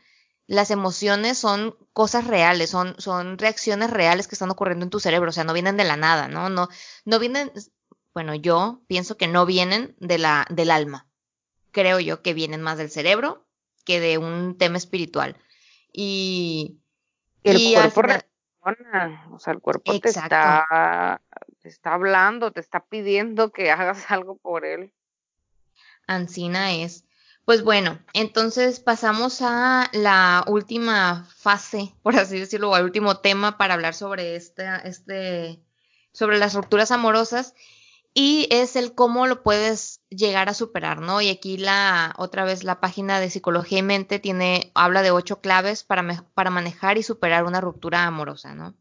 las 0.46 0.70
emociones 0.70 1.38
son 1.38 1.76
cosas 1.94 2.26
reales, 2.26 2.70
son, 2.70 2.94
son 2.98 3.38
reacciones 3.38 3.90
reales 3.90 4.28
que 4.28 4.34
están 4.34 4.50
ocurriendo 4.50 4.84
en 4.84 4.90
tu 4.90 5.00
cerebro. 5.00 5.30
O 5.30 5.32
sea, 5.32 5.44
no 5.44 5.54
vienen 5.54 5.78
de 5.78 5.84
la 5.84 5.96
nada, 5.96 6.28
¿no? 6.28 6.50
No, 6.50 6.68
no 7.06 7.18
vienen, 7.18 7.50
bueno, 8.12 8.34
yo 8.34 8.82
pienso 8.86 9.16
que 9.16 9.28
no 9.28 9.46
vienen 9.46 9.96
de 9.98 10.18
la, 10.18 10.46
del 10.50 10.70
alma. 10.70 11.06
Creo 11.70 12.00
yo 12.00 12.20
que 12.20 12.34
vienen 12.34 12.60
más 12.60 12.76
del 12.76 12.90
cerebro 12.90 13.46
que 13.84 13.98
de 14.00 14.18
un 14.18 14.58
tema 14.58 14.76
espiritual. 14.76 15.36
Y, 15.90 16.80
el 17.44 17.72
cuerpo 17.92 18.02
o 19.30 19.38
sea, 19.38 19.52
el 19.52 19.60
cuerpo 19.60 19.98
te 20.00 20.08
está, 20.08 21.20
te 21.66 21.70
está 21.70 21.94
hablando, 21.94 22.52
te 22.52 22.60
está 22.60 22.78
pidiendo 22.78 23.50
que 23.50 23.70
hagas 23.72 24.08
algo 24.12 24.36
por 24.36 24.64
él. 24.64 24.92
Ancina 26.06 26.72
es. 26.72 27.04
Pues 27.44 27.64
bueno, 27.64 27.98
entonces 28.12 28.78
pasamos 28.78 29.42
a 29.42 29.90
la 29.92 30.44
última 30.46 31.24
fase, 31.36 31.92
por 32.02 32.16
así 32.16 32.38
decirlo, 32.38 32.70
o 32.70 32.74
al 32.76 32.84
último 32.84 33.18
tema 33.18 33.58
para 33.58 33.74
hablar 33.74 33.94
sobre 33.94 34.36
este, 34.36 34.64
este, 34.84 35.60
sobre 36.12 36.38
las 36.38 36.54
rupturas 36.54 36.92
amorosas 36.92 37.54
y 38.14 38.46
es 38.52 38.76
el 38.76 38.94
cómo 38.94 39.26
lo 39.26 39.42
puedes 39.42 40.00
llegar 40.08 40.48
a 40.48 40.54
superar, 40.54 41.00
¿no? 41.00 41.20
Y 41.20 41.30
aquí 41.30 41.56
la, 41.56 42.14
otra 42.16 42.44
vez 42.44 42.62
la 42.62 42.80
página 42.80 43.18
de 43.18 43.30
Psicología 43.30 43.78
y 43.78 43.82
Mente 43.82 44.20
tiene, 44.20 44.70
habla 44.74 45.02
de 45.02 45.10
ocho 45.10 45.40
claves 45.40 45.82
para, 45.82 46.24
para 46.34 46.50
manejar 46.50 46.96
y 46.96 47.02
superar 47.02 47.44
una 47.44 47.60
ruptura 47.60 48.04
amorosa, 48.06 48.54
¿no? 48.54 48.76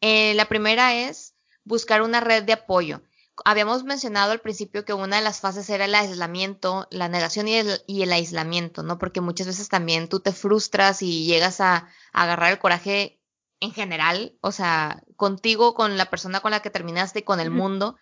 Eh, 0.00 0.34
la 0.34 0.48
primera 0.48 0.94
es 0.94 1.34
buscar 1.64 2.02
una 2.02 2.20
red 2.20 2.44
de 2.44 2.52
apoyo. 2.52 3.02
Habíamos 3.44 3.84
mencionado 3.84 4.32
al 4.32 4.40
principio 4.40 4.84
que 4.84 4.92
una 4.92 5.16
de 5.16 5.22
las 5.22 5.40
fases 5.40 5.70
era 5.70 5.84
el 5.84 5.94
aislamiento, 5.94 6.88
la 6.90 7.08
negación 7.08 7.46
y 7.46 7.54
el, 7.54 7.82
y 7.86 8.02
el 8.02 8.12
aislamiento, 8.12 8.82
¿no? 8.82 8.98
Porque 8.98 9.20
muchas 9.20 9.46
veces 9.46 9.68
también 9.68 10.08
tú 10.08 10.20
te 10.20 10.32
frustras 10.32 11.02
y 11.02 11.24
llegas 11.24 11.60
a, 11.60 11.88
a 12.12 12.22
agarrar 12.22 12.50
el 12.50 12.58
coraje 12.58 13.20
en 13.60 13.72
general, 13.72 14.36
o 14.40 14.52
sea, 14.52 15.02
contigo, 15.16 15.74
con 15.74 15.96
la 15.96 16.10
persona 16.10 16.40
con 16.40 16.50
la 16.50 16.62
que 16.62 16.70
terminaste 16.70 17.20
y 17.20 17.22
con 17.22 17.40
el 17.40 17.50
mundo. 17.50 17.96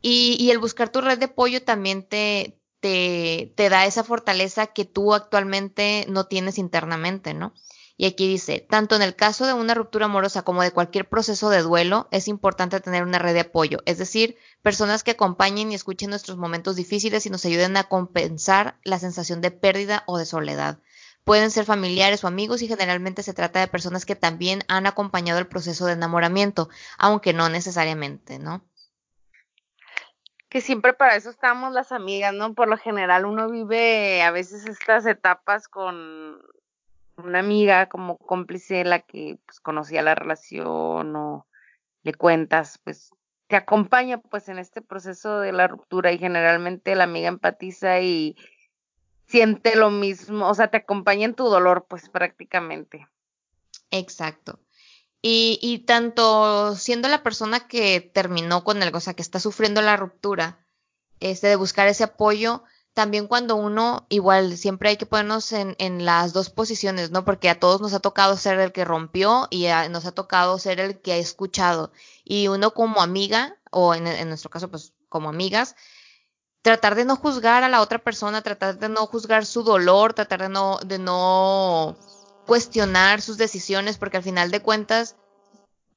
Y, 0.00 0.36
y, 0.38 0.50
el 0.50 0.58
buscar 0.58 0.90
tu 0.90 1.00
red 1.00 1.18
de 1.18 1.26
apoyo 1.26 1.64
también 1.64 2.06
te, 2.06 2.60
te, 2.80 3.52
te 3.56 3.68
da 3.68 3.86
esa 3.86 4.04
fortaleza 4.04 4.68
que 4.68 4.84
tú 4.84 5.14
actualmente 5.14 6.06
no 6.08 6.26
tienes 6.26 6.58
internamente, 6.58 7.34
¿no? 7.34 7.52
Y 8.00 8.06
aquí 8.06 8.28
dice, 8.28 8.60
tanto 8.60 8.94
en 8.94 9.02
el 9.02 9.16
caso 9.16 9.44
de 9.44 9.54
una 9.54 9.74
ruptura 9.74 10.04
amorosa 10.04 10.42
como 10.42 10.62
de 10.62 10.70
cualquier 10.70 11.08
proceso 11.08 11.50
de 11.50 11.62
duelo, 11.62 12.06
es 12.12 12.28
importante 12.28 12.78
tener 12.78 13.02
una 13.02 13.18
red 13.18 13.34
de 13.34 13.40
apoyo, 13.40 13.80
es 13.86 13.98
decir, 13.98 14.38
personas 14.62 15.02
que 15.02 15.10
acompañen 15.10 15.72
y 15.72 15.74
escuchen 15.74 16.10
nuestros 16.10 16.38
momentos 16.38 16.76
difíciles 16.76 17.26
y 17.26 17.30
nos 17.30 17.44
ayuden 17.44 17.76
a 17.76 17.88
compensar 17.88 18.76
la 18.84 19.00
sensación 19.00 19.40
de 19.40 19.50
pérdida 19.50 20.04
o 20.06 20.16
de 20.16 20.26
soledad. 20.26 20.78
Pueden 21.24 21.50
ser 21.50 21.64
familiares 21.64 22.22
o 22.22 22.28
amigos 22.28 22.62
y 22.62 22.68
generalmente 22.68 23.24
se 23.24 23.34
trata 23.34 23.58
de 23.58 23.66
personas 23.66 24.06
que 24.06 24.14
también 24.14 24.62
han 24.68 24.86
acompañado 24.86 25.40
el 25.40 25.48
proceso 25.48 25.84
de 25.86 25.94
enamoramiento, 25.94 26.68
aunque 26.98 27.32
no 27.32 27.48
necesariamente, 27.48 28.38
¿no? 28.38 28.64
Que 30.48 30.60
siempre 30.60 30.92
para 30.92 31.16
eso 31.16 31.30
estamos 31.30 31.72
las 31.72 31.90
amigas, 31.90 32.32
¿no? 32.32 32.54
Por 32.54 32.68
lo 32.68 32.78
general 32.78 33.26
uno 33.26 33.50
vive 33.50 34.22
a 34.22 34.30
veces 34.30 34.66
estas 34.66 35.04
etapas 35.04 35.66
con 35.66 36.38
una 37.18 37.40
amiga 37.40 37.88
como 37.88 38.18
cómplice, 38.18 38.84
la 38.84 39.00
que 39.00 39.38
pues, 39.46 39.60
conocía 39.60 40.02
la 40.02 40.14
relación 40.14 41.14
o 41.16 41.46
le 42.02 42.14
cuentas, 42.14 42.78
pues 42.84 43.10
te 43.48 43.56
acompaña 43.56 44.18
pues 44.18 44.48
en 44.48 44.58
este 44.58 44.82
proceso 44.82 45.40
de 45.40 45.52
la 45.52 45.68
ruptura 45.68 46.12
y 46.12 46.18
generalmente 46.18 46.94
la 46.94 47.04
amiga 47.04 47.28
empatiza 47.28 48.00
y 48.00 48.36
siente 49.26 49.76
lo 49.76 49.90
mismo, 49.90 50.48
o 50.48 50.54
sea, 50.54 50.68
te 50.68 50.78
acompaña 50.78 51.24
en 51.24 51.34
tu 51.34 51.48
dolor, 51.48 51.86
pues 51.88 52.08
prácticamente. 52.08 53.08
Exacto. 53.90 54.60
Y, 55.20 55.58
y 55.60 55.80
tanto 55.80 56.76
siendo 56.76 57.08
la 57.08 57.22
persona 57.22 57.66
que 57.66 58.00
terminó 58.00 58.64
con 58.64 58.82
algo, 58.82 58.98
o 58.98 59.00
sea, 59.00 59.14
que 59.14 59.22
está 59.22 59.40
sufriendo 59.40 59.82
la 59.82 59.96
ruptura, 59.96 60.64
este, 61.20 61.48
de 61.48 61.56
buscar 61.56 61.88
ese 61.88 62.04
apoyo, 62.04 62.62
también 62.98 63.28
cuando 63.28 63.54
uno, 63.54 64.06
igual, 64.08 64.56
siempre 64.56 64.88
hay 64.88 64.96
que 64.96 65.06
ponernos 65.06 65.52
en, 65.52 66.04
las 66.04 66.32
dos 66.32 66.50
posiciones, 66.50 67.12
¿no? 67.12 67.24
Porque 67.24 67.48
a 67.48 67.60
todos 67.60 67.80
nos 67.80 67.94
ha 67.94 68.00
tocado 68.00 68.36
ser 68.36 68.58
el 68.58 68.72
que 68.72 68.84
rompió 68.84 69.46
y 69.50 69.68
nos 69.88 70.04
ha 70.04 70.10
tocado 70.10 70.58
ser 70.58 70.80
el 70.80 71.00
que 71.00 71.12
ha 71.12 71.16
escuchado. 71.16 71.92
Y 72.24 72.48
uno 72.48 72.74
como 72.74 73.00
amiga, 73.00 73.56
o 73.70 73.94
en, 73.94 74.08
en 74.08 74.26
nuestro 74.26 74.50
caso, 74.50 74.68
pues 74.68 74.94
como 75.08 75.28
amigas, 75.28 75.76
tratar 76.62 76.96
de 76.96 77.04
no 77.04 77.14
juzgar 77.14 77.62
a 77.62 77.68
la 77.68 77.82
otra 77.82 78.00
persona, 78.00 78.42
tratar 78.42 78.80
de 78.80 78.88
no 78.88 79.06
juzgar 79.06 79.46
su 79.46 79.62
dolor, 79.62 80.12
tratar 80.12 80.42
de 80.42 80.48
no, 80.48 80.80
de 80.84 80.98
no 80.98 81.96
cuestionar 82.46 83.22
sus 83.22 83.38
decisiones, 83.38 83.96
porque 83.96 84.16
al 84.16 84.24
final 84.24 84.50
de 84.50 84.60
cuentas, 84.60 85.14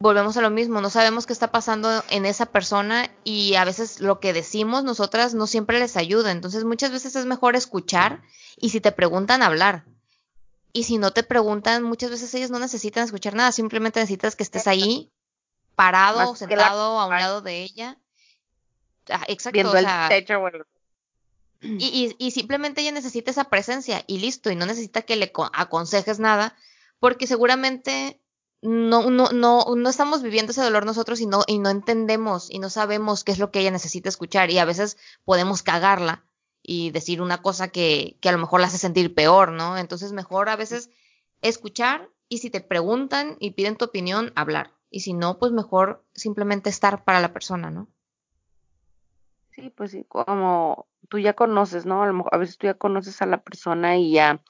volvemos 0.02 0.36
a 0.36 0.42
lo 0.42 0.50
mismo, 0.50 0.82
no 0.82 0.90
sabemos 0.90 1.28
qué 1.28 1.34
está 1.34 1.52
pasando 1.52 2.04
en 2.10 2.26
esa 2.26 2.48
persona 2.48 3.10
y 3.24 3.54
a 3.56 3.64
veces 3.66 4.00
lo 4.00 4.20
que 4.20 4.34
decimos 4.34 4.84
nosotras 4.84 5.36
no 5.36 5.46
siempre 5.46 5.80
les 5.80 5.96
ayuda. 5.96 6.32
Entonces 6.32 6.64
muchas 6.64 6.92
veces 6.92 7.16
es 7.16 7.26
mejor 7.26 7.56
escuchar 7.56 8.22
y 8.58 8.70
si 8.70 8.82
te 8.82 8.92
preguntan 8.92 9.44
hablar. 9.44 9.86
Y 10.74 10.84
si 10.84 10.98
no 10.98 11.12
te 11.12 11.24
preguntan, 11.24 11.84
muchas 11.84 12.10
veces 12.10 12.34
ellos 12.34 12.50
no 12.50 12.58
necesitan 12.58 13.04
escuchar 13.04 13.36
nada, 13.36 13.52
simplemente 13.52 14.00
necesitas 14.00 14.36
que 14.36 14.44
estés 14.44 14.68
ahí 14.68 15.12
parado, 15.76 16.36
sentado 16.36 17.00
a 17.00 17.06
un 17.06 17.14
lado 17.14 17.42
de 17.42 17.62
ella. 17.62 17.98
Ah, 19.10 19.26
exacto. 19.28 19.54
Viendo 19.54 19.78
el 19.78 19.86
techo, 20.10 20.42
y, 21.62 22.16
y, 22.18 22.32
simplemente 22.32 22.82
ella 22.82 22.92
necesita 22.92 23.30
esa 23.30 23.44
presencia 23.44 24.04
y 24.08 24.18
listo, 24.18 24.50
y 24.50 24.56
no 24.56 24.66
necesita 24.66 25.04
que 25.04 25.16
le 25.16 25.32
aconsejes 25.54 26.18
nada, 26.18 26.56
porque 27.00 27.28
seguramente 27.28 28.21
no, 28.62 29.10
no, 29.10 29.30
no, 29.32 29.66
no 29.76 29.90
estamos 29.90 30.22
viviendo 30.22 30.52
ese 30.52 30.62
dolor 30.62 30.86
nosotros 30.86 31.20
y 31.20 31.26
no, 31.26 31.44
y 31.48 31.60
no 31.60 31.70
entendemos 31.70 32.52
y 32.52 32.60
no 32.60 32.70
sabemos 32.70 33.24
qué 33.24 33.32
es 33.32 33.40
lo 33.40 33.52
que 33.52 33.60
ella 33.60 33.72
necesita 33.72 34.10
escuchar 34.10 34.52
y 34.52 34.60
a 34.60 34.66
veces 34.66 34.98
podemos 35.26 35.64
cagarla 35.64 36.24
y 36.62 36.92
decir 36.92 37.22
una 37.22 37.42
cosa 37.42 37.70
que, 37.70 38.18
que 38.22 38.30
a 38.30 38.32
lo 38.32 38.38
mejor 38.38 38.62
la 38.62 38.68
hace 38.68 38.78
sentir 38.78 39.16
peor, 39.16 39.52
¿no? 39.52 39.78
Entonces 39.78 40.14
mejor 40.14 40.50
a 40.50 40.56
veces 40.56 40.92
escuchar 41.42 42.10
y 42.30 42.38
si 42.38 42.50
te 42.50 42.62
preguntan 42.62 43.36
y 43.40 43.52
piden 43.52 43.78
tu 43.78 43.86
opinión, 43.86 44.32
hablar. 44.36 44.72
Y 44.92 45.00
si 45.00 45.14
no, 45.14 45.40
pues 45.40 45.52
mejor 45.52 46.04
simplemente 46.14 46.70
estar 46.70 47.04
para 47.04 47.20
la 47.20 47.34
persona, 47.34 47.72
¿no? 47.72 47.88
Sí, 49.52 49.70
pues 49.70 49.92
sí, 49.92 50.06
como 50.08 50.88
tú 51.10 51.18
ya 51.20 51.34
conoces, 51.34 51.86
¿no? 51.86 52.04
A, 52.04 52.08
lo 52.08 52.14
mejor, 52.14 52.34
a 52.34 52.38
veces 52.38 52.58
tú 52.58 52.68
ya 52.68 52.76
conoces 52.76 53.22
a 53.22 53.26
la 53.26 53.42
persona 53.42 53.98
y 53.98 54.14
ya 54.14 54.42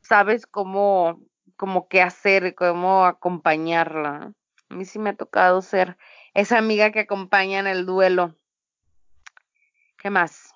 sabes 0.00 0.46
cómo 0.46 1.20
como 1.56 1.88
qué 1.88 2.02
hacer, 2.02 2.54
cómo 2.54 3.06
acompañarla. 3.06 4.32
A 4.68 4.74
mí 4.74 4.84
sí 4.84 4.98
me 4.98 5.10
ha 5.10 5.16
tocado 5.16 5.62
ser 5.62 5.96
esa 6.34 6.58
amiga 6.58 6.90
que 6.90 7.00
acompaña 7.00 7.58
en 7.60 7.66
el 7.66 7.86
duelo. 7.86 8.34
¿Qué 9.98 10.10
más? 10.10 10.54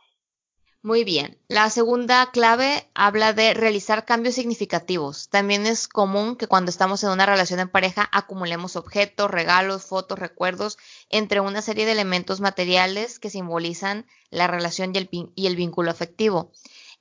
Muy 0.82 1.02
bien. 1.02 1.38
La 1.48 1.70
segunda 1.70 2.30
clave 2.30 2.88
habla 2.94 3.32
de 3.32 3.52
realizar 3.52 4.04
cambios 4.04 4.36
significativos. 4.36 5.28
También 5.28 5.66
es 5.66 5.88
común 5.88 6.36
que 6.36 6.46
cuando 6.46 6.70
estamos 6.70 7.02
en 7.02 7.10
una 7.10 7.26
relación 7.26 7.58
en 7.58 7.68
pareja 7.68 8.08
acumulemos 8.12 8.76
objetos, 8.76 9.30
regalos, 9.30 9.84
fotos, 9.84 10.18
recuerdos, 10.18 10.78
entre 11.10 11.40
una 11.40 11.62
serie 11.62 11.84
de 11.84 11.92
elementos 11.92 12.40
materiales 12.40 13.18
que 13.18 13.28
simbolizan 13.28 14.06
la 14.30 14.46
relación 14.46 14.94
y 14.94 14.98
el, 14.98 15.10
y 15.34 15.46
el 15.48 15.56
vínculo 15.56 15.90
afectivo 15.90 16.52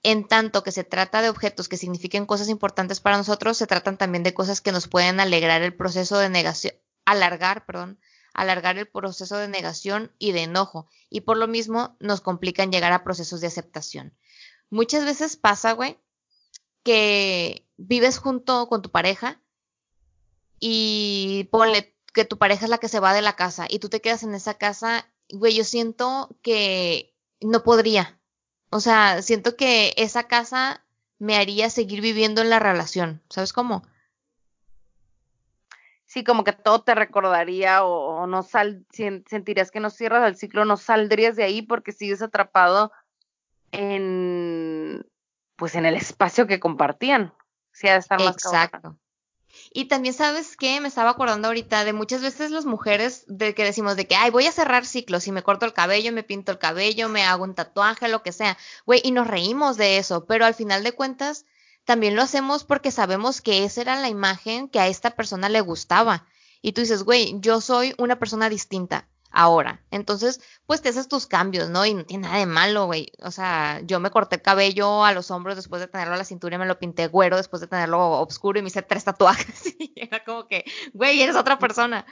en 0.03 0.27
tanto 0.27 0.63
que 0.63 0.71
se 0.71 0.83
trata 0.83 1.21
de 1.21 1.29
objetos 1.29 1.67
que 1.67 1.77
signifiquen 1.77 2.25
cosas 2.25 2.49
importantes 2.49 2.99
para 2.99 3.17
nosotros, 3.17 3.57
se 3.57 3.67
tratan 3.67 3.97
también 3.97 4.23
de 4.23 4.33
cosas 4.33 4.61
que 4.61 4.71
nos 4.71 4.87
pueden 4.87 5.19
alegrar 5.19 5.61
el 5.61 5.75
proceso 5.75 6.17
de 6.17 6.29
negación, 6.29 6.73
alargar, 7.05 7.65
perdón, 7.65 7.99
alargar 8.33 8.77
el 8.77 8.87
proceso 8.87 9.37
de 9.37 9.47
negación 9.47 10.11
y 10.19 10.31
de 10.31 10.43
enojo, 10.43 10.87
y 11.09 11.21
por 11.21 11.37
lo 11.37 11.47
mismo 11.47 11.97
nos 11.99 12.21
complican 12.21 12.71
llegar 12.71 12.93
a 12.93 13.03
procesos 13.03 13.41
de 13.41 13.47
aceptación. 13.47 14.13
Muchas 14.69 15.05
veces 15.05 15.37
pasa, 15.37 15.71
güey, 15.71 15.97
que 16.83 17.67
vives 17.77 18.17
junto 18.17 18.67
con 18.69 18.81
tu 18.81 18.91
pareja 18.91 19.41
y 20.59 21.49
ponle 21.51 21.95
que 22.13 22.25
tu 22.25 22.37
pareja 22.37 22.65
es 22.65 22.69
la 22.69 22.77
que 22.77 22.89
se 22.89 22.99
va 22.99 23.13
de 23.13 23.21
la 23.21 23.35
casa 23.35 23.67
y 23.69 23.79
tú 23.79 23.89
te 23.89 24.01
quedas 24.01 24.23
en 24.23 24.33
esa 24.35 24.53
casa, 24.55 25.11
güey, 25.29 25.55
yo 25.55 25.63
siento 25.63 26.37
que 26.41 27.15
no 27.41 27.63
podría, 27.63 28.19
o 28.69 28.79
sea, 28.79 29.21
siento 29.21 29.55
que 29.55 29.93
esa 29.97 30.23
casa 30.23 30.83
me 31.19 31.35
haría 31.35 31.69
seguir 31.69 32.01
viviendo 32.01 32.41
en 32.41 32.49
la 32.49 32.59
relación, 32.59 33.21
¿sabes 33.29 33.53
cómo? 33.53 33.83
Sí, 36.05 36.23
como 36.23 36.43
que 36.43 36.53
todo 36.53 36.83
te 36.83 36.95
recordaría 36.95 37.83
o, 37.83 38.27
no 38.27 38.41
sal, 38.43 38.85
sentirías 38.91 39.71
que 39.71 39.81
no 39.81 39.89
cierras 39.89 40.25
el 40.27 40.37
ciclo, 40.37 40.63
no 40.63 40.77
saldrías 40.77 41.35
de 41.35 41.43
ahí 41.43 41.61
porque 41.61 41.91
sigues 41.91 42.21
atrapado 42.21 42.91
en, 43.71 45.05
pues 45.57 45.75
en 45.75 45.85
el 45.85 45.95
espacio 45.95 46.47
que 46.47 46.61
compartían. 46.61 47.33
Sí, 47.71 47.87
ha 47.87 47.93
de 47.93 47.99
estar 47.99 48.19
más 48.19 48.35
Exacto. 48.35 48.97
Y 49.77 49.85
también 49.85 50.15
sabes 50.15 50.57
que 50.57 50.81
me 50.81 50.87
estaba 50.87 51.11
acordando 51.11 51.49
ahorita 51.49 51.85
de 51.85 51.93
muchas 51.93 52.23
veces 52.23 52.49
las 52.49 52.65
mujeres 52.65 53.25
de 53.27 53.53
que 53.53 53.63
decimos 53.63 53.95
de 53.95 54.07
que, 54.07 54.15
ay, 54.15 54.31
voy 54.31 54.47
a 54.47 54.51
cerrar 54.51 54.87
ciclos 54.87 55.27
y 55.27 55.31
me 55.31 55.43
corto 55.43 55.67
el 55.67 55.73
cabello, 55.73 56.11
me 56.11 56.23
pinto 56.23 56.51
el 56.51 56.57
cabello, 56.57 57.09
me 57.09 57.21
hago 57.21 57.43
un 57.43 57.53
tatuaje, 57.53 58.07
lo 58.07 58.23
que 58.23 58.31
sea. 58.31 58.57
Güey, 58.87 59.01
y 59.03 59.11
nos 59.11 59.27
reímos 59.27 59.77
de 59.77 59.99
eso, 59.99 60.25
pero 60.25 60.45
al 60.45 60.55
final 60.55 60.83
de 60.83 60.93
cuentas 60.93 61.45
también 61.85 62.15
lo 62.15 62.23
hacemos 62.23 62.63
porque 62.63 62.89
sabemos 62.89 63.39
que 63.39 63.65
esa 63.65 63.81
era 63.81 64.01
la 64.01 64.09
imagen 64.09 64.67
que 64.67 64.79
a 64.79 64.87
esta 64.87 65.11
persona 65.11 65.47
le 65.47 65.61
gustaba. 65.61 66.25
Y 66.63 66.71
tú 66.71 66.81
dices, 66.81 67.03
güey, 67.03 67.35
yo 67.39 67.61
soy 67.61 67.93
una 67.99 68.17
persona 68.17 68.49
distinta 68.49 69.07
ahora. 69.31 69.83
Entonces, 69.91 70.41
pues 70.65 70.81
te 70.81 70.89
haces 70.89 71.07
tus 71.07 71.27
cambios, 71.27 71.69
¿no? 71.69 71.85
Y 71.85 71.93
no 71.93 72.05
tiene 72.05 72.27
nada 72.27 72.39
de 72.39 72.45
malo, 72.45 72.85
güey. 72.85 73.11
O 73.21 73.31
sea, 73.31 73.81
yo 73.83 73.99
me 73.99 74.11
corté 74.11 74.37
el 74.37 74.41
cabello 74.41 75.03
a 75.03 75.13
los 75.13 75.31
hombros 75.31 75.55
después 75.55 75.81
de 75.81 75.87
tenerlo 75.87 76.13
a 76.13 76.17
la 76.17 76.25
cintura 76.25 76.55
y 76.55 76.59
me 76.59 76.65
lo 76.65 76.79
pinté 76.79 77.07
güero 77.07 77.37
después 77.37 77.61
de 77.61 77.67
tenerlo 77.67 78.21
oscuro 78.21 78.59
y 78.59 78.61
me 78.61 78.69
hice 78.69 78.81
tres 78.81 79.03
tatuajes. 79.03 79.75
y 79.79 79.93
era 79.95 80.23
como 80.23 80.47
que, 80.47 80.65
güey, 80.93 81.21
eres 81.21 81.35
otra 81.35 81.59
persona. 81.59 82.05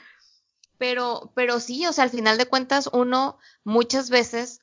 Pero, 0.78 1.32
pero 1.34 1.60
sí, 1.60 1.86
o 1.86 1.92
sea, 1.92 2.04
al 2.04 2.10
final 2.10 2.36
de 2.38 2.46
cuentas, 2.46 2.90
uno 2.92 3.38
muchas 3.64 4.10
veces 4.10 4.60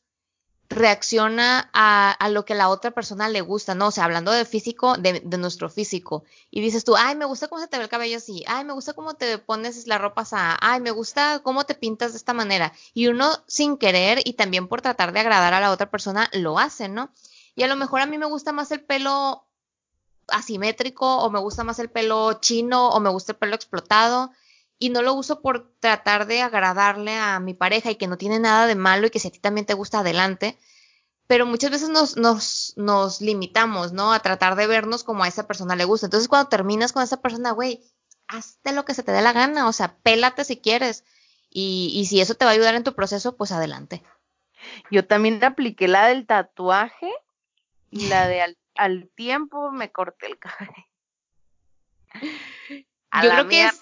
reacciona 0.74 1.70
a, 1.74 2.12
a, 2.12 2.30
lo 2.30 2.46
que 2.46 2.56
la 2.56 2.70
otra 2.70 2.92
persona 2.92 3.30
le 3.30 3.42
gusta, 3.42 3.76
¿no? 3.76 3.88
O 3.88 3.92
sea, 3.92 4.06
hablando 4.06 4.32
de 4.32 4.46
físico, 4.46 4.98
de, 4.98 5.22
de, 5.24 5.38
nuestro 5.38 5.70
físico. 5.70 6.24
Y 6.52 6.62
dices 6.62 6.84
tú, 6.84 6.96
ay, 6.96 7.16
me 7.16 7.26
gusta 7.26 7.48
cómo 7.48 7.62
se 7.62 7.68
te 7.68 7.78
ve 7.78 7.84
el 7.84 7.90
cabello 7.90 8.18
así, 8.18 8.44
ay, 8.48 8.66
me 8.66 8.74
gusta 8.74 8.94
cómo 8.94 9.14
te 9.14 9.38
pones 9.38 9.88
la 9.88 9.98
ropa 9.98 10.22
así, 10.22 10.36
ay, 10.62 10.82
me 10.82 10.92
gusta 10.92 11.40
cómo 11.44 11.66
te 11.66 11.76
pintas 11.76 12.12
de 12.12 12.18
esta 12.18 12.34
manera. 12.34 12.74
Y 12.94 13.08
uno 13.08 13.32
sin 13.48 13.78
querer 13.78 14.20
y 14.26 14.34
también 14.34 14.68
por 14.68 14.82
tratar 14.82 15.14
de 15.14 15.20
agradar 15.20 15.54
a 15.54 15.60
la 15.60 15.72
otra 15.72 15.90
persona 15.90 16.30
lo 16.34 16.60
hace, 16.60 16.90
¿no? 16.90 17.12
Y 17.56 17.64
a 17.64 17.68
lo 17.68 17.76
mejor 17.76 18.02
a 18.02 18.06
mí 18.06 18.18
me 18.18 18.26
gusta 18.26 18.52
más 18.52 18.72
el 18.72 18.82
pelo 18.82 19.46
asimétrico 20.28 21.18
o 21.18 21.30
me 21.30 21.40
gusta 21.40 21.64
más 21.64 21.80
el 21.80 21.90
pelo 21.90 22.34
chino 22.40 22.90
o 22.90 23.00
me 23.00 23.10
gusta 23.10 23.34
el 23.34 23.38
pelo 23.38 23.56
explotado 23.56 24.32
y 24.84 24.90
no 24.90 25.02
lo 25.02 25.14
uso 25.14 25.42
por 25.42 25.72
tratar 25.80 26.28
de 26.28 26.42
agradarle 26.42 27.16
a 27.16 27.40
mi 27.40 27.54
pareja 27.54 27.90
y 27.90 27.96
que 27.96 28.08
no 28.08 28.18
tiene 28.18 28.38
nada 28.38 28.68
de 28.68 28.76
malo 28.76 29.08
y 29.08 29.12
que 29.12 29.20
si 29.20 29.30
a 29.30 29.32
ti 29.32 29.40
también 29.40 29.66
te 29.66 29.76
gusta, 29.76 30.00
adelante. 30.00 30.58
Pero 31.26 31.46
muchas 31.46 31.72
veces 31.72 31.88
nos, 31.88 32.18
nos, 32.18 32.74
nos 32.76 33.22
limitamos, 33.22 33.94
¿no? 33.94 34.12
A 34.12 34.20
tratar 34.20 34.58
de 34.58 34.68
vernos 34.68 35.06
como 35.06 35.24
a 35.24 35.30
esa 35.30 35.48
persona 35.48 35.78
le 35.78 35.86
gusta. 35.86 36.08
Entonces 36.08 36.28
cuando 36.28 36.50
terminas 36.50 36.92
con 36.92 37.02
esa 37.02 37.22
persona, 37.22 37.52
güey, 37.52 37.82
hazte 38.28 38.74
lo 38.74 38.84
que 38.84 38.94
se 38.94 39.04
te 39.04 39.14
dé 39.14 39.22
la 39.22 39.32
gana, 39.32 39.70
o 39.70 39.72
sea, 39.72 39.96
pélate 40.04 40.44
si 40.44 40.58
quieres. 40.58 41.06
Y, 41.50 41.94
y 41.96 42.08
si 42.08 42.20
eso 42.20 42.36
te 42.36 42.44
va 42.44 42.52
a 42.52 42.54
ayudar 42.54 42.76
en 42.76 42.84
tu 42.84 42.94
proceso, 42.94 43.38
pues 43.38 43.54
adelante. 43.54 44.04
Yo 44.92 45.08
también 45.08 45.42
apliqué 45.46 45.88
la 45.88 46.10
del 46.10 46.28
tatuaje 46.28 47.10
y 47.90 48.08
la 48.08 48.28
de 48.28 48.42
al, 48.42 48.58
al 48.76 49.10
tiempo 49.16 49.72
me 49.72 49.94
corté 49.94 50.26
el 50.28 50.38
cabello. 50.40 50.74
Yo 53.22 53.30
creo 53.30 53.48
que 53.48 53.64
es, 53.64 53.80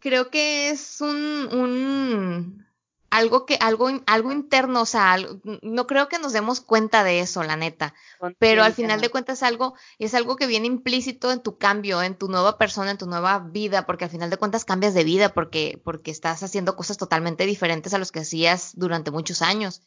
Creo 0.00 0.30
que 0.30 0.70
es 0.70 1.00
un, 1.00 1.48
un 1.52 2.68
algo 3.10 3.46
que 3.46 3.56
algo 3.60 3.88
algo 4.06 4.32
interno, 4.32 4.82
o 4.82 4.86
sea, 4.86 5.16
no 5.62 5.86
creo 5.86 6.08
que 6.08 6.18
nos 6.18 6.32
demos 6.32 6.60
cuenta 6.60 7.04
de 7.04 7.20
eso, 7.20 7.42
la 7.42 7.56
neta. 7.56 7.94
Pero 8.38 8.62
al 8.62 8.74
final 8.74 9.00
de 9.00 9.08
cuentas 9.08 9.42
algo 9.42 9.74
es 9.98 10.14
algo 10.14 10.36
que 10.36 10.46
viene 10.46 10.66
implícito 10.66 11.32
en 11.32 11.42
tu 11.42 11.56
cambio, 11.56 12.02
en 12.02 12.16
tu 12.16 12.28
nueva 12.28 12.58
persona, 12.58 12.90
en 12.90 12.98
tu 12.98 13.06
nueva 13.06 13.38
vida, 13.38 13.86
porque 13.86 14.04
al 14.04 14.10
final 14.10 14.30
de 14.30 14.36
cuentas 14.36 14.64
cambias 14.64 14.94
de 14.94 15.04
vida 15.04 15.30
porque 15.30 15.80
porque 15.84 16.10
estás 16.10 16.42
haciendo 16.42 16.76
cosas 16.76 16.98
totalmente 16.98 17.46
diferentes 17.46 17.94
a 17.94 17.98
los 17.98 18.12
que 18.12 18.20
hacías 18.20 18.72
durante 18.74 19.10
muchos 19.10 19.40
años. 19.40 19.82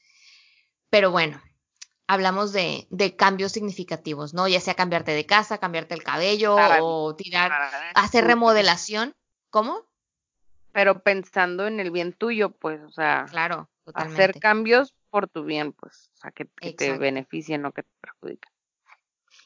Pero 0.89 1.11
bueno, 1.11 1.41
hablamos 2.07 2.51
de, 2.53 2.87
de, 2.89 3.15
cambios 3.15 3.51
significativos, 3.51 4.33
¿no? 4.33 4.47
Ya 4.47 4.59
sea 4.59 4.73
cambiarte 4.73 5.11
de 5.11 5.25
casa, 5.25 5.59
cambiarte 5.59 5.93
el 5.93 6.03
cabello 6.03 6.57
o 6.81 7.15
tirar, 7.15 7.51
hacer 7.93 8.25
remodelación. 8.25 9.15
¿Cómo? 9.49 9.90
Pero 10.73 11.03
pensando 11.03 11.67
en 11.67 11.79
el 11.79 11.91
bien 11.91 12.13
tuyo, 12.13 12.51
pues, 12.51 12.81
o 12.81 12.91
sea, 12.91 13.25
claro, 13.29 13.69
hacer 13.93 14.39
cambios 14.39 14.93
por 15.09 15.27
tu 15.27 15.43
bien, 15.43 15.73
pues, 15.73 16.09
o 16.15 16.17
sea, 16.17 16.31
que, 16.31 16.45
te 16.45 16.97
beneficien, 16.97 17.61
no 17.61 17.71
que 17.71 17.83
te 17.83 17.89
perjudiquen. 17.99 18.51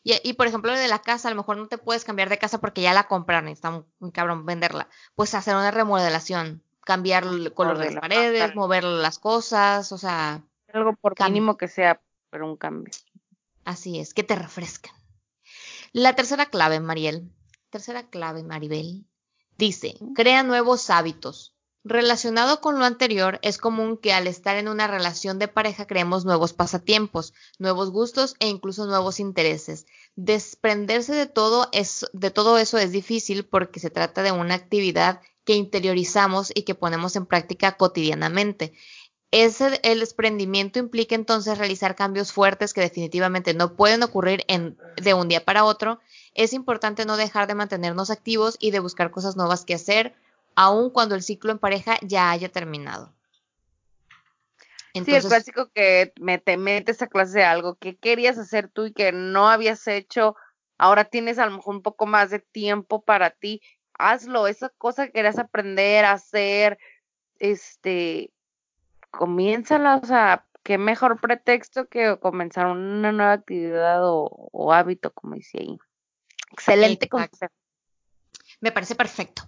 Y, 0.03 0.14
y, 0.23 0.34
por 0.34 0.45
ejemplo, 0.45 0.72
de 0.72 0.88
la 0.88 0.99
casa, 0.99 1.27
a 1.27 1.31
lo 1.31 1.38
mejor 1.38 1.57
no 1.57 1.68
te 1.68 1.80
puedes 1.80 2.06
cambiar 2.06 2.30
de 2.30 2.38
casa 2.38 2.60
porque 2.60 2.81
ya 2.81 2.93
la 2.93 3.07
compraron 3.07 3.49
y 3.49 3.53
está 3.53 3.72
muy, 3.72 4.11
cabrón 4.11 4.45
venderla. 4.45 4.88
Pues 5.15 5.34
hacer 5.34 5.56
una 5.56 5.72
remodelación, 5.72 6.61
cambiar 6.81 7.23
el 7.23 7.53
color 7.53 7.80
de 7.80 7.85
las 7.85 8.02
paredes, 8.02 8.56
mover 8.56 8.84
las 8.84 9.18
cosas, 9.18 9.91
o 9.91 9.97
sea. 9.97 10.43
Algo 10.72 10.93
por 10.95 11.15
mínimo 11.23 11.57
que 11.57 11.68
sea 11.68 12.02
pero 12.30 12.47
un 12.47 12.57
cambio. 12.57 12.93
Así 13.64 13.97
es, 13.99 14.14
que 14.14 14.23
te 14.23 14.35
refrescan. 14.35 14.93
La 15.93 16.15
tercera 16.15 16.47
clave, 16.47 16.81
Mariel, 16.81 17.31
tercera 17.69 18.10
clave, 18.10 18.43
Maribel, 18.43 19.06
dice, 19.57 19.95
crea 20.15 20.44
nuevos 20.44 20.90
hábitos. 20.90 21.56
Relacionado 21.88 22.61
con 22.61 22.80
lo 22.80 22.86
anterior, 22.86 23.38
es 23.44 23.60
común 23.60 23.98
que 23.98 24.11
al 24.11 24.26
estar 24.26 24.57
en 24.57 24.68
una 24.68 24.88
relación 24.88 25.38
de 25.38 25.48
pareja 25.48 25.86
creemos 25.86 26.26
nuevos 26.26 26.52
pasatiempos, 26.52 27.36
nuevos 27.60 27.91
gustos 27.91 28.36
e 28.40 28.48
incluso 28.48 28.88
nuevos 28.88 29.19
intereses. 29.19 29.86
Desprenderse 30.15 31.14
de 31.14 31.27
todo, 31.27 31.69
es, 31.73 32.07
de 32.11 32.32
todo 32.32 32.57
eso 32.57 32.80
es 32.80 32.91
difícil 32.91 33.45
porque 33.45 33.80
se 33.80 33.91
trata 33.91 34.23
de 34.23 34.32
una 34.32 34.56
actividad 34.56 35.22
que 35.44 35.53
interiorizamos 35.53 36.52
y 36.56 36.64
que 36.64 36.73
ponemos 36.73 37.15
en 37.15 37.27
práctica 37.27 37.77
cotidianamente. 37.77 38.73
Ese, 39.30 39.80
el 39.84 39.99
desprendimiento 39.99 40.80
implica 40.80 41.14
entonces 41.14 41.57
realizar 41.57 41.95
cambios 41.95 42.32
fuertes 42.32 42.73
que 42.73 42.82
definitivamente 42.82 43.53
no 43.53 43.76
pueden 43.76 44.02
ocurrir 44.02 44.44
en, 44.48 44.76
de 45.02 45.14
un 45.14 45.27
día 45.27 45.45
para 45.45 45.65
otro. 45.65 45.99
Es 46.35 46.53
importante 46.53 47.05
no 47.05 47.17
dejar 47.17 47.47
de 47.47 47.55
mantenernos 47.55 48.11
activos 48.11 48.57
y 48.59 48.71
de 48.71 48.79
buscar 48.79 49.09
cosas 49.09 49.35
nuevas 49.35 49.65
que 49.65 49.73
hacer, 49.73 50.13
aun 50.55 50.89
cuando 50.89 51.15
el 51.15 51.23
ciclo 51.23 51.51
en 51.51 51.59
pareja 51.59 51.97
ya 52.01 52.29
haya 52.29 52.49
terminado. 52.49 53.13
sí, 54.93 55.15
el 55.15 55.23
clásico 55.23 55.69
que 55.73 56.13
me, 56.19 56.37
te 56.37 56.57
metes 56.57 57.01
a 57.01 57.07
clase 57.07 57.39
de 57.39 57.45
algo 57.45 57.75
que 57.75 57.95
querías 57.95 58.37
hacer 58.37 58.67
tú 58.67 58.85
y 58.85 58.93
que 58.93 59.11
no 59.11 59.49
habías 59.49 59.87
hecho, 59.87 60.35
ahora 60.77 61.05
tienes 61.05 61.39
a 61.39 61.45
lo 61.45 61.57
mejor 61.57 61.75
un 61.75 61.81
poco 61.81 62.05
más 62.05 62.29
de 62.29 62.39
tiempo 62.39 63.01
para 63.01 63.31
ti, 63.31 63.61
hazlo, 63.97 64.47
esa 64.47 64.69
cosa 64.69 65.07
que 65.07 65.13
querías 65.13 65.39
aprender 65.39 66.05
a 66.05 66.13
hacer, 66.13 66.77
este, 67.39 68.31
comiénzala, 69.11 69.97
o 69.97 70.05
sea, 70.05 70.45
qué 70.63 70.77
mejor 70.77 71.21
pretexto 71.21 71.87
que 71.87 72.17
comenzar 72.19 72.67
una 72.67 73.11
nueva 73.11 73.33
actividad 73.33 73.99
o, 74.03 74.73
hábito, 74.73 75.11
como 75.11 75.35
dice 75.35 75.59
ahí. 75.59 75.77
Excelente 76.57 77.10
consejo. 77.10 77.53
Me 78.61 78.72
parece 78.72 78.95
perfecto. 78.95 79.44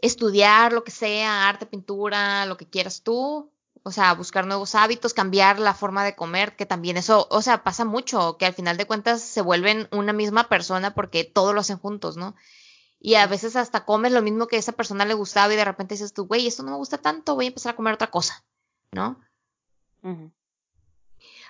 Estudiar 0.00 0.72
lo 0.72 0.84
que 0.84 0.90
sea, 0.90 1.48
arte, 1.48 1.66
pintura, 1.66 2.46
lo 2.46 2.56
que 2.56 2.68
quieras 2.68 3.02
tú, 3.02 3.50
o 3.82 3.92
sea, 3.92 4.14
buscar 4.14 4.46
nuevos 4.46 4.74
hábitos, 4.74 5.14
cambiar 5.14 5.58
la 5.58 5.74
forma 5.74 6.04
de 6.04 6.16
comer, 6.16 6.56
que 6.56 6.66
también 6.66 6.96
eso, 6.96 7.26
o 7.30 7.42
sea, 7.42 7.62
pasa 7.62 7.84
mucho, 7.84 8.36
que 8.36 8.46
al 8.46 8.54
final 8.54 8.76
de 8.76 8.86
cuentas 8.86 9.22
se 9.22 9.42
vuelven 9.42 9.88
una 9.92 10.12
misma 10.12 10.48
persona 10.48 10.94
porque 10.94 11.24
todo 11.24 11.52
lo 11.52 11.60
hacen 11.60 11.78
juntos, 11.78 12.16
¿no? 12.16 12.34
Y 12.98 13.14
a 13.14 13.26
veces 13.26 13.56
hasta 13.56 13.84
comes 13.84 14.12
lo 14.12 14.22
mismo 14.22 14.46
que 14.46 14.56
a 14.56 14.58
esa 14.58 14.72
persona 14.72 15.04
le 15.04 15.14
gustaba 15.14 15.52
y 15.52 15.56
de 15.56 15.64
repente 15.64 15.94
dices 15.94 16.12
tú, 16.12 16.26
güey, 16.26 16.46
esto 16.46 16.62
no 16.62 16.72
me 16.72 16.76
gusta 16.76 16.98
tanto, 16.98 17.34
voy 17.34 17.46
a 17.46 17.48
empezar 17.48 17.74
a 17.74 17.76
comer 17.76 17.94
otra 17.94 18.10
cosa. 18.10 18.44
¿no? 18.92 19.20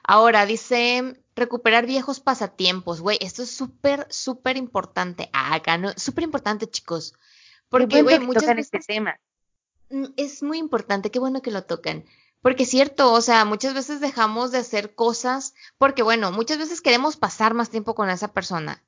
Ahora 0.09 0.47
dice 0.47 1.21
recuperar 1.35 1.85
viejos 1.85 2.21
pasatiempos, 2.21 3.01
güey, 3.01 3.19
esto 3.21 3.43
es 3.43 3.51
súper, 3.51 4.07
súper 4.09 4.57
importante. 4.57 5.29
Acá, 5.33 5.79
¿no? 5.79 5.91
Súper 5.97 6.23
importante, 6.23 6.71
chicos. 6.71 7.13
Porque, 7.69 8.03
güey, 8.03 8.21
muchas 8.21 8.45
este 8.45 8.55
veces... 8.55 8.87
tema. 8.87 9.19
Mm, 9.91 10.07
es 10.17 10.45
muy 10.45 10.59
importante, 10.59 11.11
qué 11.11 11.19
bueno 11.19 11.43
que 11.43 11.51
lo 11.51 11.65
tocan. 11.65 12.05
Porque 12.41 12.63
es 12.63 12.71
cierto, 12.71 13.13
o 13.13 13.21
sea, 13.21 13.45
muchas 13.45 13.75
veces 13.75 14.01
dejamos 14.01 14.53
de 14.53 14.59
hacer 14.59 14.95
cosas 14.95 15.55
porque, 15.77 16.05
bueno, 16.05 16.31
muchas 16.31 16.59
veces 16.59 16.81
queremos 16.81 17.17
pasar 17.17 17.55
más 17.55 17.71
tiempo 17.71 17.97
con 17.97 18.09
esa 18.09 18.33
persona. 18.33 18.85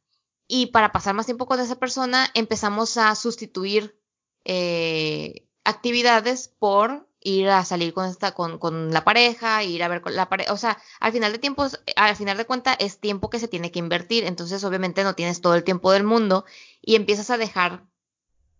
Y 0.46 0.66
para 0.66 0.92
pasar 0.92 1.14
más 1.14 1.26
tiempo 1.26 1.46
con 1.46 1.58
esa 1.58 1.80
persona 1.80 2.28
empezamos 2.34 2.96
a 2.96 3.12
sustituir 3.16 3.98
eh, 4.44 5.48
actividades 5.64 6.46
por 6.46 7.07
ir 7.20 7.48
a 7.48 7.64
salir 7.64 7.92
con 7.92 8.06
esta, 8.06 8.32
con, 8.32 8.58
con 8.58 8.92
la 8.92 9.04
pareja, 9.04 9.62
ir 9.64 9.82
a 9.82 9.88
ver 9.88 10.00
con 10.00 10.14
la 10.14 10.28
pareja, 10.28 10.52
o 10.52 10.56
sea, 10.56 10.80
al 11.00 11.12
final 11.12 11.32
de 11.32 11.38
tiempo, 11.38 11.66
al 11.96 12.16
final 12.16 12.36
de 12.36 12.44
cuenta 12.44 12.74
es 12.74 12.98
tiempo 12.98 13.30
que 13.30 13.40
se 13.40 13.48
tiene 13.48 13.70
que 13.72 13.78
invertir, 13.78 14.24
entonces 14.24 14.62
obviamente 14.64 15.04
no 15.04 15.14
tienes 15.14 15.40
todo 15.40 15.54
el 15.54 15.64
tiempo 15.64 15.92
del 15.92 16.04
mundo 16.04 16.44
y 16.80 16.94
empiezas 16.94 17.30
a 17.30 17.36
dejar 17.36 17.84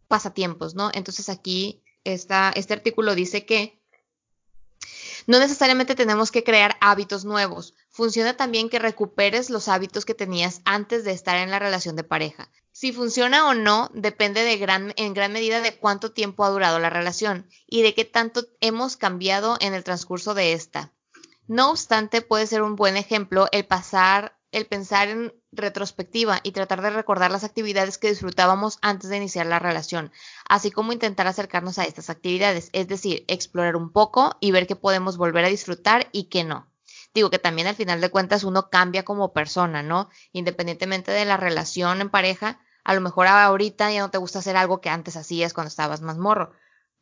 pasatiempos, 0.09 0.75
¿no? 0.75 0.91
Entonces 0.93 1.29
aquí 1.29 1.83
está, 2.05 2.53
este 2.55 2.75
artículo 2.75 3.15
dice 3.15 3.47
que 3.47 3.79
no 5.27 5.39
necesariamente 5.39 5.95
tenemos 5.95 6.31
que 6.31 6.43
crear 6.43 6.77
hábitos 6.81 7.25
nuevos. 7.25 7.75
Funciona 7.91 8.37
también 8.37 8.71
que 8.71 8.79
recuperes 8.79 9.51
los 9.51 9.69
hábitos 9.69 10.05
que 10.05 10.15
tenías 10.15 10.63
antes 10.65 11.05
de 11.05 11.13
estar 11.13 11.37
en 11.37 11.51
la 11.51 11.59
relación 11.59 11.97
de 11.97 12.05
pareja. 12.05 12.51
Si 12.81 12.93
funciona 12.93 13.49
o 13.49 13.55
no 13.55 13.91
depende 13.93 14.45
de 14.45 14.57
gran, 14.57 14.93
en 14.95 15.13
gran 15.13 15.33
medida 15.33 15.61
de 15.61 15.77
cuánto 15.77 16.13
tiempo 16.13 16.45
ha 16.45 16.51
durado 16.51 16.79
la 16.79 16.91
relación 16.91 17.49
y 17.67 17.83
de 17.83 17.93
qué 17.93 18.05
tanto 18.05 18.45
hemos 18.61 18.97
cambiado 18.97 19.57
en 19.59 19.75
el 19.75 19.83
transcurso 19.83 20.33
de 20.33 20.53
esta. 20.53 20.93
No 21.49 21.73
obstante, 21.73 22.23
puede 22.23 22.47
ser 22.47 22.63
un 22.63 22.77
buen 22.77 22.97
ejemplo 22.97 23.49
el 23.51 23.67
pasar 23.67 24.39
el 24.53 24.67
pensar 24.67 25.09
en 25.09 25.35
retrospectiva 25.51 26.39
y 26.45 26.53
tratar 26.53 26.81
de 26.81 26.91
recordar 26.91 27.33
las 27.33 27.43
actividades 27.43 27.99
que 27.99 28.11
disfrutábamos 28.11 28.79
antes 28.81 29.11
de 29.11 29.17
iniciar 29.17 29.47
la 29.47 29.59
relación, 29.59 30.13
así 30.49 30.71
como 30.71 30.93
intentar 30.93 31.27
acercarnos 31.27 31.81
a 31.81 31.85
estas 31.85 32.11
actividades, 32.11 32.71
es 32.73 32.87
decir, 32.87 33.25
explorar 33.27 33.75
un 33.75 33.91
poco 33.91 34.37
y 34.39 34.53
ver 34.53 34.69
qué 34.69 34.77
podemos 34.77 35.17
volver 35.17 35.45
a 35.45 35.49
disfrutar 35.49 36.09
y 36.13 36.29
qué 36.29 36.45
no. 36.45 36.71
Digo 37.13 37.29
que 37.29 37.41
también 37.41 37.67
al 37.67 37.75
final 37.75 38.01
de 38.01 38.11
cuentas 38.11 38.45
uno 38.45 38.71
cambia 38.71 39.05
como 39.05 39.33
persona, 39.33 39.83
¿no? 39.83 40.09
Independientemente 40.31 41.11
de 41.11 41.25
la 41.25 41.37
relación 41.37 42.01
en 42.01 42.11
pareja, 42.11 42.61
a 42.85 42.95
lo 42.95 43.01
mejor 43.01 43.27
ahorita 43.27 43.91
ya 43.93 44.01
no 44.01 44.11
te 44.11 44.19
gusta 44.19 44.39
hacer 44.41 44.57
algo 44.57 44.81
que 44.81 44.91
antes 44.91 45.17
hacías 45.17 45.53
cuando 45.53 45.69
estabas 45.69 46.01
más 46.01 46.19
morro, 46.19 46.53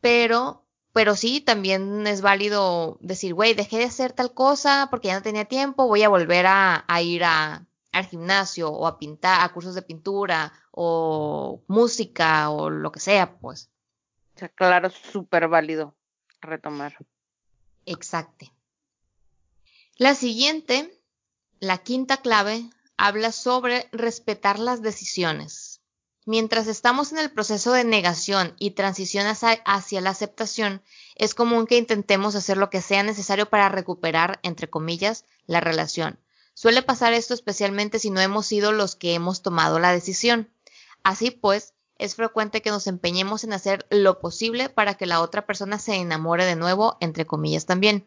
pero 0.01 0.66
pero 0.97 1.15
sí, 1.15 1.43
también 1.43 2.07
es 2.07 2.23
válido 2.23 2.97
decir, 3.03 3.35
güey, 3.35 3.53
dejé 3.53 3.77
de 3.77 3.85
hacer 3.85 4.15
tal 4.15 4.32
cosa 4.32 4.89
porque 4.90 5.09
ya 5.09 5.15
no 5.15 5.23
tenía 5.23 5.44
tiempo, 5.44 5.86
voy 5.86 6.03
a 6.03 6.09
volver 6.09 6.47
a, 6.48 6.86
ir 7.03 7.23
a, 7.23 7.66
al 7.93 8.07
gimnasio 8.07 8.70
o 8.70 8.86
a 8.86 8.98
pintar, 8.98 9.44
a 9.44 9.53
cursos 9.53 9.74
de 9.74 9.82
pintura 9.82 10.55
o 10.70 11.62
música 11.66 12.48
o 12.48 12.70
lo 12.70 12.93
que 12.93 13.01
sea, 13.01 13.39
pues. 13.39 13.70
O 14.36 14.39
sea, 14.39 14.48
claro, 14.48 14.89
súper 14.89 15.48
válido 15.48 15.94
retomar. 16.40 16.97
Exacto. 17.85 18.47
La 19.98 20.15
siguiente, 20.15 20.98
la 21.61 21.77
quinta 21.77 22.16
clave, 22.23 22.70
habla 22.97 23.32
sobre 23.32 23.86
respetar 23.93 24.59
las 24.59 24.81
decisiones. 24.81 25.66
Mientras 26.28 26.66
estamos 26.66 27.12
en 27.12 27.19
el 27.19 27.31
proceso 27.31 27.73
de 27.73 27.85
negación 27.85 28.57
y 28.59 28.73
transición 28.73 29.28
hacia, 29.28 30.01
la 30.01 30.11
aceptación, 30.11 30.82
es 31.15 31.35
común 31.35 31.69
que 31.69 31.78
intentemos 31.78 32.35
hacer 32.35 32.57
lo 32.57 32.69
que 32.69 32.82
sea 32.82 33.05
necesario 33.05 33.48
para 33.48 33.69
recuperar, 33.69 34.40
entre 34.43 34.69
comillas, 34.69 35.24
la 35.47 35.61
relación. 35.61 36.19
Suele 36.53 36.82
pasar 36.82 37.12
esto 37.12 37.32
especialmente 37.32 38.01
si 38.01 38.11
no 38.11 38.20
hemos 38.20 38.44
sido 38.44 38.73
los 38.73 38.97
que 38.97 39.15
hemos 39.15 39.43
tomado 39.43 39.78
la 39.78 39.93
decisión. 39.93 40.51
Así 41.05 41.31
pues, 41.31 41.74
es 41.97 42.16
frecuente 42.16 42.61
que 42.61 42.70
nos 42.70 42.89
empeñemos 42.89 43.44
en 43.44 43.53
hacer 43.53 43.86
lo 43.90 44.19
posible 44.19 44.69
para 44.69 44.94
que 44.94 45.07
la 45.07 45.20
otra 45.20 45.47
persona 45.47 45.78
se 45.78 45.94
enamore 45.94 46.44
de 46.44 46.57
nuevo, 46.57 46.97
entre 47.01 47.24
comillas 47.24 47.66
también. 47.66 48.05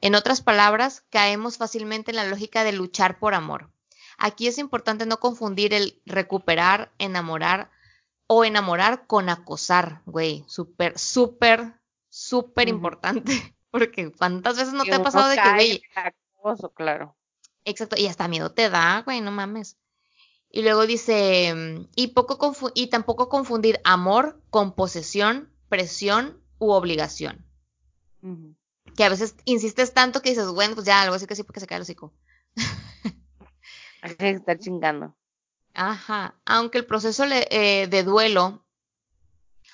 En 0.00 0.14
otras 0.14 0.40
palabras, 0.40 1.02
caemos 1.10 1.58
fácilmente 1.58 2.10
en 2.10 2.16
la 2.16 2.24
lógica 2.24 2.64
de 2.64 2.72
luchar 2.72 3.18
por 3.18 3.34
amor. 3.34 3.68
Aquí 4.22 4.46
es 4.46 4.58
importante 4.58 5.06
no 5.06 5.18
confundir 5.18 5.72
el 5.72 6.00
recuperar, 6.04 6.92
enamorar 6.98 7.70
o 8.26 8.44
enamorar 8.44 9.06
con 9.06 9.30
acosar, 9.30 10.02
güey. 10.04 10.44
Súper, 10.46 10.98
súper, 10.98 11.80
súper 12.10 12.68
importante. 12.68 13.32
Porque 13.70 14.12
cuántas 14.12 14.58
veces 14.58 14.74
no 14.74 14.84
te 14.84 14.92
ha 14.92 15.02
pasado 15.02 15.30
de 15.30 15.36
que, 15.36 15.52
güey. 15.54 15.82
Acoso, 15.94 16.68
claro. 16.74 17.16
Exacto, 17.64 17.96
y 17.98 18.06
hasta 18.08 18.28
miedo 18.28 18.52
te 18.52 18.68
da, 18.68 19.02
güey, 19.06 19.22
no 19.22 19.30
mames. 19.30 19.78
Y 20.50 20.62
luego 20.62 20.86
dice, 20.86 21.88
y, 21.96 22.08
poco 22.08 22.54
y 22.74 22.88
tampoco 22.88 23.30
confundir 23.30 23.80
amor 23.84 24.42
con 24.50 24.74
posesión, 24.74 25.50
presión 25.70 26.42
u 26.58 26.72
obligación. 26.72 27.46
Que 28.96 29.04
a 29.04 29.08
veces 29.08 29.34
insistes 29.46 29.94
tanto 29.94 30.20
que 30.20 30.30
dices, 30.30 30.48
bueno, 30.48 30.74
pues 30.74 30.86
ya, 30.86 31.00
algo 31.00 31.14
así 31.14 31.26
que 31.26 31.36
sí 31.36 31.42
porque 31.42 31.60
se 31.60 31.66
cae 31.66 31.76
el 31.76 31.82
hocico. 31.82 32.12
Que 34.18 34.30
estar 34.30 34.58
chingando. 34.58 35.14
Ajá, 35.74 36.34
aunque 36.44 36.78
el 36.78 36.86
proceso 36.86 37.24
eh, 37.24 37.86
de 37.88 38.02
duelo, 38.02 38.64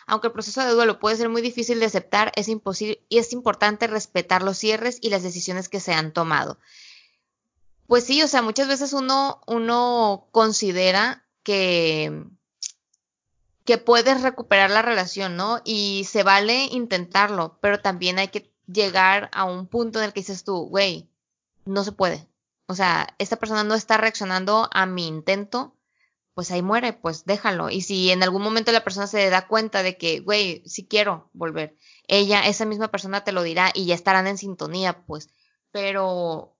aunque 0.06 0.28
el 0.28 0.32
proceso 0.32 0.62
de 0.62 0.72
duelo 0.72 0.98
puede 0.98 1.16
ser 1.16 1.28
muy 1.28 1.42
difícil 1.42 1.80
de 1.80 1.86
aceptar, 1.86 2.32
es 2.36 2.48
imposible 2.48 3.04
y 3.08 3.18
es 3.18 3.32
importante 3.32 3.86
respetar 3.86 4.42
los 4.42 4.58
cierres 4.58 4.98
y 5.00 5.10
las 5.10 5.22
decisiones 5.22 5.68
que 5.68 5.80
se 5.80 5.92
han 5.92 6.12
tomado. 6.12 6.58
Pues 7.86 8.04
sí, 8.04 8.22
o 8.22 8.28
sea, 8.28 8.42
muchas 8.42 8.68
veces 8.68 8.92
uno, 8.92 9.40
uno 9.46 10.28
considera 10.32 11.24
que, 11.42 12.24
que 13.64 13.78
puedes 13.78 14.22
recuperar 14.22 14.70
la 14.70 14.82
relación, 14.82 15.36
¿no? 15.36 15.60
Y 15.64 16.04
se 16.04 16.24
vale 16.24 16.64
intentarlo, 16.64 17.58
pero 17.60 17.80
también 17.80 18.18
hay 18.18 18.28
que 18.28 18.52
llegar 18.66 19.30
a 19.32 19.44
un 19.44 19.66
punto 19.68 20.00
en 20.00 20.06
el 20.06 20.12
que 20.12 20.20
dices 20.20 20.44
tú, 20.44 20.68
güey, 20.68 21.08
no 21.64 21.84
se 21.84 21.92
puede 21.92 22.28
o 22.66 22.74
sea, 22.74 23.14
esta 23.18 23.36
persona 23.36 23.64
no 23.64 23.74
está 23.74 23.96
reaccionando 23.96 24.68
a 24.72 24.86
mi 24.86 25.06
intento, 25.06 25.76
pues 26.34 26.50
ahí 26.50 26.62
muere, 26.62 26.92
pues 26.92 27.24
déjalo. 27.24 27.70
Y 27.70 27.80
si 27.80 28.10
en 28.10 28.22
algún 28.22 28.42
momento 28.42 28.72
la 28.72 28.84
persona 28.84 29.06
se 29.06 29.30
da 29.30 29.46
cuenta 29.46 29.82
de 29.82 29.96
que, 29.96 30.20
güey, 30.20 30.62
sí 30.66 30.86
quiero 30.86 31.30
volver, 31.32 31.76
ella, 32.08 32.46
esa 32.46 32.66
misma 32.66 32.88
persona 32.88 33.24
te 33.24 33.32
lo 33.32 33.42
dirá 33.42 33.70
y 33.72 33.86
ya 33.86 33.94
estarán 33.94 34.26
en 34.26 34.36
sintonía, 34.36 35.04
pues, 35.06 35.30
pero, 35.70 36.54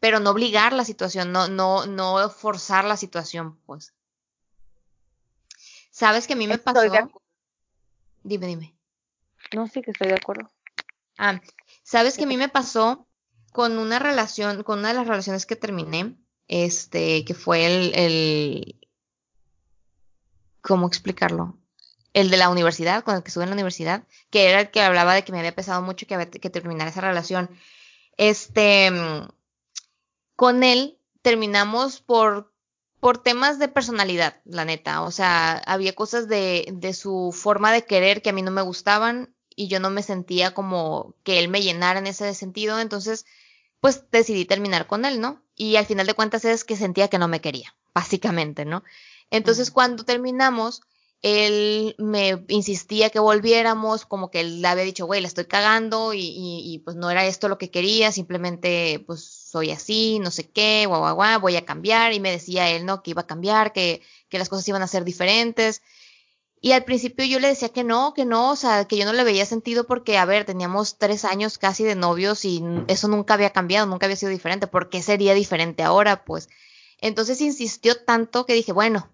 pero 0.00 0.20
no 0.20 0.30
obligar 0.30 0.72
la 0.72 0.84
situación, 0.84 1.32
no, 1.32 1.48
no, 1.48 1.86
no 1.86 2.28
forzar 2.28 2.84
la 2.84 2.96
situación, 2.96 3.58
pues. 3.64 3.94
¿Sabes 5.90 6.26
que 6.26 6.32
a 6.32 6.36
mí 6.36 6.48
me 6.48 6.58
pasó? 6.58 6.80
Dime, 8.24 8.46
dime. 8.46 8.74
No, 9.54 9.68
sí 9.68 9.80
que 9.80 9.92
estoy 9.92 10.08
de 10.08 10.14
acuerdo. 10.14 10.50
Ah, 11.16 11.40
¿sabes 11.84 12.16
que 12.16 12.24
a 12.24 12.26
mí 12.26 12.36
me 12.36 12.48
pasó 12.48 13.06
con 13.54 13.78
una 13.78 14.00
relación, 14.00 14.64
con 14.64 14.80
una 14.80 14.88
de 14.88 14.94
las 14.94 15.06
relaciones 15.06 15.46
que 15.46 15.54
terminé, 15.54 16.16
este, 16.48 17.24
que 17.24 17.34
fue 17.34 17.66
el, 17.66 17.94
el 17.94 18.80
¿cómo 20.60 20.88
explicarlo? 20.88 21.56
el 22.14 22.30
de 22.30 22.36
la 22.36 22.48
universidad, 22.48 23.04
con 23.04 23.14
el 23.14 23.22
que 23.22 23.28
estuve 23.28 23.44
en 23.44 23.50
la 23.50 23.54
universidad, 23.54 24.08
que 24.30 24.50
era 24.50 24.62
el 24.62 24.70
que 24.72 24.80
hablaba 24.80 25.14
de 25.14 25.22
que 25.22 25.30
me 25.30 25.38
había 25.38 25.54
pesado 25.54 25.82
mucho 25.82 26.04
que, 26.08 26.30
que 26.30 26.50
terminar 26.50 26.88
esa 26.88 27.00
relación. 27.00 27.48
Este, 28.16 28.90
con 30.34 30.64
él 30.64 30.98
terminamos 31.22 32.00
por, 32.00 32.52
por 32.98 33.18
temas 33.18 33.60
de 33.60 33.68
personalidad, 33.68 34.40
la 34.44 34.64
neta. 34.64 35.02
O 35.02 35.12
sea, 35.12 35.58
había 35.66 35.94
cosas 35.94 36.26
de, 36.26 36.66
de 36.72 36.92
su 36.92 37.30
forma 37.32 37.70
de 37.70 37.84
querer 37.84 38.20
que 38.20 38.30
a 38.30 38.32
mí 38.32 38.42
no 38.42 38.50
me 38.50 38.62
gustaban 38.62 39.32
y 39.54 39.68
yo 39.68 39.78
no 39.78 39.90
me 39.90 40.02
sentía 40.02 40.54
como 40.54 41.14
que 41.22 41.38
él 41.38 41.46
me 41.46 41.62
llenara 41.62 42.00
en 42.00 42.08
ese 42.08 42.34
sentido. 42.34 42.80
Entonces, 42.80 43.26
pues 43.84 44.02
decidí 44.10 44.46
terminar 44.46 44.86
con 44.86 45.04
él, 45.04 45.20
¿no? 45.20 45.42
Y 45.54 45.76
al 45.76 45.84
final 45.84 46.06
de 46.06 46.14
cuentas 46.14 46.46
es 46.46 46.64
que 46.64 46.74
sentía 46.74 47.08
que 47.08 47.18
no 47.18 47.28
me 47.28 47.42
quería, 47.42 47.76
básicamente, 47.94 48.64
¿no? 48.64 48.82
Entonces, 49.28 49.70
cuando 49.70 50.04
terminamos, 50.04 50.80
él 51.20 51.94
me 51.98 52.42
insistía 52.48 53.10
que 53.10 53.18
volviéramos, 53.18 54.06
como 54.06 54.30
que 54.30 54.40
él 54.40 54.62
le 54.62 54.68
había 54.68 54.84
dicho, 54.84 55.04
güey, 55.04 55.20
la 55.20 55.28
estoy 55.28 55.44
cagando 55.44 56.14
y, 56.14 56.22
y, 56.24 56.78
pues 56.78 56.96
no 56.96 57.10
era 57.10 57.26
esto 57.26 57.50
lo 57.50 57.58
que 57.58 57.70
quería, 57.70 58.10
simplemente 58.10 59.04
pues 59.06 59.22
soy 59.22 59.70
así, 59.70 60.18
no 60.18 60.30
sé 60.30 60.48
qué, 60.48 60.86
guau, 60.86 61.00
guau, 61.00 61.16
guau, 61.16 61.40
voy 61.40 61.56
a 61.56 61.66
cambiar. 61.66 62.14
Y 62.14 62.20
me 62.20 62.30
decía 62.30 62.70
él, 62.70 62.86
¿no? 62.86 63.02
Que 63.02 63.10
iba 63.10 63.20
a 63.20 63.26
cambiar, 63.26 63.74
que, 63.74 64.00
que 64.30 64.38
las 64.38 64.48
cosas 64.48 64.66
iban 64.66 64.80
a 64.80 64.86
ser 64.86 65.04
diferentes. 65.04 65.82
Y 66.64 66.72
al 66.72 66.84
principio 66.84 67.26
yo 67.26 67.40
le 67.40 67.48
decía 67.48 67.68
que 67.68 67.84
no, 67.84 68.14
que 68.14 68.24
no, 68.24 68.52
o 68.52 68.56
sea, 68.56 68.86
que 68.86 68.96
yo 68.96 69.04
no 69.04 69.12
le 69.12 69.22
veía 69.22 69.44
sentido 69.44 69.84
porque, 69.84 70.16
a 70.16 70.24
ver, 70.24 70.46
teníamos 70.46 70.96
tres 70.96 71.26
años 71.26 71.58
casi 71.58 71.84
de 71.84 71.94
novios 71.94 72.46
y 72.46 72.64
eso 72.88 73.06
nunca 73.06 73.34
había 73.34 73.50
cambiado, 73.50 73.86
nunca 73.86 74.06
había 74.06 74.16
sido 74.16 74.30
diferente. 74.30 74.66
¿Por 74.66 74.88
qué 74.88 75.02
sería 75.02 75.34
diferente 75.34 75.82
ahora? 75.82 76.24
Pues 76.24 76.48
entonces 77.02 77.42
insistió 77.42 78.02
tanto 78.02 78.46
que 78.46 78.54
dije, 78.54 78.72
bueno, 78.72 79.12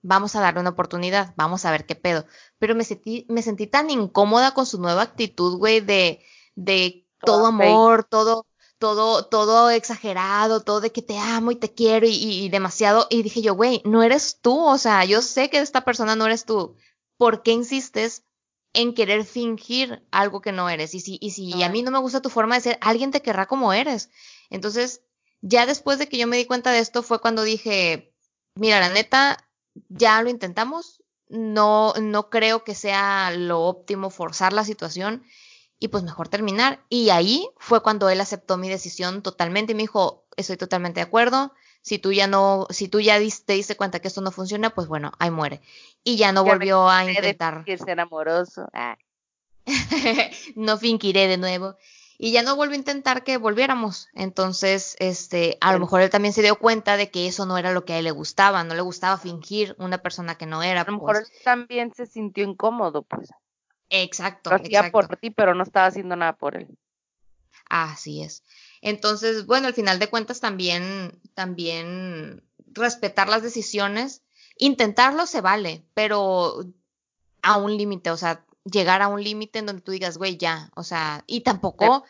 vamos 0.00 0.34
a 0.34 0.40
darle 0.40 0.60
una 0.60 0.70
oportunidad, 0.70 1.34
vamos 1.36 1.66
a 1.66 1.72
ver 1.72 1.84
qué 1.84 1.94
pedo. 1.94 2.24
Pero 2.58 2.74
me 2.74 2.84
sentí, 2.84 3.26
me 3.28 3.42
sentí 3.42 3.66
tan 3.66 3.90
incómoda 3.90 4.54
con 4.54 4.64
su 4.64 4.80
nueva 4.80 5.02
actitud, 5.02 5.58
güey, 5.58 5.80
de, 5.80 6.24
de 6.54 7.06
todo 7.22 7.44
amor, 7.44 8.04
todo, 8.04 8.46
todo, 8.78 9.26
todo 9.26 9.70
exagerado, 9.70 10.62
todo 10.62 10.80
de 10.80 10.92
que 10.92 11.02
te 11.02 11.18
amo 11.18 11.50
y 11.50 11.56
te 11.56 11.72
quiero 11.72 12.06
y, 12.06 12.12
y 12.14 12.48
demasiado. 12.48 13.06
Y 13.10 13.22
dije 13.22 13.42
yo, 13.42 13.54
güey, 13.54 13.82
no 13.84 14.02
eres 14.02 14.38
tú, 14.40 14.58
o 14.58 14.78
sea, 14.78 15.04
yo 15.04 15.20
sé 15.22 15.50
que 15.50 15.58
esta 15.58 15.84
persona 15.84 16.16
no 16.16 16.26
eres 16.26 16.44
tú. 16.44 16.76
¿Por 17.16 17.42
qué 17.42 17.52
insistes 17.52 18.24
en 18.72 18.94
querer 18.94 19.24
fingir 19.24 20.06
algo 20.10 20.40
que 20.40 20.52
no 20.52 20.68
eres? 20.68 20.94
Y 20.94 21.00
si, 21.00 21.18
y 21.20 21.30
si 21.32 21.62
a 21.62 21.68
mí 21.68 21.82
no 21.82 21.90
me 21.90 21.98
gusta 21.98 22.22
tu 22.22 22.30
forma 22.30 22.54
de 22.54 22.60
ser, 22.60 22.78
alguien 22.80 23.10
te 23.10 23.22
querrá 23.22 23.46
como 23.46 23.72
eres. 23.72 24.10
Entonces, 24.50 25.02
ya 25.40 25.66
después 25.66 25.98
de 25.98 26.08
que 26.08 26.18
yo 26.18 26.26
me 26.26 26.36
di 26.36 26.44
cuenta 26.44 26.70
de 26.70 26.78
esto 26.78 27.02
fue 27.02 27.20
cuando 27.20 27.42
dije, 27.42 28.14
mira, 28.54 28.80
la 28.80 28.88
neta, 28.88 29.48
ya 29.88 30.22
lo 30.22 30.30
intentamos, 30.30 31.02
no, 31.28 31.92
no 32.00 32.30
creo 32.30 32.64
que 32.64 32.74
sea 32.74 33.32
lo 33.32 33.62
óptimo 33.62 34.10
forzar 34.10 34.52
la 34.52 34.64
situación 34.64 35.24
y 35.78 35.88
pues 35.88 36.02
mejor 36.02 36.28
terminar. 36.28 36.80
Y 36.88 37.10
ahí 37.10 37.48
fue 37.58 37.82
cuando 37.82 38.08
él 38.08 38.20
aceptó 38.20 38.56
mi 38.56 38.68
decisión 38.68 39.22
totalmente 39.22 39.72
y 39.72 39.74
me 39.74 39.82
dijo, 39.82 40.24
estoy 40.36 40.56
totalmente 40.56 41.00
de 41.00 41.06
acuerdo, 41.06 41.52
si 41.82 41.98
tú 41.98 42.12
ya 42.12 42.26
no, 42.26 42.66
si 42.70 42.88
tú 42.88 43.00
ya 43.00 43.18
te 43.46 43.52
diste 43.52 43.76
cuenta 43.76 44.00
que 44.00 44.08
esto 44.08 44.20
no 44.20 44.30
funciona, 44.30 44.70
pues 44.70 44.88
bueno, 44.88 45.12
ahí 45.18 45.30
muere. 45.30 45.60
Y 46.04 46.16
ya 46.16 46.32
no 46.32 46.44
volvió 46.44 46.88
a 46.88 47.04
intentar. 47.04 47.64
Que 47.64 47.78
ser 47.78 48.00
amoroso. 48.00 48.68
Ah. 48.72 48.96
no 50.54 50.78
fingiré 50.78 51.28
de 51.28 51.36
nuevo 51.36 51.76
y 52.18 52.32
ya 52.32 52.42
no 52.42 52.56
volvió 52.56 52.74
a 52.74 52.78
intentar 52.78 53.22
que 53.22 53.36
volviéramos. 53.36 54.08
Entonces, 54.12 54.96
este, 54.98 55.56
a 55.60 55.72
lo 55.72 55.78
mejor 55.78 56.00
él 56.00 56.10
también 56.10 56.34
se 56.34 56.42
dio 56.42 56.56
cuenta 56.56 56.96
de 56.96 57.10
que 57.10 57.28
eso 57.28 57.46
no 57.46 57.56
era 57.56 57.72
lo 57.72 57.84
que 57.84 57.92
a 57.92 57.98
él 57.98 58.04
le 58.04 58.10
gustaba, 58.10 58.64
no 58.64 58.74
le 58.74 58.82
gustaba 58.82 59.16
fingir 59.16 59.76
una 59.78 59.98
persona 59.98 60.34
que 60.34 60.44
no 60.44 60.64
era. 60.64 60.80
A 60.80 60.84
lo 60.84 60.94
mejor 60.94 61.14
pues. 61.14 61.30
él 61.30 61.44
también 61.44 61.94
se 61.94 62.06
sintió 62.06 62.42
incómodo, 62.42 63.02
pues. 63.02 63.30
Exacto. 63.90 64.50
Lo 64.50 64.56
hacía 64.56 64.90
por 64.90 65.16
ti, 65.16 65.30
pero 65.30 65.54
no 65.54 65.62
estaba 65.62 65.86
haciendo 65.86 66.16
nada 66.16 66.34
por 66.34 66.56
él. 66.56 66.68
Así 67.68 68.22
es. 68.22 68.44
Entonces, 68.80 69.46
bueno, 69.46 69.66
al 69.66 69.74
final 69.74 69.98
de 69.98 70.08
cuentas 70.08 70.40
también, 70.40 71.20
también 71.34 72.42
respetar 72.72 73.28
las 73.28 73.42
decisiones, 73.42 74.22
intentarlo 74.56 75.26
se 75.26 75.40
vale, 75.40 75.84
pero 75.94 76.64
a 77.42 77.56
un 77.56 77.76
límite, 77.76 78.10
o 78.10 78.16
sea, 78.16 78.44
llegar 78.64 79.02
a 79.02 79.08
un 79.08 79.22
límite 79.22 79.58
en 79.58 79.66
donde 79.66 79.82
tú 79.82 79.92
digas, 79.92 80.18
güey, 80.18 80.36
ya, 80.36 80.70
o 80.74 80.82
sea, 80.82 81.24
y 81.26 81.40
tampoco... 81.40 82.04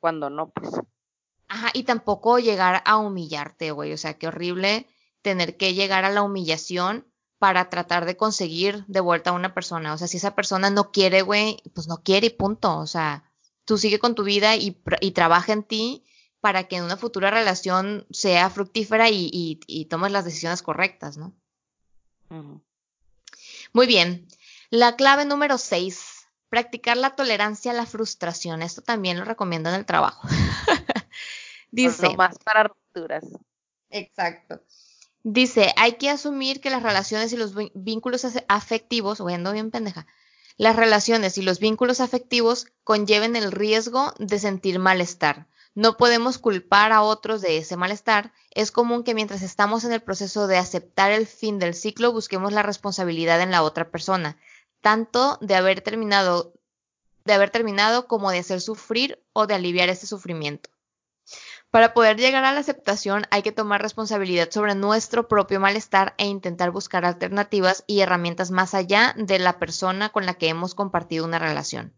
Cuando 0.00 0.30
no, 0.30 0.48
pues. 0.48 0.70
Ajá, 1.48 1.68
y 1.74 1.82
tampoco 1.82 2.38
llegar 2.38 2.82
a 2.86 2.96
humillarte, 2.96 3.72
güey, 3.72 3.92
o 3.92 3.98
sea, 3.98 4.14
qué 4.14 4.28
horrible 4.28 4.86
tener 5.20 5.58
que 5.58 5.74
llegar 5.74 6.06
a 6.06 6.10
la 6.10 6.22
humillación 6.22 7.06
para 7.42 7.68
tratar 7.70 8.04
de 8.04 8.16
conseguir 8.16 8.84
de 8.86 9.00
vuelta 9.00 9.30
a 9.30 9.32
una 9.32 9.52
persona. 9.52 9.92
O 9.94 9.98
sea, 9.98 10.06
si 10.06 10.18
esa 10.18 10.36
persona 10.36 10.70
no 10.70 10.92
quiere, 10.92 11.22
güey, 11.22 11.60
pues 11.74 11.88
no 11.88 12.00
quiere 12.04 12.28
y 12.28 12.30
punto. 12.30 12.78
O 12.78 12.86
sea, 12.86 13.28
tú 13.64 13.78
sigue 13.78 13.98
con 13.98 14.14
tu 14.14 14.22
vida 14.22 14.54
y, 14.54 14.80
y 15.00 15.10
trabaja 15.10 15.52
en 15.52 15.64
ti 15.64 16.04
para 16.40 16.68
que 16.68 16.76
en 16.76 16.84
una 16.84 16.96
futura 16.96 17.32
relación 17.32 18.06
sea 18.12 18.48
fructífera 18.48 19.10
y, 19.10 19.28
y, 19.32 19.58
y 19.66 19.86
tomes 19.86 20.12
las 20.12 20.24
decisiones 20.24 20.62
correctas, 20.62 21.16
¿no? 21.16 21.34
Muy 23.72 23.88
bien. 23.88 24.28
La 24.70 24.94
clave 24.94 25.24
número 25.24 25.58
6, 25.58 26.28
practicar 26.48 26.96
la 26.96 27.16
tolerancia 27.16 27.72
a 27.72 27.74
la 27.74 27.86
frustración. 27.86 28.62
Esto 28.62 28.82
también 28.82 29.18
lo 29.18 29.24
recomiendo 29.24 29.68
en 29.68 29.74
el 29.74 29.84
trabajo. 29.84 30.28
Dice. 31.72 32.16
más 32.16 32.38
para 32.38 32.68
rupturas. 32.68 33.24
Exacto. 33.90 34.62
Dice, 35.24 35.72
hay 35.76 35.92
que 35.94 36.10
asumir 36.10 36.60
que 36.60 36.70
las 36.70 36.82
relaciones 36.82 37.32
y 37.32 37.36
los 37.36 37.54
vínculos 37.74 38.26
afectivos, 38.48 39.20
o 39.20 39.26
bien 39.26 39.70
pendeja, 39.70 40.06
las 40.56 40.76
relaciones 40.76 41.38
y 41.38 41.42
los 41.42 41.58
vínculos 41.60 42.00
afectivos 42.00 42.66
conlleven 42.84 43.36
el 43.36 43.52
riesgo 43.52 44.12
de 44.18 44.38
sentir 44.38 44.78
malestar. 44.78 45.46
No 45.74 45.96
podemos 45.96 46.38
culpar 46.38 46.92
a 46.92 47.02
otros 47.02 47.40
de 47.40 47.56
ese 47.56 47.76
malestar. 47.76 48.32
Es 48.50 48.70
común 48.70 49.04
que 49.04 49.14
mientras 49.14 49.40
estamos 49.40 49.84
en 49.84 49.92
el 49.92 50.02
proceso 50.02 50.46
de 50.46 50.58
aceptar 50.58 51.10
el 51.12 51.26
fin 51.26 51.58
del 51.58 51.74
ciclo 51.74 52.12
busquemos 52.12 52.52
la 52.52 52.62
responsabilidad 52.62 53.40
en 53.40 53.50
la 53.50 53.62
otra 53.62 53.90
persona 53.90 54.36
tanto 54.82 55.38
de 55.40 55.54
haber 55.54 55.80
terminado, 55.80 56.52
de 57.24 57.32
haber 57.32 57.48
terminado 57.48 58.06
como 58.06 58.30
de 58.30 58.40
hacer 58.40 58.60
sufrir 58.60 59.24
o 59.32 59.46
de 59.46 59.54
aliviar 59.54 59.88
ese 59.88 60.06
sufrimiento. 60.06 60.68
Para 61.72 61.94
poder 61.94 62.18
llegar 62.18 62.44
a 62.44 62.52
la 62.52 62.60
aceptación 62.60 63.24
hay 63.30 63.40
que 63.40 63.50
tomar 63.50 63.80
responsabilidad 63.80 64.50
sobre 64.50 64.74
nuestro 64.74 65.26
propio 65.26 65.58
malestar 65.58 66.14
e 66.18 66.26
intentar 66.26 66.70
buscar 66.70 67.06
alternativas 67.06 67.82
y 67.86 68.00
herramientas 68.00 68.50
más 68.50 68.74
allá 68.74 69.14
de 69.16 69.38
la 69.38 69.58
persona 69.58 70.10
con 70.10 70.26
la 70.26 70.34
que 70.34 70.50
hemos 70.50 70.74
compartido 70.74 71.24
una 71.24 71.38
relación. 71.38 71.94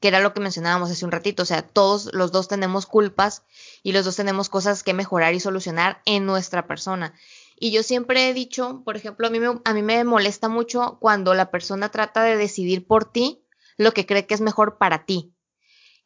Que 0.00 0.08
era 0.08 0.20
lo 0.20 0.32
que 0.32 0.40
mencionábamos 0.40 0.90
hace 0.90 1.04
un 1.04 1.12
ratito, 1.12 1.42
o 1.42 1.46
sea, 1.46 1.60
todos 1.60 2.08
los 2.14 2.32
dos 2.32 2.48
tenemos 2.48 2.86
culpas 2.86 3.42
y 3.82 3.92
los 3.92 4.06
dos 4.06 4.16
tenemos 4.16 4.48
cosas 4.48 4.82
que 4.82 4.94
mejorar 4.94 5.34
y 5.34 5.40
solucionar 5.40 6.00
en 6.06 6.24
nuestra 6.24 6.66
persona. 6.66 7.12
Y 7.60 7.70
yo 7.70 7.82
siempre 7.82 8.30
he 8.30 8.32
dicho, 8.32 8.80
por 8.82 8.96
ejemplo, 8.96 9.26
a 9.26 9.30
mí, 9.30 9.40
me, 9.40 9.60
a 9.62 9.74
mí 9.74 9.82
me 9.82 10.04
molesta 10.04 10.48
mucho 10.48 10.96
cuando 11.00 11.34
la 11.34 11.50
persona 11.50 11.90
trata 11.90 12.22
de 12.22 12.38
decidir 12.38 12.86
por 12.86 13.04
ti 13.04 13.42
lo 13.76 13.92
que 13.92 14.06
cree 14.06 14.26
que 14.26 14.32
es 14.32 14.40
mejor 14.40 14.78
para 14.78 15.04
ti. 15.04 15.31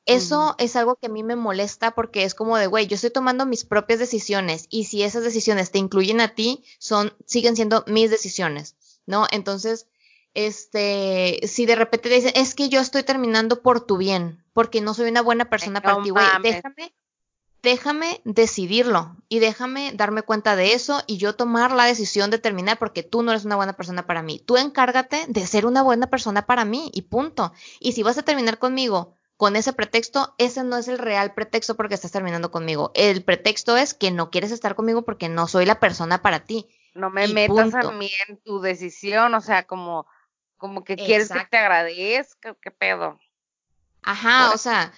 Eso 0.06 0.54
es 0.58 0.76
algo 0.76 0.94
que 0.94 1.06
a 1.06 1.10
mí 1.10 1.24
me 1.24 1.34
molesta 1.34 1.90
porque 1.90 2.22
es 2.22 2.34
como 2.34 2.56
de, 2.56 2.68
güey, 2.68 2.86
yo 2.86 2.94
estoy 2.94 3.10
tomando 3.10 3.44
mis 3.44 3.64
propias 3.64 3.98
decisiones 3.98 4.66
y 4.70 4.84
si 4.84 5.02
esas 5.02 5.24
decisiones 5.24 5.72
te 5.72 5.78
incluyen 5.78 6.20
a 6.20 6.34
ti, 6.34 6.64
son, 6.78 7.12
siguen 7.26 7.56
siendo 7.56 7.84
mis 7.88 8.08
decisiones, 8.08 8.76
¿no? 9.04 9.26
Entonces, 9.32 9.88
este, 10.34 11.40
si 11.48 11.66
de 11.66 11.74
repente 11.74 12.08
te 12.08 12.14
dicen, 12.14 12.32
es 12.36 12.54
que 12.54 12.68
yo 12.68 12.80
estoy 12.80 13.02
terminando 13.02 13.62
por 13.62 13.80
tu 13.84 13.96
bien, 13.96 14.44
porque 14.52 14.80
no 14.80 14.94
soy 14.94 15.10
una 15.10 15.22
buena 15.22 15.50
persona 15.50 15.80
para 15.80 16.00
ti, 16.02 16.10
güey, 16.10 16.24
déjame, 16.40 16.94
déjame 17.62 18.20
decidirlo 18.24 19.16
y 19.28 19.40
déjame 19.40 19.90
darme 19.92 20.22
cuenta 20.22 20.54
de 20.54 20.74
eso 20.74 21.02
y 21.08 21.16
yo 21.16 21.34
tomar 21.34 21.72
la 21.72 21.84
decisión 21.84 22.30
de 22.30 22.38
terminar 22.38 22.78
porque 22.78 23.02
tú 23.02 23.22
no 23.22 23.32
eres 23.32 23.44
una 23.44 23.56
buena 23.56 23.72
persona 23.72 24.06
para 24.06 24.22
mí. 24.22 24.38
Tú 24.38 24.56
encárgate 24.56 25.24
de 25.26 25.46
ser 25.48 25.66
una 25.66 25.82
buena 25.82 26.06
persona 26.06 26.46
para 26.46 26.64
mí 26.64 26.92
y 26.94 27.02
punto. 27.02 27.52
Y 27.80 27.92
si 27.92 28.04
vas 28.04 28.18
a 28.18 28.22
terminar 28.22 28.60
conmigo 28.60 29.16
con 29.36 29.56
ese 29.56 29.72
pretexto, 29.72 30.34
ese 30.38 30.64
no 30.64 30.76
es 30.78 30.88
el 30.88 30.98
real 30.98 31.34
pretexto 31.34 31.74
porque 31.76 31.94
estás 31.94 32.12
terminando 32.12 32.50
conmigo. 32.50 32.90
El 32.94 33.22
pretexto 33.22 33.76
es 33.76 33.92
que 33.92 34.10
no 34.10 34.30
quieres 34.30 34.50
estar 34.50 34.74
conmigo 34.74 35.02
porque 35.02 35.28
no 35.28 35.46
soy 35.46 35.66
la 35.66 35.78
persona 35.78 36.22
para 36.22 36.44
ti. 36.44 36.66
No 36.94 37.10
me 37.10 37.28
metas 37.28 37.74
a 37.74 37.92
mí 37.92 38.10
en 38.28 38.38
tu 38.38 38.60
decisión, 38.60 39.34
o 39.34 39.40
sea, 39.42 39.66
como, 39.66 40.06
como 40.56 40.84
que 40.84 40.96
quieres 40.96 41.28
que 41.28 41.44
te 41.50 41.58
agradezca, 41.58 42.56
qué 42.62 42.70
pedo. 42.70 43.20
Ajá, 44.02 44.52
o 44.54 44.58
sea, 44.58 44.92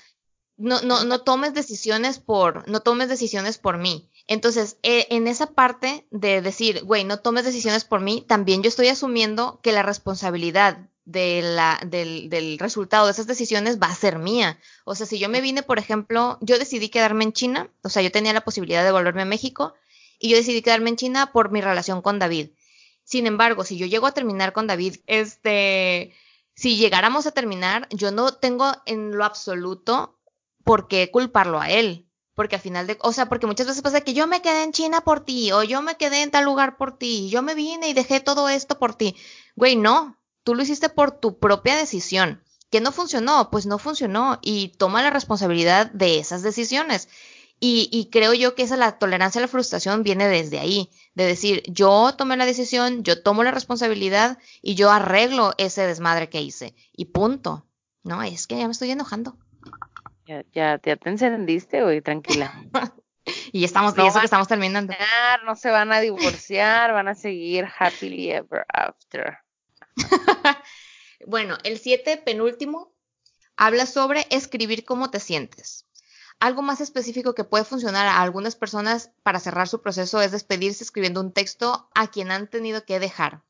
no, 0.56 0.82
no, 0.82 1.05
no 1.05 1.23
tomes 1.23 1.55
decisiones 1.55 2.20
por, 2.20 2.69
no 2.69 2.81
tomes 2.81 3.09
decisiones 3.09 3.59
por 3.59 3.78
mí. 3.78 4.09
Entonces, 4.28 4.77
eh, 4.82 5.06
en 5.10 5.27
esa 5.27 5.47
parte 5.55 6.06
de 6.10 6.43
decir, 6.43 6.85
güey, 6.85 7.02
no 7.02 7.20
tomes 7.20 7.44
decisiones 7.44 7.85
por 7.85 8.01
mí, 8.01 8.24
también 8.28 8.62
yo 8.62 8.69
estoy 8.69 8.89
asumiendo 8.89 9.60
que 9.62 9.73
la 9.73 9.82
responsabilidad 9.82 10.89
de 11.09 11.40
la, 11.40 11.80
del, 11.86 12.28
del 12.28 12.59
resultado 12.59 13.06
de 13.06 13.12
esas 13.12 13.26
decisiones 13.26 13.80
va 13.80 13.86
a 13.86 13.94
ser 13.94 14.18
mía. 14.18 14.60
O 14.85 14.94
sea, 14.94 15.06
si 15.06 15.18
yo 15.18 15.30
me 15.30 15.40
vine, 15.40 15.62
por 15.62 15.78
ejemplo, 15.78 16.36
yo 16.43 16.59
decidí 16.59 16.90
quedarme 16.90 17.24
en 17.24 17.32
China, 17.32 17.70
o 17.82 17.89
sea, 17.89 18.02
yo 18.02 18.12
tenía 18.12 18.35
la 18.35 18.43
posibilidad 18.43 18.85
de 18.85 18.93
volverme 18.93 19.22
a 19.22 19.24
México 19.24 19.72
y 20.18 20.28
yo 20.28 20.36
decidí 20.36 20.60
quedarme 20.60 20.90
en 20.90 20.97
China 20.97 21.32
por 21.32 21.51
mi 21.51 21.62
relación 21.62 22.02
con 22.02 22.18
David. 22.18 22.51
Sin 23.05 23.26
embargo, 23.26 23.64
si 23.64 23.78
yo 23.78 23.86
llego 23.86 24.06
a 24.06 24.12
terminar 24.12 24.52
con 24.52 24.66
David, 24.66 24.97
este, 25.06 26.12
si 26.55 26.76
llegáramos 26.76 27.26
a 27.26 27.30
terminar, 27.30 27.89
yo 27.89 28.10
no 28.10 28.35
tengo 28.35 28.70
en 28.85 29.16
lo 29.16 29.24
absoluto 29.24 30.18
por 30.62 30.89
qué 30.89 31.10
culparlo 31.10 31.59
a 31.59 31.70
él. 31.70 32.06
Porque 32.35 32.56
al 32.56 32.62
final 32.62 32.86
de, 32.86 32.98
o 33.01 33.14
sea, 33.14 33.30
porque 33.30 33.47
muchas 33.47 33.66
veces 33.66 33.80
pasa 33.80 34.02
que 34.02 34.12
yo 34.12 34.26
me 34.26 34.43
quedé 34.43 34.62
en 34.62 34.72
China 34.72 35.01
por 35.01 35.24
ti, 35.24 35.52
o 35.52 35.62
yo 35.62 35.80
me 35.80 35.97
quedé 35.97 36.22
en 36.22 36.30
tal 36.30 36.44
lugar 36.44 36.76
por 36.76 36.98
ti, 36.98 37.30
yo 37.30 37.43
me 37.43 37.55
vine 37.55 37.89
y 37.89 37.94
dejé 37.94 38.20
todo 38.20 38.51
esto 38.51 38.78
por 38.78 38.94
ti. 38.94 39.16
Güey, 39.56 39.74
no, 39.74 40.18
tú 40.48 40.54
lo 40.54 40.62
hiciste 40.62 40.88
por 40.88 41.10
tu 41.10 41.38
propia 41.38 41.76
decisión. 41.76 42.42
¿Que 42.70 42.80
no 42.80 42.90
funcionó? 42.90 43.50
Pues 43.50 43.66
no 43.66 43.76
funcionó 43.76 44.38
y 44.40 44.68
toma 44.78 45.02
la 45.02 45.10
responsabilidad 45.10 45.90
de 45.90 46.18
esas 46.18 46.42
decisiones. 46.42 47.10
Y, 47.60 48.08
creo 48.10 48.32
yo 48.32 48.54
que 48.54 48.62
esa 48.62 48.78
la 48.78 48.98
tolerancia 48.98 49.40
a 49.40 49.42
la 49.42 49.48
frustración 49.48 50.04
viene 50.04 50.26
desde 50.26 50.58
ahí, 50.58 50.88
de 51.12 51.26
decir, 51.26 51.62
yo 51.66 52.14
tomé 52.16 52.38
la 52.38 52.46
decisión, 52.46 53.02
yo 53.02 53.22
tomo 53.22 53.44
la 53.44 53.50
responsabilidad 53.50 54.38
y 54.62 54.74
yo 54.74 54.90
arreglo 54.90 55.52
ese 55.58 55.86
desmadre 55.86 56.30
que 56.30 56.40
hice. 56.40 56.74
Y 56.96 57.06
punto. 57.06 57.66
No, 58.02 58.22
es 58.22 58.46
que 58.46 58.56
ya 58.56 58.64
me 58.64 58.72
estoy 58.72 58.90
enojando. 58.90 59.36
Ya, 60.24 60.46
ya, 60.54 60.80
ya 60.82 60.96
te 60.96 61.10
encendiste, 61.10 61.82
güey, 61.82 62.00
tranquila. 62.00 62.54
y 63.52 63.64
estamos, 63.64 63.92
y 63.98 64.00
eso 64.00 64.18
que 64.18 64.24
estamos 64.24 64.48
terminando. 64.48 64.94
No 65.44 65.56
se 65.56 65.68
van 65.68 65.92
a 65.92 66.00
divorciar, 66.00 66.94
van 66.94 67.08
a 67.08 67.14
seguir 67.14 67.68
happily 67.78 68.30
ever 68.30 68.64
after. 68.72 69.40
bueno, 71.26 71.58
el 71.64 71.78
siete 71.78 72.16
penúltimo 72.16 72.94
habla 73.56 73.86
sobre 73.86 74.26
escribir 74.30 74.84
cómo 74.84 75.10
te 75.10 75.20
sientes. 75.20 75.86
Algo 76.40 76.62
más 76.62 76.80
específico 76.80 77.34
que 77.34 77.44
puede 77.44 77.64
funcionar 77.64 78.06
a 78.06 78.22
algunas 78.22 78.54
personas 78.54 79.10
para 79.24 79.40
cerrar 79.40 79.68
su 79.68 79.82
proceso 79.82 80.20
es 80.20 80.30
despedirse 80.30 80.84
escribiendo 80.84 81.20
un 81.20 81.32
texto 81.32 81.90
a 81.94 82.08
quien 82.08 82.30
han 82.30 82.48
tenido 82.48 82.84
que 82.84 83.00
dejar. 83.00 83.42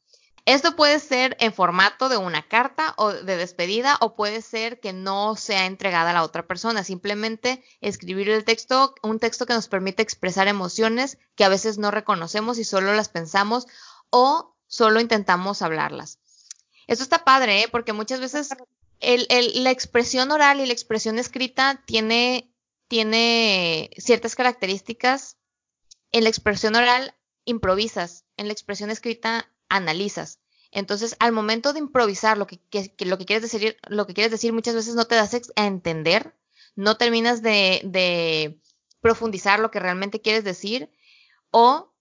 Esto 0.47 0.77
puede 0.77 0.99
ser 0.99 1.37
en 1.41 1.53
formato 1.53 2.09
de 2.09 2.17
una 2.17 2.49
carta 2.49 2.95
o 2.97 3.13
de 3.13 3.37
despedida 3.37 3.99
o 4.01 4.17
puede 4.17 4.41
ser 4.41 4.81
que 4.81 4.95
no 4.95 5.37
sea 5.37 5.67
entregada 5.67 6.09
a 6.09 6.15
la 6.15 6.23
otra 6.23 6.47
persona. 6.47 6.85
Simplemente 6.85 7.63
escribir 7.83 8.31
el 8.31 8.45
texto, 8.45 8.95
un 9.03 9.19
texto 9.19 9.45
que 9.45 9.53
nos 9.53 9.69
permite 9.69 10.03
expresar 10.03 10.49
emociones 10.49 11.19
que 11.35 11.45
a 11.45 11.51
veces 11.51 11.77
no 11.77 11.91
reconocemos 11.91 12.59
y 12.59 12.65
solo 12.65 12.95
las 12.95 13.11
pensamos 13.11 13.67
o 14.09 14.57
solo 14.67 15.01
intentamos 15.01 15.61
hablarlas. 15.61 16.18
Esto 16.89 17.05
está 17.05 17.25
padre, 17.25 17.63
¿eh? 17.63 17.69
porque 17.71 17.93
muchas 17.93 18.21
veces 18.21 18.49
la 19.01 19.71
expresión 19.71 20.33
oral 20.33 20.61
y 20.61 20.67
la 20.67 20.73
expresión 20.73 21.19
escrita 21.19 21.83
tiene 21.87 22.53
tiene 22.89 23.91
ciertas 23.99 24.35
características. 24.35 25.37
En 26.11 26.25
la 26.25 26.31
expresión 26.31 26.75
oral 26.75 27.15
improvisas, 27.45 28.25
en 28.37 28.47
la 28.47 28.53
expresión 28.53 28.91
escrita 28.91 29.53
analizas. 29.69 30.41
Entonces, 30.71 31.17
al 31.19 31.33
momento 31.33 31.73
de 31.73 31.79
improvisar 31.79 32.37
lo 32.37 32.47
que, 32.47 32.61
lo 33.01 33.19
que, 33.19 33.25
quieres, 33.25 33.43
decir, 33.43 33.77
lo 33.89 34.07
que 34.07 34.15
quieres 34.15 34.33
decir 34.33 34.53
muchas 34.53 34.75
veces 34.75 34.95
no 34.95 35.07
te 35.07 35.15
das 35.15 35.35
a 35.35 35.67
entender, 35.67 36.35
no 36.75 36.97
terminas 36.97 37.43
de, 37.43 37.81
de 37.85 38.61
profundizar 39.01 39.61
lo 39.61 39.71
que 39.71 39.81
realmente 39.81 40.21
quieres 40.21 40.45
decir 40.45 40.91
o 41.51 41.95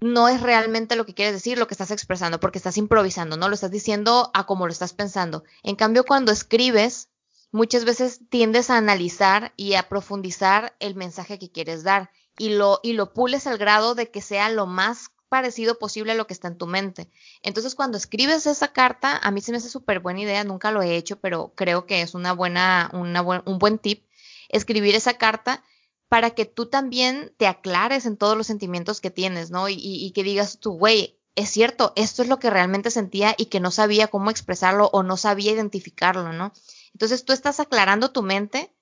no 0.00 0.28
es 0.28 0.40
realmente 0.40 0.96
lo 0.96 1.04
que 1.06 1.14
quieres 1.14 1.34
decir, 1.34 1.58
lo 1.58 1.66
que 1.66 1.74
estás 1.74 1.90
expresando, 1.90 2.40
porque 2.40 2.58
estás 2.58 2.76
improvisando, 2.76 3.36
no 3.36 3.48
lo 3.48 3.54
estás 3.54 3.70
diciendo 3.70 4.30
a 4.34 4.46
como 4.46 4.66
lo 4.66 4.72
estás 4.72 4.92
pensando. 4.92 5.44
En 5.62 5.76
cambio, 5.76 6.04
cuando 6.04 6.32
escribes, 6.32 7.08
muchas 7.52 7.84
veces 7.84 8.20
tiendes 8.30 8.70
a 8.70 8.78
analizar 8.78 9.52
y 9.56 9.74
a 9.74 9.88
profundizar 9.88 10.74
el 10.80 10.94
mensaje 10.94 11.38
que 11.38 11.50
quieres 11.50 11.82
dar 11.82 12.10
y 12.38 12.50
lo, 12.50 12.80
y 12.82 12.94
lo 12.94 13.12
pules 13.12 13.46
al 13.46 13.58
grado 13.58 13.94
de 13.94 14.10
que 14.10 14.22
sea 14.22 14.48
lo 14.48 14.66
más 14.66 15.10
parecido 15.28 15.78
posible 15.78 16.12
a 16.12 16.16
lo 16.16 16.26
que 16.26 16.34
está 16.34 16.48
en 16.48 16.58
tu 16.58 16.66
mente. 16.66 17.08
Entonces, 17.42 17.74
cuando 17.74 17.98
escribes 17.98 18.46
esa 18.46 18.72
carta, 18.72 19.16
a 19.22 19.30
mí 19.30 19.40
se 19.40 19.52
me 19.52 19.58
hace 19.58 19.68
súper 19.68 20.00
buena 20.00 20.20
idea, 20.20 20.42
nunca 20.44 20.72
lo 20.72 20.82
he 20.82 20.96
hecho, 20.96 21.20
pero 21.20 21.52
creo 21.54 21.86
que 21.86 22.02
es 22.02 22.14
una 22.14 22.32
buena, 22.32 22.90
una 22.94 23.22
un 23.22 23.58
buen 23.58 23.78
tip, 23.78 24.04
escribir 24.48 24.94
esa 24.94 25.14
carta 25.14 25.62
para 26.10 26.30
que 26.30 26.44
tú 26.44 26.66
también 26.66 27.32
te 27.36 27.46
aclares 27.46 28.04
en 28.04 28.16
todos 28.16 28.36
los 28.36 28.48
sentimientos 28.48 29.00
que 29.00 29.12
tienes, 29.12 29.52
¿no? 29.52 29.68
Y, 29.68 29.76
y 29.78 30.10
que 30.10 30.24
digas 30.24 30.58
tú, 30.58 30.72
güey, 30.72 31.20
es 31.36 31.50
cierto, 31.50 31.92
esto 31.94 32.22
es 32.22 32.28
lo 32.28 32.40
que 32.40 32.50
realmente 32.50 32.90
sentía 32.90 33.32
y 33.38 33.46
que 33.46 33.60
no 33.60 33.70
sabía 33.70 34.08
cómo 34.08 34.28
expresarlo 34.28 34.90
o 34.92 35.04
no 35.04 35.16
sabía 35.16 35.52
identificarlo, 35.52 36.32
¿no? 36.32 36.52
Entonces 36.92 37.24
tú 37.24 37.32
estás 37.32 37.60
aclarando 37.60 38.10
tu 38.10 38.22
mente 38.22 38.74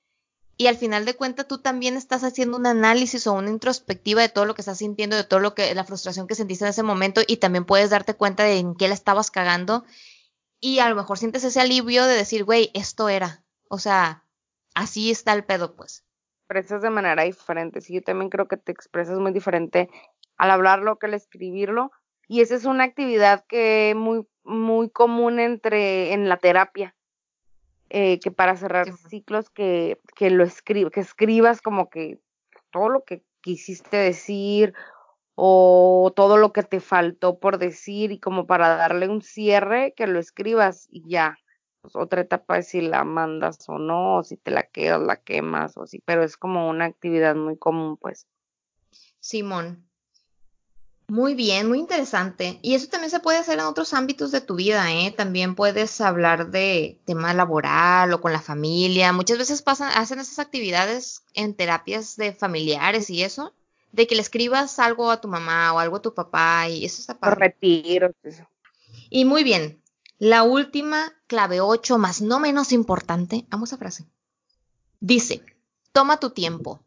y 0.56 0.68
al 0.68 0.78
final 0.78 1.04
de 1.04 1.16
cuentas 1.16 1.46
tú 1.46 1.58
también 1.58 1.98
estás 1.98 2.24
haciendo 2.24 2.56
un 2.56 2.66
análisis 2.66 3.26
o 3.26 3.34
una 3.34 3.50
introspectiva 3.50 4.22
de 4.22 4.30
todo 4.30 4.46
lo 4.46 4.54
que 4.54 4.62
estás 4.62 4.78
sintiendo, 4.78 5.14
de 5.14 5.24
todo 5.24 5.40
lo 5.40 5.54
que 5.54 5.74
la 5.74 5.84
frustración 5.84 6.28
que 6.28 6.34
sentiste 6.34 6.64
en 6.64 6.70
ese 6.70 6.82
momento 6.82 7.20
y 7.26 7.36
también 7.36 7.66
puedes 7.66 7.90
darte 7.90 8.14
cuenta 8.14 8.44
de 8.44 8.56
en 8.56 8.74
qué 8.74 8.88
la 8.88 8.94
estabas 8.94 9.30
cagando 9.30 9.84
y 10.60 10.78
a 10.78 10.88
lo 10.88 10.96
mejor 10.96 11.18
sientes 11.18 11.44
ese 11.44 11.60
alivio 11.60 12.06
de 12.06 12.14
decir, 12.16 12.44
güey, 12.44 12.70
esto 12.72 13.10
era. 13.10 13.44
O 13.68 13.78
sea, 13.78 14.24
así 14.74 15.10
está 15.10 15.34
el 15.34 15.44
pedo, 15.44 15.76
pues. 15.76 16.07
Expresas 16.48 16.82
de 16.82 16.90
manera 16.90 17.24
diferente. 17.24 17.80
Sí, 17.80 17.94
yo 17.94 18.02
también 18.02 18.30
creo 18.30 18.48
que 18.48 18.56
te 18.56 18.72
expresas 18.72 19.18
muy 19.18 19.32
diferente 19.32 19.90
al 20.38 20.50
hablarlo 20.50 20.98
que 20.98 21.06
al 21.06 21.14
escribirlo. 21.14 21.90
Y 22.26 22.40
esa 22.40 22.54
es 22.54 22.64
una 22.64 22.84
actividad 22.84 23.44
que 23.46 23.90
es 23.90 23.96
muy, 23.96 24.26
muy 24.44 24.88
común 24.88 25.40
entre, 25.40 26.12
en 26.14 26.28
la 26.28 26.38
terapia 26.38 26.94
eh, 27.90 28.20
que 28.20 28.30
para 28.30 28.56
cerrar 28.56 28.92
ciclos 29.08 29.48
que, 29.48 29.98
que 30.14 30.28
lo 30.28 30.44
escribas, 30.44 30.92
que 30.92 31.00
escribas 31.00 31.62
como 31.62 31.88
que 31.88 32.20
todo 32.70 32.90
lo 32.90 33.04
que 33.04 33.22
quisiste 33.40 33.96
decir 33.96 34.74
o 35.34 36.12
todo 36.14 36.36
lo 36.36 36.52
que 36.52 36.62
te 36.62 36.80
faltó 36.80 37.38
por 37.38 37.58
decir 37.58 38.12
y 38.12 38.18
como 38.18 38.46
para 38.46 38.76
darle 38.76 39.08
un 39.08 39.22
cierre, 39.22 39.94
que 39.96 40.06
lo 40.06 40.18
escribas 40.18 40.86
y 40.90 41.08
ya. 41.08 41.38
Pues 41.90 42.04
otra 42.04 42.20
etapa 42.20 42.58
es 42.58 42.68
si 42.68 42.82
la 42.82 43.02
mandas 43.04 43.66
o 43.66 43.78
no, 43.78 44.16
o 44.16 44.22
si 44.22 44.36
te 44.36 44.50
la 44.50 44.64
quedas, 44.64 45.00
la 45.00 45.16
quemas 45.16 45.76
o 45.78 45.84
así, 45.84 46.02
pero 46.04 46.22
es 46.22 46.36
como 46.36 46.68
una 46.68 46.84
actividad 46.84 47.34
muy 47.34 47.56
común, 47.56 47.96
pues. 47.96 48.26
Simón, 49.20 49.88
muy 51.08 51.34
bien, 51.34 51.66
muy 51.66 51.78
interesante. 51.78 52.58
Y 52.60 52.74
eso 52.74 52.88
también 52.88 53.10
se 53.10 53.20
puede 53.20 53.38
hacer 53.38 53.58
en 53.58 53.64
otros 53.64 53.94
ámbitos 53.94 54.32
de 54.32 54.42
tu 54.42 54.56
vida, 54.56 54.92
¿eh? 54.92 55.14
También 55.16 55.54
puedes 55.54 56.02
hablar 56.02 56.50
de 56.50 57.00
tema 57.06 57.32
laboral 57.32 58.12
o 58.12 58.20
con 58.20 58.32
la 58.32 58.42
familia. 58.42 59.14
Muchas 59.14 59.38
veces 59.38 59.62
pasan, 59.62 59.90
hacen 59.94 60.18
esas 60.18 60.38
actividades 60.38 61.22
en 61.32 61.54
terapias 61.54 62.16
de 62.16 62.34
familiares 62.34 63.08
y 63.08 63.22
eso, 63.22 63.54
de 63.92 64.06
que 64.06 64.14
le 64.14 64.20
escribas 64.20 64.78
algo 64.78 65.10
a 65.10 65.22
tu 65.22 65.28
mamá 65.28 65.72
o 65.72 65.78
algo 65.78 65.96
a 65.96 66.02
tu 66.02 66.12
papá 66.12 66.68
y 66.68 66.84
eso 66.84 67.00
está 67.00 67.18
padre. 67.18 67.36
Retiro. 67.36 68.12
Y 69.08 69.24
muy 69.24 69.42
bien. 69.42 69.82
La 70.18 70.42
última 70.42 71.12
clave 71.26 71.60
8, 71.60 71.98
más 71.98 72.20
no 72.20 72.40
menos 72.40 72.72
importante, 72.72 73.46
vamos 73.50 73.72
a 73.72 73.78
frase. 73.78 74.06
Dice, 75.00 75.44
toma 75.92 76.18
tu 76.18 76.30
tiempo 76.30 76.82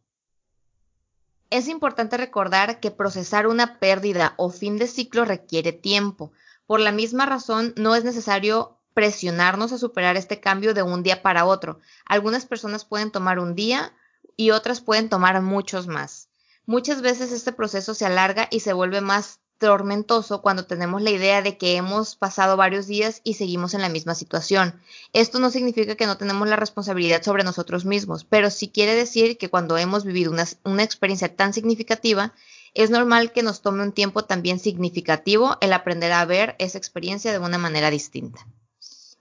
es 1.52 1.68
importante 1.68 2.18
recordar 2.18 2.80
que 2.80 2.92
procesar 2.92 3.46
una 3.46 3.78
pérdida 3.78 4.34
o 4.38 4.50
fin 4.50 4.78
de 4.78 4.88
ciclo 4.88 5.26
requiere 5.26 5.74
tiempo. 5.74 6.32
Por 6.66 6.80
la 6.80 6.94
misma 6.94 7.26
razón, 7.26 7.74
no 7.76 7.94
es 7.94 8.06
necesario 8.06 8.78
presionarnos 8.94 9.74
a 9.74 9.78
superar 9.78 10.16
este 10.16 10.40
cambio 10.40 10.74
de 10.74 10.82
un 10.82 11.04
día 11.04 11.22
para 11.22 11.46
otro. 11.46 11.80
Algunas 12.06 12.46
personas 12.46 12.86
pueden 12.86 13.12
tomar 13.12 13.38
un 13.38 13.54
día 13.54 13.94
y 14.38 14.52
otras 14.52 14.80
pueden 14.80 15.10
tomar 15.10 15.42
muchos 15.42 15.88
más. 15.88 16.30
Muchas 16.66 17.02
veces 17.02 17.34
este 17.34 17.52
proceso 17.52 17.94
se 17.94 18.06
alarga 18.06 18.48
y 18.50 18.62
se 18.62 18.72
vuelve 18.72 19.02
más 19.02 19.42
tormentoso 19.62 20.42
cuando 20.42 20.66
tenemos 20.66 21.02
la 21.02 21.12
idea 21.12 21.42
de 21.42 21.58
que 21.58 21.78
hemos 21.78 22.16
pasado 22.16 22.58
varios 22.58 22.88
días 22.88 23.22
y 23.24 23.36
seguimos 23.36 23.74
en 23.74 23.82
la 23.82 23.88
misma 23.90 24.16
situación. 24.16 24.82
Esto 25.14 25.40
no 25.40 25.52
significa 25.52 25.96
que 25.96 26.08
no 26.08 26.18
tenemos 26.18 26.50
la 26.50 26.58
responsabilidad 26.58 27.24
sobre 27.24 27.44
nosotros 27.44 27.86
mismos, 27.86 28.26
pero 28.26 28.50
sí 28.50 28.70
quiere 28.70 28.96
decir 28.96 29.38
que 29.38 29.50
cuando 29.50 29.78
hemos 29.78 30.04
vivido 30.04 30.32
una, 30.32 30.46
una 30.66 30.84
experiencia 30.84 31.34
tan 31.36 31.54
significativa, 31.54 32.34
es 32.74 32.90
normal 32.90 33.32
que 33.32 33.44
nos 33.44 33.62
tome 33.62 33.84
un 33.84 33.94
tiempo 33.94 34.26
también 34.26 34.60
significativo 34.60 35.58
el 35.62 35.72
aprender 35.72 36.12
a 36.12 36.26
ver 36.26 36.56
esa 36.60 36.78
experiencia 36.78 37.32
de 37.32 37.40
una 37.40 37.58
manera 37.58 37.90
distinta. 37.90 38.46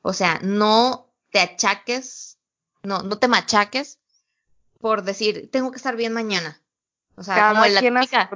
O 0.03 0.13
sea, 0.13 0.41
no 0.43 1.07
te 1.31 1.41
achaques, 1.41 2.39
no, 2.83 3.03
no 3.03 3.19
te 3.19 3.29
machaques 3.29 4.01
por 4.81 5.03
decir, 5.03 5.51
tengo 5.53 5.71
que 5.71 5.77
estar 5.77 5.95
bien 5.95 6.13
mañana. 6.13 6.59
O 7.15 7.23
sea, 7.23 7.51
como 7.51 7.67
la 7.67 7.81
típica, 7.81 8.31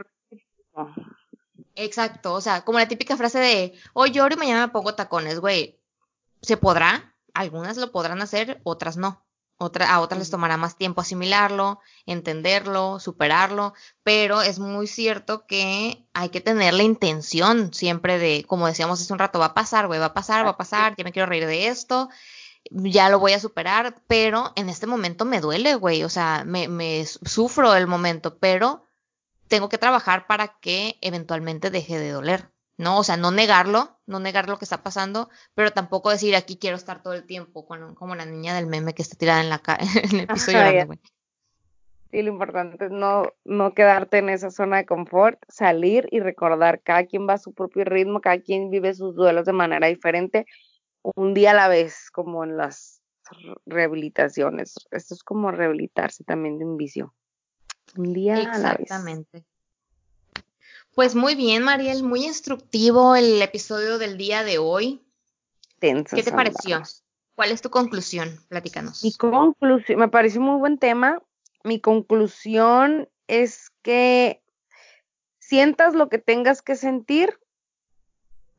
Exacto, 1.76 2.34
o 2.34 2.40
sea, 2.40 2.64
como 2.64 2.78
la 2.78 2.88
típica 2.88 3.16
frase 3.16 3.38
de, 3.38 3.74
hoy 3.94 4.12
lloro 4.12 4.34
y 4.34 4.38
mañana 4.38 4.66
me 4.66 4.72
pongo 4.72 4.94
tacones, 4.94 5.40
güey. 5.40 5.80
¿Se 6.40 6.56
podrá? 6.56 7.16
Algunas 7.34 7.76
lo 7.76 7.90
podrán 7.90 8.22
hacer, 8.22 8.60
otras 8.64 8.96
no. 8.96 9.24
Otra, 9.56 9.92
a 9.92 10.00
otras 10.00 10.18
les 10.18 10.30
tomará 10.30 10.56
más 10.56 10.76
tiempo 10.76 11.00
asimilarlo, 11.00 11.80
entenderlo, 12.06 12.98
superarlo, 12.98 13.72
pero 14.02 14.42
es 14.42 14.58
muy 14.58 14.88
cierto 14.88 15.46
que 15.46 16.06
hay 16.12 16.28
que 16.30 16.40
tener 16.40 16.74
la 16.74 16.82
intención 16.82 17.72
siempre 17.72 18.18
de, 18.18 18.44
como 18.48 18.66
decíamos 18.66 19.00
hace 19.00 19.12
un 19.12 19.20
rato, 19.20 19.38
va 19.38 19.46
a 19.46 19.54
pasar, 19.54 19.86
güey, 19.86 20.00
va 20.00 20.06
a 20.06 20.14
pasar, 20.14 20.44
va 20.44 20.50
a 20.50 20.56
pasar, 20.56 20.96
ya 20.96 21.04
me 21.04 21.12
quiero 21.12 21.28
reír 21.28 21.46
de 21.46 21.68
esto, 21.68 22.08
ya 22.70 23.08
lo 23.08 23.20
voy 23.20 23.32
a 23.32 23.40
superar, 23.40 24.02
pero 24.08 24.52
en 24.56 24.68
este 24.68 24.88
momento 24.88 25.24
me 25.24 25.40
duele, 25.40 25.76
güey, 25.76 26.02
o 26.02 26.08
sea, 26.08 26.42
me, 26.44 26.66
me 26.66 27.04
sufro 27.06 27.74
el 27.76 27.86
momento, 27.86 28.38
pero 28.38 28.83
tengo 29.54 29.68
que 29.68 29.78
trabajar 29.78 30.26
para 30.26 30.58
que 30.58 30.98
eventualmente 31.00 31.70
deje 31.70 31.96
de 31.96 32.10
doler. 32.10 32.50
¿no? 32.76 32.98
O 32.98 33.04
sea, 33.04 33.16
no 33.16 33.30
negarlo, 33.30 34.00
no 34.04 34.18
negar 34.18 34.48
lo 34.48 34.58
que 34.58 34.64
está 34.64 34.82
pasando, 34.82 35.30
pero 35.54 35.70
tampoco 35.70 36.10
decir 36.10 36.34
aquí 36.34 36.56
quiero 36.56 36.74
estar 36.74 37.04
todo 37.04 37.14
el 37.14 37.24
tiempo, 37.24 37.64
como 37.64 38.16
la 38.16 38.26
niña 38.26 38.52
del 38.52 38.66
meme 38.66 38.94
que 38.94 39.02
está 39.02 39.16
tirada 39.16 39.40
en 39.42 39.48
la 39.48 39.62
en 40.12 40.18
el 40.18 40.26
piso 40.26 40.50
llorando, 40.50 40.86
güey. 40.86 40.98
Sí, 42.10 42.22
lo 42.22 42.32
importante 42.32 42.84
es 42.84 42.90
no, 42.90 43.22
no 43.44 43.74
quedarte 43.74 44.18
en 44.18 44.28
esa 44.28 44.50
zona 44.50 44.78
de 44.78 44.86
confort, 44.86 45.38
salir 45.46 46.08
y 46.10 46.18
recordar, 46.18 46.80
cada 46.80 47.06
quien 47.06 47.28
va 47.28 47.34
a 47.34 47.38
su 47.38 47.54
propio 47.54 47.84
ritmo, 47.84 48.20
cada 48.20 48.40
quien 48.40 48.70
vive 48.70 48.92
sus 48.92 49.14
duelos 49.14 49.46
de 49.46 49.52
manera 49.52 49.86
diferente, 49.86 50.46
un 51.02 51.32
día 51.32 51.52
a 51.52 51.54
la 51.54 51.68
vez, 51.68 52.10
como 52.10 52.42
en 52.42 52.56
las 52.56 53.02
rehabilitaciones. 53.66 54.74
Esto 54.90 55.14
es 55.14 55.22
como 55.22 55.52
rehabilitarse 55.52 56.24
también 56.24 56.58
de 56.58 56.64
un 56.64 56.76
vicio. 56.76 57.14
Un 57.96 58.12
día 58.12 58.34
a 58.34 58.58
la 58.58 58.72
vez. 58.72 58.80
Exactamente. 58.80 59.44
Pues 60.94 61.14
muy 61.14 61.34
bien, 61.34 61.62
Mariel, 61.62 62.02
muy 62.04 62.24
instructivo 62.24 63.16
el 63.16 63.42
episodio 63.42 63.98
del 63.98 64.16
día 64.16 64.44
de 64.44 64.58
hoy. 64.58 65.04
¿Qué 65.80 66.22
te 66.22 66.32
pareció? 66.32 66.82
¿Cuál 67.34 67.50
es 67.50 67.60
tu 67.60 67.68
conclusión? 67.68 68.40
Platícanos. 68.48 69.02
Mi 69.02 69.12
conclusión, 69.12 69.98
me 69.98 70.08
pareció 70.08 70.40
muy 70.40 70.58
buen 70.58 70.78
tema. 70.78 71.20
Mi 71.64 71.80
conclusión 71.80 73.08
es 73.26 73.70
que 73.82 74.42
sientas 75.40 75.94
lo 75.94 76.08
que 76.08 76.18
tengas 76.18 76.62
que 76.62 76.76
sentir, 76.76 77.38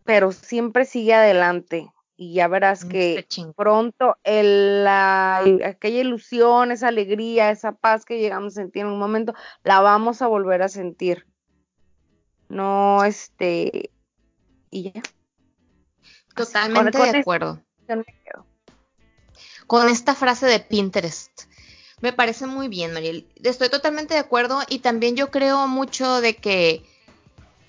pero 0.04 0.32
siempre 0.32 0.86
sigue 0.86 1.14
adelante 1.14 1.92
y 2.18 2.34
ya 2.34 2.48
verás 2.48 2.86
mm, 2.86 2.90
que 2.90 3.28
pronto 3.56 4.18
el, 4.24 4.84
la, 4.84 5.40
aquella 5.66 6.00
ilusión, 6.00 6.72
esa 6.72 6.88
alegría, 6.88 7.52
esa 7.52 7.74
paz 7.74 8.06
que 8.06 8.20
llegamos 8.20 8.54
a 8.54 8.62
sentir 8.62 8.84
en 8.84 8.90
un 8.90 9.00
momento, 9.00 9.34
la 9.64 9.82
vamos 9.82 10.22
a 10.22 10.28
volver 10.28 10.62
a 10.62 10.70
sentir. 10.70 11.26
No, 12.48 13.04
este, 13.04 13.92
y 14.70 14.92
ya. 14.92 15.02
Totalmente 16.36 16.98
de 16.98 17.20
acuerdo. 17.20 17.62
Con 19.68 19.90
esta 19.90 20.16
frase 20.16 20.46
de 20.46 20.60
Pinterest. 20.60 21.44
Me 22.02 22.14
parece 22.14 22.46
muy 22.46 22.68
bien, 22.68 22.94
Mariel. 22.94 23.28
Estoy 23.44 23.70
totalmente 23.70 24.14
de 24.14 24.20
acuerdo 24.20 24.62
y 24.70 24.80
también 24.80 25.16
yo 25.16 25.32
creo 25.32 25.68
mucho 25.68 26.22
de 26.22 26.36
que 26.36 26.84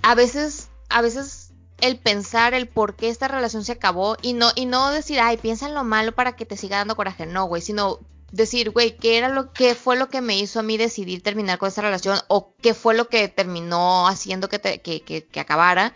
a 0.02 0.14
veces, 0.14 0.68
a 0.88 1.00
veces 1.00 1.45
el 1.80 1.98
pensar 1.98 2.54
el 2.54 2.68
por 2.68 2.96
qué 2.96 3.08
esta 3.08 3.28
relación 3.28 3.64
se 3.64 3.72
acabó 3.72 4.16
y 4.22 4.32
no, 4.32 4.50
y 4.54 4.66
no 4.66 4.90
decir, 4.90 5.20
ay, 5.20 5.36
piensa 5.36 5.66
en 5.66 5.74
lo 5.74 5.84
malo 5.84 6.12
para 6.12 6.36
que 6.36 6.46
te 6.46 6.56
siga 6.56 6.78
dando 6.78 6.96
coraje. 6.96 7.26
No, 7.26 7.44
güey, 7.46 7.62
sino 7.62 8.00
decir, 8.32 8.70
güey, 8.70 8.96
¿qué 8.96 9.18
era 9.18 9.28
lo 9.28 9.52
que 9.52 9.74
fue 9.74 9.96
lo 9.96 10.08
que 10.08 10.20
me 10.20 10.38
hizo 10.38 10.60
a 10.60 10.62
mí 10.62 10.76
decidir 10.76 11.22
terminar 11.22 11.58
con 11.58 11.68
esta 11.68 11.82
relación? 11.82 12.18
O 12.28 12.54
qué 12.62 12.74
fue 12.74 12.94
lo 12.94 13.08
que 13.08 13.28
terminó 13.28 14.08
haciendo 14.08 14.48
que, 14.48 14.60
que, 14.60 15.02
que, 15.02 15.40
acabara. 15.40 15.94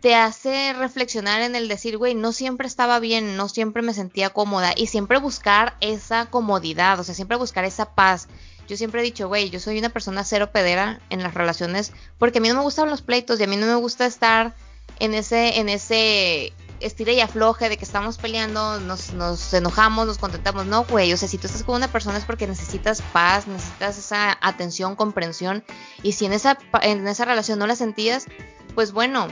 Te 0.00 0.14
hace 0.14 0.72
reflexionar 0.72 1.42
en 1.42 1.56
el 1.56 1.68
decir, 1.68 1.98
güey, 1.98 2.14
no 2.14 2.32
siempre 2.32 2.68
estaba 2.68 3.00
bien, 3.00 3.36
no 3.36 3.48
siempre 3.48 3.82
me 3.82 3.94
sentía 3.94 4.30
cómoda 4.30 4.72
y 4.76 4.86
siempre 4.86 5.18
buscar 5.18 5.76
esa 5.80 6.26
comodidad, 6.26 7.00
o 7.00 7.04
sea, 7.04 7.14
siempre 7.14 7.36
buscar 7.36 7.64
esa 7.64 7.94
paz. 7.94 8.28
Yo 8.68 8.76
siempre 8.76 9.00
he 9.00 9.04
dicho, 9.04 9.28
güey, 9.28 9.50
yo 9.50 9.58
soy 9.58 9.78
una 9.78 9.88
persona 9.88 10.24
cero 10.24 10.50
pedera 10.52 11.00
en 11.10 11.22
las 11.22 11.34
relaciones 11.34 11.92
porque 12.18 12.38
a 12.38 12.40
mí 12.40 12.48
no 12.48 12.54
me 12.54 12.62
gustan 12.62 12.90
los 12.90 13.02
pleitos 13.02 13.40
y 13.40 13.44
a 13.44 13.46
mí 13.46 13.56
no 13.56 13.66
me 13.66 13.74
gusta 13.76 14.06
estar 14.06 14.54
en 14.98 15.14
ese, 15.14 15.58
en 15.58 15.68
ese 15.68 16.52
estira 16.80 17.12
y 17.12 17.20
afloje 17.20 17.68
de 17.68 17.76
que 17.76 17.84
estamos 17.84 18.18
peleando, 18.18 18.80
nos, 18.80 19.12
nos 19.14 19.52
enojamos, 19.54 20.06
nos 20.06 20.18
contentamos. 20.18 20.66
No, 20.66 20.84
güey, 20.84 21.12
o 21.12 21.16
sea, 21.16 21.28
si 21.28 21.38
tú 21.38 21.46
estás 21.46 21.62
con 21.62 21.76
una 21.76 21.88
persona 21.88 22.18
es 22.18 22.24
porque 22.24 22.46
necesitas 22.46 23.02
paz, 23.12 23.46
necesitas 23.46 23.98
esa 23.98 24.36
atención, 24.40 24.96
comprensión. 24.96 25.64
Y 26.02 26.12
si 26.12 26.26
en 26.26 26.32
esa, 26.32 26.58
en 26.82 27.06
esa 27.06 27.24
relación 27.24 27.58
no 27.58 27.66
la 27.66 27.76
sentías, 27.76 28.26
pues 28.74 28.92
bueno, 28.92 29.28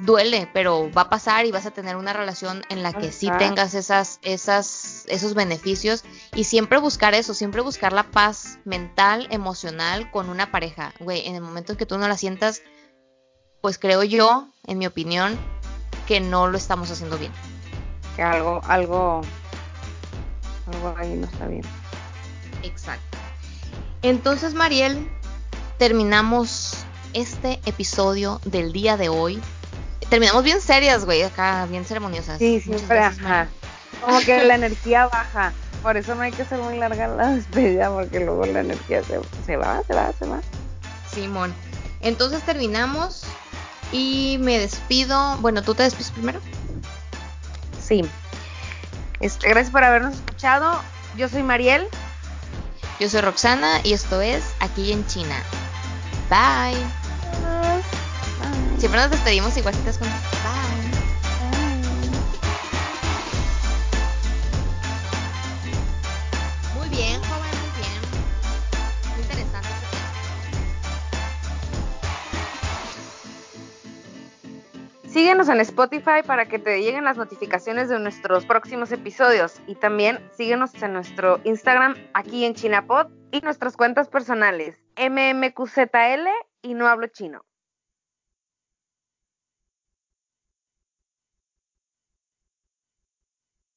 duele, 0.00 0.48
pero 0.52 0.90
va 0.92 1.02
a 1.02 1.10
pasar 1.10 1.46
y 1.46 1.50
vas 1.50 1.66
a 1.66 1.70
tener 1.70 1.96
una 1.96 2.12
relación 2.12 2.62
en 2.68 2.82
la 2.82 2.92
que 2.92 3.12
sí 3.12 3.30
tengas 3.38 3.74
esas, 3.74 4.18
esas, 4.22 5.04
esos 5.08 5.34
beneficios 5.34 6.04
y 6.34 6.44
siempre 6.44 6.78
buscar 6.78 7.14
eso, 7.14 7.34
siempre 7.34 7.60
buscar 7.60 7.92
la 7.92 8.04
paz 8.10 8.58
mental, 8.64 9.28
emocional 9.30 10.10
con 10.10 10.28
una 10.28 10.50
pareja. 10.50 10.94
Güey, 11.00 11.26
en 11.26 11.34
el 11.34 11.42
momento 11.42 11.72
en 11.72 11.78
que 11.78 11.86
tú 11.86 11.98
no 11.98 12.08
la 12.08 12.16
sientas, 12.16 12.62
pues 13.60 13.78
creo 13.78 14.02
yo, 14.02 14.48
en 14.66 14.78
mi 14.78 14.86
opinión, 14.86 15.38
que 16.06 16.20
no 16.20 16.48
lo 16.48 16.56
estamos 16.56 16.90
haciendo 16.90 17.18
bien. 17.18 17.32
Que 18.16 18.22
algo, 18.22 18.60
algo, 18.66 19.22
algo 20.72 20.94
ahí 20.98 21.14
no 21.14 21.26
está 21.26 21.46
bien. 21.46 21.62
Exacto. 22.62 23.18
Entonces, 24.02 24.54
Mariel, 24.54 25.10
terminamos 25.78 26.74
este 27.12 27.60
episodio 27.66 28.40
del 28.44 28.72
día 28.72 28.96
de 28.96 29.08
hoy. 29.08 29.40
Terminamos 30.08 30.42
bien 30.42 30.60
serias, 30.60 31.04
güey, 31.04 31.22
acá, 31.22 31.66
bien 31.66 31.84
ceremoniosas. 31.84 32.38
Sí, 32.38 32.60
siempre, 32.60 32.98
ajá. 32.98 33.48
Como 34.04 34.20
que 34.20 34.42
la 34.44 34.54
energía 34.54 35.06
baja. 35.06 35.52
Por 35.82 35.96
eso 35.96 36.14
no 36.14 36.22
hay 36.22 36.32
que 36.32 36.42
hacer 36.42 36.60
muy 36.60 36.76
larga 36.76 37.08
la 37.08 37.32
despedida, 37.32 37.90
porque 37.90 38.20
luego 38.20 38.44
la 38.46 38.60
energía 38.60 39.02
se, 39.02 39.20
se 39.46 39.56
va, 39.56 39.82
se 39.86 39.94
va, 39.94 40.12
se 40.18 40.26
va. 40.26 40.40
Simón. 41.12 41.54
Entonces 42.00 42.42
terminamos 42.42 43.24
y 43.92 44.38
me 44.40 44.58
despido. 44.58 45.36
Bueno, 45.38 45.62
¿tú 45.62 45.74
te 45.74 45.82
despides 45.82 46.10
primero? 46.10 46.40
Sí. 47.82 48.02
Este, 49.20 49.48
gracias 49.48 49.72
por 49.72 49.84
habernos 49.84 50.14
escuchado. 50.14 50.80
Yo 51.16 51.28
soy 51.28 51.42
Mariel. 51.42 51.86
Yo 52.98 53.08
soy 53.08 53.20
Roxana 53.22 53.80
y 53.82 53.94
esto 53.94 54.20
es 54.20 54.44
Aquí 54.60 54.92
en 54.92 55.06
China. 55.06 55.42
Bye. 56.28 56.78
Bye. 57.40 58.78
Siempre 58.78 59.00
nos 59.00 59.10
despedimos 59.10 59.56
igualitas 59.56 59.98
con 59.98 60.08
Bye. 60.08 60.80
Síguenos 75.10 75.48
en 75.48 75.58
Spotify 75.58 76.22
para 76.24 76.46
que 76.46 76.60
te 76.60 76.80
lleguen 76.80 77.02
las 77.02 77.16
notificaciones 77.16 77.88
de 77.88 77.98
nuestros 77.98 78.46
próximos 78.46 78.92
episodios 78.92 79.60
y 79.66 79.74
también 79.74 80.20
síguenos 80.36 80.80
en 80.80 80.92
nuestro 80.92 81.40
Instagram 81.42 81.96
aquí 82.14 82.44
en 82.44 82.54
ChinaPod 82.54 83.08
y 83.32 83.40
nuestras 83.40 83.76
cuentas 83.76 84.08
personales 84.08 84.78
MMQZL 84.96 86.28
y 86.62 86.74
No 86.74 86.86
Hablo 86.86 87.08
Chino. 87.08 87.44